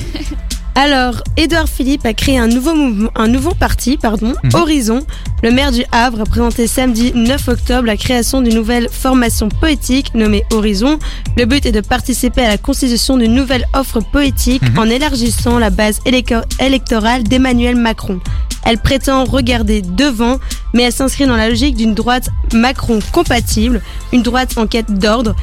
Alors, 0.78 1.22
Édouard 1.38 1.70
Philippe 1.70 2.04
a 2.04 2.12
créé 2.12 2.36
un 2.36 2.48
nouveau 2.48 2.74
mouvement, 2.74 3.08
un 3.14 3.28
nouveau 3.28 3.54
parti, 3.54 3.96
pardon, 3.96 4.34
Mhm. 4.44 4.50
Horizon. 4.54 5.06
Le 5.42 5.50
maire 5.50 5.72
du 5.72 5.82
Havre 5.90 6.20
a 6.20 6.24
présenté 6.26 6.66
samedi 6.66 7.12
9 7.14 7.48
octobre 7.48 7.86
la 7.86 7.96
création 7.96 8.42
d'une 8.42 8.54
nouvelle 8.54 8.88
formation 8.90 9.48
poétique 9.48 10.14
nommée 10.14 10.44
Horizon. 10.52 10.98
Le 11.38 11.46
but 11.46 11.64
est 11.64 11.72
de 11.72 11.80
participer 11.80 12.42
à 12.44 12.48
la 12.48 12.58
constitution 12.58 13.16
d'une 13.16 13.32
nouvelle 13.32 13.64
offre 13.72 14.00
poétique 14.00 14.60
Mhm. 14.70 14.78
en 14.78 14.84
élargissant 14.84 15.58
la 15.58 15.70
base 15.70 16.00
électo- 16.04 16.44
électorale 16.60 17.22
d'Emmanuel 17.22 17.76
Macron. 17.76 18.20
Elle 18.66 18.78
prétend 18.78 19.24
regarder 19.24 19.80
devant, 19.80 20.38
mais 20.74 20.82
elle 20.82 20.92
s'inscrit 20.92 21.26
dans 21.26 21.36
la 21.36 21.48
logique 21.48 21.76
d'une 21.76 21.94
droite 21.94 22.28
Macron 22.52 22.98
compatible, 23.12 23.80
une 24.12 24.22
droite 24.22 24.58
en 24.58 24.66
quête 24.66 24.92
d'ordre, 24.98 25.34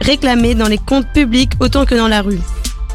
réclamée 0.00 0.56
dans 0.56 0.66
les 0.66 0.78
comptes 0.78 1.06
publics 1.14 1.52
autant 1.60 1.84
que 1.84 1.94
dans 1.94 2.08
la 2.08 2.22
rue. 2.22 2.40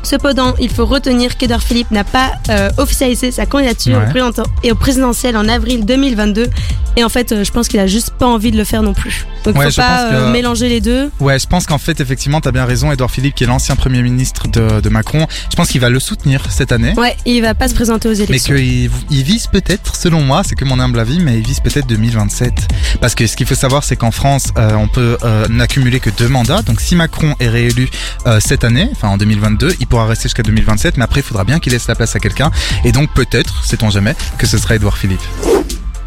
Cependant, 0.05 0.53
il 0.59 0.69
faut 0.69 0.85
retenir 0.85 1.35
qu'Edouard 1.37 1.63
Philippe 1.63 1.91
n'a 1.91 2.03
pas 2.03 2.31
euh, 2.49 2.69
officialisé 2.77 3.31
sa 3.31 3.45
candidature 3.45 3.97
Ouais. 3.97 4.21
et 4.63 4.71
au 4.71 4.75
présidentiel 4.75 5.35
en 5.37 5.47
avril 5.47 5.85
2022. 5.85 6.49
Et 6.97 7.03
en 7.03 7.09
fait, 7.09 7.31
euh, 7.33 7.43
je 7.43 7.51
pense 7.51 7.67
qu'il 7.67 7.79
a 7.81 7.87
juste 7.87 8.11
pas 8.11 8.25
envie 8.25 8.51
de 8.51 8.57
le 8.57 8.63
faire 8.63 8.81
non 8.81 8.93
plus. 8.93 9.25
Donc, 9.43 9.57
Ouais, 9.57 9.69
faut 9.69 9.81
pas 9.81 10.09
que- 10.09 10.15
euh, 10.15 10.31
mélanger 10.31 10.69
les 10.69 10.79
deux. 10.79 11.11
Ouais, 11.19 11.37
je 11.39 11.45
pense 11.45 11.65
qu'en 11.65 11.77
fait, 11.77 11.99
effectivement, 11.99 12.39
t'as 12.39 12.51
bien 12.53 12.63
raison, 12.65 12.89
Edouard 12.91 13.11
Philippe, 13.11 13.35
qui 13.35 13.43
est 13.43 13.47
l'ancien 13.47 13.75
premier 13.75 14.01
ministre 14.01 14.47
de, 14.47 14.79
de 14.79 14.89
Macron. 14.89 15.27
Je 15.49 15.55
pense 15.57 15.67
qu'il 15.69 15.81
va 15.81 15.89
le 15.89 15.99
soutenir 15.99 16.45
cette 16.49 16.71
année. 16.71 16.93
Ouais, 16.95 17.17
il 17.25 17.41
va 17.41 17.53
pas 17.53 17.67
se 17.67 17.73
présenter 17.73 18.07
aux 18.07 18.13
Mais 18.13 18.23
élections. 18.23 18.55
qu'il 18.55 18.89
il 19.11 19.23
vise 19.23 19.47
peut-être, 19.47 19.95
selon 19.95 20.21
moi, 20.21 20.43
c'est 20.45 20.55
que 20.55 20.63
mon 20.63 20.79
humble 20.79 20.99
avis, 20.99 21.19
mais 21.19 21.37
il 21.37 21.45
vise 21.45 21.59
peut-être 21.59 21.87
2027. 21.87 22.53
Parce 23.01 23.13
que 23.13 23.27
ce 23.27 23.35
qu'il 23.35 23.45
faut 23.45 23.55
savoir, 23.55 23.83
c'est 23.83 23.97
qu'en 23.97 24.11
France, 24.11 24.47
euh, 24.57 24.73
on 24.75 24.87
peut 24.87 25.17
n'accumuler 25.49 25.99
que 25.99 26.09
deux 26.11 26.29
mandats. 26.29 26.61
Donc 26.61 26.79
si 26.79 26.95
Macron 26.95 27.35
est 27.39 27.49
réélu 27.49 27.89
cette 28.39 28.63
année, 28.63 28.87
enfin 28.93 29.09
en 29.09 29.17
2022, 29.17 29.73
il 29.79 29.87
pourra 29.95 30.07
rester 30.07 30.23
jusqu'à 30.23 30.43
2027, 30.43 30.97
mais 30.97 31.05
après, 31.05 31.21
il 31.21 31.23
faudra 31.23 31.45
bien 31.45 31.57
qu'il 31.61 31.71
laisse 31.71 31.87
la 31.87 31.95
place 31.95 32.17
à 32.17 32.19
quelqu'un. 32.19 32.51
Et 32.83 32.91
donc 32.91 33.09
peut-être, 33.13 33.63
sait-on 33.63 33.89
jamais, 33.89 34.13
que 34.37 34.45
ce 34.45 34.57
sera 34.57 34.75
Edouard 34.75 34.97
Philippe. 34.97 35.21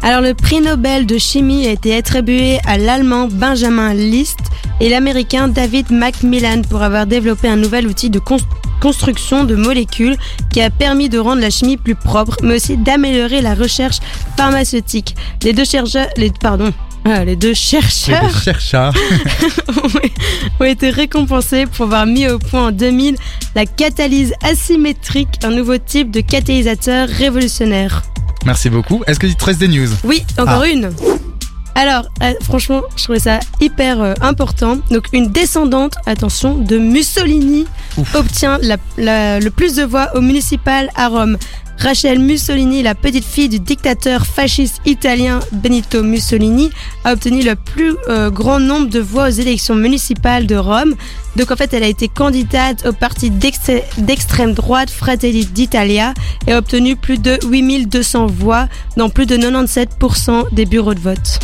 Alors, 0.03 0.21
le 0.21 0.35
prix 0.35 0.61
Nobel 0.61 1.07
de 1.07 1.17
chimie 1.17 1.65
a 1.65 1.71
été 1.71 1.95
attribué 1.95 2.59
à 2.67 2.77
l'allemand 2.77 3.27
Benjamin 3.31 3.95
List 3.95 4.37
et 4.79 4.89
l'américain 4.89 5.47
David 5.47 5.89
Macmillan 5.89 6.61
pour 6.69 6.83
avoir 6.83 7.07
développé 7.07 7.47
un 7.49 7.55
nouvel 7.55 7.87
outil 7.87 8.11
de 8.11 8.19
cons- 8.19 8.37
construction 8.79 9.43
de 9.43 9.55
molécules 9.55 10.15
qui 10.51 10.61
a 10.61 10.69
permis 10.69 11.09
de 11.09 11.17
rendre 11.17 11.41
la 11.41 11.49
chimie 11.49 11.75
plus 11.75 11.95
propre, 11.95 12.37
mais 12.43 12.57
aussi 12.57 12.77
d'améliorer 12.77 13.41
la 13.41 13.55
recherche 13.55 13.97
pharmaceutique. 14.37 15.15
Les 15.43 15.53
deux 15.53 15.65
chercheurs, 15.65 16.07
les, 16.15 16.29
pardon, 16.29 16.71
ah, 17.05 17.23
les 17.25 17.35
deux 17.35 17.53
chercheurs 17.53 18.23
les 18.23 18.41
chercheurs. 18.43 18.93
ont 20.59 20.65
été 20.65 20.89
récompensés 20.89 21.65
pour 21.65 21.85
avoir 21.85 22.05
mis 22.05 22.27
au 22.27 22.39
point 22.39 22.67
en 22.67 22.71
2000 22.71 23.15
la 23.55 23.65
catalyse 23.65 24.33
asymétrique, 24.43 25.29
un 25.43 25.49
nouveau 25.51 25.77
type 25.77 26.11
de 26.11 26.21
catalyseur 26.21 27.07
révolutionnaire. 27.07 28.03
Merci 28.45 28.69
beaucoup. 28.69 29.03
Est-ce 29.07 29.19
que 29.19 29.27
tu 29.27 29.35
te 29.35 29.45
restes 29.45 29.59
des 29.59 29.67
news? 29.67 29.87
Oui, 30.03 30.23
encore 30.37 30.61
Ah. 30.63 30.67
une. 30.67 30.91
Alors, 31.75 32.07
euh, 32.23 32.33
franchement, 32.43 32.81
je 32.97 33.03
trouvais 33.03 33.19
ça 33.19 33.39
hyper 33.61 34.01
euh, 34.01 34.13
important. 34.21 34.79
Donc, 34.91 35.05
une 35.13 35.27
descendante, 35.31 35.93
attention, 36.05 36.57
de 36.57 36.77
Mussolini 36.77 37.65
Ouf. 37.97 38.15
obtient 38.15 38.57
la- 38.61 38.77
la- 38.97 39.39
le 39.39 39.49
plus 39.49 39.75
de 39.75 39.83
voix 39.83 40.09
au 40.15 40.21
municipal 40.21 40.89
à 40.95 41.07
Rome. 41.07 41.37
Rachel 41.79 42.19
Mussolini, 42.19 42.83
la 42.83 42.93
petite 42.93 43.23
fille 43.23 43.47
du 43.47 43.59
dictateur 43.59 44.25
fasciste 44.25 44.81
italien 44.85 45.39
Benito 45.53 46.03
Mussolini, 46.03 46.69
a 47.05 47.13
obtenu 47.13 47.41
le 47.41 47.55
plus 47.55 47.95
euh, 48.09 48.29
grand 48.29 48.59
nombre 48.59 48.89
de 48.89 48.99
voix 48.99 49.27
aux 49.27 49.31
élections 49.31 49.75
municipales 49.75 50.45
de 50.45 50.55
Rome. 50.55 50.95
Donc 51.37 51.51
en 51.51 51.55
fait, 51.55 51.73
elle 51.73 51.83
a 51.83 51.87
été 51.87 52.09
candidate 52.09 52.85
au 52.85 52.91
parti 52.91 53.29
d'ex- 53.29 53.59
d'extrême 53.97 54.53
droite 54.53 54.89
Fratelli 54.89 55.45
d'Italia 55.45 56.13
et 56.47 56.53
a 56.53 56.57
obtenu 56.57 56.97
plus 56.97 57.17
de 57.17 57.39
8200 57.47 58.27
voix 58.27 58.67
dans 58.97 59.09
plus 59.09 59.25
de 59.25 59.37
97% 59.37 60.53
des 60.53 60.65
bureaux 60.65 60.93
de 60.93 60.99
vote. 60.99 61.39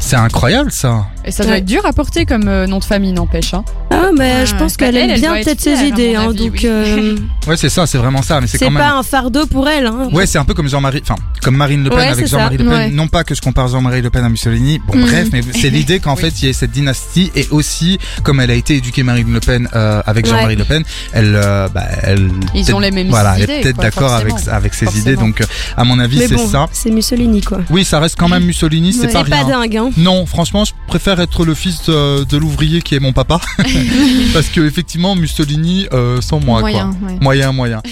C'est 0.00 0.16
incroyable 0.16 0.72
ça. 0.72 1.06
Et 1.24 1.30
ça 1.32 1.42
doit 1.44 1.52
Ouais. 1.52 1.58
être 1.58 1.64
dur 1.66 1.84
à 1.84 1.92
porter 1.92 2.24
comme 2.26 2.48
euh, 2.48 2.66
nom 2.66 2.78
de 2.78 2.84
famille, 2.84 3.12
n'empêche. 3.12 3.52
Hein. 3.54 3.64
Ah, 3.90 4.08
mais 4.16 4.36
Ouais, 4.40 4.46
je 4.46 4.54
pense 4.56 4.76
bah, 4.76 4.86
qu'elle 4.86 4.96
elle, 4.96 5.02
aime 5.04 5.10
elle 5.16 5.20
bien 5.20 5.34
peut-être 5.34 5.60
ses 5.60 5.84
idées, 5.86 6.14
hein, 6.16 6.28
avis, 6.30 6.38
donc 6.38 6.52
oui. 6.54 6.60
euh, 6.64 7.16
Ouais, 7.46 7.56
c'est 7.56 7.68
ça, 7.68 7.86
c'est 7.86 7.98
vraiment 7.98 8.22
ça. 8.22 8.40
Mais 8.40 8.46
c'est 8.46 8.58
c'est 8.58 8.64
quand 8.64 8.70
même. 8.70 8.82
pas 8.82 8.92
un 8.92 9.02
fardeau 9.02 9.46
pour 9.46 9.68
elle. 9.68 9.86
Hein. 9.86 10.08
Ouais, 10.12 10.26
c'est 10.26 10.38
un 10.38 10.44
peu 10.44 10.54
comme 10.54 10.68
Jean-Marie, 10.68 11.00
enfin, 11.02 11.16
comme 11.42 11.56
Marine 11.56 11.84
Le 11.84 11.90
Pen 11.90 11.98
Ouais, 11.98 12.06
avec 12.08 12.26
Jean-Marie. 12.26 12.56
Le 12.56 12.64
Pen. 12.64 12.72
Ouais. 12.72 12.90
Non 12.90 13.06
pas 13.08 13.24
que 13.24 13.34
je 13.34 13.40
compare 13.42 13.68
Jean-Marie 13.68 14.00
Le 14.02 14.10
Pen 14.10 14.24
à 14.24 14.28
Mussolini. 14.28 14.78
Bon, 14.86 14.96
Mhm. 14.96 15.02
bref, 15.06 15.28
mais 15.32 15.42
c'est 15.52 15.70
l'idée 15.70 16.00
qu'en 16.00 16.16
fait, 16.16 16.28
il 16.42 16.46
y 16.46 16.48
ait 16.48 16.52
cette 16.54 16.70
dynastie 16.70 17.30
et 17.36 17.46
aussi, 17.50 17.98
comme 18.22 18.40
elle 18.40 18.50
a 18.50 18.54
été 18.54 18.76
éduquée 18.76 19.02
Marine 19.02 19.32
Le 19.32 19.40
Pen 19.40 19.68
euh, 19.74 20.02
avec 20.06 20.24
Ouais. 20.26 20.30
Jean-Marie 20.32 20.56
Le 20.56 20.64
Pen, 20.64 20.82
elle, 21.12 21.34
euh, 21.36 21.68
bah, 21.68 21.84
elle. 22.02 22.30
Ils 22.54 22.74
ont 22.74 22.78
les 22.80 22.90
mêmes 22.90 23.08
Voilà, 23.08 23.34
elle 23.36 23.42
idées, 23.44 23.52
est 23.54 23.60
peut-être 23.62 23.80
d'accord 23.80 24.12
avec 24.50 24.74
ses 24.74 24.98
idées. 24.98 25.16
Donc, 25.16 25.42
à 25.76 25.84
mon 25.84 25.98
avis, 25.98 26.26
c'est 26.26 26.38
ça. 26.38 26.66
c'est 26.72 26.90
Mussolini 26.90 27.40
quoi. 27.42 27.58
Oui, 27.70 27.84
ça 27.84 28.00
reste 28.00 28.16
quand 28.18 28.28
même 28.28 28.44
Mussolini, 28.44 28.92
c'est 28.92 29.12
pas 29.12 29.22
dingue, 29.24 29.76
hein. 29.76 29.90
Non, 29.98 30.24
franchement, 30.26 30.64
je 30.64 30.72
préfère 30.86 31.09
être 31.18 31.44
le 31.44 31.54
fils 31.54 31.86
de, 31.86 32.24
de 32.24 32.36
l'ouvrier 32.36 32.82
qui 32.82 32.94
est 32.94 33.00
mon 33.00 33.12
papa, 33.12 33.40
parce 34.32 34.48
que 34.48 34.60
effectivement, 34.66 35.16
Mussolini, 35.16 35.86
euh, 35.92 36.20
sans 36.20 36.40
moi, 36.40 36.60
Moyen, 36.60 36.94
quoi. 37.00 37.08
ouais. 37.08 37.18
Moyen, 37.20 37.52
moyen. 37.52 37.82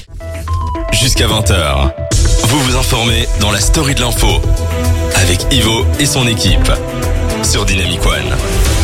Jusqu'à 0.92 1.26
20h, 1.26 1.92
vous 2.44 2.60
vous 2.60 2.76
informez 2.76 3.26
dans 3.40 3.50
la 3.50 3.60
story 3.60 3.94
de 3.94 4.00
l'info 4.00 4.40
avec 5.16 5.46
Ivo 5.52 5.84
et 5.98 6.06
son 6.06 6.26
équipe 6.26 6.70
sur 7.42 7.64
Dynamic 7.64 8.04
One. 8.06 8.77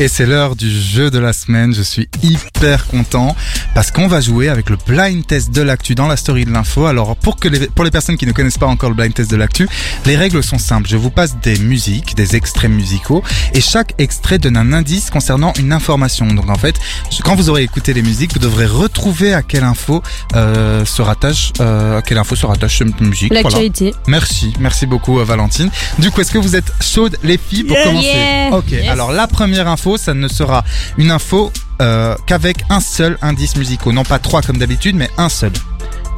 Et 0.00 0.06
c'est 0.06 0.26
l'heure 0.26 0.54
du 0.54 0.70
jeu 0.70 1.10
de 1.10 1.18
la 1.18 1.32
semaine. 1.32 1.74
Je 1.74 1.82
suis 1.82 2.08
hyper 2.22 2.86
content 2.86 3.34
parce 3.74 3.90
qu'on 3.90 4.06
va 4.06 4.20
jouer 4.20 4.48
avec 4.48 4.70
le 4.70 4.76
blind 4.86 5.26
test 5.26 5.50
de 5.52 5.60
l'actu 5.60 5.96
dans 5.96 6.06
la 6.06 6.16
story 6.16 6.44
de 6.44 6.52
l'info. 6.52 6.86
Alors 6.86 7.16
pour 7.16 7.34
que 7.36 7.48
les, 7.48 7.66
pour 7.66 7.84
les 7.84 7.90
personnes 7.90 8.16
qui 8.16 8.24
ne 8.26 8.30
connaissent 8.32 8.58
pas 8.58 8.66
encore 8.66 8.90
le 8.90 8.94
blind 8.94 9.12
test 9.12 9.28
de 9.30 9.36
l'actu, 9.36 9.68
les 10.06 10.16
règles 10.16 10.42
sont 10.42 10.58
simples. 10.58 10.88
Je 10.88 10.96
vous 10.96 11.10
passe 11.10 11.36
des 11.42 11.58
musiques, 11.58 12.14
des 12.14 12.36
extraits 12.36 12.70
musicaux 12.70 13.24
et 13.54 13.60
chaque 13.60 13.94
extrait 13.98 14.38
donne 14.38 14.56
un 14.56 14.72
indice 14.72 15.10
concernant 15.10 15.52
une 15.58 15.72
information. 15.72 16.26
Donc 16.26 16.48
en 16.48 16.54
fait, 16.58 16.76
quand 17.24 17.34
vous 17.34 17.50
aurez 17.50 17.64
écouté 17.64 17.92
les 17.92 18.02
musiques, 18.02 18.32
vous 18.34 18.38
devrez 18.38 18.66
retrouver 18.66 19.34
à 19.34 19.42
quelle 19.42 19.64
info 19.64 20.02
euh, 20.36 20.84
se 20.84 21.02
rattache 21.02 21.52
euh, 21.60 21.98
à 21.98 22.02
quelle 22.02 22.18
info 22.18 22.36
se 22.36 22.46
rattache 22.46 22.78
cette 22.78 23.00
musique. 23.00 23.30
Voilà. 23.32 23.42
L'actualité. 23.42 23.94
Merci, 24.06 24.52
merci 24.60 24.86
beaucoup 24.86 25.18
euh, 25.18 25.24
Valentine. 25.24 25.70
Du 25.98 26.12
coup, 26.12 26.20
est-ce 26.20 26.30
que 26.30 26.38
vous 26.38 26.54
êtes 26.54 26.72
chaudes 26.80 27.16
les 27.24 27.36
filles 27.38 27.64
pour 27.64 27.76
Yeah. 27.76 27.84
commencer? 27.84 28.06
Yeah. 28.06 28.56
Ok, 28.56 28.72
alors 28.90 29.12
la 29.12 29.26
première 29.26 29.68
info, 29.68 29.87
ça 29.96 30.14
ne 30.14 30.28
sera 30.28 30.64
une 30.98 31.10
info 31.10 31.50
euh, 31.80 32.14
qu'avec 32.26 32.58
un 32.70 32.80
seul 32.80 33.16
indice 33.22 33.56
musical, 33.56 33.92
non 33.92 34.02
pas 34.04 34.18
trois 34.18 34.42
comme 34.42 34.58
d'habitude, 34.58 34.96
mais 34.96 35.08
un 35.16 35.28
seul. 35.28 35.52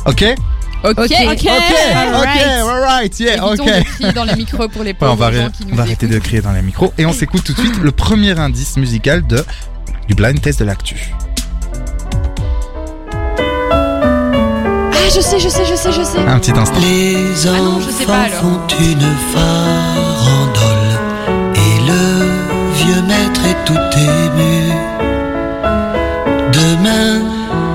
Ok? 0.07 0.25
Ok. 0.83 0.95
Ok. 0.99 1.11
Ok, 1.11 1.11
ok, 1.31 1.47
alright, 2.67 3.21
yeah, 3.21 3.35
Évitons 3.35 3.65
ok. 3.65 3.85
crier 3.85 4.13
dans 4.15 4.25
les 4.25 4.35
micros 4.35 4.69
pour 4.69 4.83
les 4.83 4.93
Ouais, 4.93 4.97
on 5.03 5.15
va, 5.15 5.31
gens 5.31 5.39
arrêter- 5.41 5.65
on 5.71 5.75
va 5.77 5.85
de 5.85 6.19
crier 6.19 6.41
dans 6.41 6.53
les 6.53 6.63
micros 6.63 6.95
et 6.97 7.05
on 7.05 7.13
s'écoute 7.13 7.45
tout 7.45 7.53
de 7.53 7.59
suite 7.61 7.77
le 7.83 7.93
premier 7.93 8.39
indice 8.39 8.79
musical 8.79 9.27
de 9.27 9.45
du 10.09 10.15
blind 10.15 10.41
test 10.41 10.59
de 10.61 10.65
l'actu. 10.65 11.13
Ah, 14.93 15.09
je 15.15 15.21
sais, 15.21 15.39
je 15.39 15.49
sais, 15.49 15.65
je 15.67 15.75
sais, 15.75 15.93
je 15.93 16.03
sais. 16.03 16.19
Un 16.27 16.39
petit 16.39 16.53
instant. 16.53 16.79
Les 16.81 17.17
Ah 17.47 17.59
non, 17.59 17.81
je 17.81 17.91
sais 17.91 18.07
pas, 18.07 18.13
enfants 18.13 18.25
alors. 18.25 18.41
font 18.41 18.61
une 18.81 19.07
farandole 19.35 20.99
et 21.55 21.81
le 21.87 22.75
vieux 22.75 23.03
maître 23.03 23.40
tout 23.65 23.75
ému. 23.97 24.73
Demain, 26.53 27.23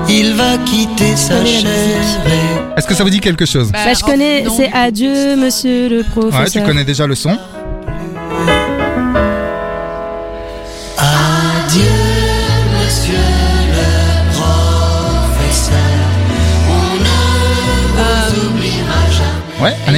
il 0.08 0.34
va 0.34 0.58
quitter 0.64 1.16
sa 1.16 1.34
et 1.40 2.76
Est-ce 2.76 2.86
que 2.86 2.94
ça 2.94 3.04
vous 3.04 3.10
dit 3.10 3.20
quelque 3.20 3.46
chose? 3.46 3.72
Bah, 3.72 3.92
je 3.92 4.02
connais, 4.02 4.44
c'est 4.56 4.70
adieu, 4.72 5.36
monsieur 5.36 5.88
le 5.88 6.02
professeur. 6.02 6.40
Ouais, 6.40 6.50
tu 6.50 6.62
connais 6.62 6.84
déjà 6.84 7.06
le 7.06 7.14
son. 7.14 7.38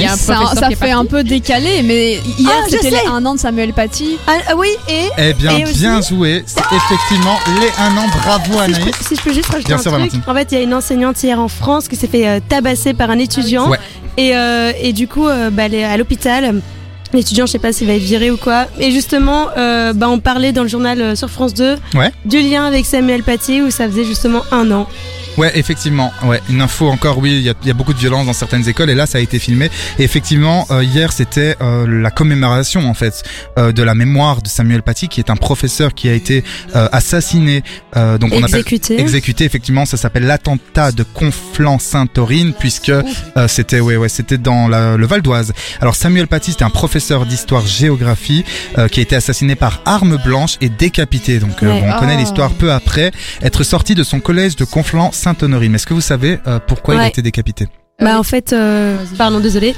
Jamais. 0.01 0.11
Ouais, 0.11 0.25
Il 0.27 0.31
y 0.31 0.33
a 0.33 0.33
un 0.33 0.39
Anaïs 0.39 0.59
Ça, 0.59 0.85
fait 0.85 0.91
un 0.91 1.05
peu 1.05 1.23
décalé, 1.23 1.81
mais 1.83 2.19
hier 2.37 2.51
Ah, 2.51 2.65
c'était. 2.69 3.07
1 3.07 3.25
an 3.25 3.35
de 3.35 3.39
Samuel 3.39 3.73
Paty. 3.73 4.17
Ah, 4.27 4.33
ah 4.49 4.55
oui, 4.57 4.67
et 4.87 5.09
Eh 5.17 5.33
bien, 5.33 5.57
Et 5.57 5.63
aussi- 5.63 5.79
bien 5.79 6.01
joué. 6.01 6.43
C'est 6.45 6.59
effectivement 6.59 7.37
les 7.59 7.69
un 7.83 7.97
an. 7.97 8.05
Bravo 8.23 8.43
si 8.45 8.51
je, 8.53 8.59
Anaïs. 8.59 8.85
peux, 8.97 9.03
si 9.07 9.15
je 9.15 9.21
peux 9.21 9.33
juste 9.33 9.47
rajouter 9.47 9.67
Bien 9.67 9.75
un 9.77 9.81
sûr, 9.81 9.91
truc. 9.91 10.01
Valentine. 10.11 10.21
En 10.27 10.33
fait, 10.33 10.47
il 10.51 10.57
y 10.57 10.61
a 10.61 10.63
une 10.63 10.73
enseignante 10.73 11.21
hier 11.23 11.39
en 11.39 11.47
France 11.47 11.87
qui 11.87 11.95
s'est 11.95 12.07
fait 12.07 12.27
euh, 12.27 12.39
tabasser 12.47 12.93
par 12.93 13.09
un 13.09 13.19
étudiant. 13.19 13.69
Ouais. 13.69 13.77
Et, 14.17 14.35
euh, 14.35 14.71
et 14.81 14.93
du 14.93 15.07
coup, 15.07 15.27
euh, 15.27 15.49
bah, 15.49 15.63
elle 15.65 15.75
est 15.75 15.83
à 15.83 15.95
l'hôpital. 15.97 16.61
L'étudiant, 17.11 17.47
je 17.47 17.53
sais 17.53 17.59
pas 17.59 17.73
s'il 17.73 17.87
va 17.87 17.93
être 17.93 18.03
viré 18.03 18.29
ou 18.29 18.37
quoi. 18.37 18.65
Et 18.79 18.91
justement, 18.91 19.47
euh, 19.57 19.93
bah, 19.93 20.07
on 20.09 20.19
parlait 20.19 20.51
dans 20.51 20.61
le 20.61 20.67
journal 20.69 21.01
euh, 21.01 21.15
sur 21.15 21.29
France 21.29 21.53
2 21.55 21.75
Ouais. 21.95 22.11
du 22.25 22.39
lien 22.39 22.65
avec 22.65 22.85
Samuel 22.85 23.23
Paty 23.23 23.61
où 23.63 23.71
ça 23.71 23.87
faisait 23.87 24.03
justement 24.05 24.43
un 24.51 24.69
an. 24.71 24.87
Ouais, 25.39 25.51
effectivement. 25.57 26.11
Ouais, 26.25 26.41
une 26.49 26.61
info 26.61 26.87
encore. 26.89 27.17
Oui, 27.19 27.31
il 27.37 27.41
y 27.41 27.49
a, 27.49 27.53
y 27.63 27.69
a 27.71 27.73
beaucoup 27.73 27.93
de 27.93 27.99
violence 27.99 28.25
dans 28.25 28.33
certaines 28.33 28.67
écoles 28.67 28.89
et 28.89 28.95
là, 28.95 29.05
ça 29.05 29.17
a 29.19 29.21
été 29.21 29.39
filmé. 29.39 29.69
Et 29.97 30.03
effectivement, 30.03 30.67
euh, 30.69 30.83
hier, 30.83 31.13
c'était 31.13 31.55
euh, 31.61 31.87
la 31.87 32.11
commémoration 32.11 32.89
en 32.89 32.93
fait 32.93 33.23
euh, 33.57 33.71
de 33.71 33.81
la 33.83 33.95
mémoire 33.95 34.41
de 34.41 34.47
Samuel 34.49 34.83
Paty, 34.83 35.07
qui 35.07 35.19
est 35.21 35.29
un 35.29 35.35
professeur 35.37 35.93
qui 35.93 36.09
a 36.09 36.13
été 36.13 36.43
euh, 36.75 36.87
assassiné. 36.91 37.63
euh, 37.95 38.17
donc 38.17 38.31
on 38.33 38.37
appelle 38.43 38.59
Exécuté. 38.59 38.99
exécuté. 38.99 39.45
Effectivement, 39.45 39.85
ça 39.85 39.95
s'appelle 39.97 40.25
l'attentat 40.25 40.91
de 40.91 41.03
Conflans-Sainte-Taurine, 41.03 42.53
puisque 42.59 42.89
euh, 42.89 43.03
c'était 43.47 43.79
ouais 43.79 43.95
ouais 43.95 44.09
c'était 44.09 44.37
dans 44.37 44.67
la- 44.67 44.97
le 44.97 45.05
Val 45.05 45.21
d'Oise. 45.21 45.53
Alors 45.81 45.95
Samuel 45.95 46.27
Paty, 46.27 46.51
c'était 46.51 46.63
un 46.65 46.69
professeur 46.69 47.25
d'histoire-géographie 47.25 48.43
euh, 48.77 48.87
qui 48.87 48.99
a 48.99 49.03
été 49.03 49.15
assassiné 49.15 49.55
par 49.55 49.81
arme 49.85 50.17
blanche 50.17 50.57
et 50.61 50.69
décapité. 50.69 51.39
Donc 51.39 51.63
euh, 51.63 51.67
Ouais. 51.71 51.83
on 51.95 51.99
connaît 51.99 52.15
Oh. 52.17 52.19
l'histoire 52.19 52.51
peu 52.51 52.71
après 52.71 53.11
être 53.41 53.63
sorti 53.63 53.95
de 53.95 54.03
son 54.03 54.19
collège 54.19 54.55
de 54.55 54.65
Conflans-Sainte-Honorine. 54.65 55.28
Mais 55.69 55.75
est-ce 55.75 55.85
que 55.87 55.93
vous 55.93 56.01
savez 56.01 56.39
euh, 56.47 56.59
pourquoi 56.65 56.95
il 56.95 56.99
a 57.01 57.07
été 57.07 57.21
décapité 57.21 57.67
Bah 58.01 58.19
en 58.19 58.23
fait, 58.23 58.53
euh, 58.53 58.97
pardon, 59.17 59.39
désolé. 59.39 59.75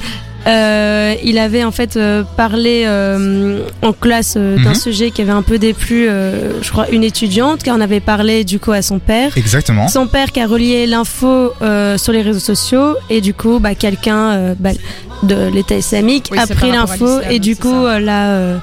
Euh, 0.48 1.14
il 1.24 1.38
avait 1.38 1.64
en 1.64 1.70
fait 1.72 1.98
euh, 1.98 2.24
parlé 2.36 2.84
euh, 2.88 3.60
en 3.84 3.94
classe 3.94 4.34
euh, 4.38 4.56
d'un 4.58 4.70
Mhm. 4.70 4.76
sujet 4.76 5.12
qui 5.12 5.22
avait 5.22 5.32
un 5.32 5.44
peu 5.44 5.60
déplu, 5.60 6.08
euh, 6.10 6.60
je 6.64 6.72
crois, 6.72 6.90
une 6.90 7.04
étudiante, 7.04 7.62
qui 7.62 7.70
en 7.70 7.80
avait 7.80 8.00
parlé 8.00 8.44
du 8.44 8.58
coup 8.60 8.72
à 8.72 8.82
son 8.82 8.98
père. 8.98 9.38
Exactement. 9.38 9.88
Son 9.88 10.08
père 10.08 10.32
qui 10.32 10.40
a 10.40 10.48
relié 10.48 10.88
l'info 10.88 11.54
euh, 11.62 11.96
sur 12.00 12.12
les 12.12 12.24
réseaux 12.24 12.40
sociaux 12.40 12.96
et 13.12 13.22
du 13.22 13.36
coup, 13.36 13.60
bah, 13.60 13.76
quelqu'un 13.76 14.32
euh, 14.32 14.56
bah, 14.58 14.72
de 15.22 15.48
l'État 15.54 15.76
islamique 15.76 16.30
Oui, 16.32 16.40
a 16.40 16.48
pris 16.48 16.72
l'info 16.72 17.20
et 17.30 17.38
du 17.38 17.56
coup, 17.56 17.86
là, 17.86 18.32
euh, 18.32 18.58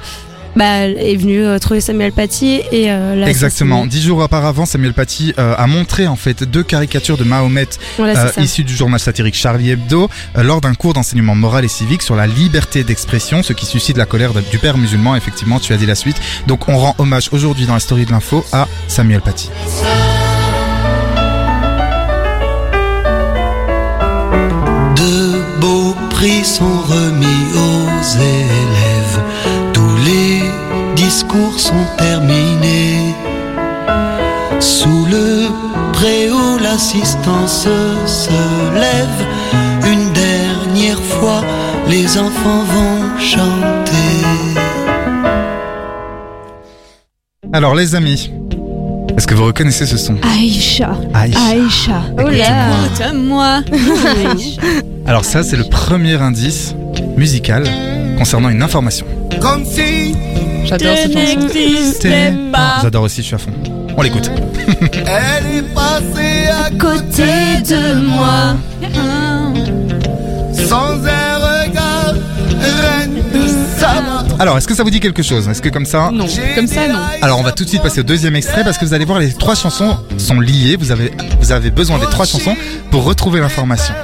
bah, 0.56 0.86
est 0.88 1.16
venu 1.16 1.44
euh, 1.44 1.58
trouver 1.58 1.80
Samuel 1.80 2.12
Paty 2.12 2.60
et 2.72 2.90
euh, 2.90 3.14
l'a 3.14 3.28
Exactement. 3.28 3.86
Dix 3.86 4.02
jours 4.02 4.18
auparavant, 4.18 4.66
Samuel 4.66 4.92
Paty 4.94 5.34
euh, 5.38 5.54
a 5.56 5.66
montré 5.66 6.06
en 6.06 6.16
fait 6.16 6.42
deux 6.44 6.62
caricatures 6.62 7.16
de 7.16 7.24
Mahomet 7.24 7.66
Voilà, 7.96 8.18
euh, 8.18 8.26
c'est 8.28 8.34
ça. 8.34 8.40
issu 8.42 8.64
du 8.64 8.74
journal 8.74 8.98
satirique 9.00 9.34
Charlie 9.34 9.70
Hebdo 9.70 10.08
euh, 10.36 10.42
lors 10.42 10.60
d'un 10.60 10.74
cours 10.74 10.94
d'enseignement 10.94 11.34
moral 11.34 11.64
et 11.64 11.68
civique 11.68 12.02
sur 12.02 12.16
la 12.16 12.26
liberté 12.26 12.82
d'expression, 12.84 13.42
ce 13.42 13.52
qui 13.52 13.66
suscite 13.66 13.96
la 13.96 14.06
colère 14.06 14.32
de- 14.32 14.40
du 14.40 14.58
père 14.58 14.78
musulman. 14.78 15.14
Effectivement, 15.16 15.60
tu 15.60 15.72
as 15.72 15.76
dit 15.76 15.86
la 15.86 15.94
suite. 15.94 16.16
Donc, 16.46 16.68
on 16.68 16.76
rend 16.78 16.94
hommage 16.98 17.28
aujourd'hui 17.32 17.66
dans 17.66 17.74
la 17.74 17.80
story 17.80 18.04
de 18.06 18.10
l'info 18.10 18.44
à 18.52 18.66
Samuel 18.88 19.20
Paty. 19.20 19.50
De 24.96 25.60
beaux 25.60 25.94
prix 26.10 26.44
sont 26.44 26.78
remis 26.86 27.42
aux 27.54 28.18
discours 31.18 31.58
sont 31.58 31.84
terminés. 31.96 33.12
Sous 34.60 35.04
le 35.10 35.48
préau, 35.92 36.58
l'assistance 36.62 37.66
se 38.06 38.30
lève. 38.74 39.18
Une 39.84 40.12
dernière 40.12 41.00
fois, 41.00 41.42
les 41.88 42.18
enfants 42.18 42.62
vont 42.74 43.18
chanter. 43.18 44.14
Alors, 47.52 47.74
les 47.74 47.96
amis, 47.96 48.30
est-ce 49.16 49.26
que 49.26 49.34
vous 49.34 49.46
reconnaissez 49.46 49.86
ce 49.86 49.96
son 49.96 50.16
Aïcha, 50.22 50.92
Aïcha. 51.14 51.40
Aïcha, 51.50 52.02
Oh 52.16 52.28
là. 52.28 52.68
écoute-moi. 52.86 53.60
Alors 55.06 55.24
ça, 55.24 55.42
c'est 55.42 55.56
le 55.56 55.64
premier 55.64 56.14
indice 56.14 56.76
musical 57.16 57.64
concernant 58.16 58.50
une 58.50 58.62
information. 58.62 59.06
Comme 59.40 59.64
si 59.64 60.14
J'adore 60.64 60.96
cette 60.96 61.12
chanson. 61.12 61.48
J'adore 62.82 63.02
aussi, 63.04 63.22
je 63.22 63.26
suis 63.26 63.34
à 63.34 63.38
fond. 63.38 63.50
On 63.96 64.02
l'écoute. 64.02 64.30
elle 64.92 65.58
est 65.58 65.74
passée 65.74 66.48
à 66.48 66.70
Côté 66.70 67.22
de 67.68 67.94
moi. 67.94 68.56
sans 70.54 70.92
un 70.92 71.36
regard, 71.38 72.14
reine 72.60 73.14
de 73.32 73.48
sa 73.78 73.90
Alors, 74.38 74.58
est-ce 74.58 74.68
que 74.68 74.74
ça 74.74 74.82
vous 74.84 74.90
dit 74.90 75.00
quelque 75.00 75.22
chose? 75.22 75.48
Est-ce 75.48 75.62
que 75.62 75.68
comme 75.70 75.86
ça 75.86 76.10
Non, 76.12 76.26
comme 76.54 76.66
ça, 76.66 76.86
non. 76.88 76.98
Alors, 77.22 77.40
on 77.40 77.42
va 77.42 77.52
tout 77.52 77.64
de 77.64 77.68
suite 77.68 77.82
passer 77.82 78.00
au 78.00 78.04
deuxième 78.04 78.36
extrait 78.36 78.62
parce 78.64 78.78
que 78.78 78.84
vous 78.84 78.94
allez 78.94 79.04
voir, 79.04 79.18
les 79.18 79.32
trois 79.32 79.54
chansons 79.54 79.96
sont 80.18 80.38
liées. 80.40 80.76
Vous 80.78 80.92
avez, 80.92 81.10
vous 81.40 81.52
avez 81.52 81.70
besoin 81.70 81.98
des 81.98 82.06
trois 82.06 82.26
chansons 82.26 82.54
pour 82.90 83.04
retrouver 83.04 83.40
l'information. 83.40 83.94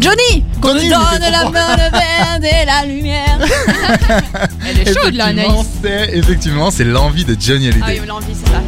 Johnny, 0.00 0.44
qu'on 0.60 0.74
nous 0.74 0.80
donne 0.80 1.20
la 1.32 1.50
main, 1.50 1.76
le 1.76 1.90
vert 1.90 2.38
et 2.42 2.64
la 2.64 2.84
lumière. 2.86 3.38
Elle 4.68 4.80
est 4.88 4.94
chaude 5.02 5.14
là, 5.14 5.26
Anaïs. 5.26 5.66
effectivement, 6.12 6.70
c'est 6.70 6.84
l'envie 6.84 7.24
de 7.24 7.36
Johnny 7.38 7.68
Ah 7.72 7.86
Hallyday. 7.86 8.00
oui, 8.02 8.06
l'envie, 8.06 8.26
c'est 8.32 8.50
ça. 8.50 8.60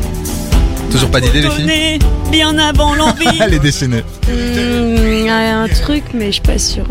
Toujours 0.90 1.10
pas 1.10 1.20
d'idée, 1.20 1.42
les 1.42 1.50
filles 1.50 1.98
bien 2.32 2.58
avant 2.58 2.94
l'envie. 2.96 3.26
Elle 3.40 3.54
est 3.54 3.58
déchaînée. 3.60 4.02
Il 4.28 5.24
y 5.24 5.28
a 5.28 5.58
un 5.60 5.68
truc, 5.68 6.02
mais 6.14 6.26
je 6.26 6.32
suis 6.32 6.40
pas 6.42 6.58
sûre. 6.58 6.86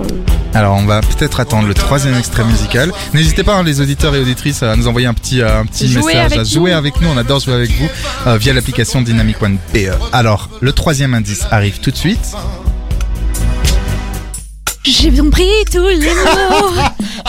Alors, 0.54 0.76
on 0.78 0.86
va 0.86 1.02
peut-être 1.02 1.42
attendre 1.42 1.68
le 1.68 1.74
troisième 1.74 2.16
extrait 2.18 2.46
musical. 2.46 2.92
N'hésitez 3.14 3.44
pas, 3.44 3.56
hein, 3.56 3.64
les 3.64 3.82
auditeurs 3.82 4.16
et 4.16 4.20
auditrices, 4.20 4.64
à 4.64 4.76
nous 4.78 4.88
envoyer 4.88 5.08
un 5.08 5.14
petit, 5.14 5.42
euh, 5.42 5.60
un 5.62 5.66
petit 5.66 5.90
message, 5.90 6.38
à 6.38 6.44
jouer 6.46 6.72
nous. 6.72 6.78
avec 6.78 7.02
nous. 7.02 7.10
On 7.10 7.18
adore 7.18 7.42
jouer 7.42 7.56
avec 7.56 7.72
vous 7.72 7.88
euh, 8.28 8.38
via 8.38 8.54
l'application 8.54 9.02
Dynamic 9.02 9.42
One 9.42 9.58
BE. 9.74 9.92
Alors, 10.14 10.50
le 10.62 10.72
troisième 10.72 11.14
indice 11.14 11.46
arrive 11.52 11.80
tout 11.82 11.92
de 11.92 11.98
suite. 11.98 12.36
J'ai 14.84 15.12
compris 15.12 15.46
tous 15.72 15.88
les 15.88 15.98
mots. 16.08 16.82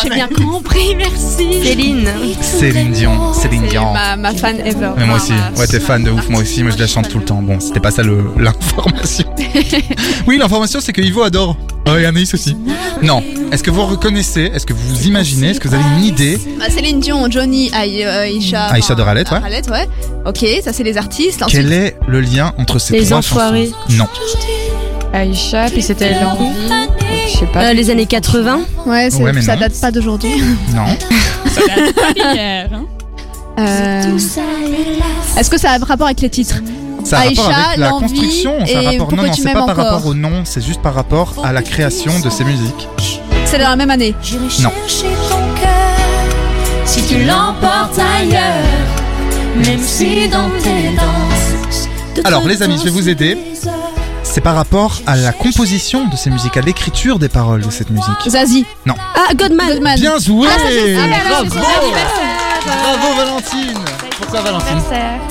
J'ai 0.03 0.11
bien 0.11 0.29
compris, 0.29 0.95
merci. 0.97 1.63
Céline. 1.63 2.09
Céline 2.41 2.93
Dion, 2.93 3.33
Céline 3.35 3.67
Dion. 3.67 3.93
ma, 3.93 4.17
ma 4.17 4.33
fan 4.33 4.61
ever. 4.65 4.91
Mais 4.97 5.05
moi 5.05 5.17
aussi, 5.17 5.33
ouais 5.57 5.67
t'es 5.67 5.81
fan 5.81 6.03
de 6.05 6.11
ouf, 6.11 6.29
moi 6.29 6.41
aussi, 6.43 6.63
moi 6.63 6.73
je 6.73 6.79
la 6.79 6.87
chante 6.87 7.09
tout 7.09 7.19
le 7.19 7.25
temps. 7.25 7.43
Bon, 7.43 7.59
c'était 7.61 7.81
pas 7.81 7.91
ça 7.91 8.03
le- 8.03 8.25
l'information. 8.39 9.25
oui, 10.27 10.39
l'information 10.39 10.79
c'est 10.81 10.93
que 10.93 11.03
Ivo 11.03 11.23
adore. 11.23 11.57
Oh, 11.89 11.97
et 11.97 12.07
Anaïs 12.07 12.33
aussi. 12.35 12.57
Non, 13.03 13.23
est-ce 13.51 13.63
que 13.65 13.71
vous 13.71 13.85
reconnaissez, 13.85 14.51
est-ce 14.55 14.65
que 14.65 14.73
vous 14.73 15.07
imaginez, 15.07 15.49
est-ce 15.51 15.61
que 15.61 15.67
vous 15.69 15.75
avez 15.75 15.85
une 15.99 16.05
idée? 16.05 16.39
Bah, 16.59 16.67
Céline 16.71 17.01
Dion, 17.01 17.29
Johnny, 17.31 17.71
Aï- 17.73 18.05
euh, 18.05 18.23
Aïcha. 18.23 18.67
Aïcha 18.67 18.85
enfin, 18.87 18.95
de 18.95 19.03
Ralette, 19.03 19.31
ouais. 19.33 19.39
Ralette, 19.39 19.69
ouais. 19.71 19.89
Ok, 20.25 20.47
ça 20.63 20.73
c'est 20.73 20.85
les 20.85 20.97
artistes. 20.97 21.43
Ensuite, 21.43 21.63
Quel 21.63 21.73
est 21.73 21.97
le 22.07 22.21
lien 22.21 22.53
entre 22.59 22.79
ces 22.79 22.93
Les 22.99 23.07
trois 23.07 23.19
Enfoirés. 23.19 23.67
chansons? 23.89 23.99
Non. 23.99 24.07
Aïcha, 25.13 25.67
puis 25.71 25.83
c'était 25.83 26.13
l'envie. 26.21 26.55
Donc 27.31 27.40
Je 27.40 27.47
sais 27.47 27.53
pas. 27.53 27.64
Euh, 27.66 27.73
les 27.73 27.90
années 27.90 28.07
80. 28.07 28.61
Ouais, 28.87 29.11
c'est- 29.11 29.23
Ouais, 29.23 29.33
mais 29.33 29.43
ça 29.43 29.55
non. 29.55 29.61
date 29.61 29.81
pas 29.81 29.90
d'aujourd'hui. 29.90 30.31
Non. 30.75 30.85
Hier, 32.16 32.69
hein. 32.73 32.85
Euh, 33.59 34.16
Est-ce 35.38 35.51
que 35.51 35.59
ça 35.59 35.73
a 35.73 35.75
un 35.77 35.85
rapport 35.85 36.07
avec 36.07 36.21
les 36.23 36.31
titres 36.31 36.57
Ça 37.05 37.19
a 37.19 37.21
Aïcha, 37.23 37.43
rapport 37.43 37.59
avec 37.66 37.77
la 37.79 37.88
l'envie 37.90 38.07
construction, 38.14 38.55
ça 38.66 38.79
a 38.79 38.83
et 38.83 38.87
rapport. 38.87 38.93
Non, 38.93 38.99
pourquoi 39.09 39.27
non, 39.29 39.33
tu 39.35 39.43
c'est 39.43 39.49
pas 39.49 39.55
m'aimes 39.55 39.66
par 39.66 39.79
encore 39.79 39.85
rapport 39.93 40.07
au 40.07 40.14
nom, 40.14 40.43
c'est 40.45 40.64
juste 40.64 40.81
par 40.81 40.95
rapport 40.95 41.35
à 41.45 41.53
la 41.53 41.62
création 41.62 42.19
de 42.21 42.31
ces 42.31 42.45
musiques. 42.45 42.88
C'est 43.45 43.59
dans 43.59 43.69
la 43.69 43.77
même 43.77 43.90
année. 43.90 44.14
Non. 44.62 44.71
Si 46.85 47.03
tu 47.07 47.19
l'emportes 47.25 47.99
ailleurs, 47.99 48.64
même 49.66 49.79
si 49.81 50.29
dans 50.29 50.49
tes 50.62 50.97
danses. 50.97 51.88
Alors, 52.25 52.47
les 52.47 52.62
amis, 52.62 52.77
je 52.79 52.85
vais 52.85 52.90
vous 52.90 53.09
aider. 53.09 53.37
C'est 54.33 54.41
par 54.41 54.55
rapport 54.55 55.01
à 55.09 55.16
la 55.16 55.33
composition 55.33 56.07
de 56.07 56.14
ces 56.14 56.31
musiques, 56.31 56.57
à 56.57 56.61
l'écriture 56.61 57.18
des 57.18 57.28
paroles 57.28 57.62
de 57.62 57.70
cette 57.70 57.91
musique. 57.91 58.28
Zazie. 58.28 58.64
Ah, 58.87 59.35
Godman. 59.35 59.66
Goldman. 59.70 59.99
Bien 59.99 60.18
joué 60.20 60.47
Ah, 60.49 60.57
ça, 60.57 60.66
Bravo 60.66 61.59
anniversaire. 61.83 62.41
Bravo 62.64 63.16
Valentine 63.16 63.78
Pourquoi 64.20 64.41
Valentine 64.43 64.81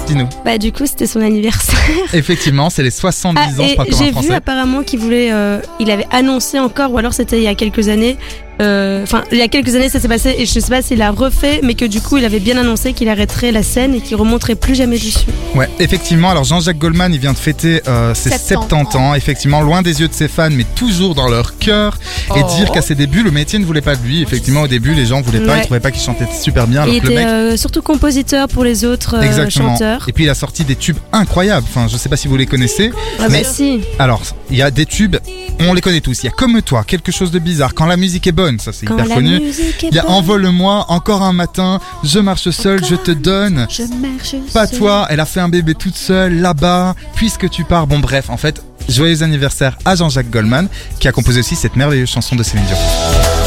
Dis-nous. 0.05 0.27
Bah, 0.43 0.57
du 0.57 0.73
coup, 0.73 0.85
c'était 0.85 1.07
son 1.07 1.21
anniversaire. 1.21 1.79
Effectivement, 2.13 2.69
c'est 2.69 2.83
les 2.83 2.91
70 2.91 3.39
Ah, 3.39 3.61
ans, 3.61 3.85
j'ai 3.97 4.11
vu 4.11 4.33
apparemment 4.33 4.83
qu'il 4.83 4.99
voulait, 4.99 5.31
euh, 5.31 5.61
il 5.79 5.89
avait 5.91 6.07
annoncé 6.11 6.59
encore, 6.59 6.91
ou 6.91 6.97
alors 6.97 7.13
c'était 7.13 7.37
il 7.37 7.43
y 7.43 7.47
a 7.47 7.55
quelques 7.55 7.87
années. 7.87 8.17
Euh, 8.61 9.03
Enfin, 9.03 9.23
il 9.31 9.37
y 9.37 9.41
a 9.41 9.47
quelques 9.47 9.75
années, 9.75 9.89
ça 9.89 9.99
s'est 9.99 10.07
passé, 10.07 10.35
et 10.37 10.45
je 10.45 10.59
sais 10.59 10.69
pas 10.69 10.81
s'il 10.81 11.01
a 11.01 11.11
refait, 11.11 11.61
mais 11.63 11.73
que 11.75 11.85
du 11.85 12.01
coup, 12.01 12.17
il 12.17 12.25
avait 12.25 12.39
bien 12.39 12.57
annoncé 12.57 12.93
qu'il 12.93 13.07
arrêterait 13.09 13.51
la 13.51 13.63
scène 13.63 13.93
et 13.95 14.01
qu'il 14.01 14.15
remonterait 14.17 14.55
plus 14.55 14.75
jamais 14.75 14.97
dessus. 14.97 15.25
Ouais, 15.55 15.69
effectivement. 15.79 16.29
Alors 16.29 16.43
Jean-Jacques 16.43 16.77
Goldman, 16.77 17.13
il 17.13 17.19
vient 17.19 17.33
de 17.33 17.37
fêter 17.37 17.81
euh, 17.87 18.13
ses 18.13 18.29
70 18.29 18.67
70 18.69 18.95
ans. 18.97 19.13
Effectivement, 19.15 19.61
loin 19.61 19.81
des 19.81 20.01
yeux 20.01 20.07
de 20.07 20.13
ses 20.13 20.27
fans, 20.27 20.49
mais 20.51 20.65
toujours 20.75 21.15
dans 21.15 21.27
leur 21.27 21.57
cœur. 21.57 21.97
Et 22.35 22.41
Oh. 22.43 22.47
dire 22.57 22.71
qu'à 22.71 22.81
ses 22.81 22.95
débuts, 22.95 23.23
le 23.23 23.31
métier 23.31 23.57
ne 23.59 23.65
voulait 23.65 23.81
pas 23.81 23.95
de 23.95 24.03
lui. 24.05 24.21
Effectivement, 24.21 24.61
au 24.61 24.67
début, 24.67 24.93
les 24.93 25.05
gens 25.05 25.21
voulaient 25.21 25.39
pas, 25.39 25.53
Ouais. 25.53 25.59
ils 25.59 25.63
trouvaient 25.65 25.79
pas 25.79 25.91
qu'il 25.91 26.01
chantait 26.01 26.27
super 26.39 26.67
bien. 26.67 26.83
Alors 26.83 26.93
il 26.93 27.01
que 27.01 27.07
le 27.07 27.13
était 27.13 27.23
mec, 27.23 27.29
euh, 27.33 27.57
surtout 27.57 27.81
compositeur 27.81 28.47
pour 28.47 28.63
les 28.63 28.85
autres 28.85 29.15
euh, 29.15 29.21
exactement. 29.21 29.71
chanteurs. 29.73 30.05
Et 30.07 30.13
puis 30.13 30.25
il 30.25 30.29
a 30.29 30.35
sorti 30.35 30.63
des 30.63 30.75
tubes 30.75 30.97
incroyables. 31.11 31.65
Enfin, 31.69 31.87
je 31.87 31.97
sais 31.97 32.09
pas 32.09 32.17
si 32.17 32.27
vous 32.27 32.37
les 32.37 32.45
connaissez. 32.45 32.91
Ah, 33.19 33.27
mais- 33.29 33.41
bah, 33.43 33.49
si. 33.51 33.81
Alors, 33.97 34.21
il 34.51 34.57
y 34.57 34.61
a 34.61 34.69
des 34.71 34.85
tubes, 34.85 35.15
on 35.59 35.73
les 35.73 35.81
connaît 35.81 36.01
tous. 36.01 36.23
Il 36.23 36.27
y 36.27 36.29
a 36.29 36.31
comme 36.31 36.61
toi, 36.61 36.83
quelque 36.83 37.11
chose 37.11 37.31
de 37.31 37.39
bizarre. 37.39 37.73
Quand 37.73 37.85
la 37.85 37.97
musique 37.97 38.27
est 38.27 38.31
bonne, 38.31 38.59
ça 38.59 38.71
c'est 38.73 38.85
hyper 38.85 39.05
la 39.05 39.15
connu. 39.15 39.41
Il 39.83 39.93
y 39.93 39.99
a 39.99 40.09
Envole-moi, 40.09 40.85
encore 40.89 41.21
un 41.23 41.33
matin, 41.33 41.79
je 42.03 42.19
marche 42.19 42.49
seul, 42.49 42.83
je 42.85 42.95
te 42.95 43.11
donne. 43.11 43.67
je 43.69 43.83
marche 43.83 44.35
Pas 44.53 44.67
seule. 44.67 44.79
toi, 44.79 45.07
elle 45.09 45.19
a 45.19 45.25
fait 45.25 45.39
un 45.39 45.49
bébé 45.49 45.75
toute 45.75 45.95
seule 45.97 46.39
là-bas, 46.39 46.95
puisque 47.15 47.49
tu 47.49 47.63
pars. 47.63 47.87
Bon, 47.87 47.99
bref, 47.99 48.29
en 48.29 48.37
fait, 48.37 48.61
joyeux 48.87 49.21
anniversaire 49.23 49.77
à 49.85 49.95
Jean-Jacques 49.95 50.29
Goldman, 50.29 50.67
qui 50.99 51.07
a 51.07 51.11
composé 51.11 51.39
aussi 51.41 51.55
cette 51.55 51.75
merveilleuse 51.75 52.09
chanson 52.09 52.35
de 52.35 52.43
Céline 52.43 52.65
Dion. 52.65 52.77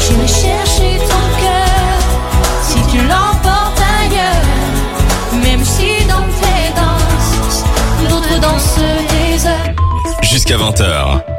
J'irai 0.07 0.27
chercher 0.27 0.97
ton 0.99 1.41
cœur 1.41 1.99
si 2.67 2.91
tu 2.91 2.97
l'emportes 3.07 3.81
ailleurs, 4.01 5.41
même 5.43 5.63
si 5.63 6.05
dans 6.07 6.23
tes 6.23 6.73
danses, 6.75 7.63
d'autres 8.09 8.39
dansent 8.39 8.79
des 9.09 9.47
heures. 9.47 9.75
Jusqu'à 10.21 10.57
20h. 10.57 11.32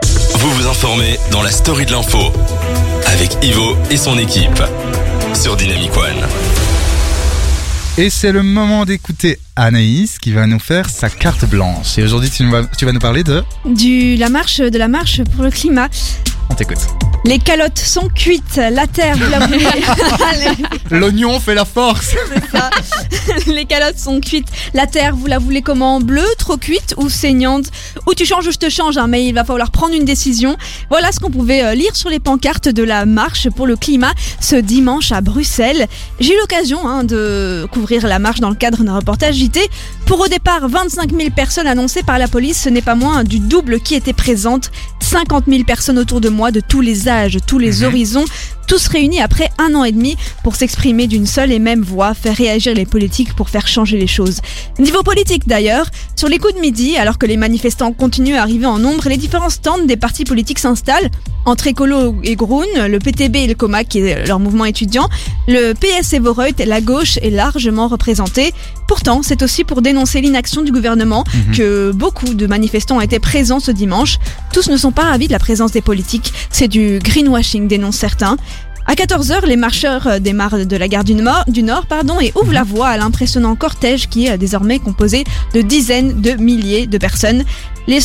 Vous 0.44 0.50
vous 0.50 0.66
informez 0.66 1.18
dans 1.30 1.40
la 1.40 1.50
story 1.50 1.86
de 1.86 1.92
l'info 1.92 2.18
avec 3.06 3.42
Ivo 3.42 3.78
et 3.90 3.96
son 3.96 4.18
équipe 4.18 4.62
sur 5.32 5.56
Dynamic 5.56 5.96
One. 5.96 6.28
Et 7.96 8.10
c'est 8.10 8.30
le 8.30 8.42
moment 8.42 8.84
d'écouter 8.84 9.38
Anaïs 9.56 10.18
qui 10.18 10.32
va 10.32 10.46
nous 10.46 10.58
faire 10.58 10.90
sa 10.90 11.08
carte 11.08 11.46
blanche. 11.46 11.96
Et 11.96 12.02
aujourd'hui, 12.02 12.28
tu, 12.28 12.44
tu 12.76 12.84
vas 12.84 12.92
nous 12.92 13.00
parler 13.00 13.24
de... 13.24 13.42
Du, 13.64 14.16
la 14.16 14.28
marche, 14.28 14.58
de 14.58 14.76
la 14.76 14.88
marche 14.88 15.22
pour 15.34 15.44
le 15.44 15.50
climat. 15.50 15.88
On 16.54 16.56
t'écoute. 16.56 16.86
Les 17.24 17.40
calottes 17.40 17.80
sont 17.80 18.08
cuites. 18.08 18.60
La 18.70 18.86
terre, 18.86 19.16
vous 19.16 19.28
la 19.28 19.44
voulez. 19.44 19.66
L'oignon 20.90 21.40
fait 21.40 21.56
la 21.56 21.64
force 21.64 22.14
ça. 22.52 22.70
Les 23.48 23.64
calottes 23.64 23.98
sont 23.98 24.20
cuites. 24.20 24.46
La 24.72 24.86
terre, 24.86 25.16
vous 25.16 25.26
la 25.26 25.40
voulez 25.40 25.62
comment? 25.62 26.00
Bleue, 26.00 26.22
trop 26.38 26.56
cuite 26.56 26.94
ou 26.96 27.08
saignante? 27.08 27.64
Ou 28.06 28.14
tu 28.14 28.24
changes 28.24 28.46
ou 28.46 28.52
je 28.52 28.58
te 28.58 28.68
change, 28.68 28.98
hein, 28.98 29.08
mais 29.08 29.26
il 29.26 29.34
va 29.34 29.42
falloir 29.42 29.72
prendre 29.72 29.94
une 29.94 30.04
décision. 30.04 30.56
Voilà 30.90 31.10
ce 31.10 31.18
qu'on 31.18 31.30
pouvait 31.30 31.64
euh, 31.64 31.74
lire 31.74 31.96
sur 31.96 32.08
les 32.08 32.20
pancartes 32.20 32.68
de 32.68 32.84
la 32.84 33.04
marche 33.04 33.50
pour 33.50 33.66
le 33.66 33.74
climat 33.74 34.12
ce 34.38 34.54
dimanche 34.54 35.10
à 35.10 35.22
Bruxelles. 35.22 35.88
J'ai 36.20 36.34
eu 36.34 36.38
l'occasion 36.38 36.86
hein, 36.86 37.02
de 37.02 37.66
couvrir 37.72 38.06
la 38.06 38.20
marche 38.20 38.38
dans 38.38 38.50
le 38.50 38.54
cadre 38.54 38.84
d'un 38.84 38.94
reportage 38.94 39.34
JT. 39.34 39.60
Pour 40.06 40.20
au 40.20 40.28
départ 40.28 40.68
25 40.68 41.12
000 41.12 41.30
personnes 41.34 41.66
annoncées 41.66 42.02
par 42.02 42.18
la 42.18 42.28
police, 42.28 42.60
ce 42.62 42.68
n'est 42.68 42.82
pas 42.82 42.94
moins 42.94 43.24
du 43.24 43.38
double 43.40 43.80
qui 43.80 43.94
était 43.94 44.12
présente. 44.12 44.70
50 45.00 45.44
000 45.48 45.64
personnes 45.64 45.98
autour 45.98 46.20
de 46.20 46.28
moi 46.28 46.50
de 46.50 46.60
tous 46.60 46.80
les 46.82 47.08
âges, 47.08 47.38
tous 47.46 47.58
les 47.58 47.78
Mhm. 47.80 47.84
horizons, 47.86 48.24
tous 48.66 48.86
réunis 48.88 49.20
après 49.20 49.50
un 49.58 49.74
an 49.74 49.84
et 49.84 49.92
demi 49.92 50.16
pour 50.42 50.56
s'exprimer 50.56 51.06
d'une 51.06 51.26
seule 51.26 51.52
et 51.52 51.58
même 51.58 51.82
voix, 51.82 52.14
faire 52.14 52.36
réagir 52.36 52.74
les 52.74 52.86
politiques 52.86 53.34
pour 53.34 53.48
faire 53.50 53.66
changer 53.66 53.98
les 53.98 54.06
choses. 54.06 54.40
Niveau 54.78 55.02
politique 55.02 55.46
d'ailleurs, 55.46 55.86
sur 56.16 56.28
les 56.28 56.38
coups 56.38 56.54
de 56.54 56.60
midi, 56.60 56.96
alors 56.96 57.18
que 57.18 57.26
les 57.26 57.36
manifestants 57.36 57.92
continuent 57.92 58.36
à 58.36 58.42
arriver 58.42 58.66
en 58.66 58.78
nombre, 58.78 59.08
les 59.08 59.16
différents 59.16 59.50
stands 59.50 59.84
des 59.84 59.96
partis 59.96 60.24
politiques 60.24 60.58
s'installent. 60.58 61.10
Entre 61.46 61.66
Écolo 61.66 62.16
et 62.22 62.36
Groen, 62.36 62.64
le 62.88 62.98
PTB 62.98 63.36
et 63.36 63.46
le 63.46 63.54
COMAC, 63.54 63.88
qui 63.88 63.98
est 63.98 64.26
leur 64.26 64.40
mouvement 64.40 64.64
étudiant, 64.64 65.08
le 65.46 65.74
PS 65.74 66.14
et 66.14 66.18
Voreut, 66.18 66.48
la 66.64 66.80
gauche 66.80 67.18
est 67.18 67.28
largement 67.30 67.86
représentée. 67.88 68.54
Pourtant, 68.88 69.22
c'est 69.22 69.42
aussi 69.42 69.62
pour 69.64 69.82
dénoncer 69.82 70.22
l'inaction 70.22 70.62
du 70.62 70.72
gouvernement 70.72 71.24
Mhm. 71.48 71.54
que 71.54 71.92
beaucoup 71.92 72.32
de 72.32 72.46
manifestants 72.46 72.96
ont 72.96 73.00
été 73.02 73.18
présents 73.18 73.60
ce 73.60 73.70
dimanche. 73.70 74.18
Tous 74.54 74.68
ne 74.70 74.76
sont 74.78 74.92
pas 74.92 75.02
ravis 75.02 75.26
de 75.26 75.32
la 75.32 75.38
présence 75.38 75.72
des 75.72 75.82
politiques. 75.82 76.32
C'est 76.50 76.68
du 76.68 76.98
greenwashing, 77.02 77.68
dénoncent 77.68 77.96
certains. 77.98 78.36
À 78.86 78.94
14h, 78.94 79.46
les 79.46 79.56
marcheurs 79.56 80.06
euh, 80.06 80.18
démarrent 80.18 80.66
de 80.66 80.76
la 80.76 80.88
gare 80.88 81.04
du 81.04 81.14
Nord, 81.14 81.44
du 81.48 81.62
Nord 81.62 81.86
pardon, 81.86 82.20
et 82.20 82.32
ouvrent 82.34 82.52
la 82.52 82.64
voie 82.64 82.88
à 82.88 82.96
l'impressionnant 82.96 83.56
cortège 83.56 84.08
qui 84.08 84.26
est 84.26 84.36
désormais 84.36 84.78
composé 84.78 85.24
de 85.54 85.62
dizaines 85.62 86.20
de 86.20 86.32
milliers 86.32 86.86
de 86.86 86.98
personnes. 86.98 87.44
Les, 87.86 88.00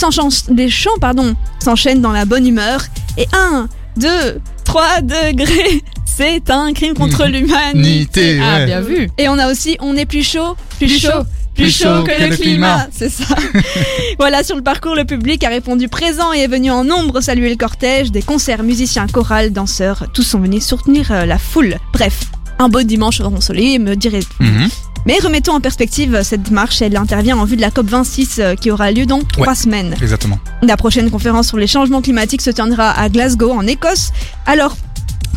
les 0.56 0.70
chants 0.70 0.98
pardon, 1.02 1.36
s'enchaînent 1.60 2.02
dans 2.02 2.12
la 2.12 2.26
bonne 2.26 2.48
humeur. 2.48 2.82
Et 3.18 3.28
1, 3.34 3.68
2, 3.98 4.08
3 4.64 5.02
degrés, 5.02 5.84
c'est 6.06 6.50
un 6.50 6.72
crime 6.74 6.94
contre 6.94 7.26
l'humanité. 7.26 7.76
Nité, 7.76 8.40
Ah, 8.42 8.66
bien 8.66 8.82
vu. 8.82 9.10
Et 9.18 9.28
on 9.28 9.38
a 9.38 9.52
aussi 9.52 9.78
On 9.82 9.98
est 9.98 10.06
plus 10.06 10.24
chaud, 10.24 10.56
plus, 10.78 10.88
Plus 10.88 11.00
chaud, 11.00 11.10
chaud, 11.12 11.24
plus 11.64 11.78
chaud 11.78 12.04
que, 12.04 12.30
le 12.30 12.36
climat. 12.36 12.88
C'est 12.92 13.10
ça. 13.10 13.36
voilà, 14.20 14.44
sur 14.44 14.56
le 14.56 14.62
parcours, 14.62 14.96
le 14.96 15.06
public 15.06 15.44
a 15.44 15.50
répondu 15.50 15.88
présent 15.88 16.34
et 16.34 16.40
est 16.40 16.48
venu 16.48 16.72
en 16.72 16.84
nombre 16.84 17.22
saluer 17.22 17.50
le 17.50 17.56
cortège. 17.56 18.12
Des 18.12 18.22
concerts, 18.22 18.64
musiciens, 18.64 19.08
chorales, 19.08 19.52
danseurs, 19.52 20.06
tous 20.14 20.24
sont 20.24 20.40
venus 20.40 20.66
soutenir 20.66 21.12
euh, 21.12 21.26
la 21.26 21.38
foule. 21.38 21.76
Bref, 21.94 22.26
un 22.60 22.70
beau 22.70 22.82
dimanche 22.84 23.22
ensoleillé, 23.22 23.80
me 23.80 23.96
dirait. 23.96 24.24
Mhm. 24.40 24.70
Mais 25.06 25.18
remettons 25.24 25.54
en 25.54 25.62
perspective 25.62 26.22
cette 26.24 26.52
marche, 26.52 26.82
elle 26.82 26.98
intervient 26.98 27.38
en 27.38 27.46
vue 27.46 27.56
de 27.56 27.62
la 27.62 27.70
COP26 27.70 28.36
euh, 28.40 28.56
qui 28.56 28.70
aura 28.70 28.92
lieu 28.92 29.06
dans 29.06 29.22
trois 29.22 29.56
semaines. 29.56 29.96
Exactement. 30.02 30.40
La 30.62 30.76
prochaine 30.78 31.10
conférence 31.10 31.48
sur 31.48 31.58
les 31.58 31.68
changements 31.68 32.02
climatiques 32.02 32.42
se 32.42 32.50
tiendra 32.50 32.92
à 32.92 33.08
Glasgow, 33.10 33.52
en 33.52 33.66
Écosse. 33.66 34.12
Alors 34.46 34.76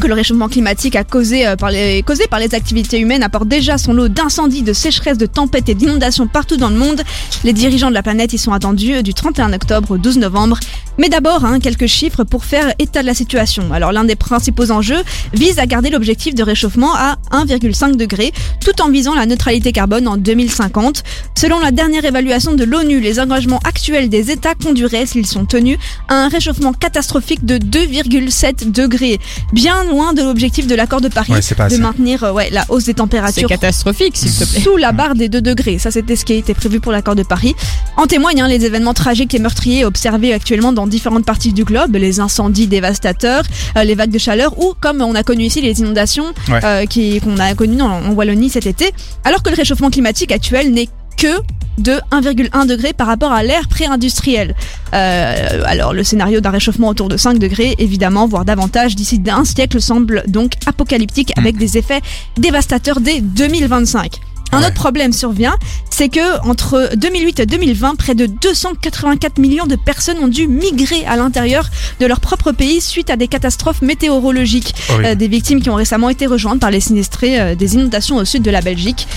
que 0.02 0.08
le 0.08 0.14
réchauffement 0.14 0.48
climatique 0.48 0.96
a 0.96 1.04
causé, 1.04 1.46
euh, 1.46 1.54
par 1.54 1.70
les, 1.70 2.02
causé 2.02 2.26
par 2.26 2.40
les 2.40 2.54
activités 2.56 2.98
humaines 2.98 3.22
apporte 3.22 3.46
déjà 3.46 3.78
son 3.78 3.92
lot 3.92 4.08
d'incendies, 4.08 4.62
de 4.62 4.72
sécheresses, 4.72 5.16
de 5.16 5.26
tempêtes 5.26 5.68
et 5.68 5.74
d'inondations 5.74 6.26
partout 6.26 6.56
dans 6.56 6.70
le 6.70 6.76
monde, 6.76 7.02
les 7.44 7.52
dirigeants 7.52 7.88
de 7.88 7.94
la 7.94 8.02
planète 8.02 8.32
y 8.32 8.38
sont 8.38 8.52
attendus 8.52 8.94
euh, 8.94 9.02
du 9.02 9.14
31 9.14 9.52
octobre 9.52 9.92
au 9.92 9.98
12 9.98 10.18
novembre. 10.18 10.58
Mais 10.98 11.08
d'abord, 11.08 11.44
hein, 11.44 11.58
quelques 11.60 11.86
chiffres 11.86 12.24
pour 12.24 12.44
faire 12.44 12.74
état 12.78 13.00
de 13.00 13.06
la 13.06 13.14
situation. 13.14 13.72
Alors 13.72 13.92
l'un 13.92 14.04
des 14.04 14.16
principaux 14.16 14.70
enjeux 14.72 15.02
vise 15.32 15.58
à 15.58 15.66
garder 15.66 15.88
l'objectif 15.88 16.34
de 16.34 16.42
réchauffement 16.42 16.94
à 16.94 17.16
1,5 17.30 17.96
degré, 17.96 18.32
tout 18.60 18.82
en 18.82 18.90
visant 18.90 19.14
la 19.14 19.24
neutralité 19.24 19.72
carbone 19.72 20.08
en 20.08 20.16
2050. 20.16 21.02
Selon 21.38 21.60
la 21.60 21.70
dernière 21.70 22.04
évaluation 22.04 22.54
de 22.54 22.64
l'ONU, 22.64 23.00
les 23.00 23.20
engagements 23.20 23.60
actuels 23.64 24.10
des 24.10 24.30
États 24.30 24.54
conduiraient, 24.54 25.06
s'ils 25.06 25.26
sont 25.26 25.46
tenus, 25.46 25.78
à 26.08 26.16
un 26.16 26.28
réchauffement 26.28 26.72
catastrophique 26.72 27.46
de 27.46 27.56
2,7 27.56 28.70
degrés. 28.70 29.18
Bien 29.52 29.71
bien 29.72 29.84
loin 29.90 30.12
de 30.12 30.22
l'objectif 30.22 30.66
de 30.66 30.74
l'accord 30.74 31.00
de 31.00 31.08
Paris 31.08 31.32
Ouais, 31.32 31.42
c'est 31.42 31.54
pas 31.54 31.68
de 31.68 31.74
assez. 31.74 31.82
maintenir 31.82 32.24
euh, 32.24 32.32
ouais, 32.32 32.50
la 32.50 32.64
hausse 32.68 32.84
des 32.84 32.94
températures 32.94 33.48
catastrophique, 33.48 34.16
s'il 34.16 34.32
te 34.32 34.44
plaît. 34.44 34.60
sous 34.60 34.76
la 34.76 34.92
barre 34.92 35.14
des 35.14 35.28
2 35.28 35.40
degrés. 35.40 35.78
Ça, 35.78 35.90
c'était 35.90 36.16
ce 36.16 36.24
qui 36.24 36.32
a 36.32 36.36
été 36.36 36.54
prévu 36.54 36.80
pour 36.80 36.92
l'accord 36.92 37.14
de 37.14 37.22
Paris. 37.22 37.54
En 37.96 38.06
témoignent 38.06 38.42
hein, 38.42 38.48
les 38.48 38.64
événements 38.64 38.94
tragiques 38.94 39.34
et 39.34 39.38
meurtriers 39.38 39.84
observés 39.84 40.32
actuellement 40.32 40.72
dans 40.72 40.86
différentes 40.86 41.24
parties 41.24 41.52
du 41.52 41.64
globe, 41.64 41.96
les 41.96 42.20
incendies 42.20 42.66
dévastateurs, 42.66 43.44
euh, 43.76 43.84
les 43.84 43.94
vagues 43.94 44.10
de 44.10 44.18
chaleur 44.18 44.58
ou, 44.58 44.74
comme 44.80 45.00
on 45.00 45.14
a 45.14 45.22
connu 45.22 45.44
ici, 45.44 45.60
les 45.60 45.80
inondations 45.80 46.32
Ouais. 46.48 46.60
euh, 46.64 46.86
qui- 46.86 47.20
qu'on 47.20 47.38
a 47.38 47.54
connues 47.54 47.82
en, 47.82 48.04
en 48.06 48.10
Wallonie 48.12 48.50
cet 48.50 48.66
été. 48.66 48.92
Alors 49.24 49.42
que 49.42 49.50
le 49.50 49.56
réchauffement 49.56 49.90
climatique 49.90 50.32
actuel 50.32 50.72
n'est 50.72 50.88
que 51.16 51.40
de 51.78 51.98
1,1 52.10 52.66
degré 52.66 52.92
par 52.92 53.06
rapport 53.06 53.32
à 53.32 53.42
l'ère 53.42 53.66
pré-industrielle. 53.68 54.54
Euh, 54.92 55.62
alors 55.64 55.94
le 55.94 56.04
scénario 56.04 56.40
d'un 56.40 56.50
réchauffement 56.50 56.88
autour 56.88 57.08
de 57.08 57.16
5 57.16 57.38
degrés, 57.38 57.74
évidemment, 57.78 58.26
voire 58.28 58.44
davantage 58.44 58.94
d'ici 58.94 59.18
d'un 59.18 59.44
siècle 59.44 59.80
semble 59.80 60.22
donc 60.28 60.52
apocalyptique 60.66 61.32
avec 61.38 61.56
des 61.56 61.78
effets 61.78 62.00
dévastateurs 62.36 63.00
dès 63.00 63.20
2025. 63.20 64.20
Un 64.54 64.58
Ouais. 64.60 64.66
autre 64.66 64.74
problème 64.74 65.14
survient, 65.14 65.56
c'est 65.88 66.10
que 66.10 66.46
entre 66.46 66.90
2008 66.96 67.40
et 67.40 67.46
2020, 67.46 67.94
près 67.94 68.14
de 68.14 68.26
284 68.26 69.38
millions 69.38 69.64
de 69.64 69.76
personnes 69.76 70.18
ont 70.18 70.28
dû 70.28 70.46
migrer 70.46 71.06
à 71.06 71.16
l'intérieur 71.16 71.70
de 72.00 72.04
leur 72.04 72.20
propre 72.20 72.52
pays 72.52 72.82
suite 72.82 73.08
à 73.08 73.16
des 73.16 73.28
catastrophes 73.28 73.80
météorologiques. 73.80 74.74
Horrible. 74.90 75.06
Euh, 75.06 75.14
des 75.14 75.28
victimes 75.28 75.62
qui 75.62 75.70
ont 75.70 75.74
récemment 75.74 76.10
été 76.10 76.26
rejointes 76.26 76.60
par 76.60 76.70
les 76.70 76.80
sinistrés 76.80 77.40
euh, 77.40 77.54
des 77.54 77.76
inondations 77.76 78.16
au 78.16 78.26
sud 78.26 78.42
de 78.42 78.50
la 78.50 78.60
Belgique. 78.60 79.08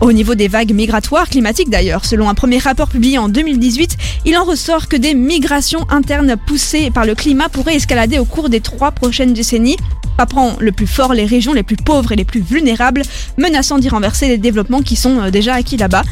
Au 0.00 0.12
niveau 0.12 0.34
des 0.34 0.48
vagues 0.48 0.72
migratoires 0.72 1.28
climatiques 1.28 1.70
d'ailleurs, 1.70 2.04
selon 2.04 2.28
un 2.28 2.34
premier 2.34 2.58
rapport 2.58 2.88
publié 2.88 3.16
en 3.18 3.28
2018, 3.28 3.96
il 4.24 4.36
en 4.36 4.44
ressort 4.44 4.88
que 4.88 4.96
des 4.96 5.14
migrations 5.14 5.86
internes 5.88 6.36
poussées 6.46 6.90
par 6.90 7.06
le 7.06 7.14
climat 7.14 7.48
pourraient 7.48 7.76
escalader 7.76 8.18
au 8.18 8.24
cours 8.24 8.48
des 8.48 8.60
trois 8.60 8.90
prochaines 8.90 9.32
décennies, 9.32 9.76
frappant 10.16 10.56
le 10.58 10.72
plus 10.72 10.86
fort 10.86 11.14
les 11.14 11.26
régions 11.26 11.52
les 11.52 11.62
plus 11.62 11.76
pauvres 11.76 12.12
et 12.12 12.16
les 12.16 12.24
plus 12.24 12.40
vulnérables, 12.40 13.02
menaçant 13.38 13.78
d'y 13.78 13.88
renverser 13.88 14.28
les 14.28 14.38
développements 14.38 14.82
qui 14.82 14.96
sont 14.96 15.20
euh, 15.20 15.30
déjà 15.30 15.54
acquis 15.54 15.76
là-bas. 15.76 16.02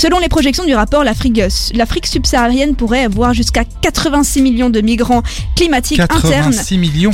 Selon 0.00 0.20
les 0.20 0.28
projections 0.28 0.64
du 0.64 0.74
rapport, 0.76 1.02
l'Afrique 1.02 1.40
l'Afrique 1.74 2.06
subsaharienne 2.06 2.76
pourrait 2.76 3.02
avoir 3.02 3.34
jusqu'à 3.34 3.64
86 3.64 4.42
millions 4.42 4.70
de 4.70 4.80
migrants 4.80 5.24
climatiques 5.56 5.98
internes 5.98 6.52
86 6.52 6.78
millions. 6.78 7.10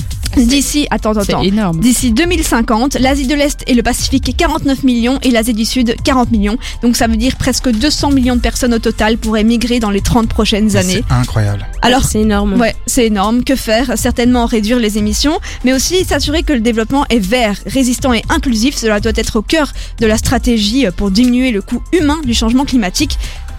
attends, 0.90 1.12
attends. 1.12 1.42
D'ici 1.74 2.12
2050, 2.12 2.94
l'Asie 2.94 3.26
de 3.26 3.34
l'Est 3.34 3.62
et 3.66 3.74
le 3.74 3.82
Pacifique 3.82 4.36
49 4.36 4.82
millions 4.82 5.18
et 5.22 5.30
l'Asie 5.30 5.54
du 5.54 5.64
Sud 5.64 5.94
40 6.02 6.30
millions. 6.30 6.58
Donc 6.82 6.96
ça 6.96 7.06
veut 7.06 7.16
dire 7.16 7.36
presque 7.36 7.70
200 7.70 8.10
millions 8.10 8.36
de 8.36 8.40
personnes 8.40 8.74
au 8.74 8.78
total 8.78 9.16
pourraient 9.16 9.44
migrer 9.44 9.80
dans 9.80 9.90
les 9.90 10.00
30 10.00 10.28
prochaines 10.28 10.76
années. 10.76 11.04
C'est 11.08 11.14
incroyable. 11.14 11.64
Alors 11.82 12.04
c'est 12.04 12.20
énorme. 12.20 12.60
Ouais, 12.60 12.74
c'est 12.86 13.06
énorme. 13.06 13.44
Que 13.44 13.56
faire? 13.56 13.92
Certainement 13.96 14.46
réduire 14.46 14.78
les 14.78 14.98
émissions, 14.98 15.38
mais 15.64 15.72
aussi 15.72 16.04
s'assurer 16.04 16.42
que 16.42 16.52
le 16.52 16.60
développement 16.60 17.06
est 17.08 17.18
vert, 17.18 17.56
résistant 17.66 18.12
et 18.12 18.22
inclusif. 18.28 18.76
Cela 18.76 19.00
doit 19.00 19.12
être 19.14 19.36
au 19.36 19.42
cœur 19.42 19.72
de 20.00 20.06
la 20.06 20.18
stratégie 20.18 20.86
pour 20.96 21.10
diminuer 21.10 21.50
le 21.52 21.62
coût 21.62 21.80
humain 21.92 22.18
du 22.24 22.34
changement 22.34 22.64
climatique. 22.64 22.73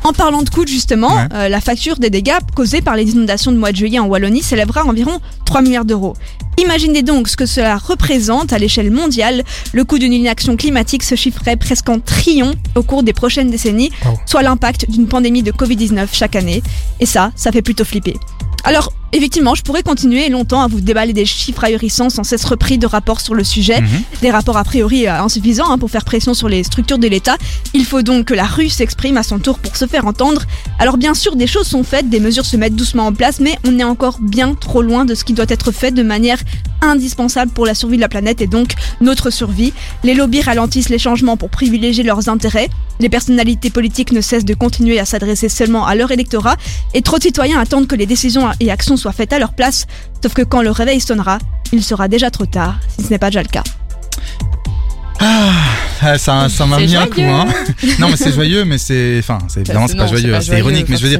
En 0.03 0.13
parlant 0.13 0.43
de 0.43 0.49
coût, 0.51 0.67
justement, 0.67 1.15
Ouais. 1.15 1.27
euh, 1.33 1.49
la 1.49 1.59
facture 1.61 1.97
des 1.97 2.11
dégâts 2.11 2.37
causés 2.55 2.81
par 2.81 2.95
les 2.95 3.09
inondations 3.11 3.51
de 3.51 3.57
mois 3.57 3.71
de 3.71 3.77
juillet 3.77 3.97
en 3.97 4.05
Wallonie 4.05 4.43
s'élèvera 4.43 4.81
à 4.81 4.85
environ 4.85 5.19
3 5.45 5.61
milliards 5.63 5.83
d'euros. 5.85 6.13
Imaginez 6.61 7.01
donc 7.01 7.27
ce 7.27 7.35
que 7.35 7.47
cela 7.47 7.75
représente 7.77 8.53
à 8.53 8.59
l'échelle 8.59 8.91
mondiale. 8.91 9.43
Le 9.73 9.83
coût 9.83 9.97
d'une 9.97 10.13
inaction 10.13 10.55
climatique 10.57 11.01
se 11.03 11.15
chiffrerait 11.15 11.55
presque 11.57 11.89
en 11.89 11.99
trillions 11.99 12.53
au 12.75 12.83
cours 12.83 13.01
des 13.01 13.13
prochaines 13.13 13.49
décennies, 13.49 13.89
soit 14.27 14.43
l'impact 14.43 14.89
d'une 14.91 15.07
pandémie 15.07 15.41
de 15.43 15.51
Covid-19 15.51 16.07
chaque 16.13 16.35
année. 16.35 16.61
Et 16.99 17.05
ça, 17.07 17.31
ça 17.35 17.51
fait 17.51 17.63
plutôt 17.63 17.83
flipper. 17.83 18.15
Alors, 18.63 18.93
effectivement, 19.13 19.55
je 19.55 19.61
pourrais 19.63 19.83
continuer 19.83 20.27
longtemps 20.29 20.61
à 20.61 20.67
vous 20.67 20.81
déballer 20.81 21.13
des 21.13 21.25
chiffres 21.25 21.63
ahurissants 21.63 22.09
sans 22.09 22.23
cesse 22.23 22.43
repris 22.45 22.77
de 22.77 22.85
rapports 22.87 23.21
sur 23.21 23.33
le 23.33 23.43
sujet, 23.43 23.81
Mhm. 23.81 23.87
des 24.21 24.31
rapports 24.31 24.57
a 24.57 24.63
priori 24.63 25.07
euh, 25.07 25.21
insuffisants 25.21 25.69
hein, 25.71 25.77
pour 25.77 25.89
faire 25.89 26.03
pression 26.05 26.33
sur 26.33 26.49
les 26.49 26.63
structures 26.63 26.97
de 26.97 27.07
l'État. 27.07 27.37
Il 27.73 27.85
faut 27.85 28.01
donc 28.01 28.25
que 28.25 28.33
la 28.33 28.45
rue 28.45 28.69
s'exprime 28.69 29.17
à 29.17 29.23
son 29.23 29.39
tour 29.39 29.59
pour 29.59 29.75
se 29.77 29.85
faire 29.87 30.05
entendre. 30.05 30.43
Alors 30.79 30.97
bien 30.97 31.13
sûr, 31.13 31.35
des 31.35 31.47
choses 31.47 31.67
sont 31.67 31.83
faites, 31.83 32.09
des 32.09 32.19
mesures 32.19 32.45
se 32.45 32.57
mettent 32.57 32.75
doucement 32.75 33.07
en 33.07 33.13
place, 33.13 33.39
mais 33.39 33.57
on 33.65 33.79
est 33.79 33.83
encore 33.83 34.17
bien 34.19 34.53
trop 34.53 34.81
loin 34.81 35.05
de 35.05 35.15
ce 35.15 35.23
qui 35.23 35.33
doit 35.33 35.45
être 35.49 35.71
fait 35.71 35.91
de 35.91 36.03
manière 36.03 36.39
indispensable 36.81 37.51
pour 37.51 37.65
la 37.65 37.73
survie 37.73 37.95
de 37.95 38.01
la 38.01 38.09
planète 38.09 38.41
et 38.41 38.47
donc 38.47 38.73
notre 39.01 39.29
survie. 39.29 39.73
Les 40.03 40.13
lobbies 40.13 40.41
ralentissent 40.41 40.89
les 40.89 40.99
changements 40.99 41.37
pour 41.37 41.49
privilégier 41.49 42.03
leurs 42.03 42.29
intérêts. 42.29 42.69
Les 42.99 43.09
personnalités 43.09 43.69
politiques 43.69 44.11
ne 44.11 44.21
cessent 44.21 44.45
de 44.45 44.53
continuer 44.53 44.99
à 44.99 45.05
s'adresser 45.05 45.49
seulement 45.49 45.85
à 45.85 45.95
leur 45.95 46.11
électorat 46.11 46.55
et 46.93 47.01
trop 47.01 47.17
de 47.17 47.23
citoyens 47.23 47.59
attendent 47.59 47.87
que 47.87 47.95
les 47.95 48.05
décisions 48.05 48.49
et 48.59 48.71
actions 48.71 48.94
soient 48.97 49.11
faites 49.13 49.33
à 49.33 49.39
leur 49.39 49.53
place. 49.53 49.85
Sauf 50.21 50.33
que 50.33 50.41
quand 50.41 50.61
le 50.61 50.71
réveil 50.71 50.99
sonnera, 50.99 51.37
il 51.71 51.83
sera 51.83 52.07
déjà 52.07 52.31
trop 52.31 52.45
tard, 52.45 52.75
si 52.97 53.05
ce 53.05 53.09
n'est 53.09 53.17
pas 53.19 53.29
déjà 53.29 53.41
le 53.43 53.49
cas. 53.49 53.63
Ah, 55.19 56.17
ça, 56.17 56.49
ça 56.49 56.65
m'a 56.65 56.77
mis 56.77 56.95
un 56.95 57.07
coup, 57.07 57.15
joyeux. 57.15 57.29
hein. 57.29 57.47
Non, 57.99 58.09
mais 58.09 58.17
c'est 58.17 58.33
joyeux, 58.33 58.65
mais 58.65 58.77
c'est, 58.77 59.15
enfin, 59.19 59.39
c'est 59.47 59.61
évidemment, 59.61 59.87
c'est 59.87 59.95
pas 59.97 60.07
joyeux, 60.07 60.37
c'est 60.41 60.59
ironique, 60.59 60.87
mais 60.89 60.97
je 60.97 61.03
veux 61.07 61.17
dire, 61.17 61.19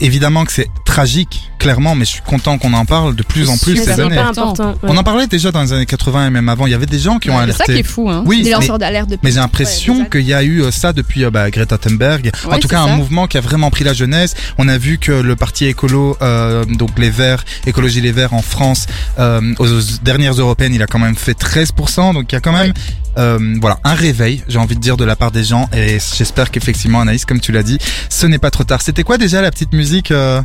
évidemment 0.00 0.44
que 0.44 0.52
c'est 0.52 0.68
tragique, 0.98 1.50
clairement, 1.60 1.94
mais 1.94 2.04
je 2.04 2.10
suis 2.10 2.22
content 2.22 2.58
qu'on 2.58 2.72
en 2.72 2.84
parle 2.84 3.14
de 3.14 3.22
plus 3.22 3.48
en 3.48 3.56
plus 3.56 3.74
Mais 3.74 3.84
ces 3.84 4.00
années. 4.00 4.18
important. 4.18 4.52
ouais. 4.64 4.74
On 4.82 4.96
en 4.96 5.04
parlait 5.04 5.28
déjà 5.28 5.52
dans 5.52 5.62
les 5.62 5.72
années 5.72 5.86
80 5.86 6.26
et 6.26 6.30
même 6.30 6.48
avant. 6.48 6.66
Il 6.66 6.70
y 6.70 6.74
avait 6.74 6.86
des 6.86 6.98
gens 6.98 7.18
qui 7.20 7.30
ont 7.30 7.36
Ouais, 7.38 7.44
C'est 7.46 7.52
ça 7.52 7.64
qui 7.66 7.70
alerté. 7.70 7.88
est 7.88 7.92
fou, 7.92 8.10
hein. 8.10 8.24
Oui, 8.26 8.42
Des 8.42 8.50
lanceurs 8.50 8.78
d'alerte 8.80 9.08
depuis. 9.10 9.20
mais 9.22 9.30
j'ai 9.30 9.38
l'impression 9.38 10.00
Ouais, 10.00 10.08
qu'il 10.10 10.22
y 10.22 10.34
a 10.34 10.42
eu 10.42 10.60
euh, 10.62 10.72
ça 10.72 10.92
depuis 10.92 11.24
euh, 11.24 11.30
bah, 11.30 11.50
Greta 11.52 11.78
Thunberg. 11.78 12.32
en 12.44 12.50
Ouais, 12.50 12.58
tout 12.58 12.66
cas, 12.66 12.80
un 12.80 12.96
mouvement 12.96 13.28
qui 13.28 13.38
a 13.38 13.40
vraiment 13.40 13.70
pris 13.70 13.84
la 13.84 13.92
jeunesse. 13.94 14.34
On 14.58 14.66
a 14.66 14.76
vu 14.76 14.98
que 14.98 15.12
le 15.12 15.36
parti 15.36 15.66
écolo, 15.66 16.16
euh, 16.20 16.64
donc 16.64 16.98
les 16.98 17.10
Verts, 17.10 17.44
écologie 17.66 18.00
les 18.00 18.10
Verts 18.12 18.34
en 18.34 18.42
France, 18.42 18.86
euh, 19.20 19.40
aux, 19.60 19.68
aux 19.72 19.80
dernières 20.02 20.32
européennes, 20.34 20.74
il 20.74 20.82
a 20.82 20.86
quand 20.88 20.98
même 20.98 21.14
fait 21.14 21.38
13%. 21.40 22.12
Donc 22.14 22.32
il 22.32 22.34
y 22.34 22.38
a 22.38 22.40
quand 22.40 22.52
même, 22.52 22.72
euh, 23.18 23.38
voilà, 23.60 23.78
un 23.84 23.94
réveil, 23.94 24.42
j'ai 24.48 24.58
envie 24.58 24.74
de 24.74 24.80
dire, 24.80 24.96
de 24.96 25.04
la 25.04 25.14
part 25.14 25.30
des 25.30 25.44
gens. 25.44 25.68
Et 25.72 25.98
j'espère 26.16 26.50
qu'effectivement, 26.50 27.00
Anaïs, 27.00 27.24
comme 27.24 27.38
tu 27.40 27.52
l'as 27.52 27.62
dit, 27.62 27.78
ce 28.08 28.26
n'est 28.26 28.38
pas 28.38 28.50
trop 28.50 28.64
tard. 28.64 28.82
C'était 28.82 29.04
quoi 29.04 29.16
déjà 29.16 29.40
la 29.42 29.52
petite 29.52 29.72
musique 29.74 30.10
euh, 30.10 30.42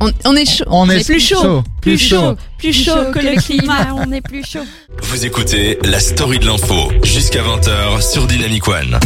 On, 0.00 0.10
on 0.24 0.34
est 0.36 0.44
chaud. 0.44 0.64
On 0.68 0.88
est 0.90 1.04
plus 1.04 1.20
chaud. 1.20 1.62
plus 1.80 1.98
chaud. 1.98 2.36
Plus 2.58 2.72
chaud 2.72 3.10
que 3.12 3.18
le 3.18 3.40
climat. 3.40 3.88
on 3.94 4.10
est 4.12 4.20
plus 4.20 4.44
chaud. 4.44 4.64
Vous 5.02 5.24
écoutez 5.26 5.78
la 5.84 6.00
story 6.00 6.38
de 6.38 6.46
l'info 6.46 6.90
jusqu'à 7.04 7.40
20h 7.42 8.00
sur 8.12 8.26
Dynamic 8.26 8.66
One. 8.68 8.98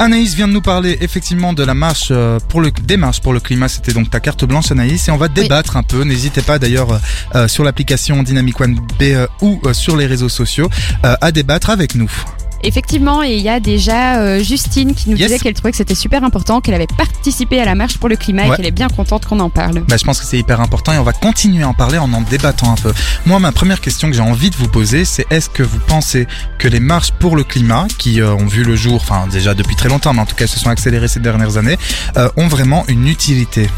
Anaïs 0.00 0.34
vient 0.34 0.46
de 0.46 0.52
nous 0.52 0.60
parler 0.62 0.96
effectivement 1.00 1.52
de 1.52 1.64
la 1.64 1.74
marche 1.74 2.08
euh, 2.12 2.38
pour 2.48 2.60
le 2.60 2.70
des 2.70 2.96
marches 2.96 3.20
pour 3.20 3.32
le 3.32 3.40
climat. 3.40 3.66
C'était 3.68 3.92
donc 3.92 4.10
ta 4.10 4.20
carte 4.20 4.44
blanche, 4.44 4.70
Anaïs, 4.70 5.08
et 5.08 5.10
on 5.10 5.16
va 5.16 5.26
débattre 5.26 5.76
un 5.76 5.82
peu. 5.82 6.04
N'hésitez 6.04 6.40
pas 6.42 6.60
d'ailleurs 6.60 6.92
euh, 6.92 6.98
euh, 7.34 7.48
sur 7.48 7.64
l'application 7.64 8.22
Dynamic 8.22 8.60
One 8.60 8.76
B 8.98 9.02
euh, 9.02 9.26
ou 9.42 9.60
euh, 9.64 9.72
sur 9.72 9.96
les 9.96 10.06
réseaux 10.06 10.28
sociaux 10.28 10.70
euh, 11.04 11.16
à 11.20 11.32
débattre 11.32 11.70
avec 11.70 11.96
nous. 11.96 12.10
Effectivement, 12.64 13.22
et 13.22 13.34
il 13.36 13.40
y 13.42 13.48
a 13.48 13.60
déjà 13.60 14.16
euh, 14.18 14.42
Justine 14.42 14.94
qui 14.94 15.10
nous 15.10 15.16
Yes. 15.16 15.28
disait 15.28 15.38
qu'elle 15.38 15.54
trouvait 15.54 15.70
que 15.70 15.76
c'était 15.76 15.94
super 15.94 16.24
important, 16.24 16.60
qu'elle 16.60 16.74
avait 16.74 16.86
participé 16.96 17.60
à 17.60 17.64
la 17.64 17.74
marche 17.74 17.98
pour 17.98 18.08
le 18.08 18.16
climat 18.16 18.42
Ouais. 18.46 18.54
et 18.54 18.56
qu'elle 18.56 18.66
est 18.66 18.70
bien 18.72 18.88
contente 18.88 19.26
qu'on 19.26 19.40
en 19.40 19.48
parle. 19.50 19.80
Bah, 19.88 19.96
je 19.96 20.04
pense 20.04 20.18
que 20.20 20.26
c'est 20.26 20.38
hyper 20.38 20.60
important 20.60 20.92
et 20.92 20.98
on 20.98 21.02
va 21.04 21.12
continuer 21.12 21.62
à 21.62 21.68
en 21.68 21.74
parler 21.74 21.98
en 21.98 22.12
en 22.12 22.20
débattant 22.22 22.72
un 22.72 22.76
peu. 22.76 22.92
Moi, 23.26 23.38
ma 23.38 23.52
première 23.52 23.80
question 23.80 24.08
que 24.08 24.14
j'ai 24.14 24.22
envie 24.22 24.50
de 24.50 24.56
vous 24.56 24.68
poser, 24.68 25.04
c'est 25.04 25.24
est-ce 25.30 25.48
que 25.50 25.62
vous 25.62 25.78
pensez 25.86 26.26
que 26.58 26.66
les 26.68 26.80
marches 26.80 27.12
pour 27.12 27.36
le 27.36 27.44
climat, 27.44 27.86
qui 27.98 28.20
euh, 28.20 28.32
ont 28.34 28.46
vu 28.46 28.64
le 28.64 28.74
jour, 28.76 28.96
enfin 28.96 29.26
déjà 29.30 29.54
depuis 29.54 29.76
très 29.76 29.88
longtemps, 29.88 30.12
mais 30.12 30.20
en 30.20 30.26
tout 30.26 30.36
cas 30.36 30.46
se 30.46 30.58
sont 30.58 30.70
accélérées 30.70 31.08
ces 31.08 31.20
dernières 31.20 31.56
années, 31.58 31.78
euh, 32.16 32.28
ont 32.36 32.48
vraiment 32.48 32.84
une 32.88 33.06
utilité? 33.06 33.68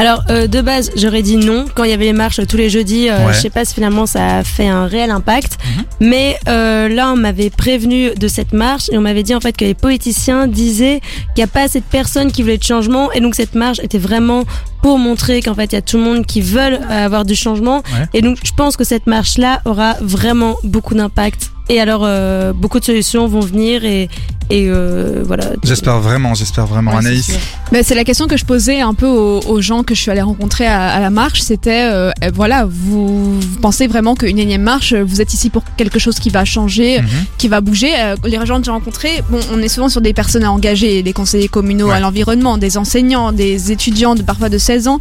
Alors 0.00 0.24
euh, 0.30 0.46
de 0.46 0.60
base, 0.62 0.90
j'aurais 0.96 1.22
dit 1.22 1.36
non 1.36 1.66
quand 1.74 1.84
il 1.84 1.90
y 1.90 1.92
avait 1.92 2.06
les 2.06 2.12
marches 2.14 2.40
tous 2.48 2.56
les 2.56 2.70
jeudis. 2.70 3.08
euh, 3.10 3.26
Ouais. 3.26 3.34
Je 3.34 3.38
sais 3.40 3.50
pas 3.50 3.64
si 3.66 3.74
finalement 3.74 4.06
ça 4.06 4.38
a 4.38 4.44
fait 4.44 4.66
un 4.66 4.86
réel 4.86 5.10
impact, 5.10 5.58
Mhm. 5.76 5.84
mais 6.00 6.38
euh, 6.48 6.88
là 6.88 7.12
on 7.12 7.16
m'avait 7.16 7.50
prévenu 7.50 8.10
de 8.14 8.28
cette 8.28 8.52
marche 8.52 8.88
et 8.90 8.96
on 8.98 9.02
m'avait 9.02 9.22
dit 9.22 9.34
en 9.34 9.40
fait 9.40 9.54
que 9.56 9.64
les 9.64 9.74
politiciens 9.74 10.46
disaient 10.46 11.00
qu'il 11.34 11.44
n'y 11.44 11.50
a 11.50 11.52
pas 11.52 11.62
assez 11.64 11.80
de 11.80 11.84
personnes 11.84 12.32
qui 12.32 12.42
voulaient 12.42 12.56
de 12.58 12.62
changement 12.64 13.12
et 13.12 13.20
donc 13.20 13.34
cette 13.34 13.54
marche 13.54 13.78
était 13.82 13.98
vraiment 13.98 14.44
pour 14.82 14.98
montrer 14.98 15.42
qu'en 15.42 15.54
fait 15.54 15.66
il 15.72 15.74
y 15.74 15.78
a 15.78 15.82
tout 15.82 15.98
le 15.98 16.04
monde 16.04 16.24
qui 16.24 16.40
veulent 16.40 16.80
euh, 16.90 17.04
avoir 17.06 17.24
du 17.26 17.34
changement 17.34 17.78
Ouais. 17.92 18.06
et 18.14 18.22
donc 18.22 18.38
je 18.42 18.52
pense 18.56 18.76
que 18.78 18.84
cette 18.84 19.06
marche 19.06 19.36
là 19.36 19.60
aura 19.66 19.96
vraiment 20.00 20.56
beaucoup 20.64 20.94
d'impact 20.94 21.50
et 21.68 21.78
alors 21.80 22.02
euh, 22.04 22.52
beaucoup 22.54 22.80
de 22.80 22.84
solutions 22.84 23.26
vont 23.28 23.40
venir 23.40 23.84
et 23.84 24.08
et 24.50 24.66
euh, 24.68 25.22
voilà. 25.26 25.44
J'espère 25.62 26.00
vraiment, 26.00 26.34
j'espère 26.34 26.66
vraiment, 26.66 26.92
Ouais, 26.92 26.98
c'est 27.02 27.08
Anaïs. 27.08 27.30
Ben, 27.72 27.82
c'est 27.84 27.94
la 27.94 28.04
question 28.04 28.26
que 28.26 28.36
je 28.36 28.44
posais 28.44 28.80
un 28.80 28.94
peu 28.94 29.06
aux, 29.06 29.40
aux 29.40 29.60
gens 29.60 29.82
que 29.82 29.94
je 29.94 30.00
suis 30.00 30.10
allée 30.10 30.20
rencontrer 30.22 30.66
à, 30.66 30.88
à 30.88 31.00
la 31.00 31.10
marche. 31.10 31.40
C'était, 31.40 31.84
euh, 31.90 32.10
euh, 32.24 32.30
voilà, 32.34 32.66
vous, 32.68 33.40
vous 33.40 33.58
pensez 33.60 33.86
vraiment 33.86 34.14
qu'une 34.14 34.38
énième 34.38 34.62
marche, 34.62 34.92
vous 34.94 35.20
êtes 35.20 35.32
ici 35.34 35.50
pour 35.50 35.62
quelque 35.76 35.98
chose 35.98 36.18
qui 36.18 36.30
va 36.30 36.44
changer, 36.44 37.00
Mhm. 37.00 37.08
qui 37.38 37.48
va 37.48 37.60
bouger. 37.60 37.92
Euh, 37.96 38.16
les 38.24 38.44
gens 38.46 38.58
que 38.58 38.64
j'ai 38.64 38.70
rencontrés, 38.70 39.22
bon, 39.30 39.38
on 39.52 39.58
est 39.62 39.68
souvent 39.68 39.88
sur 39.88 40.00
des 40.00 40.12
personnes 40.12 40.44
engagées, 40.44 41.02
des 41.02 41.12
conseillers 41.12 41.48
communaux 41.48 41.88
Ouais. 41.88 41.94
à 41.96 42.00
l'environnement, 42.00 42.58
des 42.58 42.76
enseignants, 42.76 43.32
des 43.32 43.72
étudiants 43.72 44.14
de 44.14 44.22
parfois 44.22 44.48
de 44.48 44.58
16 44.58 44.88
ans. 44.88 44.98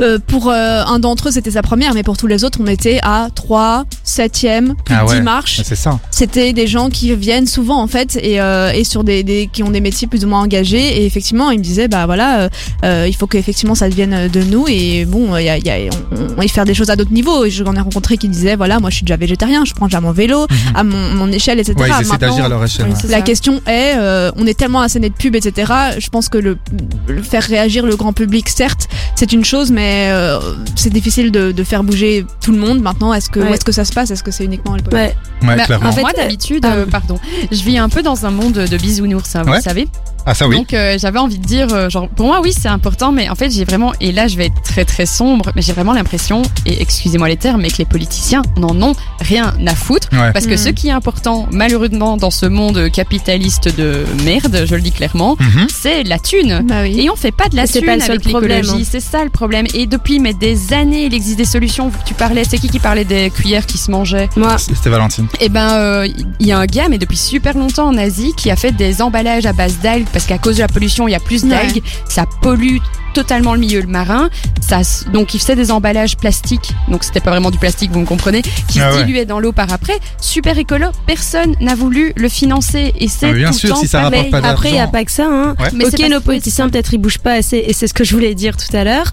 Euh, 0.00 0.18
pour 0.24 0.48
euh, 0.50 0.82
un 0.86 0.98
d'entre 0.98 1.28
eux, 1.28 1.30
c'était 1.32 1.50
sa 1.52 1.62
première, 1.62 1.94
mais 1.94 2.02
pour 2.02 2.16
tous 2.16 2.26
les 2.26 2.44
autres, 2.44 2.58
on 2.62 2.66
était 2.66 3.00
à 3.02 3.28
3, 3.34 3.84
7e, 4.04 4.74
plus 4.84 4.94
Ah 4.94 5.02
de 5.04 5.06
10 5.08 5.12
ouais. 5.14 5.20
marches. 5.22 5.60
C'est 5.64 5.74
ça. 5.76 5.98
C'était 6.10 6.52
des 6.52 6.66
gens 6.66 6.90
qui 6.90 7.14
viennent 7.14 7.46
souvent 7.46 7.80
en 7.82 7.86
fait 7.86 8.16
et, 8.22 8.40
euh, 8.40 8.70
et 8.72 8.84
sur 8.90 9.04
des, 9.04 9.22
des 9.22 9.48
qui 9.52 9.62
ont 9.62 9.70
des 9.70 9.80
métiers 9.80 10.06
plus 10.08 10.24
ou 10.24 10.28
moins 10.28 10.40
engagés 10.42 11.00
et 11.02 11.06
effectivement, 11.06 11.50
il 11.50 11.58
me 11.58 11.64
disait 11.64 11.88
bah 11.88 12.06
voilà, 12.06 12.40
euh, 12.40 12.48
euh, 12.84 13.06
il 13.08 13.14
faut 13.14 13.26
que 13.26 13.38
effectivement 13.38 13.74
ça 13.74 13.88
devienne 13.88 14.28
de 14.28 14.42
nous 14.42 14.66
et 14.68 15.04
bon, 15.04 15.36
il 15.36 15.44
y 15.44 15.48
a, 15.48 15.56
il 15.56 15.64
y 15.66 15.70
a- 15.70 15.76
on, 16.12 16.32
on 16.32 16.34
va 16.34 16.44
y 16.44 16.48
faire 16.48 16.64
des 16.64 16.74
choses 16.74 16.90
à 16.90 16.96
d'autres 16.96 17.12
niveaux. 17.12 17.44
Et 17.44 17.50
j'en 17.50 17.74
ai 17.74 17.80
rencontré 17.80 18.16
qui 18.18 18.28
disaient 18.28 18.56
voilà, 18.56 18.80
moi 18.80 18.90
je 18.90 18.96
suis 18.96 19.04
déjà 19.04 19.16
végétarien, 19.16 19.64
je 19.64 19.72
prends 19.74 19.86
déjà 19.86 20.00
mon 20.00 20.12
vélo 20.12 20.46
à 20.74 20.84
mon, 20.84 21.14
mon 21.14 21.30
échelle, 21.32 21.58
etc. 21.60 21.74
Mhm. 21.78 21.82
Ouais, 21.82 21.90
ils 22.12 22.18
d'agir 22.18 22.44
à 22.44 22.48
leur 22.48 22.62
échelle. 22.64 22.86
Ouais. 22.86 22.94
la 23.08 23.18
ça. 23.18 23.22
question 23.22 23.60
est, 23.66 23.94
euh, 23.96 24.30
on 24.36 24.46
est 24.46 24.58
tellement 24.58 24.80
asséné 24.80 25.08
de 25.08 25.14
pub, 25.14 25.34
etc. 25.36 25.72
Je 25.98 26.08
pense 26.08 26.28
que 26.28 26.38
le, 26.38 26.58
le 27.08 27.22
faire 27.22 27.42
réagir 27.42 27.86
le 27.86 27.96
grand 27.96 28.12
public, 28.12 28.48
certes, 28.48 28.88
c'est 29.14 29.32
une 29.32 29.44
chose, 29.44 29.70
mais 29.70 30.08
euh, 30.10 30.38
c'est 30.76 30.92
difficile 30.92 31.30
de, 31.30 31.52
de 31.52 31.64
faire 31.64 31.82
bouger 31.84 32.24
tout 32.42 32.52
le 32.52 32.58
monde. 32.58 32.80
Maintenant, 32.80 33.12
est-ce 33.14 33.28
que 33.30 33.40
Ouais. 33.40 33.50
où 33.50 33.54
est-ce 33.54 33.64
que 33.64 33.72
ça 33.72 33.84
se 33.84 33.92
passe? 33.92 34.10
Est-ce 34.10 34.22
que 34.22 34.30
c'est 34.30 34.44
uniquement 34.44 34.74
le 34.76 34.82
Ouais. 34.92 35.14
Ouais, 35.42 35.56
Bah, 35.56 35.64
clairement. 35.64 35.88
en 35.88 35.92
fait, 35.92 36.00
moi 36.02 36.10
euh, 36.14 36.20
d'habitude, 36.22 36.64
ah. 36.66 36.74
euh, 36.74 36.86
pardon, 36.86 37.18
je 37.50 37.62
vis 37.62 37.78
un 37.78 37.88
peu 37.88 38.02
dans 38.02 38.26
un 38.26 38.30
monde 38.30 38.52
de 38.52 38.76
bisounours, 38.80 39.34
hein, 39.36 39.42
vous 39.42 39.50
Ouais. 39.50 39.56
le 39.58 39.62
savez. 39.62 39.88
Ah 40.26 40.34
ça 40.34 40.46
oui. 40.46 40.56
Donc 40.56 40.74
euh, 40.74 40.98
j'avais 40.98 41.18
envie 41.18 41.38
de 41.38 41.44
dire, 41.46 41.68
euh, 41.72 41.88
genre 41.88 42.06
pour 42.10 42.26
moi 42.26 42.40
oui 42.42 42.52
c'est 42.52 42.68
important, 42.68 43.10
mais 43.10 43.30
en 43.30 43.34
fait 43.34 43.48
j'ai 43.50 43.64
vraiment, 43.64 43.92
et 44.02 44.12
là 44.12 44.28
je 44.28 44.36
vais 44.36 44.46
être 44.46 44.62
très 44.62 44.84
très 44.84 45.06
sombre, 45.06 45.50
mais 45.56 45.62
j'ai 45.62 45.72
vraiment 45.72 45.94
l'impression, 45.94 46.42
et 46.66 46.82
excusez-moi 46.82 47.26
les 47.26 47.38
termes, 47.38 47.62
mais 47.62 47.70
que 47.70 47.78
les 47.78 47.86
politiciens 47.86 48.42
n'en 48.58 48.80
ont 48.82 48.94
rien 49.20 49.54
à 49.66 49.74
foutre, 49.74 50.08
Ouais. 50.12 50.30
parce 50.32 50.46
que 50.46 50.54
Mm. 50.54 50.58
ce 50.58 50.68
qui 50.68 50.88
est 50.88 50.92
important 50.92 51.48
malheureusement 51.50 52.18
dans 52.18 52.30
ce 52.30 52.44
monde 52.44 52.90
capitaliste 52.92 53.74
de 53.74 54.04
merde, 54.24 54.64
je 54.68 54.74
le 54.74 54.82
dis 54.82 54.92
clairement, 54.92 55.36
Mhm. 55.40 55.66
c'est 55.72 56.02
la 56.04 56.18
thune. 56.18 56.64
Bah 56.68 56.82
oui. 56.82 57.00
Et 57.00 57.08
on 57.10 57.16
fait 57.16 57.32
pas 57.32 57.48
de 57.48 57.56
la 57.56 57.66
thune 57.66 57.86
pas 57.86 57.94
le 57.94 58.00
seul 58.02 58.10
avec 58.12 58.28
problème, 58.28 58.60
l'écologie, 58.60 58.82
hein. 58.82 58.88
c'est 58.90 59.00
ça 59.00 59.24
le 59.24 59.30
problème. 59.30 59.66
Et 59.72 59.86
depuis 59.86 60.18
mais 60.20 60.34
des 60.34 60.74
années, 60.74 61.06
il 61.06 61.14
existe 61.14 61.38
des 61.38 61.44
solutions. 61.46 61.90
Tu 62.04 62.12
parlais, 62.12 62.44
c'est 62.44 62.58
qui 62.58 62.68
qui 62.68 62.78
parlait 62.78 63.06
des 63.06 63.30
cuillères 63.30 63.64
qui 63.64 63.78
se 63.78 63.90
mangeaient? 63.90 64.28
Moi, 64.36 64.58
C'était 64.58 64.90
Valentine. 64.90 65.26
Eh 65.40 65.48
ben, 65.48 65.70
euh, 65.72 66.08
il 66.40 66.46
y 66.46 66.52
a 66.52 66.58
un 66.58 66.66
gars, 66.66 66.88
mais 66.90 66.98
depuis 66.98 67.16
super 67.16 67.56
longtemps 67.56 67.88
en 67.88 67.96
Asie, 67.96 68.34
qui 68.36 68.50
a 68.50 68.56
fait 68.56 68.69
des 68.72 69.02
emballages 69.02 69.46
à 69.46 69.52
base 69.52 69.78
d'algues, 69.82 70.06
parce 70.12 70.26
qu'à 70.26 70.38
cause 70.38 70.56
de 70.56 70.62
la 70.62 70.68
pollution, 70.68 71.08
il 71.08 71.12
y 71.12 71.14
a 71.14 71.20
plus 71.20 71.42
Ouais. 71.44 71.50
d'algues, 71.50 71.82
ça 72.08 72.24
pollue 72.42 72.78
totalement 73.14 73.54
le 73.54 73.60
milieu 73.60 73.82
marin. 73.86 74.30
Ça, 74.60 74.80
donc, 75.12 75.34
il 75.34 75.40
faisait 75.40 75.56
des 75.56 75.70
emballages 75.72 76.16
plastiques, 76.16 76.72
donc 76.88 77.02
c'était 77.02 77.18
pas 77.20 77.30
vraiment 77.30 77.50
du 77.50 77.58
plastique, 77.58 77.90
vous 77.90 77.98
me 78.00 78.06
comprenez, 78.06 78.42
qui 78.68 78.80
Ah 78.80 78.92
se 78.92 78.96
ouais. 78.98 79.04
diluaient 79.04 79.24
dans 79.26 79.40
l'eau 79.40 79.50
par 79.52 79.72
après. 79.72 79.98
Super 80.20 80.56
écolo, 80.58 80.86
personne 81.06 81.56
n'a 81.60 81.74
voulu 81.74 82.12
le 82.16 82.28
financer, 82.28 82.92
et 82.98 83.08
c'est 83.08 83.30
Ah, 83.30 83.32
bien 83.32 83.50
tout 83.50 83.58
sûr, 83.58 83.68
le 83.70 83.74
temps 83.74 83.80
si 83.80 83.88
ça 83.88 84.02
pareil. 84.02 84.18
rapporte 84.26 84.42
pas 84.42 84.48
après, 84.48 84.68
il 84.68 84.74
n'y 84.74 84.80
a 84.80 84.86
pas 84.86 85.04
que 85.04 85.10
ça. 85.10 85.26
Hein. 85.28 85.56
Ouais. 85.58 85.70
Mais 85.74 85.86
ok, 85.86 85.98
nos 86.08 86.20
politiciens, 86.20 86.68
peut-être, 86.68 86.94
ils 86.94 86.98
bougent 86.98 87.18
pas 87.18 87.32
assez, 87.34 87.64
et 87.66 87.72
c'est 87.72 87.88
ce 87.88 87.94
que 87.94 88.04
je 88.04 88.14
voulais 88.14 88.34
dire 88.34 88.56
tout 88.56 88.74
à 88.76 88.84
l'heure. 88.84 89.10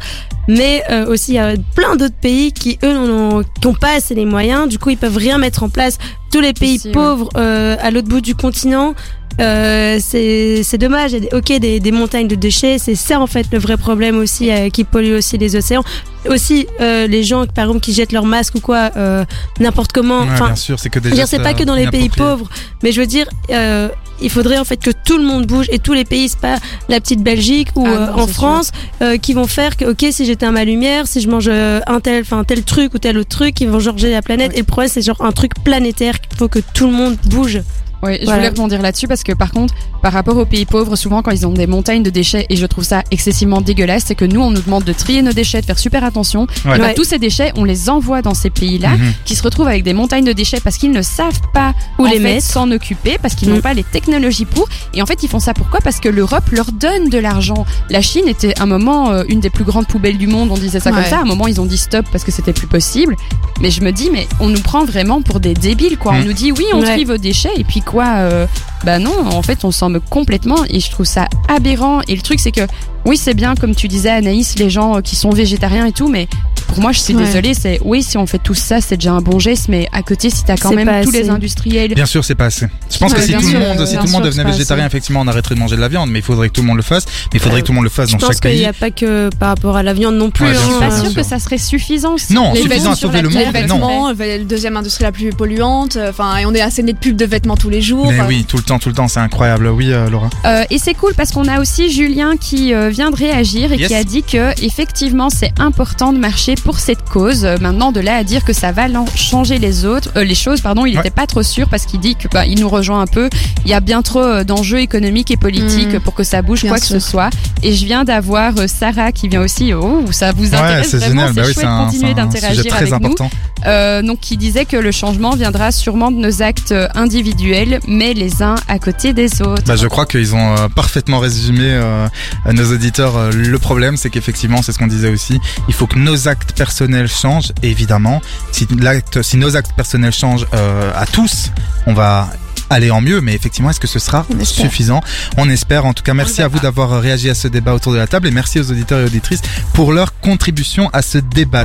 Mais 0.49 0.81
euh, 0.91 1.07
aussi, 1.11 1.31
il 1.31 1.35
y 1.35 1.39
a 1.39 1.53
plein 1.75 1.95
d'autres 1.97 2.15
pays 2.21 2.53
qui, 2.53 2.77
eux, 2.83 2.93
n'ont 2.93 3.73
pas 3.73 3.95
assez 3.97 4.15
les 4.15 4.23
moyens. 4.25 4.69
Du 4.69 4.79
coup, 4.79 4.91
ils 4.91 4.97
peuvent 4.97 5.17
rien 5.17 5.37
mettre 5.39 5.63
en 5.63 5.69
place. 5.69 5.97
Tous 6.31 6.39
les 6.39 6.53
pays 6.53 6.79
ouais. 6.85 6.91
pauvres 6.91 7.29
euh, 7.35 7.75
à 7.81 7.91
l'autre 7.91 8.07
bout 8.07 8.21
du 8.21 8.33
continent, 8.33 8.93
euh, 9.39 9.97
c'est 10.01 10.63
c'est 10.63 10.77
dommage. 10.77 11.13
Il 11.13 11.27
ok, 11.33 11.59
des, 11.59 11.79
des 11.79 11.91
montagnes 11.91 12.27
de 12.27 12.35
déchets. 12.35 12.77
C'est 12.79 12.95
ça, 12.95 13.19
en 13.19 13.27
fait, 13.27 13.47
le 13.51 13.59
vrai 13.59 13.77
problème 13.77 14.17
aussi 14.17 14.51
euh, 14.51 14.69
qui 14.69 14.83
pollue 14.83 15.13
aussi 15.13 15.37
les 15.37 15.55
océans. 15.55 15.83
Aussi, 16.29 16.67
euh, 16.81 17.07
les 17.07 17.23
gens, 17.23 17.45
par 17.45 17.65
exemple, 17.65 17.79
qui 17.79 17.93
jettent 17.93 18.11
leurs 18.11 18.25
masques 18.25 18.55
ou 18.55 18.59
quoi, 18.59 18.91
euh, 18.97 19.23
n'importe 19.59 19.91
comment. 19.93 20.21
Ouais, 20.21 20.27
Enfin, 20.33 20.47
bien 20.47 20.55
sûr, 20.55 20.79
c'est 20.79 20.89
que 20.89 20.99
des 20.99 21.09
je 21.09 21.11
veux 21.11 21.15
dire, 21.15 21.27
gestes, 21.27 21.37
c'est 21.37 21.43
pas 21.43 21.53
que 21.53 21.63
dans 21.63 21.75
les 21.75 21.87
pays 21.87 22.09
pauvres, 22.09 22.49
mais 22.83 22.91
je 22.91 22.99
veux 22.99 23.07
dire, 23.07 23.27
euh, 23.51 23.87
il 24.21 24.29
faudrait 24.29 24.57
en 24.57 24.65
fait 24.65 24.77
que 24.77 24.89
tout 24.91 25.17
le 25.17 25.23
monde 25.23 25.45
bouge 25.45 25.67
et 25.71 25.79
tous 25.79 25.93
les 25.93 26.03
pays, 26.03 26.27
c'est 26.27 26.39
pas 26.39 26.57
la 26.89 26.99
petite 26.99 27.21
Belgique 27.21 27.69
ou 27.75 27.85
Ah 27.85 27.89
euh, 27.89 28.07
non, 28.07 28.23
en 28.23 28.27
France, 28.27 28.71
euh, 29.01 29.17
qui 29.17 29.33
vont 29.33 29.47
faire 29.47 29.77
que, 29.77 29.85
ok, 29.85 30.05
si 30.11 30.25
j'éteins 30.25 30.51
ma 30.51 30.65
lumière, 30.65 31.07
si 31.07 31.21
je 31.21 31.29
mange 31.29 31.47
un 31.49 31.99
tel, 32.01 32.23
enfin 32.23 32.43
tel 32.43 32.63
truc 32.63 32.93
ou 32.93 32.97
tel 32.97 33.17
autre 33.17 33.29
truc, 33.29 33.61
ils 33.61 33.69
vont 33.69 33.79
changer 33.79 34.11
la 34.11 34.21
planète. 34.21 34.51
Et 34.55 34.59
le 34.59 34.65
problème, 34.65 34.89
c'est 34.91 35.03
genre 35.03 35.21
un 35.23 35.31
truc 35.31 35.53
planétaire 35.63 36.19
qu'il 36.19 36.37
faut 36.37 36.49
que 36.49 36.59
tout 36.73 36.87
le 36.87 36.93
monde 36.93 37.15
bouge. 37.25 37.61
Oui, 38.03 38.17
je 38.19 38.25
Voilà. 38.25 38.37
voulais 38.37 38.49
rebondir 38.49 38.81
là-dessus 38.81 39.07
parce 39.07 39.23
que 39.23 39.31
par 39.33 39.51
contre, 39.51 39.73
par 40.03 40.13
rapport 40.13 40.37
aux 40.37 40.45
pays 40.45 40.65
pauvres, 40.65 40.95
souvent 40.95 41.21
quand 41.23 41.31
ils 41.31 41.47
ont 41.47 41.51
des 41.53 41.65
montagnes 41.67 42.03
de 42.03 42.09
déchets, 42.11 42.45
et 42.49 42.55
je 42.55 42.65
trouve 42.67 42.83
ça 42.83 43.03
excessivement 43.09 43.59
dégueulasse, 43.61 44.03
c'est 44.05 44.15
que 44.15 44.25
nous 44.25 44.39
on 44.41 44.51
nous 44.51 44.61
demande 44.61 44.83
de 44.83 44.93
trier 44.93 45.21
nos 45.23 45.33
déchets, 45.33 45.61
de 45.61 45.65
faire 45.65 45.79
super 45.79 46.03
attention. 46.03 46.41
Ouais. 46.65 46.75
Et 46.75 46.79
bah, 46.79 46.85
Ouais. 46.87 46.93
tous 46.93 47.03
ces 47.05 47.17
déchets, 47.17 47.51
on 47.55 47.63
les 47.63 47.89
envoie 47.89 48.21
dans 48.21 48.35
ces 48.35 48.49
pays-là, 48.51 48.89
Mhm. 48.97 49.13
qui 49.25 49.35
se 49.35 49.41
retrouvent 49.43 49.67
avec 49.67 49.83
des 49.83 49.93
montagnes 49.93 50.25
de 50.25 50.33
déchets 50.33 50.59
parce 50.63 50.77
qu'ils 50.77 50.91
ne 50.91 51.01
savent 51.01 51.41
pas 51.53 51.73
Où 51.97 52.03
en 52.03 52.09
les 52.09 52.13
fait, 52.17 52.19
mettre. 52.19 52.45
s'en 52.45 52.69
occuper, 52.71 53.17
parce 53.21 53.33
qu'ils 53.35 53.49
Mm. 53.49 53.53
n'ont 53.55 53.61
pas 53.61 53.73
les 53.73 53.83
technologies 53.83 54.45
pour. 54.45 54.67
Et 54.93 55.01
en 55.01 55.05
fait, 55.07 55.23
ils 55.23 55.29
font 55.29 55.39
ça 55.39 55.53
pourquoi? 55.55 55.79
Parce 55.81 55.99
que 55.99 56.09
l'Europe 56.09 56.49
leur 56.51 56.71
donne 56.71 57.09
de 57.09 57.17
l'argent. 57.17 57.65
La 57.89 58.01
Chine 58.01 58.27
était 58.27 58.59
un 58.59 58.65
moment 58.67 59.09
euh, 59.11 59.23
une 59.27 59.39
des 59.39 59.49
plus 59.49 59.63
grandes 59.63 59.87
poubelles 59.87 60.17
du 60.17 60.27
monde, 60.27 60.49
on 60.51 60.57
disait 60.57 60.79
ça 60.79 60.91
comme 60.91 61.03
ça. 61.03 61.17
À 61.17 61.21
un 61.21 61.25
moment, 61.25 61.47
ils 61.47 61.59
ont 61.59 61.65
dit 61.65 61.77
stop 61.77 62.05
parce 62.11 62.23
que 62.23 62.31
c'était 62.31 62.53
plus 62.53 62.67
possible. 62.67 63.15
Mais 63.61 63.71
je 63.71 63.81
me 63.81 63.91
dis, 63.91 64.09
mais 64.13 64.27
on 64.39 64.49
nous 64.49 64.61
prend 64.61 64.85
vraiment 64.85 65.21
pour 65.23 65.39
des 65.39 65.53
débiles, 65.55 65.97
quoi. 65.97 66.13
Mm. 66.13 66.15
On 66.21 66.25
nous 66.25 66.33
dit 66.33 66.51
oui, 66.51 66.65
on 66.73 66.81
Ouais. 66.81 66.93
trie 66.93 67.05
vos 67.05 67.17
déchets, 67.17 67.51
et 67.57 67.63
puis 67.63 67.81
quoi 67.87 68.17
euh, 68.17 68.45
Bah 68.83 68.99
non, 68.99 69.25
en 69.25 69.41
fait, 69.41 69.65
on 69.65 69.71
s'en 69.71 69.89
moque 69.89 70.09
complètement, 70.09 70.63
et 70.69 70.79
je 70.79 70.91
trouve 70.91 71.05
ça 71.05 71.27
aberrant. 71.47 72.01
Et 72.07 72.15
le 72.15 72.21
truc, 72.21 72.39
c'est 72.39 72.51
que 72.51 72.67
oui, 73.05 73.17
c'est 73.17 73.33
bien, 73.33 73.55
comme 73.55 73.73
tu 73.73 73.87
disais, 73.87 74.09
Anaïs, 74.09 74.59
les 74.59 74.69
gens 74.69 74.97
euh, 74.97 75.01
qui 75.01 75.15
sont 75.15 75.29
végétariens 75.29 75.85
et 75.85 75.91
tout, 75.91 76.09
mais 76.09 76.27
pour 76.67 76.79
moi, 76.81 76.91
je 76.91 76.99
suis 76.99 77.15
Ouais. 77.15 77.23
désolée, 77.25 77.53
c'est 77.53 77.79
oui, 77.83 78.03
si 78.03 78.17
on 78.17 78.27
fait 78.27 78.37
tout 78.39 78.53
ça, 78.53 78.81
c'est 78.81 78.97
déjà 78.97 79.11
un 79.13 79.21
bon 79.21 79.39
geste, 79.39 79.67
mais 79.69 79.87
à 79.91 80.03
côté, 80.03 80.29
si 80.29 80.43
t'as 80.43 80.57
quand 80.57 80.73
même 80.73 80.89
tous 81.03 81.11
les 81.11 81.29
industriels. 81.29 81.93
Bien 81.93 82.05
sûr, 82.05 82.23
c'est 82.23 82.35
pas 82.35 82.45
assez. 82.45 82.67
Je 82.91 82.97
pense 82.97 83.11
Ouais, 83.11 83.17
que 83.19 83.23
si 83.25 83.33
tout 83.33 83.39
le 83.41 83.47
sûr, 83.47 83.59
monde, 83.59 83.79
euh, 83.79 83.85
si 83.85 83.97
tout 83.97 84.05
le 84.05 84.11
monde 84.11 84.23
devenait 84.23 84.43
végétarien, 84.43 84.85
assez. 84.85 84.95
effectivement, 84.97 85.21
on 85.21 85.27
arrêterait 85.27 85.55
de 85.55 85.59
manger 85.59 85.75
de 85.75 85.81
la 85.81 85.87
viande, 85.87 86.09
mais 86.11 86.19
il 86.19 86.25
faudrait 86.25 86.49
que 86.49 86.53
tout 86.53 86.61
le 86.61 86.67
monde 86.67 86.77
le 86.77 86.83
fasse. 86.83 87.05
Mais 87.05 87.11
il 87.35 87.39
faudrait 87.39 87.61
que 87.61 87.65
tout 87.67 87.71
le 87.71 87.75
monde 87.77 87.83
le 87.85 87.89
fasse 87.89 88.07
Je 88.09 88.13
dans 88.13 88.19
pense 88.19 88.27
chaque 88.35 88.41
qu'il 88.41 88.51
pays. 88.51 88.59
n'y 88.59 88.65
a 88.65 88.73
pas 88.73 88.91
que 88.91 89.29
par 89.39 89.49
rapport 89.49 89.75
à 89.77 89.83
la 89.83 89.93
viande 89.93 90.15
non 90.15 90.29
plus. 90.29 90.45
Ouais, 90.45 90.51
hein. 90.51 90.59
Je 90.63 90.69
suis 90.71 90.79
pas 90.79 90.91
sûre 90.91 91.05
sûr. 91.11 91.15
que 91.15 91.23
ça 91.23 91.39
serait 91.39 91.57
suffisant. 91.57 92.15
Non, 92.31 92.53
Les 92.53 92.61
suffisant 92.61 92.91
à 92.91 92.95
sur 92.95 93.07
sauver 93.07 93.21
le 93.21 93.29
monde, 93.29 93.39
les 93.39 93.45
non. 93.45 93.51
vêtements, 93.77 94.11
la 94.13 94.37
deuxième 94.39 94.77
industrie 94.77 95.03
la 95.03 95.11
plus 95.11 95.29
polluante. 95.31 95.97
Enfin, 96.09 96.37
et 96.37 96.45
on 96.45 96.53
est 96.53 96.61
asséné 96.61 96.93
de 96.93 96.97
pubs 96.97 97.15
de 97.15 97.25
vêtements 97.25 97.57
tous 97.57 97.69
les 97.69 97.81
jours. 97.81 98.11
Mais 98.11 98.21
oui, 98.27 98.45
tout 98.47 98.57
le 98.57 98.63
temps, 98.63 98.79
tout 98.79 98.89
le 98.89 98.95
temps, 98.95 99.07
c'est 99.07 99.19
incroyable. 99.19 99.67
Oui, 99.67 99.91
euh, 99.91 100.09
Laura. 100.09 100.29
Euh, 100.45 100.63
et 100.69 100.77
c'est 100.77 100.93
cool 100.93 101.13
parce 101.15 101.31
qu'on 101.31 101.47
a 101.47 101.59
aussi 101.59 101.89
Julien 101.91 102.35
qui 102.37 102.73
euh, 102.73 102.89
vient 102.89 103.09
de 103.11 103.15
réagir 103.15 103.71
et 103.71 103.77
Yes. 103.77 103.87
qui 103.87 103.95
a 103.95 104.03
dit 104.03 104.23
que 104.23 104.59
effectivement 104.65 105.29
c'est 105.29 105.51
important 105.59 106.11
de 106.13 106.17
marcher 106.17 106.55
pour 106.61 106.79
cette 106.79 107.03
cause. 107.09 107.45
Euh, 107.45 107.57
maintenant 107.61 107.91
de 107.91 107.99
là 107.99 108.15
à 108.15 108.23
dire 108.23 108.43
que 108.43 108.53
ça 108.53 108.71
va 108.71 108.87
changer 109.15 109.57
les 109.59 109.85
autres, 109.85 110.09
euh, 110.15 110.23
les 110.23 110.35
choses, 110.35 110.61
pardon, 110.61 110.85
il 110.85 110.91
Ouais. 110.91 110.97
n'était 110.97 111.09
pas 111.09 111.27
trop 111.27 111.43
sûr 111.43 111.67
parce 111.69 111.85
qu'il 111.85 111.99
dit 111.99 112.15
que 112.15 112.27
bah, 112.29 112.45
il 112.45 112.59
nous 112.59 112.69
rejoint 112.69 113.01
un 113.01 113.07
peu. 113.07 113.29
Il 113.65 113.71
y 113.71 113.73
a 113.73 113.79
bien 113.79 114.01
trop 114.01 114.19
euh, 114.21 114.43
d'enjeux 114.43 114.79
économiques 114.79 115.31
et 115.31 115.37
politiques 115.37 115.93
Mm. 115.95 115.99
pour 115.99 116.13
que 116.13 116.23
ça 116.23 116.41
bouge 116.41 116.61
Bien 116.61 116.71
quoi 116.71 116.79
que 116.79 116.85
ce 116.85 116.99
soit. 116.99 117.29
Et 117.63 117.73
je 117.73 117.85
viens 117.85 118.03
d'avoir 118.03 118.53
Sarah 118.67 119.11
qui 119.11 119.27
vient 119.27 119.41
aussi. 119.41 119.73
Oh, 119.73 120.03
ça 120.11 120.31
vous 120.31 120.43
Ouais, 120.51 120.55
intéresse 120.55 120.87
c'est 120.89 120.97
vraiment 120.97 121.27
génial. 121.27 121.33
Bah 121.33 121.41
oui, 121.45 121.53
chouette 121.53 121.57
c'est 121.59 121.65
un, 121.65 121.85
continuer 121.85 122.07
c'est 122.09 122.13
d'interagir 122.15 122.63
nous. 122.81 122.93
important. 122.93 123.29
Euh, 123.65 124.01
donc 124.03 124.19
qui 124.19 124.37
disait 124.37 124.65
que 124.65 124.77
le 124.77 124.91
changement 124.91 125.31
viendra 125.35 125.71
sûrement 125.71 126.11
de 126.11 126.17
nos 126.17 126.41
actes 126.41 126.73
individuels, 127.11 127.79
mais 127.87 128.13
les 128.13 128.43
uns 128.43 128.55
à 128.67 128.77
côté 128.79 129.13
des 129.13 129.41
autres. 129.41 129.63
Bah, 129.65 129.75
je 129.75 129.87
crois 129.87 130.05
qu'ils 130.05 130.35
ont 130.35 130.55
euh, 130.55 130.67
parfaitement 130.69 131.19
résumé 131.19 131.63
euh, 131.71 132.07
à 132.45 132.53
nos 132.53 132.71
auditeurs. 132.71 133.17
euh, 133.17 133.31
le 133.31 133.57
problème, 133.59 133.97
c'est 133.97 134.09
qu'effectivement, 134.09 134.61
c'est 134.61 134.71
ce 134.71 134.77
qu'on 134.79 134.87
disait 134.87 135.09
aussi. 135.09 135.39
Il 135.67 135.73
faut 135.73 135.87
que 135.87 135.97
nos 135.97 136.27
actes 136.27 136.46
personnels 136.53 137.07
changent. 137.07 137.51
Évidemment, 137.63 138.21
si 138.51 138.67
l'acte, 138.79 139.21
si 139.21 139.37
nos 139.37 139.55
actes 139.55 139.73
personnels 139.75 140.13
changent 140.13 140.45
euh, 140.53 140.91
à 140.95 141.05
tous, 141.05 141.51
on 141.85 141.93
va 141.93 142.29
aller 142.69 142.91
en 142.91 143.01
mieux. 143.01 143.21
Mais 143.21 143.33
effectivement, 143.33 143.69
est-ce 143.69 143.79
que 143.79 143.87
ce 143.87 143.99
sera 143.99 144.25
On 144.39 144.45
suffisant? 144.45 145.01
On 145.37 145.49
espère. 145.49 145.85
En 145.85 145.93
tout 145.93 146.03
cas, 146.03 146.13
merci 146.13 146.41
à 146.41 146.47
vous 146.47 146.59
d'avoir 146.59 147.01
réagi 147.01 147.29
à 147.29 147.35
ce 147.35 147.47
débat 147.47 147.73
autour 147.73 147.93
de 147.93 147.97
la 147.97 148.07
table 148.07 148.27
et 148.27 148.31
merci 148.31 148.59
aux 148.59 148.71
auditeurs 148.71 148.99
et 148.99 149.05
auditrices 149.05 149.41
pour 149.73 149.91
leur 149.91 150.19
contribution 150.19 150.89
à 150.93 151.01
ce 151.01 151.17
débat. 151.17 151.63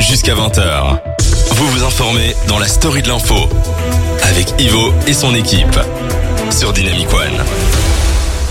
Jusqu'à 0.00 0.34
20h. 0.34 1.00
Vous 1.52 1.68
vous 1.70 1.84
informez 1.84 2.34
dans 2.48 2.58
la 2.58 2.68
story 2.68 3.02
de 3.02 3.08
l'info. 3.08 3.48
Avec 4.24 4.52
Ivo 4.60 4.92
et 5.06 5.14
son 5.14 5.34
équipe. 5.34 5.78
Sur 6.50 6.72
Dynamic 6.72 7.08
One. 7.12 7.75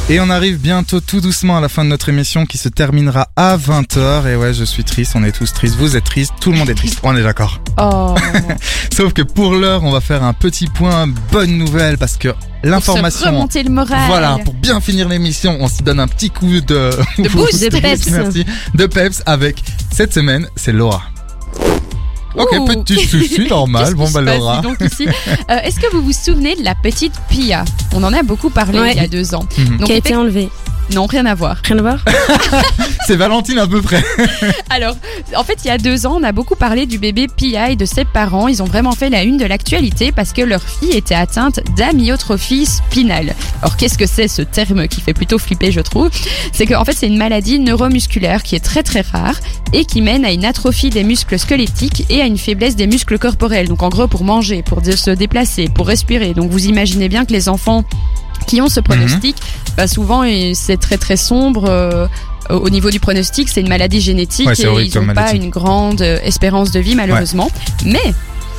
Et 0.07 0.19
on 0.19 0.29
arrive 0.29 0.59
bientôt 0.59 0.99
tout 0.99 1.19
doucement 1.19 1.57
à 1.57 1.61
la 1.61 1.67
fin 1.67 1.83
de 1.83 1.89
notre 1.89 2.09
émission 2.09 2.45
qui 2.45 2.59
se 2.59 2.69
terminera 2.69 3.29
à 3.35 3.57
20h. 3.57 4.27
Et 4.27 4.35
ouais, 4.35 4.53
je 4.53 4.63
suis 4.63 4.83
triste, 4.83 5.13
on 5.15 5.23
est 5.23 5.31
tous 5.31 5.51
tristes, 5.51 5.75
vous 5.77 5.97
êtes 5.97 6.03
tristes, 6.03 6.33
tout 6.39 6.51
le 6.51 6.59
monde 6.59 6.69
est 6.69 6.75
triste, 6.75 6.99
on 7.01 7.15
est 7.17 7.23
d'accord. 7.23 7.59
Oh. 7.81 8.13
Sauf 8.95 9.13
que 9.13 9.23
pour 9.23 9.55
l'heure, 9.55 9.83
on 9.83 9.89
va 9.89 10.01
faire 10.01 10.23
un 10.23 10.33
petit 10.33 10.67
point 10.67 11.07
bonne 11.31 11.57
nouvelle 11.57 11.97
parce 11.97 12.17
que 12.17 12.29
l'information... 12.63 13.31
remonter 13.31 13.63
le 13.63 13.71
moral. 13.71 14.05
Voilà, 14.07 14.37
pour 14.45 14.53
bien 14.53 14.79
finir 14.79 15.09
l'émission, 15.09 15.57
on 15.59 15.67
se 15.67 15.81
donne 15.81 15.99
un 15.99 16.07
petit 16.07 16.29
coup 16.29 16.61
de... 16.61 16.91
De 17.17 17.29
boost. 17.33 17.63
De 17.63 17.79
peps. 17.79 18.11
Merci. 18.11 18.45
De 18.75 18.85
peps 18.85 19.23
avec, 19.25 19.63
cette 19.91 20.13
semaine, 20.13 20.47
c'est 20.55 20.71
Laura. 20.71 21.01
Ok, 22.37 22.51
Ouh. 22.59 22.65
petit 22.65 23.05
souci, 23.05 23.47
normal. 23.49 23.93
Bon, 23.95 24.09
bah 24.11 24.21
Laura. 24.21 24.61
Euh, 24.65 25.57
Est-ce 25.63 25.79
que 25.79 25.91
vous 25.91 26.01
vous 26.01 26.13
souvenez 26.13 26.55
de 26.55 26.63
la 26.63 26.75
petite 26.75 27.13
Pia? 27.29 27.63
On 27.93 28.03
en 28.03 28.13
a 28.13 28.23
beaucoup 28.23 28.49
parlé 28.49 28.79
Ouais. 28.79 28.91
il 28.93 28.97
y 28.97 29.05
a 29.05 29.07
deux 29.07 29.33
ans. 29.35 29.45
Mhm. 29.57 29.77
Donc, 29.77 29.87
Qui 29.87 29.93
a 29.93 29.95
été 29.95 30.09
effect- 30.09 30.17
enlevé. 30.19 30.49
Non, 30.93 31.07
rien 31.07 31.25
à 31.25 31.33
voir. 31.35 31.57
Rien 31.65 31.79
à 31.79 31.81
voir 31.81 32.05
C'est 33.07 33.15
Valentine 33.15 33.57
à 33.59 33.67
peu 33.67 33.81
près. 33.81 34.03
Alors, 34.69 34.95
en 35.35 35.43
fait, 35.43 35.57
il 35.63 35.67
y 35.67 35.71
a 35.71 35.77
deux 35.77 36.05
ans, 36.05 36.17
on 36.19 36.23
a 36.23 36.31
beaucoup 36.31 36.55
parlé 36.55 36.85
du 36.85 36.97
bébé 36.99 37.27
Pia 37.27 37.69
et 37.71 37.75
de 37.75 37.85
ses 37.85 38.05
parents. 38.05 38.47
Ils 38.47 38.61
ont 38.61 38.65
vraiment 38.65 38.91
fait 38.91 39.09
la 39.09 39.23
une 39.23 39.37
de 39.37 39.45
l'actualité 39.45 40.11
parce 40.11 40.31
que 40.31 40.41
leur 40.41 40.61
fille 40.61 40.91
était 40.95 41.15
atteinte 41.15 41.59
d'amyotrophie 41.75 42.65
spinale. 42.65 43.33
Alors, 43.61 43.77
qu'est-ce 43.77 43.97
que 43.97 44.05
c'est 44.05 44.27
ce 44.27 44.41
terme 44.43 44.87
qui 44.87 45.01
fait 45.01 45.13
plutôt 45.13 45.37
flipper, 45.39 45.71
je 45.71 45.81
trouve? 45.81 46.09
C'est 46.53 46.65
qu'en 46.65 46.85
fait, 46.85 46.93
c'est 46.93 47.07
une 47.07 47.17
maladie 47.17 47.59
neuromusculaire 47.59 48.43
qui 48.43 48.55
est 48.55 48.63
très 48.63 48.83
très 48.83 49.01
rare 49.01 49.35
et 49.73 49.85
qui 49.85 50.01
mène 50.01 50.23
à 50.23 50.31
une 50.31 50.45
atrophie 50.45 50.89
des 50.91 51.03
muscles 51.03 51.37
squelettiques 51.39 52.05
et 52.09 52.21
à 52.21 52.25
une 52.25 52.37
faiblesse 52.37 52.75
des 52.75 52.87
muscles 52.87 53.17
corporels. 53.19 53.67
Donc, 53.67 53.81
en 53.83 53.89
gros, 53.89 54.07
pour 54.07 54.23
manger, 54.23 54.61
pour 54.63 54.81
se 54.85 55.11
déplacer, 55.11 55.67
pour 55.67 55.87
respirer. 55.87 56.33
Donc, 56.33 56.51
vous 56.51 56.67
imaginez 56.67 57.09
bien 57.09 57.25
que 57.25 57.33
les 57.33 57.49
enfants 57.49 57.83
qui 58.47 58.61
ont 58.61 58.67
ce 58.69 58.79
Mhm. 58.79 58.83
pronostic. 58.83 59.35
Bah, 59.77 59.87
souvent, 59.87 60.23
c'est 60.53 60.77
très 60.77 60.97
très 60.97 61.17
sombre. 61.17 61.65
euh, 61.69 62.07
au 62.49 62.69
niveau 62.69 62.91
du 62.91 62.99
pronostic, 62.99 63.49
c'est 63.49 63.61
une 63.61 63.69
maladie 63.69 63.99
génétique 64.01 64.47
Ouais, 64.47 64.53
et 64.53 64.61
ils 64.85 64.93
n'ont 64.99 65.07
pas 65.07 65.13
maladie. 65.13 65.37
une 65.37 65.49
grande 65.49 66.01
euh, 66.03 66.19
espérance 66.23 66.69
de 66.71 66.79
vie 66.79 66.93
malheureusement. 66.95 67.49
Mais 67.85 68.13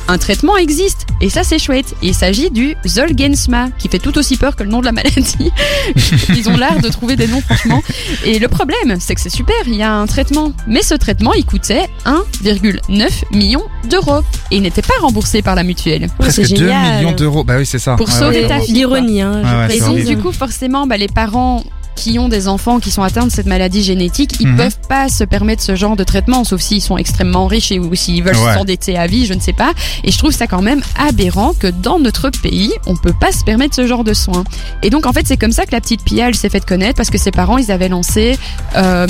un 0.07 0.17
traitement 0.17 0.57
existe 0.57 1.05
et 1.21 1.29
ça 1.29 1.43
c'est 1.43 1.59
chouette. 1.59 1.93
Et 2.01 2.07
il 2.07 2.13
s'agit 2.13 2.49
du 2.49 2.75
Zolgensma 2.85 3.69
qui 3.77 3.89
fait 3.89 3.99
tout 3.99 4.17
aussi 4.17 4.37
peur 4.37 4.55
que 4.55 4.63
le 4.63 4.69
nom 4.69 4.79
de 4.79 4.85
la 4.85 4.91
maladie. 4.91 5.51
Ils 6.35 6.49
ont 6.49 6.57
l'art 6.57 6.79
de 6.81 6.87
trouver 6.89 7.15
des 7.15 7.27
noms 7.27 7.41
franchement. 7.41 7.81
Et 8.25 8.39
le 8.39 8.47
problème, 8.47 8.97
c'est 8.99 9.15
que 9.15 9.21
c'est 9.21 9.29
super, 9.29 9.55
il 9.65 9.75
y 9.75 9.83
a 9.83 9.91
un 9.93 10.05
traitement. 10.05 10.51
Mais 10.67 10.81
ce 10.81 10.93
traitement, 10.95 11.33
il 11.33 11.45
coûtait 11.45 11.87
1,9 12.05 13.35
million 13.35 13.63
d'euros 13.89 14.21
et 14.51 14.57
il 14.57 14.61
n'était 14.61 14.81
pas 14.81 14.93
remboursé 15.01 15.41
par 15.41 15.55
la 15.55 15.63
mutuelle. 15.63 16.07
Presque 16.17 16.45
c'est 16.45 16.53
2 16.53 16.67
génial. 16.67 16.97
millions 16.97 17.11
d'euros. 17.15 17.43
Bah 17.43 17.55
oui, 17.57 17.65
c'est 17.65 17.79
ça. 17.79 17.95
Pour 17.95 18.07
Ouais, 18.07 18.13
sauver 18.13 18.41
ouais, 18.43 18.47
ta 18.47 18.59
fille. 18.61 18.73
L'ironie, 18.75 19.21
hein. 19.21 19.41
je 19.43 19.47
Ah 19.47 19.67
ouais, 19.67 19.77
Et 19.77 19.79
donc, 19.79 19.99
du 20.03 20.17
coup, 20.17 20.31
forcément, 20.31 20.87
bah, 20.87 20.97
les 20.97 21.07
parents 21.07 21.63
qui 21.97 22.19
ont 22.19 22.29
des 22.29 22.47
enfants 22.47 22.79
qui 22.79 22.91
sont 22.91 23.01
atteints 23.01 23.25
de 23.25 23.31
cette 23.31 23.47
maladie 23.47 23.83
génétique, 23.83 24.35
ils 24.39 24.47
Mhm. 24.47 24.57
peuvent 24.57 24.79
pas 24.87 25.09
se 25.09 25.23
permettre 25.23 25.61
ce 25.63 25.75
genre 25.75 25.95
de 25.97 26.03
traitement, 26.03 26.43
sauf 26.45 26.61
s'ils 26.61 26.81
sont 26.81 26.95
extrêmement 26.97 27.47
riches 27.47 27.71
et 27.71 27.79
ou 27.79 27.93
s'ils 27.95 28.23
veulent 28.23 28.35
Ouais. 28.37 28.53
s'endetter 28.53 28.97
à 28.97 29.07
vie, 29.07 29.25
je 29.25 29.33
ne 29.33 29.39
sais 29.41 29.51
pas. 29.53 29.71
Et 30.03 30.11
je 30.11 30.17
trouve 30.17 30.31
ça 30.31 30.45
quand 30.47 30.61
même 30.61 30.81
aberrant 30.97 31.53
que 31.53 31.67
dans 31.67 31.97
notre 31.99 32.29
pays, 32.29 32.71
on 32.85 32.95
peut 32.95 33.15
pas 33.19 33.31
se 33.31 33.43
permettre 33.43 33.75
ce 33.75 33.87
genre 33.87 34.03
de 34.03 34.13
soins. 34.13 34.43
Et 34.83 34.89
donc, 34.91 35.05
en 35.07 35.11
fait, 35.13 35.25
c'est 35.27 35.37
comme 35.37 35.51
ça 35.51 35.65
que 35.65 35.71
la 35.71 35.81
petite 35.81 36.03
Pia, 36.03 36.27
elle 36.29 36.35
s'est 36.35 36.49
faite 36.49 36.65
connaître 36.65 36.95
parce 36.95 37.09
que 37.09 37.17
ses 37.17 37.31
parents, 37.31 37.57
ils 37.57 37.71
avaient 37.71 37.89
lancé 37.89 38.37
euh, 38.75 39.07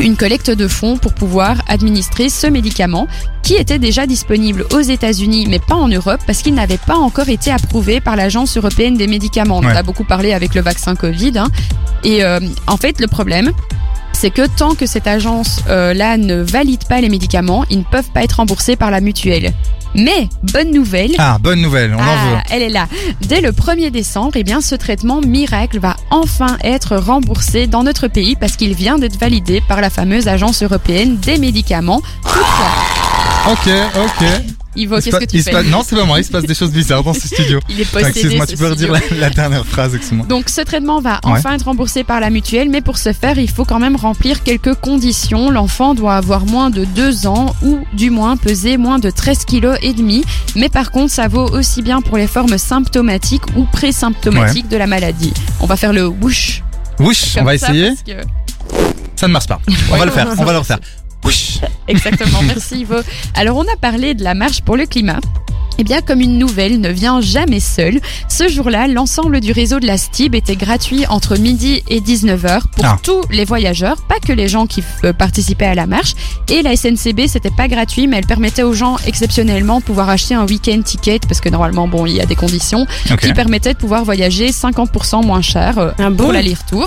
une 0.00 0.16
collecte 0.16 0.50
de 0.50 0.66
fonds 0.66 0.96
pour 0.98 1.12
pouvoir 1.14 1.56
administrer 1.68 2.28
ce 2.28 2.48
médicament 2.48 3.06
qui 3.44 3.54
était 3.54 3.78
déjà 3.78 4.06
disponible 4.06 4.64
aux 4.72 4.80
États-Unis, 4.80 5.46
mais 5.48 5.58
pas 5.58 5.74
en 5.74 5.88
Europe, 5.88 6.20
parce 6.26 6.40
qu'il 6.42 6.54
n'avait 6.54 6.78
pas 6.78 6.96
encore 6.96 7.28
été 7.28 7.50
approuvé 7.50 8.00
par 8.00 8.16
l'Agence 8.16 8.56
européenne 8.56 8.96
des 8.96 9.06
médicaments. 9.06 9.58
On 9.62 9.66
a 9.66 9.82
beaucoup 9.82 10.04
parlé 10.04 10.32
avec 10.32 10.54
le 10.54 10.62
vaccin 10.62 10.94
Covid. 10.96 11.38
hein. 11.38 11.48
Et 12.04 12.24
euh, 12.24 12.40
en 12.66 12.76
fait, 12.78 13.00
le 13.00 13.06
problème, 13.06 13.52
c'est 14.12 14.30
que 14.30 14.46
tant 14.46 14.74
que 14.74 14.86
cette 14.86 15.06
agence-là 15.06 16.16
ne 16.16 16.36
valide 16.42 16.84
pas 16.88 17.00
les 17.02 17.10
médicaments, 17.10 17.64
ils 17.68 17.78
ne 17.80 17.84
peuvent 17.84 18.10
pas 18.14 18.22
être 18.24 18.34
remboursés 18.36 18.76
par 18.76 18.90
la 18.90 19.00
mutuelle. 19.02 19.52
Mais, 19.94 20.28
bonne 20.42 20.70
nouvelle, 20.72 21.12
Ah, 21.18 21.36
bonne 21.40 21.60
nouvelle, 21.60 21.92
on 21.94 21.98
en 21.98 22.02
veut. 22.02 22.36
ah, 22.38 22.42
elle 22.50 22.62
est 22.62 22.68
là. 22.70 22.88
Dès 23.20 23.40
le 23.40 23.52
1er 23.52 23.90
décembre, 23.90 24.32
eh 24.36 24.42
bien, 24.42 24.60
ce 24.60 24.74
traitement 24.74 25.20
miracle 25.20 25.78
va 25.78 25.96
enfin 26.10 26.56
être 26.64 26.96
remboursé 26.96 27.66
dans 27.68 27.82
notre 27.84 28.08
pays 28.08 28.34
parce 28.36 28.56
qu'il 28.56 28.74
vient 28.74 28.98
d'être 28.98 29.18
validé 29.20 29.62
par 29.68 29.80
la 29.80 29.90
fameuse 29.90 30.26
agence 30.28 30.62
européenne 30.62 31.18
des 31.18 31.36
médicaments. 31.38 32.02
Ok, 33.46 33.68
ok. 33.96 34.26
Ivo, 34.76 34.96
qu'est-ce 35.00 35.16
que 35.18 35.24
tu 35.26 35.40
fais 35.42 35.62
Non, 35.64 35.82
c'est 35.86 35.94
pas 35.94 36.04
moi, 36.04 36.18
il 36.18 36.24
se 36.24 36.30
passe 36.30 36.44
des 36.44 36.54
choses 36.54 36.72
bizarres 36.72 37.04
dans 37.04 37.12
ce 37.14 37.28
studio. 37.28 37.60
Il 37.68 37.80
est 37.80 37.84
possédé. 37.84 38.08
Excuse-moi, 38.08 38.46
tu 38.46 38.56
peux 38.56 38.68
redire 38.68 38.90
la, 38.90 39.00
la 39.18 39.30
dernière 39.30 39.64
phrase, 39.64 39.94
excuse-moi. 39.94 40.26
Donc 40.26 40.48
ce 40.48 40.62
traitement 40.62 41.00
va 41.00 41.20
Ouais. 41.24 41.32
enfin 41.32 41.52
être 41.52 41.66
remboursé 41.66 42.02
par 42.02 42.18
la 42.20 42.30
mutuelle, 42.30 42.70
mais 42.70 42.80
pour 42.80 42.98
ce 42.98 43.12
faire, 43.12 43.38
il 43.38 43.48
faut 43.50 43.64
quand 43.64 43.78
même 43.78 43.94
remplir 43.96 44.42
quelques 44.42 44.74
conditions. 44.74 45.50
L'enfant 45.50 45.94
doit 45.94 46.16
avoir 46.16 46.44
moins 46.46 46.70
de 46.70 46.84
2 46.86 47.26
ans 47.28 47.54
ou 47.62 47.80
du 47.92 48.10
moins 48.10 48.36
peser 48.36 48.76
moins 48.78 48.98
de 48.98 49.10
13 49.10 49.44
kg 49.44 49.76
et 49.82 49.92
demi. 49.92 50.24
Mais 50.56 50.68
par 50.68 50.90
contre, 50.90 51.12
ça 51.12 51.28
vaut 51.28 51.46
aussi 51.50 51.82
bien 51.82 52.00
pour 52.00 52.16
les 52.16 52.26
formes 52.26 52.58
symptomatiques 52.58 53.44
ou 53.56 53.64
présymptomatiques 53.64 54.68
de 54.68 54.76
la 54.76 54.86
maladie. 54.88 55.32
On 55.60 55.66
va 55.66 55.76
faire 55.76 55.92
le 55.92 56.06
whoosh. 56.08 56.62
Wouch, 56.98 57.36
on 57.38 57.44
va 57.44 57.56
ça, 57.58 57.68
essayer. 57.68 57.88
parce 57.90 58.02
que- 58.02 58.26
Ça 59.16 59.28
ne 59.28 59.32
marche 59.32 59.46
pas. 59.46 59.60
On 59.92 59.96
va 59.96 60.04
le 60.06 60.10
faire, 60.10 60.28
on 60.36 60.44
va 60.44 60.52
le 60.52 60.58
refaire. 60.58 60.78
Exactement, 61.88 62.42
merci 62.42 62.80
Ivo. 62.80 62.96
Alors 63.34 63.56
on 63.56 63.62
a 63.62 63.76
parlé 63.76 64.14
de 64.14 64.22
la 64.22 64.34
marche 64.34 64.62
pour 64.62 64.76
le 64.76 64.86
climat. 64.86 65.20
Eh 65.78 65.82
bien, 65.84 66.00
comme 66.02 66.20
une 66.20 66.38
nouvelle 66.38 66.80
ne 66.80 66.88
vient 66.88 67.20
jamais 67.20 67.58
seule, 67.58 68.00
ce 68.28 68.48
jour-là, 68.48 68.86
l'ensemble 68.86 69.40
du 69.40 69.50
réseau 69.50 69.80
de 69.80 69.86
la 69.86 69.98
STIB 69.98 70.36
était 70.36 70.54
gratuit 70.54 71.04
entre 71.08 71.36
midi 71.36 71.82
et 71.88 72.00
19h 72.00 72.60
pour 72.76 72.84
Ah. 72.84 72.96
tous 73.02 73.22
les 73.30 73.44
voyageurs, 73.44 73.96
pas 74.02 74.20
que 74.24 74.32
les 74.32 74.46
gens 74.46 74.66
qui 74.66 74.84
euh, 75.02 75.12
participaient 75.12 75.64
à 75.66 75.74
la 75.74 75.86
marche. 75.88 76.14
Et 76.48 76.62
la 76.62 76.76
SNCB, 76.76 77.26
c'était 77.26 77.50
pas 77.50 77.66
gratuit, 77.66 78.06
mais 78.06 78.18
elle 78.18 78.26
permettait 78.26 78.62
aux 78.62 78.72
gens 78.72 78.96
exceptionnellement 79.06 79.80
de 79.80 79.84
pouvoir 79.84 80.08
acheter 80.10 80.34
un 80.34 80.46
week-end 80.46 80.80
ticket, 80.82 81.18
parce 81.26 81.40
que 81.40 81.48
normalement, 81.48 81.88
bon, 81.88 82.06
il 82.06 82.14
y 82.14 82.20
a 82.20 82.26
des 82.26 82.36
conditions, 82.36 82.86
qui 83.20 83.32
permettaient 83.32 83.72
de 83.74 83.78
pouvoir 83.78 84.04
voyager 84.04 84.50
50% 84.52 85.24
moins 85.26 85.42
cher 85.42 85.78
euh, 85.78 85.90
Un 85.98 86.10
bon? 86.12 86.24
pour 86.24 86.32
l'aller-retour. 86.32 86.86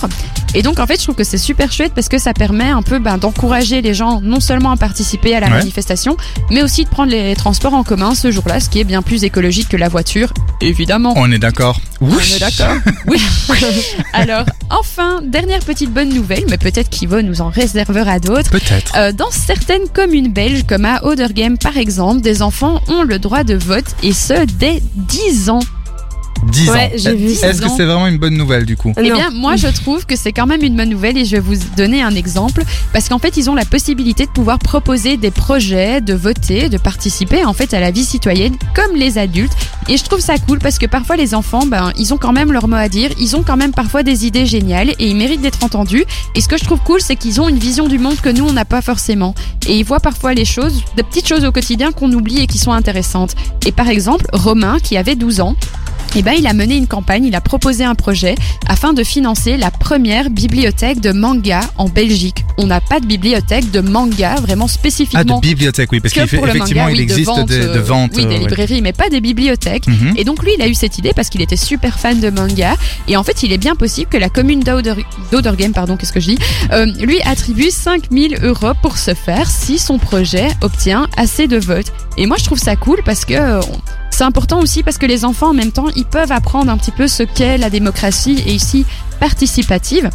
Et 0.56 0.62
donc 0.62 0.80
en 0.80 0.88
fait, 0.88 0.96
je 0.98 1.04
trouve 1.04 1.16
que 1.16 1.26
c'est 1.26 1.38
super 1.38 1.74
chouette 1.74 1.92
parce 1.94 2.08
que 2.08 2.18
ça 2.18 2.34
permet 2.34 2.70
un 2.70 2.82
peu 2.82 3.00
ben, 3.00 3.18
d'encourager 3.18 3.82
les 3.82 3.94
gens 3.94 4.22
non 4.24 4.40
seulement 4.40 4.72
à 4.72 4.78
participer 4.78 5.36
à 5.36 5.42
la 5.42 5.48
Ouais. 5.48 5.58
manifestation, 5.60 6.16
mais 6.52 6.62
aussi 6.64 6.84
de 6.86 6.90
prendre 6.90 7.12
les 7.12 7.36
transports 7.36 7.74
en 7.74 7.84
commun 7.84 8.16
ce 8.16 8.32
jour-là, 8.32 8.60
ce 8.62 8.70
qui 8.70 8.77
est 8.80 8.84
bien 8.84 9.02
plus 9.02 9.24
écologique 9.24 9.70
que 9.70 9.78
la 9.78 9.90
voiture, 9.90 10.34
évidemment. 10.62 11.14
On 11.16 11.32
est 11.32 11.40
d'accord. 11.40 11.80
On 12.02 12.20
est 12.20 12.40
d'accord 12.40 12.76
Oui. 13.08 13.22
Alors, 14.14 14.46
enfin, 14.70 15.22
dernière 15.24 15.60
petite 15.60 15.92
bonne 15.92 16.10
nouvelle, 16.10 16.44
mais 16.50 16.58
peut-être 16.58 16.90
qu'Ivo 16.90 17.22
nous 17.22 17.42
en 17.42 17.50
réservera 17.50 18.20
d'autres. 18.20 18.52
Peut-être. 18.52 18.94
Euh, 18.96 19.12
dans 19.12 19.32
certaines 19.32 19.88
communes 19.94 20.32
belges, 20.32 20.64
comme 20.68 20.86
à 20.86 21.04
Odergem 21.06 21.58
par 21.58 21.78
exemple, 21.78 22.22
des 22.22 22.42
enfants 22.42 22.82
ont 22.88 23.04
le 23.04 23.20
droit 23.20 23.44
de 23.44 23.56
vote 23.56 23.86
et 24.04 24.14
ce 24.14 24.46
dès 24.46 24.82
10 24.96 25.50
ans. 25.50 25.60
10 26.46 26.70
Ouais, 26.70 26.76
ans. 26.76 26.90
Est-ce 26.96 27.62
que 27.62 27.70
c'est 27.70 27.86
vraiment 27.86 28.08
une 28.08 28.18
bonne 28.18 28.36
nouvelle 28.36 28.66
du 28.66 28.76
coup 28.78 28.94
Eh 28.98 29.02
bien, 29.12 29.30
moi, 29.32 29.56
je 29.56 29.68
trouve 29.68 30.06
que 30.06 30.16
c'est 30.16 30.32
quand 30.32 30.46
même 30.46 30.64
une 30.64 30.76
bonne 30.76 30.90
nouvelle 30.90 31.18
et 31.18 31.26
je 31.26 31.32
vais 31.32 31.40
vous 31.40 31.56
donner 31.76 32.02
un 32.02 32.16
exemple 32.16 32.64
parce 32.94 33.10
qu'en 33.10 33.20
fait, 33.20 33.38
ils 33.38 33.50
ont 33.50 33.56
la 33.56 33.66
possibilité 33.66 34.26
de 34.26 34.32
pouvoir 34.32 34.60
proposer 34.60 35.18
des 35.18 35.32
projets, 35.32 36.02
de 36.02 36.14
voter, 36.14 36.70
de 36.70 36.78
participer 36.78 37.44
en 37.46 37.54
fait 37.54 37.74
à 37.74 37.80
la 37.80 37.92
vie 37.92 38.04
citoyenne 38.04 38.56
comme 38.76 38.96
les 38.96 39.18
adultes. 39.18 39.54
Et 39.90 39.98
je 39.98 40.04
trouve 40.04 40.20
ça 40.20 40.38
cool 40.38 40.60
parce 40.60 40.78
que 40.78 40.86
parfois 40.86 41.16
les 41.16 41.34
enfants, 41.34 41.66
ben, 41.66 41.92
ils 41.98 42.14
ont 42.14 42.18
quand 42.18 42.34
même 42.34 42.52
leur 42.52 42.68
mot 42.68 42.76
à 42.76 42.90
dire, 42.90 43.10
ils 43.20 43.36
ont 43.36 43.44
quand 43.44 43.58
même 43.58 43.72
parfois 43.72 44.04
des 44.04 44.26
idées 44.26 44.46
géniales 44.46 44.90
et 45.00 45.08
ils 45.10 45.16
méritent 45.16 45.42
d'être 45.42 45.64
entendus. 45.64 46.06
Et 46.36 46.42
ce 46.42 46.48
que 46.48 46.58
je 46.58 46.64
trouve 46.66 46.80
cool, 46.82 47.02
c'est 47.02 47.16
qu'ils 47.16 47.42
ont 47.42 47.48
une 47.50 47.60
vision 47.60 47.88
du 47.88 47.98
monde 48.00 48.20
que 48.22 48.30
nous, 48.30 48.46
on 48.46 48.54
n'a 48.54 48.66
pas 48.66 48.82
forcément. 48.82 49.34
Et 49.68 49.78
ils 49.78 49.84
voient 49.86 50.00
parfois 50.00 50.34
les 50.34 50.46
choses, 50.46 50.84
des 50.96 51.04
petites 51.04 51.28
choses 51.28 51.46
au 51.46 51.52
quotidien 51.52 51.92
qu'on 51.92 52.12
oublie 52.12 52.40
et 52.42 52.48
qui 52.48 52.58
sont 52.58 52.72
intéressantes. 52.72 53.36
Et 53.66 53.72
par 53.72 53.90
exemple, 53.90 54.26
Romain, 54.34 54.78
qui 54.82 54.98
avait 54.98 55.16
12 55.16 55.42
ans, 55.42 55.56
eh 56.16 56.22
ben, 56.24 56.34
il 56.38 56.48
a 56.48 56.54
mené 56.54 56.76
une 56.78 56.88
campagne, 56.88 57.26
il 57.26 57.36
a 57.36 57.42
proposé 57.42 57.84
un 57.84 57.96
projet 57.96 58.36
afin 58.68 58.94
de 58.94 59.04
financer 59.04 59.58
la 59.58 59.72
première 59.72 60.30
bibliothèque 60.30 61.00
de 61.00 61.12
manga 61.12 61.62
en 61.78 61.90
Belgique. 61.90 62.44
On 62.58 62.66
n'a 62.68 62.82
pas 62.82 63.00
de 63.00 63.06
bibliothèque 63.06 63.70
de 63.72 63.82
manga 63.82 64.36
vraiment 64.36 64.66
Ah, 64.66 64.68
de 64.68 64.72
spécifiquement 64.72 65.40
bibliothèque, 65.40 65.92
oui, 65.92 66.00
parce 66.00 66.14
que 66.14 66.22
qu'il 66.22 66.38
pour 66.38 66.46
le 66.48 66.56
effectivement, 66.56 66.84
manga, 66.84 66.94
il 66.94 66.98
oui, 66.98 67.04
existe 67.04 67.46
des, 67.48 67.60
de 67.60 67.64
euh, 67.68 67.82
ventes. 67.82 68.12
oui, 68.16 68.26
des 68.26 68.36
euh, 68.36 68.38
ouais. 68.40 68.48
librairies, 68.48 68.82
mais 68.82 68.94
pas 68.94 69.10
des 69.10 69.22
bibliothèques. 69.22 69.88
Mhm. 69.88 70.14
Et 70.18 70.24
donc 70.24 70.44
lui, 70.44 70.52
il 70.58 70.62
a 70.62 70.68
eu 70.68 70.74
cette 70.74 70.98
idée 70.98 71.12
parce 71.16 71.30
qu'il 71.30 71.42
était 71.42 71.56
super 71.56 72.00
fan 72.00 72.20
de 72.20 72.30
manga. 72.30 72.76
Et 73.08 73.16
en 73.18 73.24
fait, 73.24 73.44
il 73.44 73.52
est 73.52 73.58
bien 73.58 73.76
possible 73.76 74.10
que 74.10 74.18
la 74.18 74.30
commune 74.30 74.62
d'Oder- 74.62 75.06
d'Odergem, 75.32 75.72
pardon, 75.74 75.98
qu'est-ce 75.98 76.14
que 76.14 76.20
je 76.20 76.30
dis, 76.32 76.40
euh, 76.72 76.86
lui 77.00 77.22
attribue 77.22 77.70
5000 77.70 78.40
euros 78.44 78.74
pour 78.82 78.98
ce 78.98 79.14
faire 79.14 79.50
si 79.50 79.78
son 79.78 79.98
projet 80.00 80.48
obtient 80.62 81.08
assez 81.18 81.48
de 81.48 81.58
votes. 81.58 81.92
Et 82.18 82.26
moi, 82.26 82.38
je 82.40 82.46
trouve 82.46 82.58
ça 82.60 82.76
cool 82.76 83.02
parce 83.06 83.26
que 83.26 83.34
euh, 83.36 83.62
c'est 84.10 84.24
important 84.24 84.60
aussi 84.62 84.82
parce 84.82 84.98
que 84.98 85.06
les 85.06 85.26
enfants, 85.26 85.50
en 85.50 85.54
même 85.54 85.72
temps, 85.72 85.88
ils 85.96 86.06
peuvent 86.12 86.32
apprendre 86.32 86.72
un 86.72 86.78
petit 86.78 86.92
peu 86.92 87.08
ce 87.08 87.24
qu'est 87.24 87.58
la 87.58 87.70
démocratie 87.70 88.44
et 88.46 88.54
ici 88.54 88.86
participative. 89.20 90.10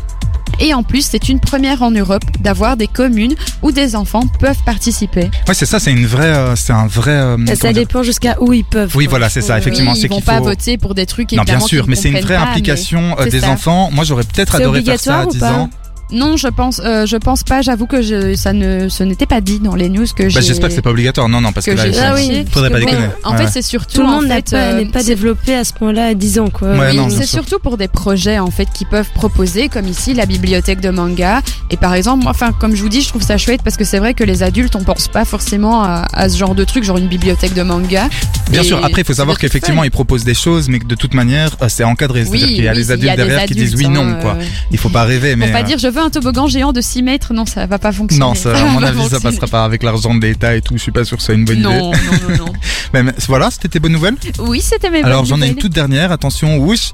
Et 0.61 0.75
en 0.75 0.83
plus, 0.83 1.05
c'est 1.05 1.29
une 1.29 1.41
première 1.41 1.83
en 1.83 1.91
Europe 1.91 2.23
d'avoir 2.41 2.77
des 2.77 2.87
communes 2.87 3.35
où 3.63 3.73
des 3.73 3.97
enfants 3.97 4.25
peuvent 4.39 4.63
participer. 4.67 5.31
Ouais, 5.49 5.55
c'est 5.55 5.65
ça, 5.67 5.79
c'est 5.81 5.91
une 5.93 6.07
vraie, 6.07 6.27
euh, 6.27 6.57
c'est 6.57 6.73
un 6.75 6.87
vrai. 6.87 7.11
euh, 7.13 7.37
Ça, 7.57 7.73
dépend 7.73 8.03
jusqu'à 8.03 8.37
où 8.41 8.53
ils 8.53 8.65
peuvent. 8.65 8.95
Oui, 8.95 9.07
voilà, 9.07 9.29
c'est 9.31 9.41
ça, 9.41 9.59
effectivement. 9.59 9.93
Oui, 9.93 9.97
c'est 9.99 10.07
ils 10.07 10.11
vont 10.11 10.17
qu'il 10.17 10.25
pas 10.25 10.39
faut- 10.39 10.45
voter 10.45 10.77
pour 10.79 10.95
des 10.95 11.07
trucs 11.07 11.33
Non, 11.33 11.43
bien 11.43 11.59
sûr, 11.59 11.87
mais 11.89 11.97
c'est 11.97 12.11
une 12.11 12.21
vraie 12.21 12.37
implication 12.37 13.17
euh, 13.19 13.25
des 13.27 13.41
ça. 13.41 13.51
enfants. 13.51 13.91
Moi, 13.93 14.05
j'aurais 14.05 14.25
peut-être 14.25 14.55
adoré 14.57 14.83
faire 14.83 15.01
ça 15.01 15.21
à 15.21 15.25
obligatoire 15.25 15.29
ou 15.29 15.33
10 15.33 15.39
pas 15.39 15.53
ans. 15.53 15.71
Non, 16.13 16.37
je 16.37 16.49
pense, 16.49 16.81
euh, 16.85 17.07
je 17.07 17.17
pense 17.17 17.43
pas. 17.43 17.63
J'avoue 17.63 17.87
que 17.87 18.03
je, 18.03 18.35
ça 18.35 18.53
ne, 18.53 18.89
ce 18.89 19.03
n'était 19.03 19.27
pas 19.27 19.41
dit 19.41 19.59
dans 19.61 19.75
les 19.75 19.89
news 19.89 20.07
que 20.15 20.29
j'ai. 20.29 20.35
Bah, 20.41 20.45
j'espère 20.47 20.69
que 20.69 20.75
c'est 20.75 20.83
pas 20.83 20.91
obligatoire. 20.91 21.29
Non, 21.29 21.41
non, 21.41 21.53
parce 21.53 21.67
que, 21.67 21.71
que 21.73 21.77
là, 21.77 21.85
j'ai 21.85 21.91
il 21.91 21.99
Ah 22.01 22.15
oui. 22.15 22.45
faudrait 22.51 22.71
pas 22.71 22.79
déconner. 22.81 23.07
En 23.25 23.33
Ouais. 23.33 23.39
fait, 23.39 23.49
c'est 23.49 23.63
surtout 23.63 23.95
Tout 23.97 24.03
le 24.03 24.09
en 24.09 24.11
monde 24.13 24.27
n'a 24.27 24.37
fait, 24.37 24.51
pas- 24.51 24.57
euh, 24.59 24.79
n'est 24.79 24.91
pas 24.91 25.03
développé 25.03 25.55
à 25.55 25.65
ce 25.65 25.73
point-là 25.73 26.07
à 26.07 26.15
10 26.15 26.39
ans, 26.39 26.51
quoi. 26.51 26.69
Ouais, 26.73 26.91
Oui, 26.99 27.11
c'est 27.17 27.27
surtout 27.27 27.59
pour 27.59 27.77
des 27.79 27.89
projets 27.89 28.39
en 28.39 28.51
fait 28.51 28.69
qui 28.73 28.85
peuvent 28.85 29.11
proposer, 29.15 29.69
comme 29.69 29.89
ici 29.89 30.15
la 30.15 30.27
bibliothèque 30.27 30.81
de 30.81 30.91
manga. 30.91 31.41
Et 31.71 31.77
par 31.77 31.95
exemple, 31.95 32.23
moi, 32.25 32.33
enfin, 32.33 32.53
comme 32.53 32.75
je 32.77 32.83
vous 32.83 32.89
dis, 32.89 33.01
je 33.03 33.09
trouve 33.09 33.23
ça 33.23 33.39
chouette 33.39 33.63
parce 33.65 33.77
que 33.77 33.85
c'est 33.85 33.99
vrai 33.99 34.15
que 34.15 34.25
les 34.25 34.43
adultes, 34.43 34.77
on 34.77 34.85
pense 34.85 35.09
pas 35.09 35.25
forcément 35.25 35.83
à, 35.83 36.07
à 36.13 36.29
ce 36.29 36.37
genre 36.37 36.55
de 36.55 36.65
truc, 36.65 36.85
genre 36.85 36.99
une 36.99 37.09
bibliothèque 37.09 37.55
de 37.55 37.63
manga. 37.63 38.09
Bien 38.51 38.63
sûr, 38.63 38.85
après, 38.85 39.01
il 39.01 39.05
faut 39.07 39.15
savoir 39.15 39.39
qu'effectivement, 39.39 39.85
ils 39.85 39.91
proposent 39.91 40.25
des 40.25 40.35
choses, 40.35 40.69
mais 40.69 40.79
que 40.79 40.87
de 40.87 40.95
toute 40.95 41.15
manière, 41.15 41.57
euh, 41.63 41.67
c'est 41.69 41.85
encadré. 41.85 42.25
C'est-à-dire 42.25 42.47
qu'il 42.49 42.65
y 42.65 42.69
a 42.69 42.75
les 42.75 42.91
adultes 42.91 43.17
derrière 43.17 43.45
qui 43.47 43.55
disent 43.55 43.75
oui, 43.77 43.89
non, 43.89 44.03
hein, 44.03 44.19
quoi. 44.21 44.37
Il 44.71 44.79
faut 44.79 44.89
pas 44.91 45.05
rêver, 45.05 45.37
mais. 45.37 45.51
Pas 45.53 45.63
dire 45.63 45.79
je 45.79 45.89
veux 45.89 46.02
un 46.03 46.11
toboggan 46.11 46.47
géant 46.49 46.73
de 46.73 46.81
6 46.81 47.03
mètres, 47.03 47.33
non, 47.35 47.47
ça 47.47 47.67
va 47.67 47.79
pas 47.79 47.93
fonctionner. 47.93 48.25
Non, 48.25 48.35
ça, 48.35 48.57
à 48.57 48.65
mon 48.71 48.83
avis, 48.83 49.09
ça 49.09 49.21
passera 49.21 49.47
pas 49.47 49.65
avec 49.65 49.83
l'argent 49.83 50.15
de 50.15 50.21
l'État 50.21 50.55
et 50.57 50.61
tout. 50.63 50.75
Je 50.77 50.83
suis 50.83 50.93
pas 50.93 51.05
sûr 51.05 51.17
que 51.17 51.23
ce 51.23 51.27
soit 51.27 51.35
une 51.35 51.45
bonne 51.45 51.59
idée. 51.59 51.65
Non, 51.69 51.91
non, 51.93 52.37
non. 52.47 52.53
Mais, 52.95 53.03
mais 53.03 53.13
voilà, 53.27 53.51
c'était 53.51 53.69
tes 53.69 53.81
bonnes 53.81 53.93
nouvelles? 53.93 54.17
Oui, 54.39 54.61
c'était 54.61 54.91
mes 54.91 55.03
Alors, 55.03 55.21
bonnes 55.23 55.29
j'en 55.31 55.37
ai 55.37 55.47
une 55.47 55.53
nouvelles. 55.53 55.63
toute 55.63 55.73
dernière. 55.73 56.13
Attention, 56.13 56.59
whoosh. 56.59 56.91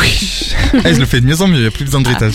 Oui. 0.00 0.46
Eh, 0.84 0.94
je 0.94 1.00
le 1.00 1.04
fais 1.06 1.20
de 1.20 1.26
mieux 1.26 1.40
en 1.42 1.48
mieux, 1.48 1.56
il 1.56 1.60
n'y 1.62 1.66
a 1.66 1.70
plus 1.72 1.84
besoin 1.84 1.98
de 2.00 2.04
bruitage. 2.04 2.34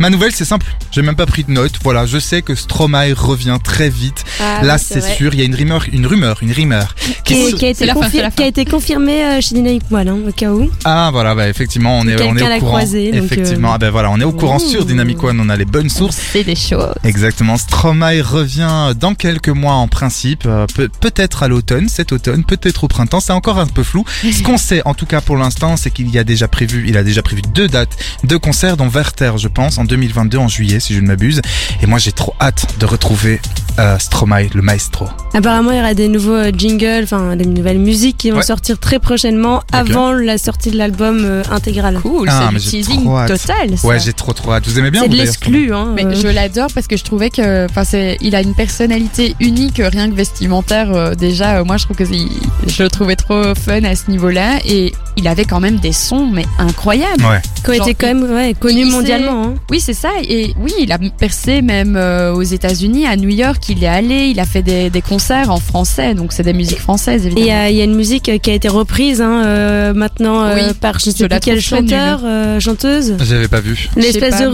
Ma 0.00 0.10
nouvelle, 0.10 0.32
c'est 0.32 0.44
simple. 0.44 0.66
J'ai 0.90 1.02
même 1.02 1.14
pas 1.14 1.26
pris 1.26 1.44
de 1.44 1.52
notes. 1.52 1.74
Voilà, 1.84 2.04
je 2.06 2.18
sais 2.18 2.42
que 2.42 2.56
Stromae 2.56 3.12
revient 3.14 3.58
très 3.62 3.88
vite. 3.88 4.24
Ah, 4.40 4.64
Là, 4.64 4.74
oui, 4.74 4.80
c'est 4.84 5.00
sûr. 5.00 5.32
Il 5.32 5.38
y 5.38 5.42
a 5.42 5.46
une 5.46 5.54
rumeur, 5.54 5.84
une 5.92 6.06
rumeur, 6.06 6.38
une 6.42 6.50
rumeur. 6.50 6.96
Qui, 6.98 7.12
Qui- 7.22 7.34
est- 7.34 7.52
qui 7.52 7.64
a 7.66 7.68
été 7.68 7.78
C'est 7.78 7.86
la 7.86 7.94
fin, 7.94 8.00
confi- 8.00 8.10
c'est 8.10 8.22
la 8.22 8.30
qui 8.32 8.42
a 8.42 8.44
fin. 8.44 8.48
été 8.48 8.64
confirmé 8.64 9.24
euh, 9.24 9.40
chez 9.40 9.54
Dynamic 9.54 9.82
One, 9.92 10.08
hein, 10.08 10.18
au 10.28 10.32
cas 10.32 10.50
où. 10.50 10.68
Ah 10.84 11.10
voilà, 11.12 11.36
bah 11.36 11.48
effectivement, 11.48 12.00
on 12.00 12.08
est, 12.08 12.20
on 12.20 12.36
est 12.36 12.42
au 12.42 12.58
courant. 12.58 12.58
croisé, 12.72 13.12
donc, 13.12 13.22
effectivement, 13.24 13.68
euh, 13.70 13.74
ah 13.74 13.78
ben 13.78 13.90
voilà, 13.90 14.10
on 14.10 14.18
est 14.20 14.24
au 14.24 14.32
courant 14.32 14.56
ouh. 14.56 14.68
sur 14.70 14.84
Dynamic 14.84 15.22
One. 15.22 15.25
On 15.38 15.48
a 15.48 15.56
les 15.56 15.64
bonnes 15.64 15.88
sources. 15.90 16.16
C'est 16.32 16.44
des 16.44 16.54
choses. 16.56 16.94
Exactement. 17.04 17.56
Stromae 17.56 18.20
revient 18.22 18.94
dans 18.98 19.14
quelques 19.14 19.48
mois 19.48 19.74
en 19.74 19.88
principe, 19.88 20.44
euh, 20.46 20.66
peut- 20.74 20.88
peut-être 21.00 21.42
à 21.42 21.48
l'automne, 21.48 21.88
cet 21.88 22.12
automne, 22.12 22.44
peut-être 22.44 22.84
au 22.84 22.88
printemps. 22.88 23.20
C'est 23.20 23.32
encore 23.32 23.58
un 23.58 23.66
peu 23.66 23.82
flou. 23.82 24.04
Ce 24.22 24.42
qu'on 24.42 24.58
sait, 24.58 24.82
en 24.84 24.94
tout 24.94 25.06
cas 25.06 25.20
pour 25.20 25.36
l'instant, 25.36 25.76
c'est 25.76 25.90
qu'il 25.90 26.10
y 26.10 26.18
a 26.18 26.24
déjà 26.24 26.48
prévu, 26.48 26.84
il 26.88 26.96
a 26.96 27.02
déjà 27.02 27.22
prévu 27.22 27.42
deux 27.54 27.68
dates 27.68 27.96
de 28.24 28.36
concerts, 28.36 28.76
dont 28.76 28.88
Werther, 28.88 29.32
je 29.38 29.48
pense, 29.48 29.78
en 29.78 29.84
2022 29.84 30.38
en 30.38 30.48
juillet, 30.48 30.80
si 30.80 30.94
je 30.94 31.00
ne 31.00 31.06
m'abuse. 31.06 31.40
Et 31.82 31.86
moi, 31.86 31.98
j'ai 31.98 32.12
trop 32.12 32.34
hâte 32.40 32.66
de 32.78 32.86
retrouver 32.86 33.40
euh, 33.78 33.98
Stromae, 33.98 34.48
le 34.54 34.62
maestro. 34.62 35.06
Apparemment, 35.34 35.70
il 35.72 35.76
y 35.78 35.80
aura 35.80 35.94
des 35.94 36.08
nouveaux 36.08 36.32
euh, 36.32 36.52
jingles, 36.56 37.02
enfin 37.04 37.36
des 37.36 37.44
nouvelles 37.46 37.78
musiques 37.78 38.16
qui 38.18 38.30
vont 38.30 38.36
Ouais. 38.38 38.42
sortir 38.42 38.78
très 38.78 38.98
prochainement 38.98 39.62
avant 39.72 40.12
la 40.12 40.36
sortie 40.38 40.70
de 40.70 40.76
l'album 40.76 41.20
euh, 41.24 41.42
intégral. 41.50 42.00
Cool, 42.02 42.28
Ah, 42.30 42.50
c'est 42.52 42.58
du 42.58 42.84
teasing 42.84 43.04
total. 43.26 43.78
Ça. 43.78 43.86
Ouais, 43.86 43.98
j'ai 43.98 44.12
trop 44.12 44.32
trop 44.32 44.52
hâte. 44.52 44.66
Vous 44.66 44.78
aimez 44.78 44.90
bien 44.90 45.05
C'est 45.06 45.16
de 45.16 45.16
l'exclu, 45.22 45.72
hein. 45.74 45.92
Mais 45.94 46.04
euh. 46.04 46.14
je 46.14 46.28
l'adore 46.28 46.68
parce 46.74 46.86
que 46.86 46.96
je 46.96 47.04
trouvais 47.04 47.30
que, 47.30 47.66
enfin, 47.66 47.84
c'est, 47.84 48.16
il 48.20 48.34
a 48.34 48.40
une 48.42 48.54
personnalité 48.54 49.34
unique, 49.40 49.80
rien 49.84 50.10
que 50.10 50.14
vestimentaire. 50.14 50.92
euh, 50.94 51.14
déjà, 51.14 51.58
euh, 51.58 51.64
moi, 51.64 51.76
je 51.76 51.84
trouve 51.84 51.96
que 51.96 52.04
je 52.04 52.82
le 52.82 52.88
trouvais 52.90 53.16
trop 53.16 53.54
fun 53.54 53.82
à 53.84 53.94
ce 53.94 54.10
niveau-là, 54.10 54.58
et 54.66 54.92
il 55.16 55.28
avait 55.28 55.44
quand 55.44 55.60
même 55.60 55.76
des 55.76 55.92
sons, 55.92 56.26
mais 56.32 56.44
incroyables. 56.58 57.24
Ouais. 57.24 57.40
qui 57.64 57.80
été 57.80 57.94
quand 57.94 58.06
même 58.06 58.22
ouais, 58.30 58.54
mondialement. 58.84 59.44
hein. 59.44 59.54
Oui, 59.70 59.80
c'est 59.80 59.94
ça. 59.94 60.10
Et 60.22 60.54
oui, 60.60 60.72
il 60.80 60.92
a 60.92 60.98
percé 60.98 61.62
même 61.62 61.96
euh, 61.96 62.32
aux 62.32 62.42
États-Unis, 62.42 63.06
à 63.06 63.16
New 63.16 63.28
York. 63.30 63.62
Il 63.68 63.82
est 63.82 63.88
allé, 63.88 64.28
il 64.28 64.38
a 64.40 64.44
fait 64.44 64.62
des, 64.62 64.90
des 64.90 65.02
concerts 65.02 65.50
en 65.50 65.58
français, 65.58 66.14
donc 66.14 66.32
c'est 66.32 66.42
des 66.42 66.52
musiques 66.52 66.78
françaises 66.80 67.26
Et 67.26 67.30
il 67.30 67.38
y, 67.38 67.40
évidemment. 67.42 67.60
a- 67.62 67.70
il 67.70 67.76
y 67.76 67.80
a 67.80 67.84
une 67.84 67.94
musique 67.96 68.28
euh, 68.28 68.38
qui 68.38 68.50
a 68.50 68.54
été 68.54 68.68
reprise 68.68 69.20
hein, 69.20 69.42
euh, 69.44 69.94
maintenant 69.94 70.42
euh, 70.44 70.54
Oui, 70.54 70.74
par 70.80 70.98
je 70.98 71.06
je 71.06 71.10
sais 71.10 71.28
plus 71.28 71.40
quel 71.40 71.60
chanteur, 71.60 72.20
euh, 72.24 72.60
chanteuse. 72.60 73.16
J'avais 73.20 73.48
pas 73.48 73.60
vu. 73.60 73.88
L'espèce 73.96 74.40
de 74.40 74.46
mais- 74.46 74.50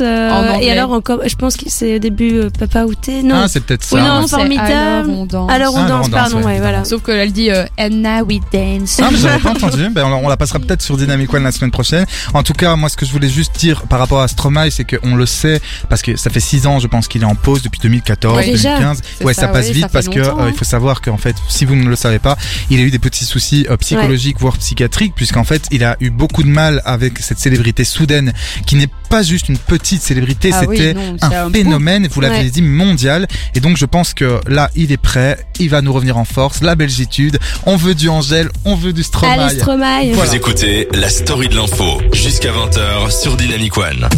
euh, 0.00 0.30
En 0.30 0.58
et 0.60 0.70
alors 0.70 0.92
encore, 0.92 1.20
je 1.26 1.34
pense 1.34 1.56
que 1.56 1.64
c'est 1.68 1.96
au 1.96 1.98
début 1.98 2.38
euh, 2.38 2.50
Papa 2.50 2.84
Outé. 2.84 3.22
Non. 3.22 3.42
Ah, 3.44 3.48
c'est 3.48 3.60
peut-être 3.60 3.84
ça. 3.84 3.96
Oui, 3.96 4.02
non, 4.02 4.22
ouais. 4.22 4.28
formidable. 4.28 5.10
Alors 5.10 5.18
on 5.18 5.24
danse. 5.26 5.50
alors 5.50 5.74
on 5.74 5.78
Ah, 5.78 5.80
alors 5.82 5.88
danse, 5.88 6.06
on 6.06 6.08
danse, 6.08 6.10
pardon, 6.10 6.38
ouais, 6.38 6.44
ouais, 6.44 6.58
voilà. 6.60 6.84
Sauf 6.84 7.02
qu'elle 7.02 7.32
dit 7.32 7.50
euh, 7.50 7.64
And 7.78 7.90
now 7.90 8.24
we 8.26 8.40
dance. 8.52 9.00
Ah, 9.02 9.08
mais 9.10 9.18
j'avais 9.18 9.38
pas 9.38 9.50
entendu. 9.52 9.88
Ben, 9.90 10.04
on, 10.04 10.24
on 10.24 10.28
la 10.28 10.36
passera 10.36 10.58
peut-être 10.58 10.82
sur 10.82 10.96
Dynamic 10.96 11.32
One 11.32 11.42
la 11.44 11.52
semaine 11.52 11.70
prochaine. 11.70 12.06
En 12.34 12.42
tout 12.42 12.52
cas, 12.52 12.76
moi, 12.76 12.88
ce 12.88 12.96
que 12.96 13.06
je 13.06 13.12
voulais 13.12 13.28
juste 13.28 13.56
dire 13.58 13.82
par 13.88 13.98
rapport 13.98 14.20
à 14.20 14.28
Stromae, 14.28 14.70
c'est 14.70 14.84
qu'on 14.84 15.14
le 15.14 15.26
sait, 15.26 15.60
parce 15.88 16.02
que 16.02 16.16
ça 16.16 16.30
fait 16.30 16.40
six 16.40 16.66
ans, 16.66 16.78
je 16.78 16.86
pense 16.86 17.08
qu'il 17.08 17.22
est 17.22 17.26
en 17.26 17.34
pause 17.34 17.62
depuis 17.62 17.80
2014, 17.80 18.36
Ouais, 18.36 18.44
déjà. 18.44 18.70
2015. 18.78 19.00
C'est 19.18 19.24
Ouais, 19.24 19.34
ça, 19.34 19.42
ça, 19.42 19.48
passe 19.48 19.70
vite 19.70 19.82
ça 19.82 19.88
parce 19.88 20.08
que 20.08 20.18
euh, 20.20 20.30
hein. 20.38 20.46
il 20.48 20.54
faut 20.54 20.64
savoir 20.64 21.00
qu'en 21.00 21.16
fait, 21.16 21.36
si 21.48 21.64
vous 21.64 21.74
ne 21.76 21.88
le 21.88 21.96
savez 21.96 22.18
pas, 22.18 22.36
il 22.70 22.78
a 22.78 22.82
eu 22.82 22.90
des 22.90 22.98
petits 22.98 23.24
soucis 23.24 23.66
euh, 23.70 23.76
psychologiques, 23.76 24.38
voire 24.38 24.56
psychiatriques, 24.58 25.14
puisqu'en 25.14 25.44
fait, 25.44 25.62
il 25.70 25.84
a 25.84 25.96
eu 26.00 26.10
beaucoup 26.10 26.42
de 26.42 26.48
mal 26.48 26.82
avec 26.84 27.18
cette 27.18 27.38
célébrité 27.38 27.84
soudaine, 27.84 28.32
qui 28.66 28.76
n'est 28.76 28.88
pas 29.08 29.22
juste 29.22 29.48
une 29.48 29.58
petite 29.78 30.02
célébrité, 30.02 30.50
Ah 30.52 30.60
c'était 30.60 30.94
un 31.22 31.46
un 31.46 31.50
phénomène, 31.50 32.06
vous 32.12 32.20
l'avez 32.20 32.38
Ouais. 32.44 32.50
dit, 32.50 32.60
mondial. 32.62 33.26
Et 33.54 33.60
donc, 33.60 33.76
je 33.78 33.86
pense 33.86 34.12
que 34.12 34.40
là, 34.46 34.70
il 34.76 34.92
est 34.92 34.96
prêt, 34.98 35.38
il 35.58 35.70
va 35.70 35.80
nous 35.80 35.92
revenir 35.92 36.18
en 36.18 36.24
force, 36.24 36.62
la 36.62 36.74
belgitude, 36.74 37.38
on 37.64 37.76
veut 37.76 37.94
du 37.94 38.08
Angèle, 38.08 38.50
on 38.66 38.74
veut 38.74 38.92
du 38.92 39.02
Stromae. 39.02 39.32
Allez, 39.44 39.54
Stromae. 39.58 40.12
Voilà. 40.12 40.30
Vous 40.30 40.36
écoutez 40.36 40.88
la 40.92 41.08
story 41.08 41.48
de 41.48 41.56
l'info 41.56 42.00
jusqu'à 42.12 42.50
20h 42.52 43.10
sur 43.22 43.36
Dynamic 43.36 43.76
One. 43.78 44.08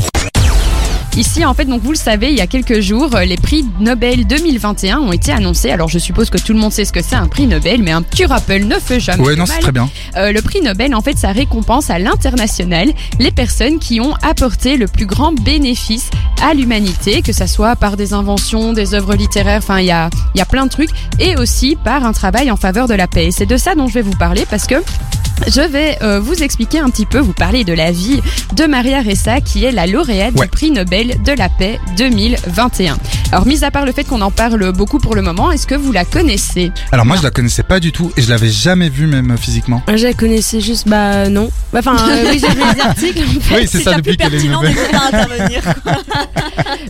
Ici, 1.16 1.44
en 1.44 1.54
fait, 1.54 1.64
donc 1.66 1.80
vous 1.82 1.92
le 1.92 1.96
savez, 1.96 2.30
il 2.30 2.36
y 2.36 2.40
a 2.40 2.48
quelques 2.48 2.80
jours, 2.80 3.14
euh, 3.14 3.24
les 3.24 3.36
prix 3.36 3.64
Nobel 3.78 4.26
2021 4.26 4.98
ont 4.98 5.12
été 5.12 5.30
annoncés. 5.30 5.70
Alors, 5.70 5.88
je 5.88 6.00
suppose 6.00 6.28
que 6.28 6.38
tout 6.38 6.52
le 6.52 6.58
monde 6.58 6.72
sait 6.72 6.84
ce 6.84 6.92
que 6.92 7.02
c'est 7.02 7.14
un 7.14 7.28
prix 7.28 7.46
Nobel, 7.46 7.82
mais 7.84 7.92
un 7.92 8.02
petit 8.02 8.24
rappel 8.26 8.66
ne 8.66 8.74
fait 8.80 8.98
jamais 8.98 9.22
Ouais, 9.22 9.36
non, 9.36 9.46
c'est 9.46 9.60
très 9.60 9.70
bien. 9.70 9.88
Euh, 10.16 10.32
le 10.32 10.42
prix 10.42 10.60
Nobel, 10.60 10.92
en 10.92 11.00
fait, 11.02 11.16
ça 11.16 11.30
récompense 11.30 11.88
à 11.88 12.00
l'international 12.00 12.92
les 13.20 13.30
personnes 13.30 13.78
qui 13.78 14.00
ont 14.00 14.14
apporté 14.22 14.76
le 14.76 14.88
plus 14.88 15.06
grand 15.06 15.30
bénéfice 15.32 16.10
à 16.42 16.52
l'humanité, 16.52 17.22
que 17.22 17.32
ça 17.32 17.46
soit 17.46 17.76
par 17.76 17.96
des 17.96 18.12
inventions, 18.12 18.72
des 18.72 18.94
œuvres 18.94 19.14
littéraires, 19.14 19.58
enfin, 19.62 19.78
il 19.78 19.86
y 19.86 19.92
a, 19.92 20.10
y 20.34 20.40
a 20.40 20.46
plein 20.46 20.64
de 20.66 20.70
trucs, 20.70 20.90
et 21.20 21.36
aussi 21.36 21.76
par 21.76 22.04
un 22.04 22.12
travail 22.12 22.50
en 22.50 22.56
faveur 22.56 22.88
de 22.88 22.94
la 22.94 23.06
paix. 23.06 23.26
Et 23.26 23.30
c'est 23.30 23.46
de 23.46 23.56
ça 23.56 23.76
dont 23.76 23.86
je 23.86 23.94
vais 23.94 24.02
vous 24.02 24.16
parler 24.16 24.44
parce 24.50 24.66
que 24.66 24.74
je 25.48 25.60
vais 25.60 25.98
euh, 26.02 26.20
vous 26.20 26.42
expliquer 26.44 26.78
un 26.78 26.88
petit 26.90 27.06
peu, 27.06 27.18
vous 27.18 27.32
parler 27.32 27.64
de 27.64 27.72
la 27.72 27.90
vie 27.90 28.20
de 28.54 28.64
Maria 28.66 29.00
Ressa, 29.02 29.40
qui 29.40 29.64
est 29.64 29.72
la 29.72 29.86
lauréate 29.86 30.34
Ouais. 30.36 30.46
du 30.46 30.50
prix 30.50 30.70
Nobel 30.70 31.03
de 31.08 31.32
la 31.32 31.48
paix 31.48 31.78
2021. 31.96 32.96
Alors, 33.32 33.46
mis 33.46 33.64
à 33.64 33.70
part 33.70 33.84
le 33.84 33.92
fait 33.92 34.04
qu'on 34.04 34.20
en 34.20 34.30
parle 34.30 34.72
beaucoup 34.72 34.98
pour 34.98 35.14
le 35.14 35.22
moment, 35.22 35.50
est-ce 35.52 35.66
que 35.66 35.74
vous 35.74 35.92
la 35.92 36.04
connaissez? 36.04 36.70
Alors 36.92 37.04
moi 37.06 37.16
je 37.16 37.22
la 37.22 37.30
connaissais 37.30 37.62
pas 37.62 37.80
du 37.80 37.90
tout 37.92 38.12
et 38.16 38.22
je 38.22 38.30
l'avais 38.30 38.48
jamais 38.50 38.88
vue 38.88 39.06
même 39.06 39.36
physiquement. 39.36 39.82
Ah, 39.86 39.96
Je 39.96 40.06
la 40.06 40.12
connaissais 40.14 40.60
juste, 40.60 40.88
bah 40.88 41.28
non. 41.28 41.50
Bah, 41.72 41.80
Enfin, 41.80 41.96
euh, 42.08 42.24
oui, 42.30 42.38
j'ai 42.40 42.48
vu 42.54 42.62
les 42.74 42.80
articles. 42.80 43.22
en 43.22 43.40
fait. 43.40 43.54
Oui 43.56 43.68
c'est 43.70 43.82
ça 43.82 43.94
depuis 43.94 44.16
qu'elle 44.16 44.34
est 44.34 44.44
nouvelle. 44.48 44.74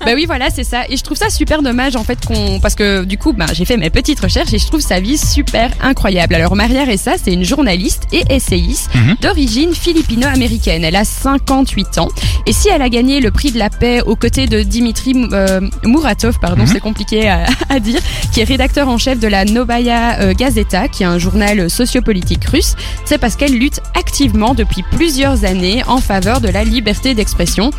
Bah 0.04 0.12
oui, 0.14 0.24
voilà, 0.26 0.50
c'est 0.50 0.64
ça. 0.64 0.82
Et 0.88 0.96
je 0.96 1.02
trouve 1.02 1.16
ça 1.16 1.30
super 1.30 1.62
dommage 1.62 1.96
en 1.96 2.04
fait 2.04 2.18
qu'on, 2.26 2.60
parce 2.60 2.74
que 2.74 3.04
du 3.04 3.16
coup, 3.16 3.32
bah, 3.32 3.46
j'ai 3.52 3.64
fait 3.64 3.76
mes 3.78 3.88
petites 3.90 4.20
recherches 4.20 4.52
et 4.52 4.58
je 4.58 4.66
trouve 4.66 4.80
sa 4.80 5.00
vie 5.00 5.16
super 5.16 5.70
incroyable. 5.82 6.34
Alors 6.34 6.54
Maria 6.56 6.84
Ressa, 6.84 7.12
c'est 7.22 7.32
une 7.32 7.44
journaliste 7.44 8.02
et 8.12 8.22
essayiste 8.30 8.90
Mhm. 8.94 9.16
d'origine 9.20 9.74
philippino-américaine. 9.74 10.84
Elle 10.84 10.96
a 10.96 11.04
58 11.04 11.98
ans 11.98 12.08
et 12.46 12.52
si 12.52 12.68
elle 12.68 12.82
a 12.82 12.88
gagné 12.88 13.20
le 13.20 13.30
prix 13.30 13.50
de 13.50 13.58
la 13.58 13.70
paix 13.70 14.02
aux 14.06 14.16
côtés 14.16 14.46
de 14.46 14.62
Dimitri 14.62 15.14
euh, 15.32 15.60
Muratov, 15.84 16.38
pardon, 16.40 16.62
Mhm. 16.62 16.68
c'est 16.68 16.80
compliqué 16.80 17.28
à, 17.28 17.46
à 17.68 17.80
dire, 17.80 18.00
qui 18.32 18.40
est 18.40 18.44
rédacteur 18.44 18.88
en 18.88 18.98
chef 18.98 19.18
de 19.18 19.28
la 19.28 19.44
Novaya 19.44 20.20
euh, 20.20 20.34
Gazeta, 20.34 20.88
qui 20.88 21.02
est 21.02 21.06
un 21.06 21.18
journal 21.18 21.68
sociopolitique 21.70 22.44
russe, 22.46 22.74
c'est 23.04 23.18
parce 23.18 23.36
qu'elle 23.36 23.56
lutte 23.58 23.80
activement 23.98 24.54
depuis 24.54 24.82
plusieurs 24.92 25.44
années 25.44 25.82
en 25.86 25.98
faveur 25.98 26.40
de 26.40 26.48
la 26.48 26.64
liberté 26.64 27.14
d'expression. 27.14 27.70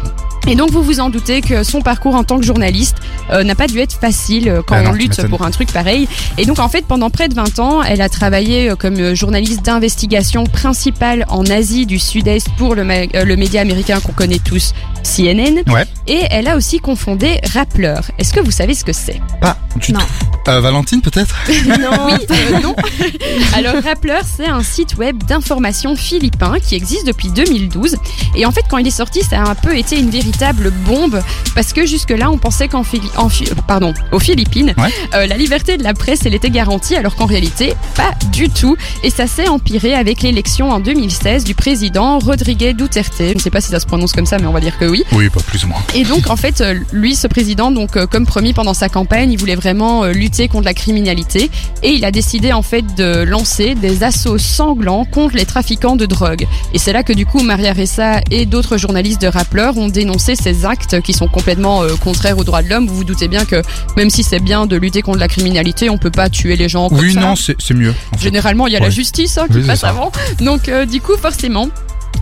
Et 0.48 0.54
donc 0.56 0.70
vous 0.70 0.84
vous 0.84 1.00
en 1.00 1.10
doutez 1.10 1.42
que 1.42 1.64
son 1.64 1.82
parcours 1.82 2.14
en 2.14 2.24
tant 2.24 2.38
que 2.38 2.46
journaliste 2.46 2.98
euh, 3.32 3.44
n'a 3.44 3.56
pas 3.56 3.66
dû 3.66 3.80
être 3.80 3.94
facile 4.00 4.48
euh, 4.50 4.62
quand 4.66 4.76
Ah 4.78 4.90
on 4.90 4.94
lutte 4.94 5.26
pour 5.28 5.42
un 5.42 5.50
truc 5.50 5.72
pareil. 5.74 6.08
Et 6.38 6.46
donc 6.46 6.60
en 6.60 6.70
fait 6.70 6.86
pendant 6.86 7.10
près 7.10 7.28
de 7.30 7.34
20 7.34 7.58
ans, 7.58 7.82
elle 7.82 8.00
a 8.00 8.10
travaillé 8.10 8.70
euh, 8.70 8.76
comme 8.76 9.16
journaliste 9.16 9.64
d'investigation 9.66 10.44
principale 10.44 11.26
en 11.30 11.46
Asie 11.48 11.88
du 11.88 11.98
Sud-Est 11.98 12.48
pour 12.60 12.76
le, 12.76 12.84
média 12.84 13.62
américain 13.62 14.00
qu'on 14.00 14.12
connaît 14.12 14.38
tous, 14.38 14.74
CNN. 15.04 15.64
Ouais. 15.68 15.86
Et 16.06 16.15
elle 16.30 16.48
a 16.48 16.56
aussi 16.56 16.80
confondé 16.80 17.40
Rappler. 17.54 17.96
Est-ce 18.18 18.34
que 18.34 18.40
vous 18.40 18.52
savez 18.52 18.74
ce 18.74 18.84
que 18.84 18.94
c'est? 18.94 19.22
Pas 19.42 19.58
du 19.76 19.92
Non. 19.94 20.00
tout. 20.00 20.06
Euh, 20.52 20.62
Valentine 20.62 21.02
peut-être? 21.02 21.36
Non, 21.68 22.06
Oui, 22.06 22.14
euh, 22.30 22.60
non. 22.62 22.76
Alors 23.56 23.82
Rappler, 23.84 24.20
c'est 24.26 24.48
un 24.48 24.62
site 24.64 24.96
web 24.98 25.24
d'information 25.24 25.96
philippin 25.96 26.56
qui 26.60 26.76
existe 26.76 27.08
depuis 27.08 27.30
2012. 27.30 27.96
Et 28.36 28.46
en 28.46 28.52
fait, 28.52 28.64
quand 28.70 28.78
il 28.78 28.88
est 28.88 28.92
sorti, 28.92 29.22
ça 29.24 29.42
a 29.42 29.50
un 29.50 29.56
peu 29.56 29.76
été 29.78 29.98
une 30.00 30.10
véritable 30.10 30.72
bombe 30.86 31.22
parce 31.56 31.74
que 31.74 31.86
jusque-là, 31.86 32.30
on 32.30 32.38
pensait 32.38 32.68
qu'en 32.68 32.84
Phili- 32.84 33.10
en 33.18 33.30
Fi- 33.30 33.50
pardon, 33.68 33.94
aux 34.12 34.20
Philippines, 34.20 34.74
Ouais. 34.78 34.90
euh, 35.16 35.26
la 35.28 35.38
liberté 35.38 35.78
de 35.78 35.84
la 35.84 35.94
presse, 35.94 36.22
elle 36.26 36.34
était 36.36 36.50
garantie, 36.50 36.96
alors 36.96 37.16
qu'en 37.16 37.26
réalité, 37.26 37.74
pas 37.96 38.12
du 38.32 38.50
tout. 38.50 38.76
Et 39.04 39.10
ça 39.10 39.26
s'est 39.28 39.48
empiré 39.48 39.94
avec 39.96 40.22
l'élection 40.22 40.70
en 40.72 40.80
2016 40.80 41.44
du 41.44 41.56
président 41.56 42.20
Rodrigue 42.20 42.76
Duterte. 42.76 43.14
Je 43.20 43.34
ne 43.34 43.40
sais 43.40 43.50
pas 43.50 43.62
si 43.62 43.70
ça 43.70 43.80
se 43.80 43.86
prononce 43.86 44.12
comme 44.14 44.26
ça, 44.26 44.38
mais 44.38 44.46
on 44.48 44.52
va 44.54 44.60
dire 44.60 44.78
que 44.78 44.86
oui. 44.86 45.04
Oui 45.12 45.30
pas 45.30 45.42
plus 45.42 45.64
ou 45.64 45.68
moins. 45.70 45.82
Et 45.96 46.04
donc 46.08 46.30
en 46.30 46.36
fait, 46.36 46.62
euh, 46.62 46.76
lui, 46.92 47.16
ce 47.16 47.28
président, 47.28 47.72
donc 47.72 47.98
euh, 47.98 48.06
comme 48.06 48.26
promis 48.26 48.54
pendant 48.54 48.74
sa 48.74 48.90
campagne, 48.90 49.32
il 49.32 49.38
voulait 49.38 49.56
vraiment 49.56 50.04
euh, 50.04 50.12
lutter 50.12 50.48
contre 50.48 50.66
la 50.66 50.74
criminalité 50.74 51.50
et 51.84 51.90
il 51.92 52.06
a 52.06 52.12
décidé 52.12 52.54
en 52.54 52.62
fait 52.62 52.84
de 52.96 53.24
lancer 53.24 53.76
des 53.76 54.04
assauts 54.04 54.38
sanglants 54.38 55.06
contre 55.06 55.36
les 55.36 55.46
trafiquants 55.46 55.96
de 55.96 56.06
drogue. 56.06 56.46
Et 56.74 56.80
c'est 56.80 56.94
là 56.94 57.04
que 57.04 57.14
du 57.14 57.26
coup 57.26 57.42
Maria 57.42 57.74
Ressa 57.74 58.22
et 58.32 58.46
d'autres 58.46 58.78
journalistes 58.78 59.22
de 59.22 59.28
Rappler 59.28 59.72
ont 59.76 59.88
dénoncé 59.88 60.36
ces 60.36 60.66
actes 60.66 61.02
qui 61.02 61.14
sont 61.14 61.28
complètement 61.28 61.82
euh, 61.84 61.96
contraires 62.04 62.38
aux 62.38 62.44
droits 62.44 62.62
de 62.62 62.70
l'homme. 62.70 62.88
Vous 62.88 62.96
vous 62.96 63.04
doutez 63.04 63.28
bien 63.28 63.46
que 63.46 63.62
même 63.98 64.10
si 64.10 64.24
c'est 64.24 64.40
bien 64.40 64.66
de 64.66 64.76
lutter 64.76 65.02
contre 65.02 65.20
la 65.20 65.28
criminalité, 65.28 65.90
on 65.90 65.98
peut 65.98 66.12
pas 66.12 66.30
tuer 66.30 66.56
les 66.56 66.70
gens 66.70 66.90
comme 66.90 67.00
Oui 67.00 67.14
ça. 67.14 67.20
non 67.22 67.36
c'est 67.36 67.74
mieux. 67.74 67.94
en 68.14 68.18
fait. 68.18 68.24
Généralement, 68.24 68.68
il 68.68 68.74
y 68.74 68.78
a 68.78 68.80
la 68.80 68.90
justice 68.90 69.38
hein, 69.38 69.46
qui 69.52 69.58
Oui, 69.58 69.64
passe 69.68 69.84
avant. 69.84 70.12
Donc, 70.40 70.70
euh, 70.70 70.86
du 70.86 71.02
coup, 71.02 71.16
forcément. 71.22 71.68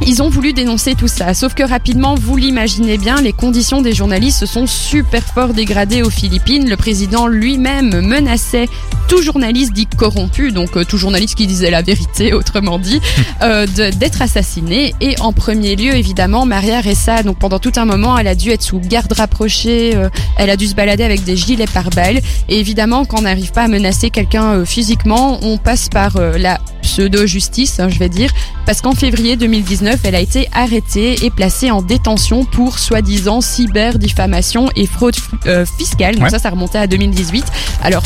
Ils 0.06 0.22
ont 0.22 0.30
voulu 0.30 0.54
dénoncer 0.54 0.96
tout 0.96 1.08
ça, 1.08 1.34
sauf 1.34 1.54
que 1.54 1.64
rapidement, 1.64 2.16
vous 2.16 2.36
l'imaginez 2.36 2.98
bien, 2.98 3.22
les 3.22 3.34
conditions 3.34 3.82
des 3.82 3.94
journalistes 3.94 4.40
se 4.40 4.46
sont 4.46 4.68
super 4.68 5.24
fort 5.24 5.54
dégradées 5.54 6.02
aux 6.02 6.10
Philippines. 6.10 6.70
Le 6.70 6.76
président 6.78 7.28
lui-même 7.28 8.02
menaçait 8.02 8.68
tout 9.08 9.22
journaliste 9.22 9.74
dit 9.74 9.88
corrompu, 9.88 10.52
donc 10.52 10.76
euh, 10.76 10.84
tout 10.84 10.98
journaliste 10.98 11.36
qui 11.36 11.48
disait 11.48 11.70
la 11.70 11.82
vérité, 11.82 12.34
autrement 12.34 12.80
dit, 12.80 13.00
euh, 13.42 13.66
d'être 13.68 14.22
assassiné. 14.22 14.94
Et 15.02 15.20
en 15.20 15.34
premier 15.34 15.76
lieu, 15.76 15.94
évidemment, 15.94 16.46
Maria 16.46 16.82
Ressa, 16.82 17.24
donc 17.24 17.38
pendant 17.38 17.60
tout 17.60 17.74
un 17.76 17.86
moment, 17.86 18.18
elle 18.18 18.28
a 18.28 18.36
dû 18.36 18.50
être 18.50 18.64
sous 18.64 18.80
garde 18.80 19.14
rapprochée, 19.14 19.96
euh, 19.96 20.10
elle 20.38 20.50
a 20.50 20.58
dû 20.58 20.68
se 20.68 20.76
balader 20.76 21.04
avec 21.04 21.24
des 21.24 21.38
gilets 21.38 21.68
pare-balles. 21.68 22.20
Et 22.50 22.60
évidemment, 22.60 23.06
quand 23.06 23.20
on 23.20 23.24
n'arrive 23.24 23.52
pas 23.52 23.64
à 23.64 23.68
menacer 23.68 24.10
quelqu'un 24.10 24.66
physiquement, 24.66 25.40
on 25.44 25.58
passe 25.58 25.90
par 25.90 26.18
la 26.38 26.60
pseudo-justice, 26.82 27.80
hein, 27.80 27.90
je 27.90 27.98
vais 27.98 28.10
dire, 28.10 28.30
parce 28.66 28.82
qu'en 28.82 28.94
février 28.94 29.36
2019, 29.36 29.83
2019, 29.84 30.00
elle 30.06 30.16
a 30.16 30.20
été 30.22 30.48
arrêtée 30.54 31.26
et 31.26 31.30
placée 31.30 31.70
en 31.70 31.82
détention 31.82 32.46
pour 32.46 32.80
soi-disant 32.80 33.42
cyber-diffamation 33.42 34.70
et 34.78 34.88
fraude 34.88 35.16
euh, 35.46 35.66
fiscale. 35.66 36.16
Donc 36.16 36.24
Ouais. 36.26 36.30
ça, 36.30 36.40
ça 36.40 36.50
remontait 36.50 36.78
à 36.78 36.88
2018. 36.88 37.46
Alors, 37.84 38.04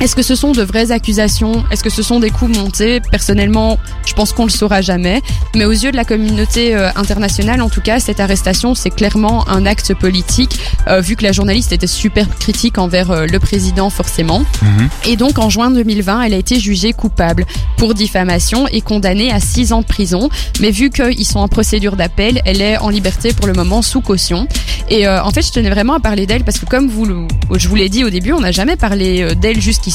est-ce 0.00 0.16
que 0.16 0.22
ce 0.22 0.34
sont 0.34 0.52
de 0.52 0.62
vraies 0.62 0.92
accusations? 0.92 1.62
Est-ce 1.70 1.84
que 1.84 1.90
ce 1.90 2.02
sont 2.02 2.20
des 2.20 2.30
coups 2.30 2.56
montés? 2.56 3.00
Personnellement, 3.10 3.78
je 4.06 4.14
pense 4.14 4.32
qu'on 4.32 4.44
le 4.44 4.50
saura 4.50 4.80
jamais. 4.80 5.20
Mais 5.54 5.66
aux 5.66 5.72
yeux 5.72 5.90
de 5.92 5.96
la 5.96 6.06
communauté 6.06 6.74
euh, 6.74 6.88
internationale, 6.96 7.60
en 7.60 7.68
tout 7.68 7.82
cas, 7.82 8.00
cette 8.00 8.18
arrestation, 8.18 8.74
c'est 8.74 8.88
clairement 8.88 9.46
un 9.48 9.66
acte 9.66 9.92
politique, 9.94 10.58
euh, 10.88 11.02
vu 11.02 11.16
que 11.16 11.22
la 11.22 11.32
journaliste 11.32 11.72
était 11.72 11.86
super 11.86 12.26
critique 12.38 12.78
envers 12.78 13.10
euh, 13.10 13.26
le 13.26 13.38
président, 13.38 13.90
forcément. 13.90 14.40
Mhm. 14.62 14.88
Et 15.04 15.16
donc, 15.16 15.38
en 15.38 15.50
juin 15.50 15.70
2020, 15.70 16.22
elle 16.22 16.32
a 16.32 16.38
été 16.38 16.58
jugée 16.58 16.94
coupable 16.94 17.44
pour 17.76 17.92
diffamation 17.92 18.66
et 18.68 18.80
condamnée 18.80 19.30
à 19.30 19.38
6 19.38 19.74
ans 19.74 19.82
de 19.82 19.86
prison. 19.86 20.30
Mais 20.60 20.70
vu 20.70 20.88
qu'ils 20.88 21.26
sont 21.26 21.40
en 21.40 21.48
procédure 21.48 21.96
d'appel, 21.96 22.40
elle 22.46 22.62
est 22.62 22.78
en 22.78 22.88
liberté 22.88 23.34
pour 23.34 23.46
le 23.46 23.52
moment 23.52 23.82
sous 23.82 24.00
caution. 24.00 24.48
Et 24.88 25.06
euh, 25.06 25.22
en 25.22 25.30
fait, 25.30 25.42
je 25.42 25.52
tenais 25.52 25.68
vraiment 25.70 25.92
à 25.94 26.00
parler 26.00 26.24
d'elle 26.24 26.42
parce 26.44 26.58
que 26.58 26.64
comme 26.64 26.88
vous, 26.88 27.04
le- 27.04 27.26
je 27.58 27.68
vous 27.68 27.76
l'ai 27.76 27.90
dit 27.90 28.02
au 28.02 28.08
début, 28.10 28.32
on 28.32 28.40
n'a 28.40 28.50
jamais 28.52 28.76
parlé 28.76 29.34
d'elle 29.34 29.60
jusqu'ici. 29.60 29.89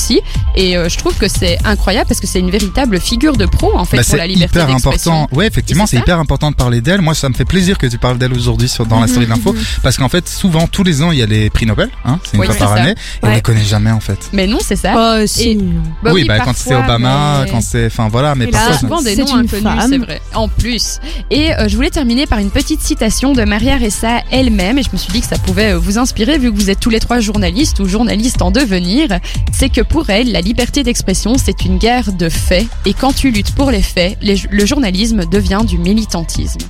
Et 0.55 0.77
euh, 0.77 0.89
je 0.89 0.97
trouve 0.97 1.15
que 1.17 1.27
c'est 1.27 1.57
incroyable 1.65 2.07
parce 2.07 2.19
que 2.19 2.27
c'est 2.27 2.39
une 2.39 2.51
véritable 2.51 2.99
figure 2.99 3.35
de 3.37 3.45
pro 3.45 3.71
en 3.77 3.85
fait 3.85 3.97
Bah, 3.97 4.03
pour 4.05 4.15
la 4.17 4.23
c'est 4.23 4.27
liberté 4.29 4.57
hyper 4.59 4.67
d'expression. 4.67 5.13
important. 5.13 5.35
Ouais, 5.37 5.47
effectivement, 5.47 5.85
c'est 5.85 5.97
hyper 5.97 6.19
important 6.19 6.51
de 6.51 6.55
parler 6.55 6.81
d'elle. 6.81 7.01
Moi, 7.01 7.13
ça 7.15 7.29
me 7.29 7.33
fait 7.33 7.45
plaisir 7.45 7.77
que 7.77 7.87
tu 7.87 7.97
parles 7.97 8.17
d'elle 8.17 8.33
aujourd'hui 8.33 8.67
sur 8.69 8.85
dans 8.85 8.99
la 8.99 9.07
story 9.07 9.25
de 9.25 9.31
l'info, 9.31 9.55
parce 9.83 9.97
qu'en 9.97 10.09
fait, 10.09 10.27
souvent 10.27 10.67
tous 10.67 10.83
les 10.83 11.01
ans, 11.01 11.11
il 11.11 11.19
y 11.19 11.23
a 11.23 11.25
les 11.25 11.49
prix 11.49 11.65
Nobel, 11.65 11.89
hein, 12.05 12.19
c'est 12.23 12.33
une 12.33 12.41
Oui, 12.41 12.47
fois 12.47 12.55
par 12.55 12.69
ça. 12.69 12.75
année, 12.83 12.91
et 12.91 12.95
on 13.23 13.29
les 13.33 13.41
connaît 13.41 13.63
jamais 13.63 13.91
en 13.91 13.99
fait. 13.99 14.29
Mais 14.33 14.47
non, 14.47 14.59
c'est 14.61 14.75
ça. 14.75 14.93
Oh, 15.21 15.23
si. 15.25 15.49
Et- 15.51 15.55
Bah 16.03 16.11
oui, 16.13 16.25
bah 16.25 16.39
quand 16.39 16.53
c'est 16.55 16.69
parfois, 16.71 16.85
Obama, 16.95 17.41
mais- 17.45 17.51
quand 17.51 17.61
c'est, 17.61 17.85
enfin 17.87 18.07
voilà, 18.09 18.35
mais 18.35 18.47
parfois. 18.47 18.77
souvent 18.77 19.01
des 19.01 19.15
c'est 19.15 19.21
noms 19.23 19.39
une 19.39 19.45
inconnus, 19.45 19.63
femme. 19.63 19.87
c'est 19.89 19.97
vrai. 19.97 20.21
En 20.33 20.47
plus. 20.47 20.99
Et 21.31 21.53
euh, 21.53 21.67
je 21.67 21.75
voulais 21.75 21.89
terminer 21.89 22.25
par 22.27 22.39
une 22.39 22.51
petite 22.51 22.81
citation 22.81 23.33
de 23.33 23.43
Maria 23.43 23.77
Ressa 23.77 24.21
elle-même, 24.31 24.77
et 24.77 24.83
je 24.83 24.89
me 24.91 24.97
suis 24.97 25.11
dit 25.11 25.21
que 25.21 25.27
ça 25.27 25.37
pouvait 25.37 25.71
euh, 25.73 25.77
vous 25.79 25.97
inspirer 25.97 26.37
vu 26.37 26.51
que 26.51 26.55
vous 26.57 26.69
êtes 26.69 26.79
tous 26.79 26.89
les 26.89 26.99
trois 26.99 27.19
journalistes 27.19 27.79
ou 27.79 27.87
journalistes 27.87 28.41
en 28.41 28.51
devenir. 28.51 29.07
C'est 29.51 29.69
que 29.69 29.81
pour 29.85 30.09
elle, 30.09 30.31
la 30.31 30.41
liberté 30.41 30.83
d'expression, 30.83 31.35
c'est 31.37 31.65
une 31.65 31.77
guerre 31.77 32.13
de 32.13 32.29
faits, 32.29 32.67
et 32.85 32.93
quand 32.93 33.13
tu 33.13 33.31
luttes 33.31 33.53
pour 33.55 33.71
les 33.71 33.81
faits, 33.81 34.17
le 34.21 34.65
journalisme 34.65 35.25
devient 35.25 35.61
du 35.65 35.77
militantisme. 35.77 36.61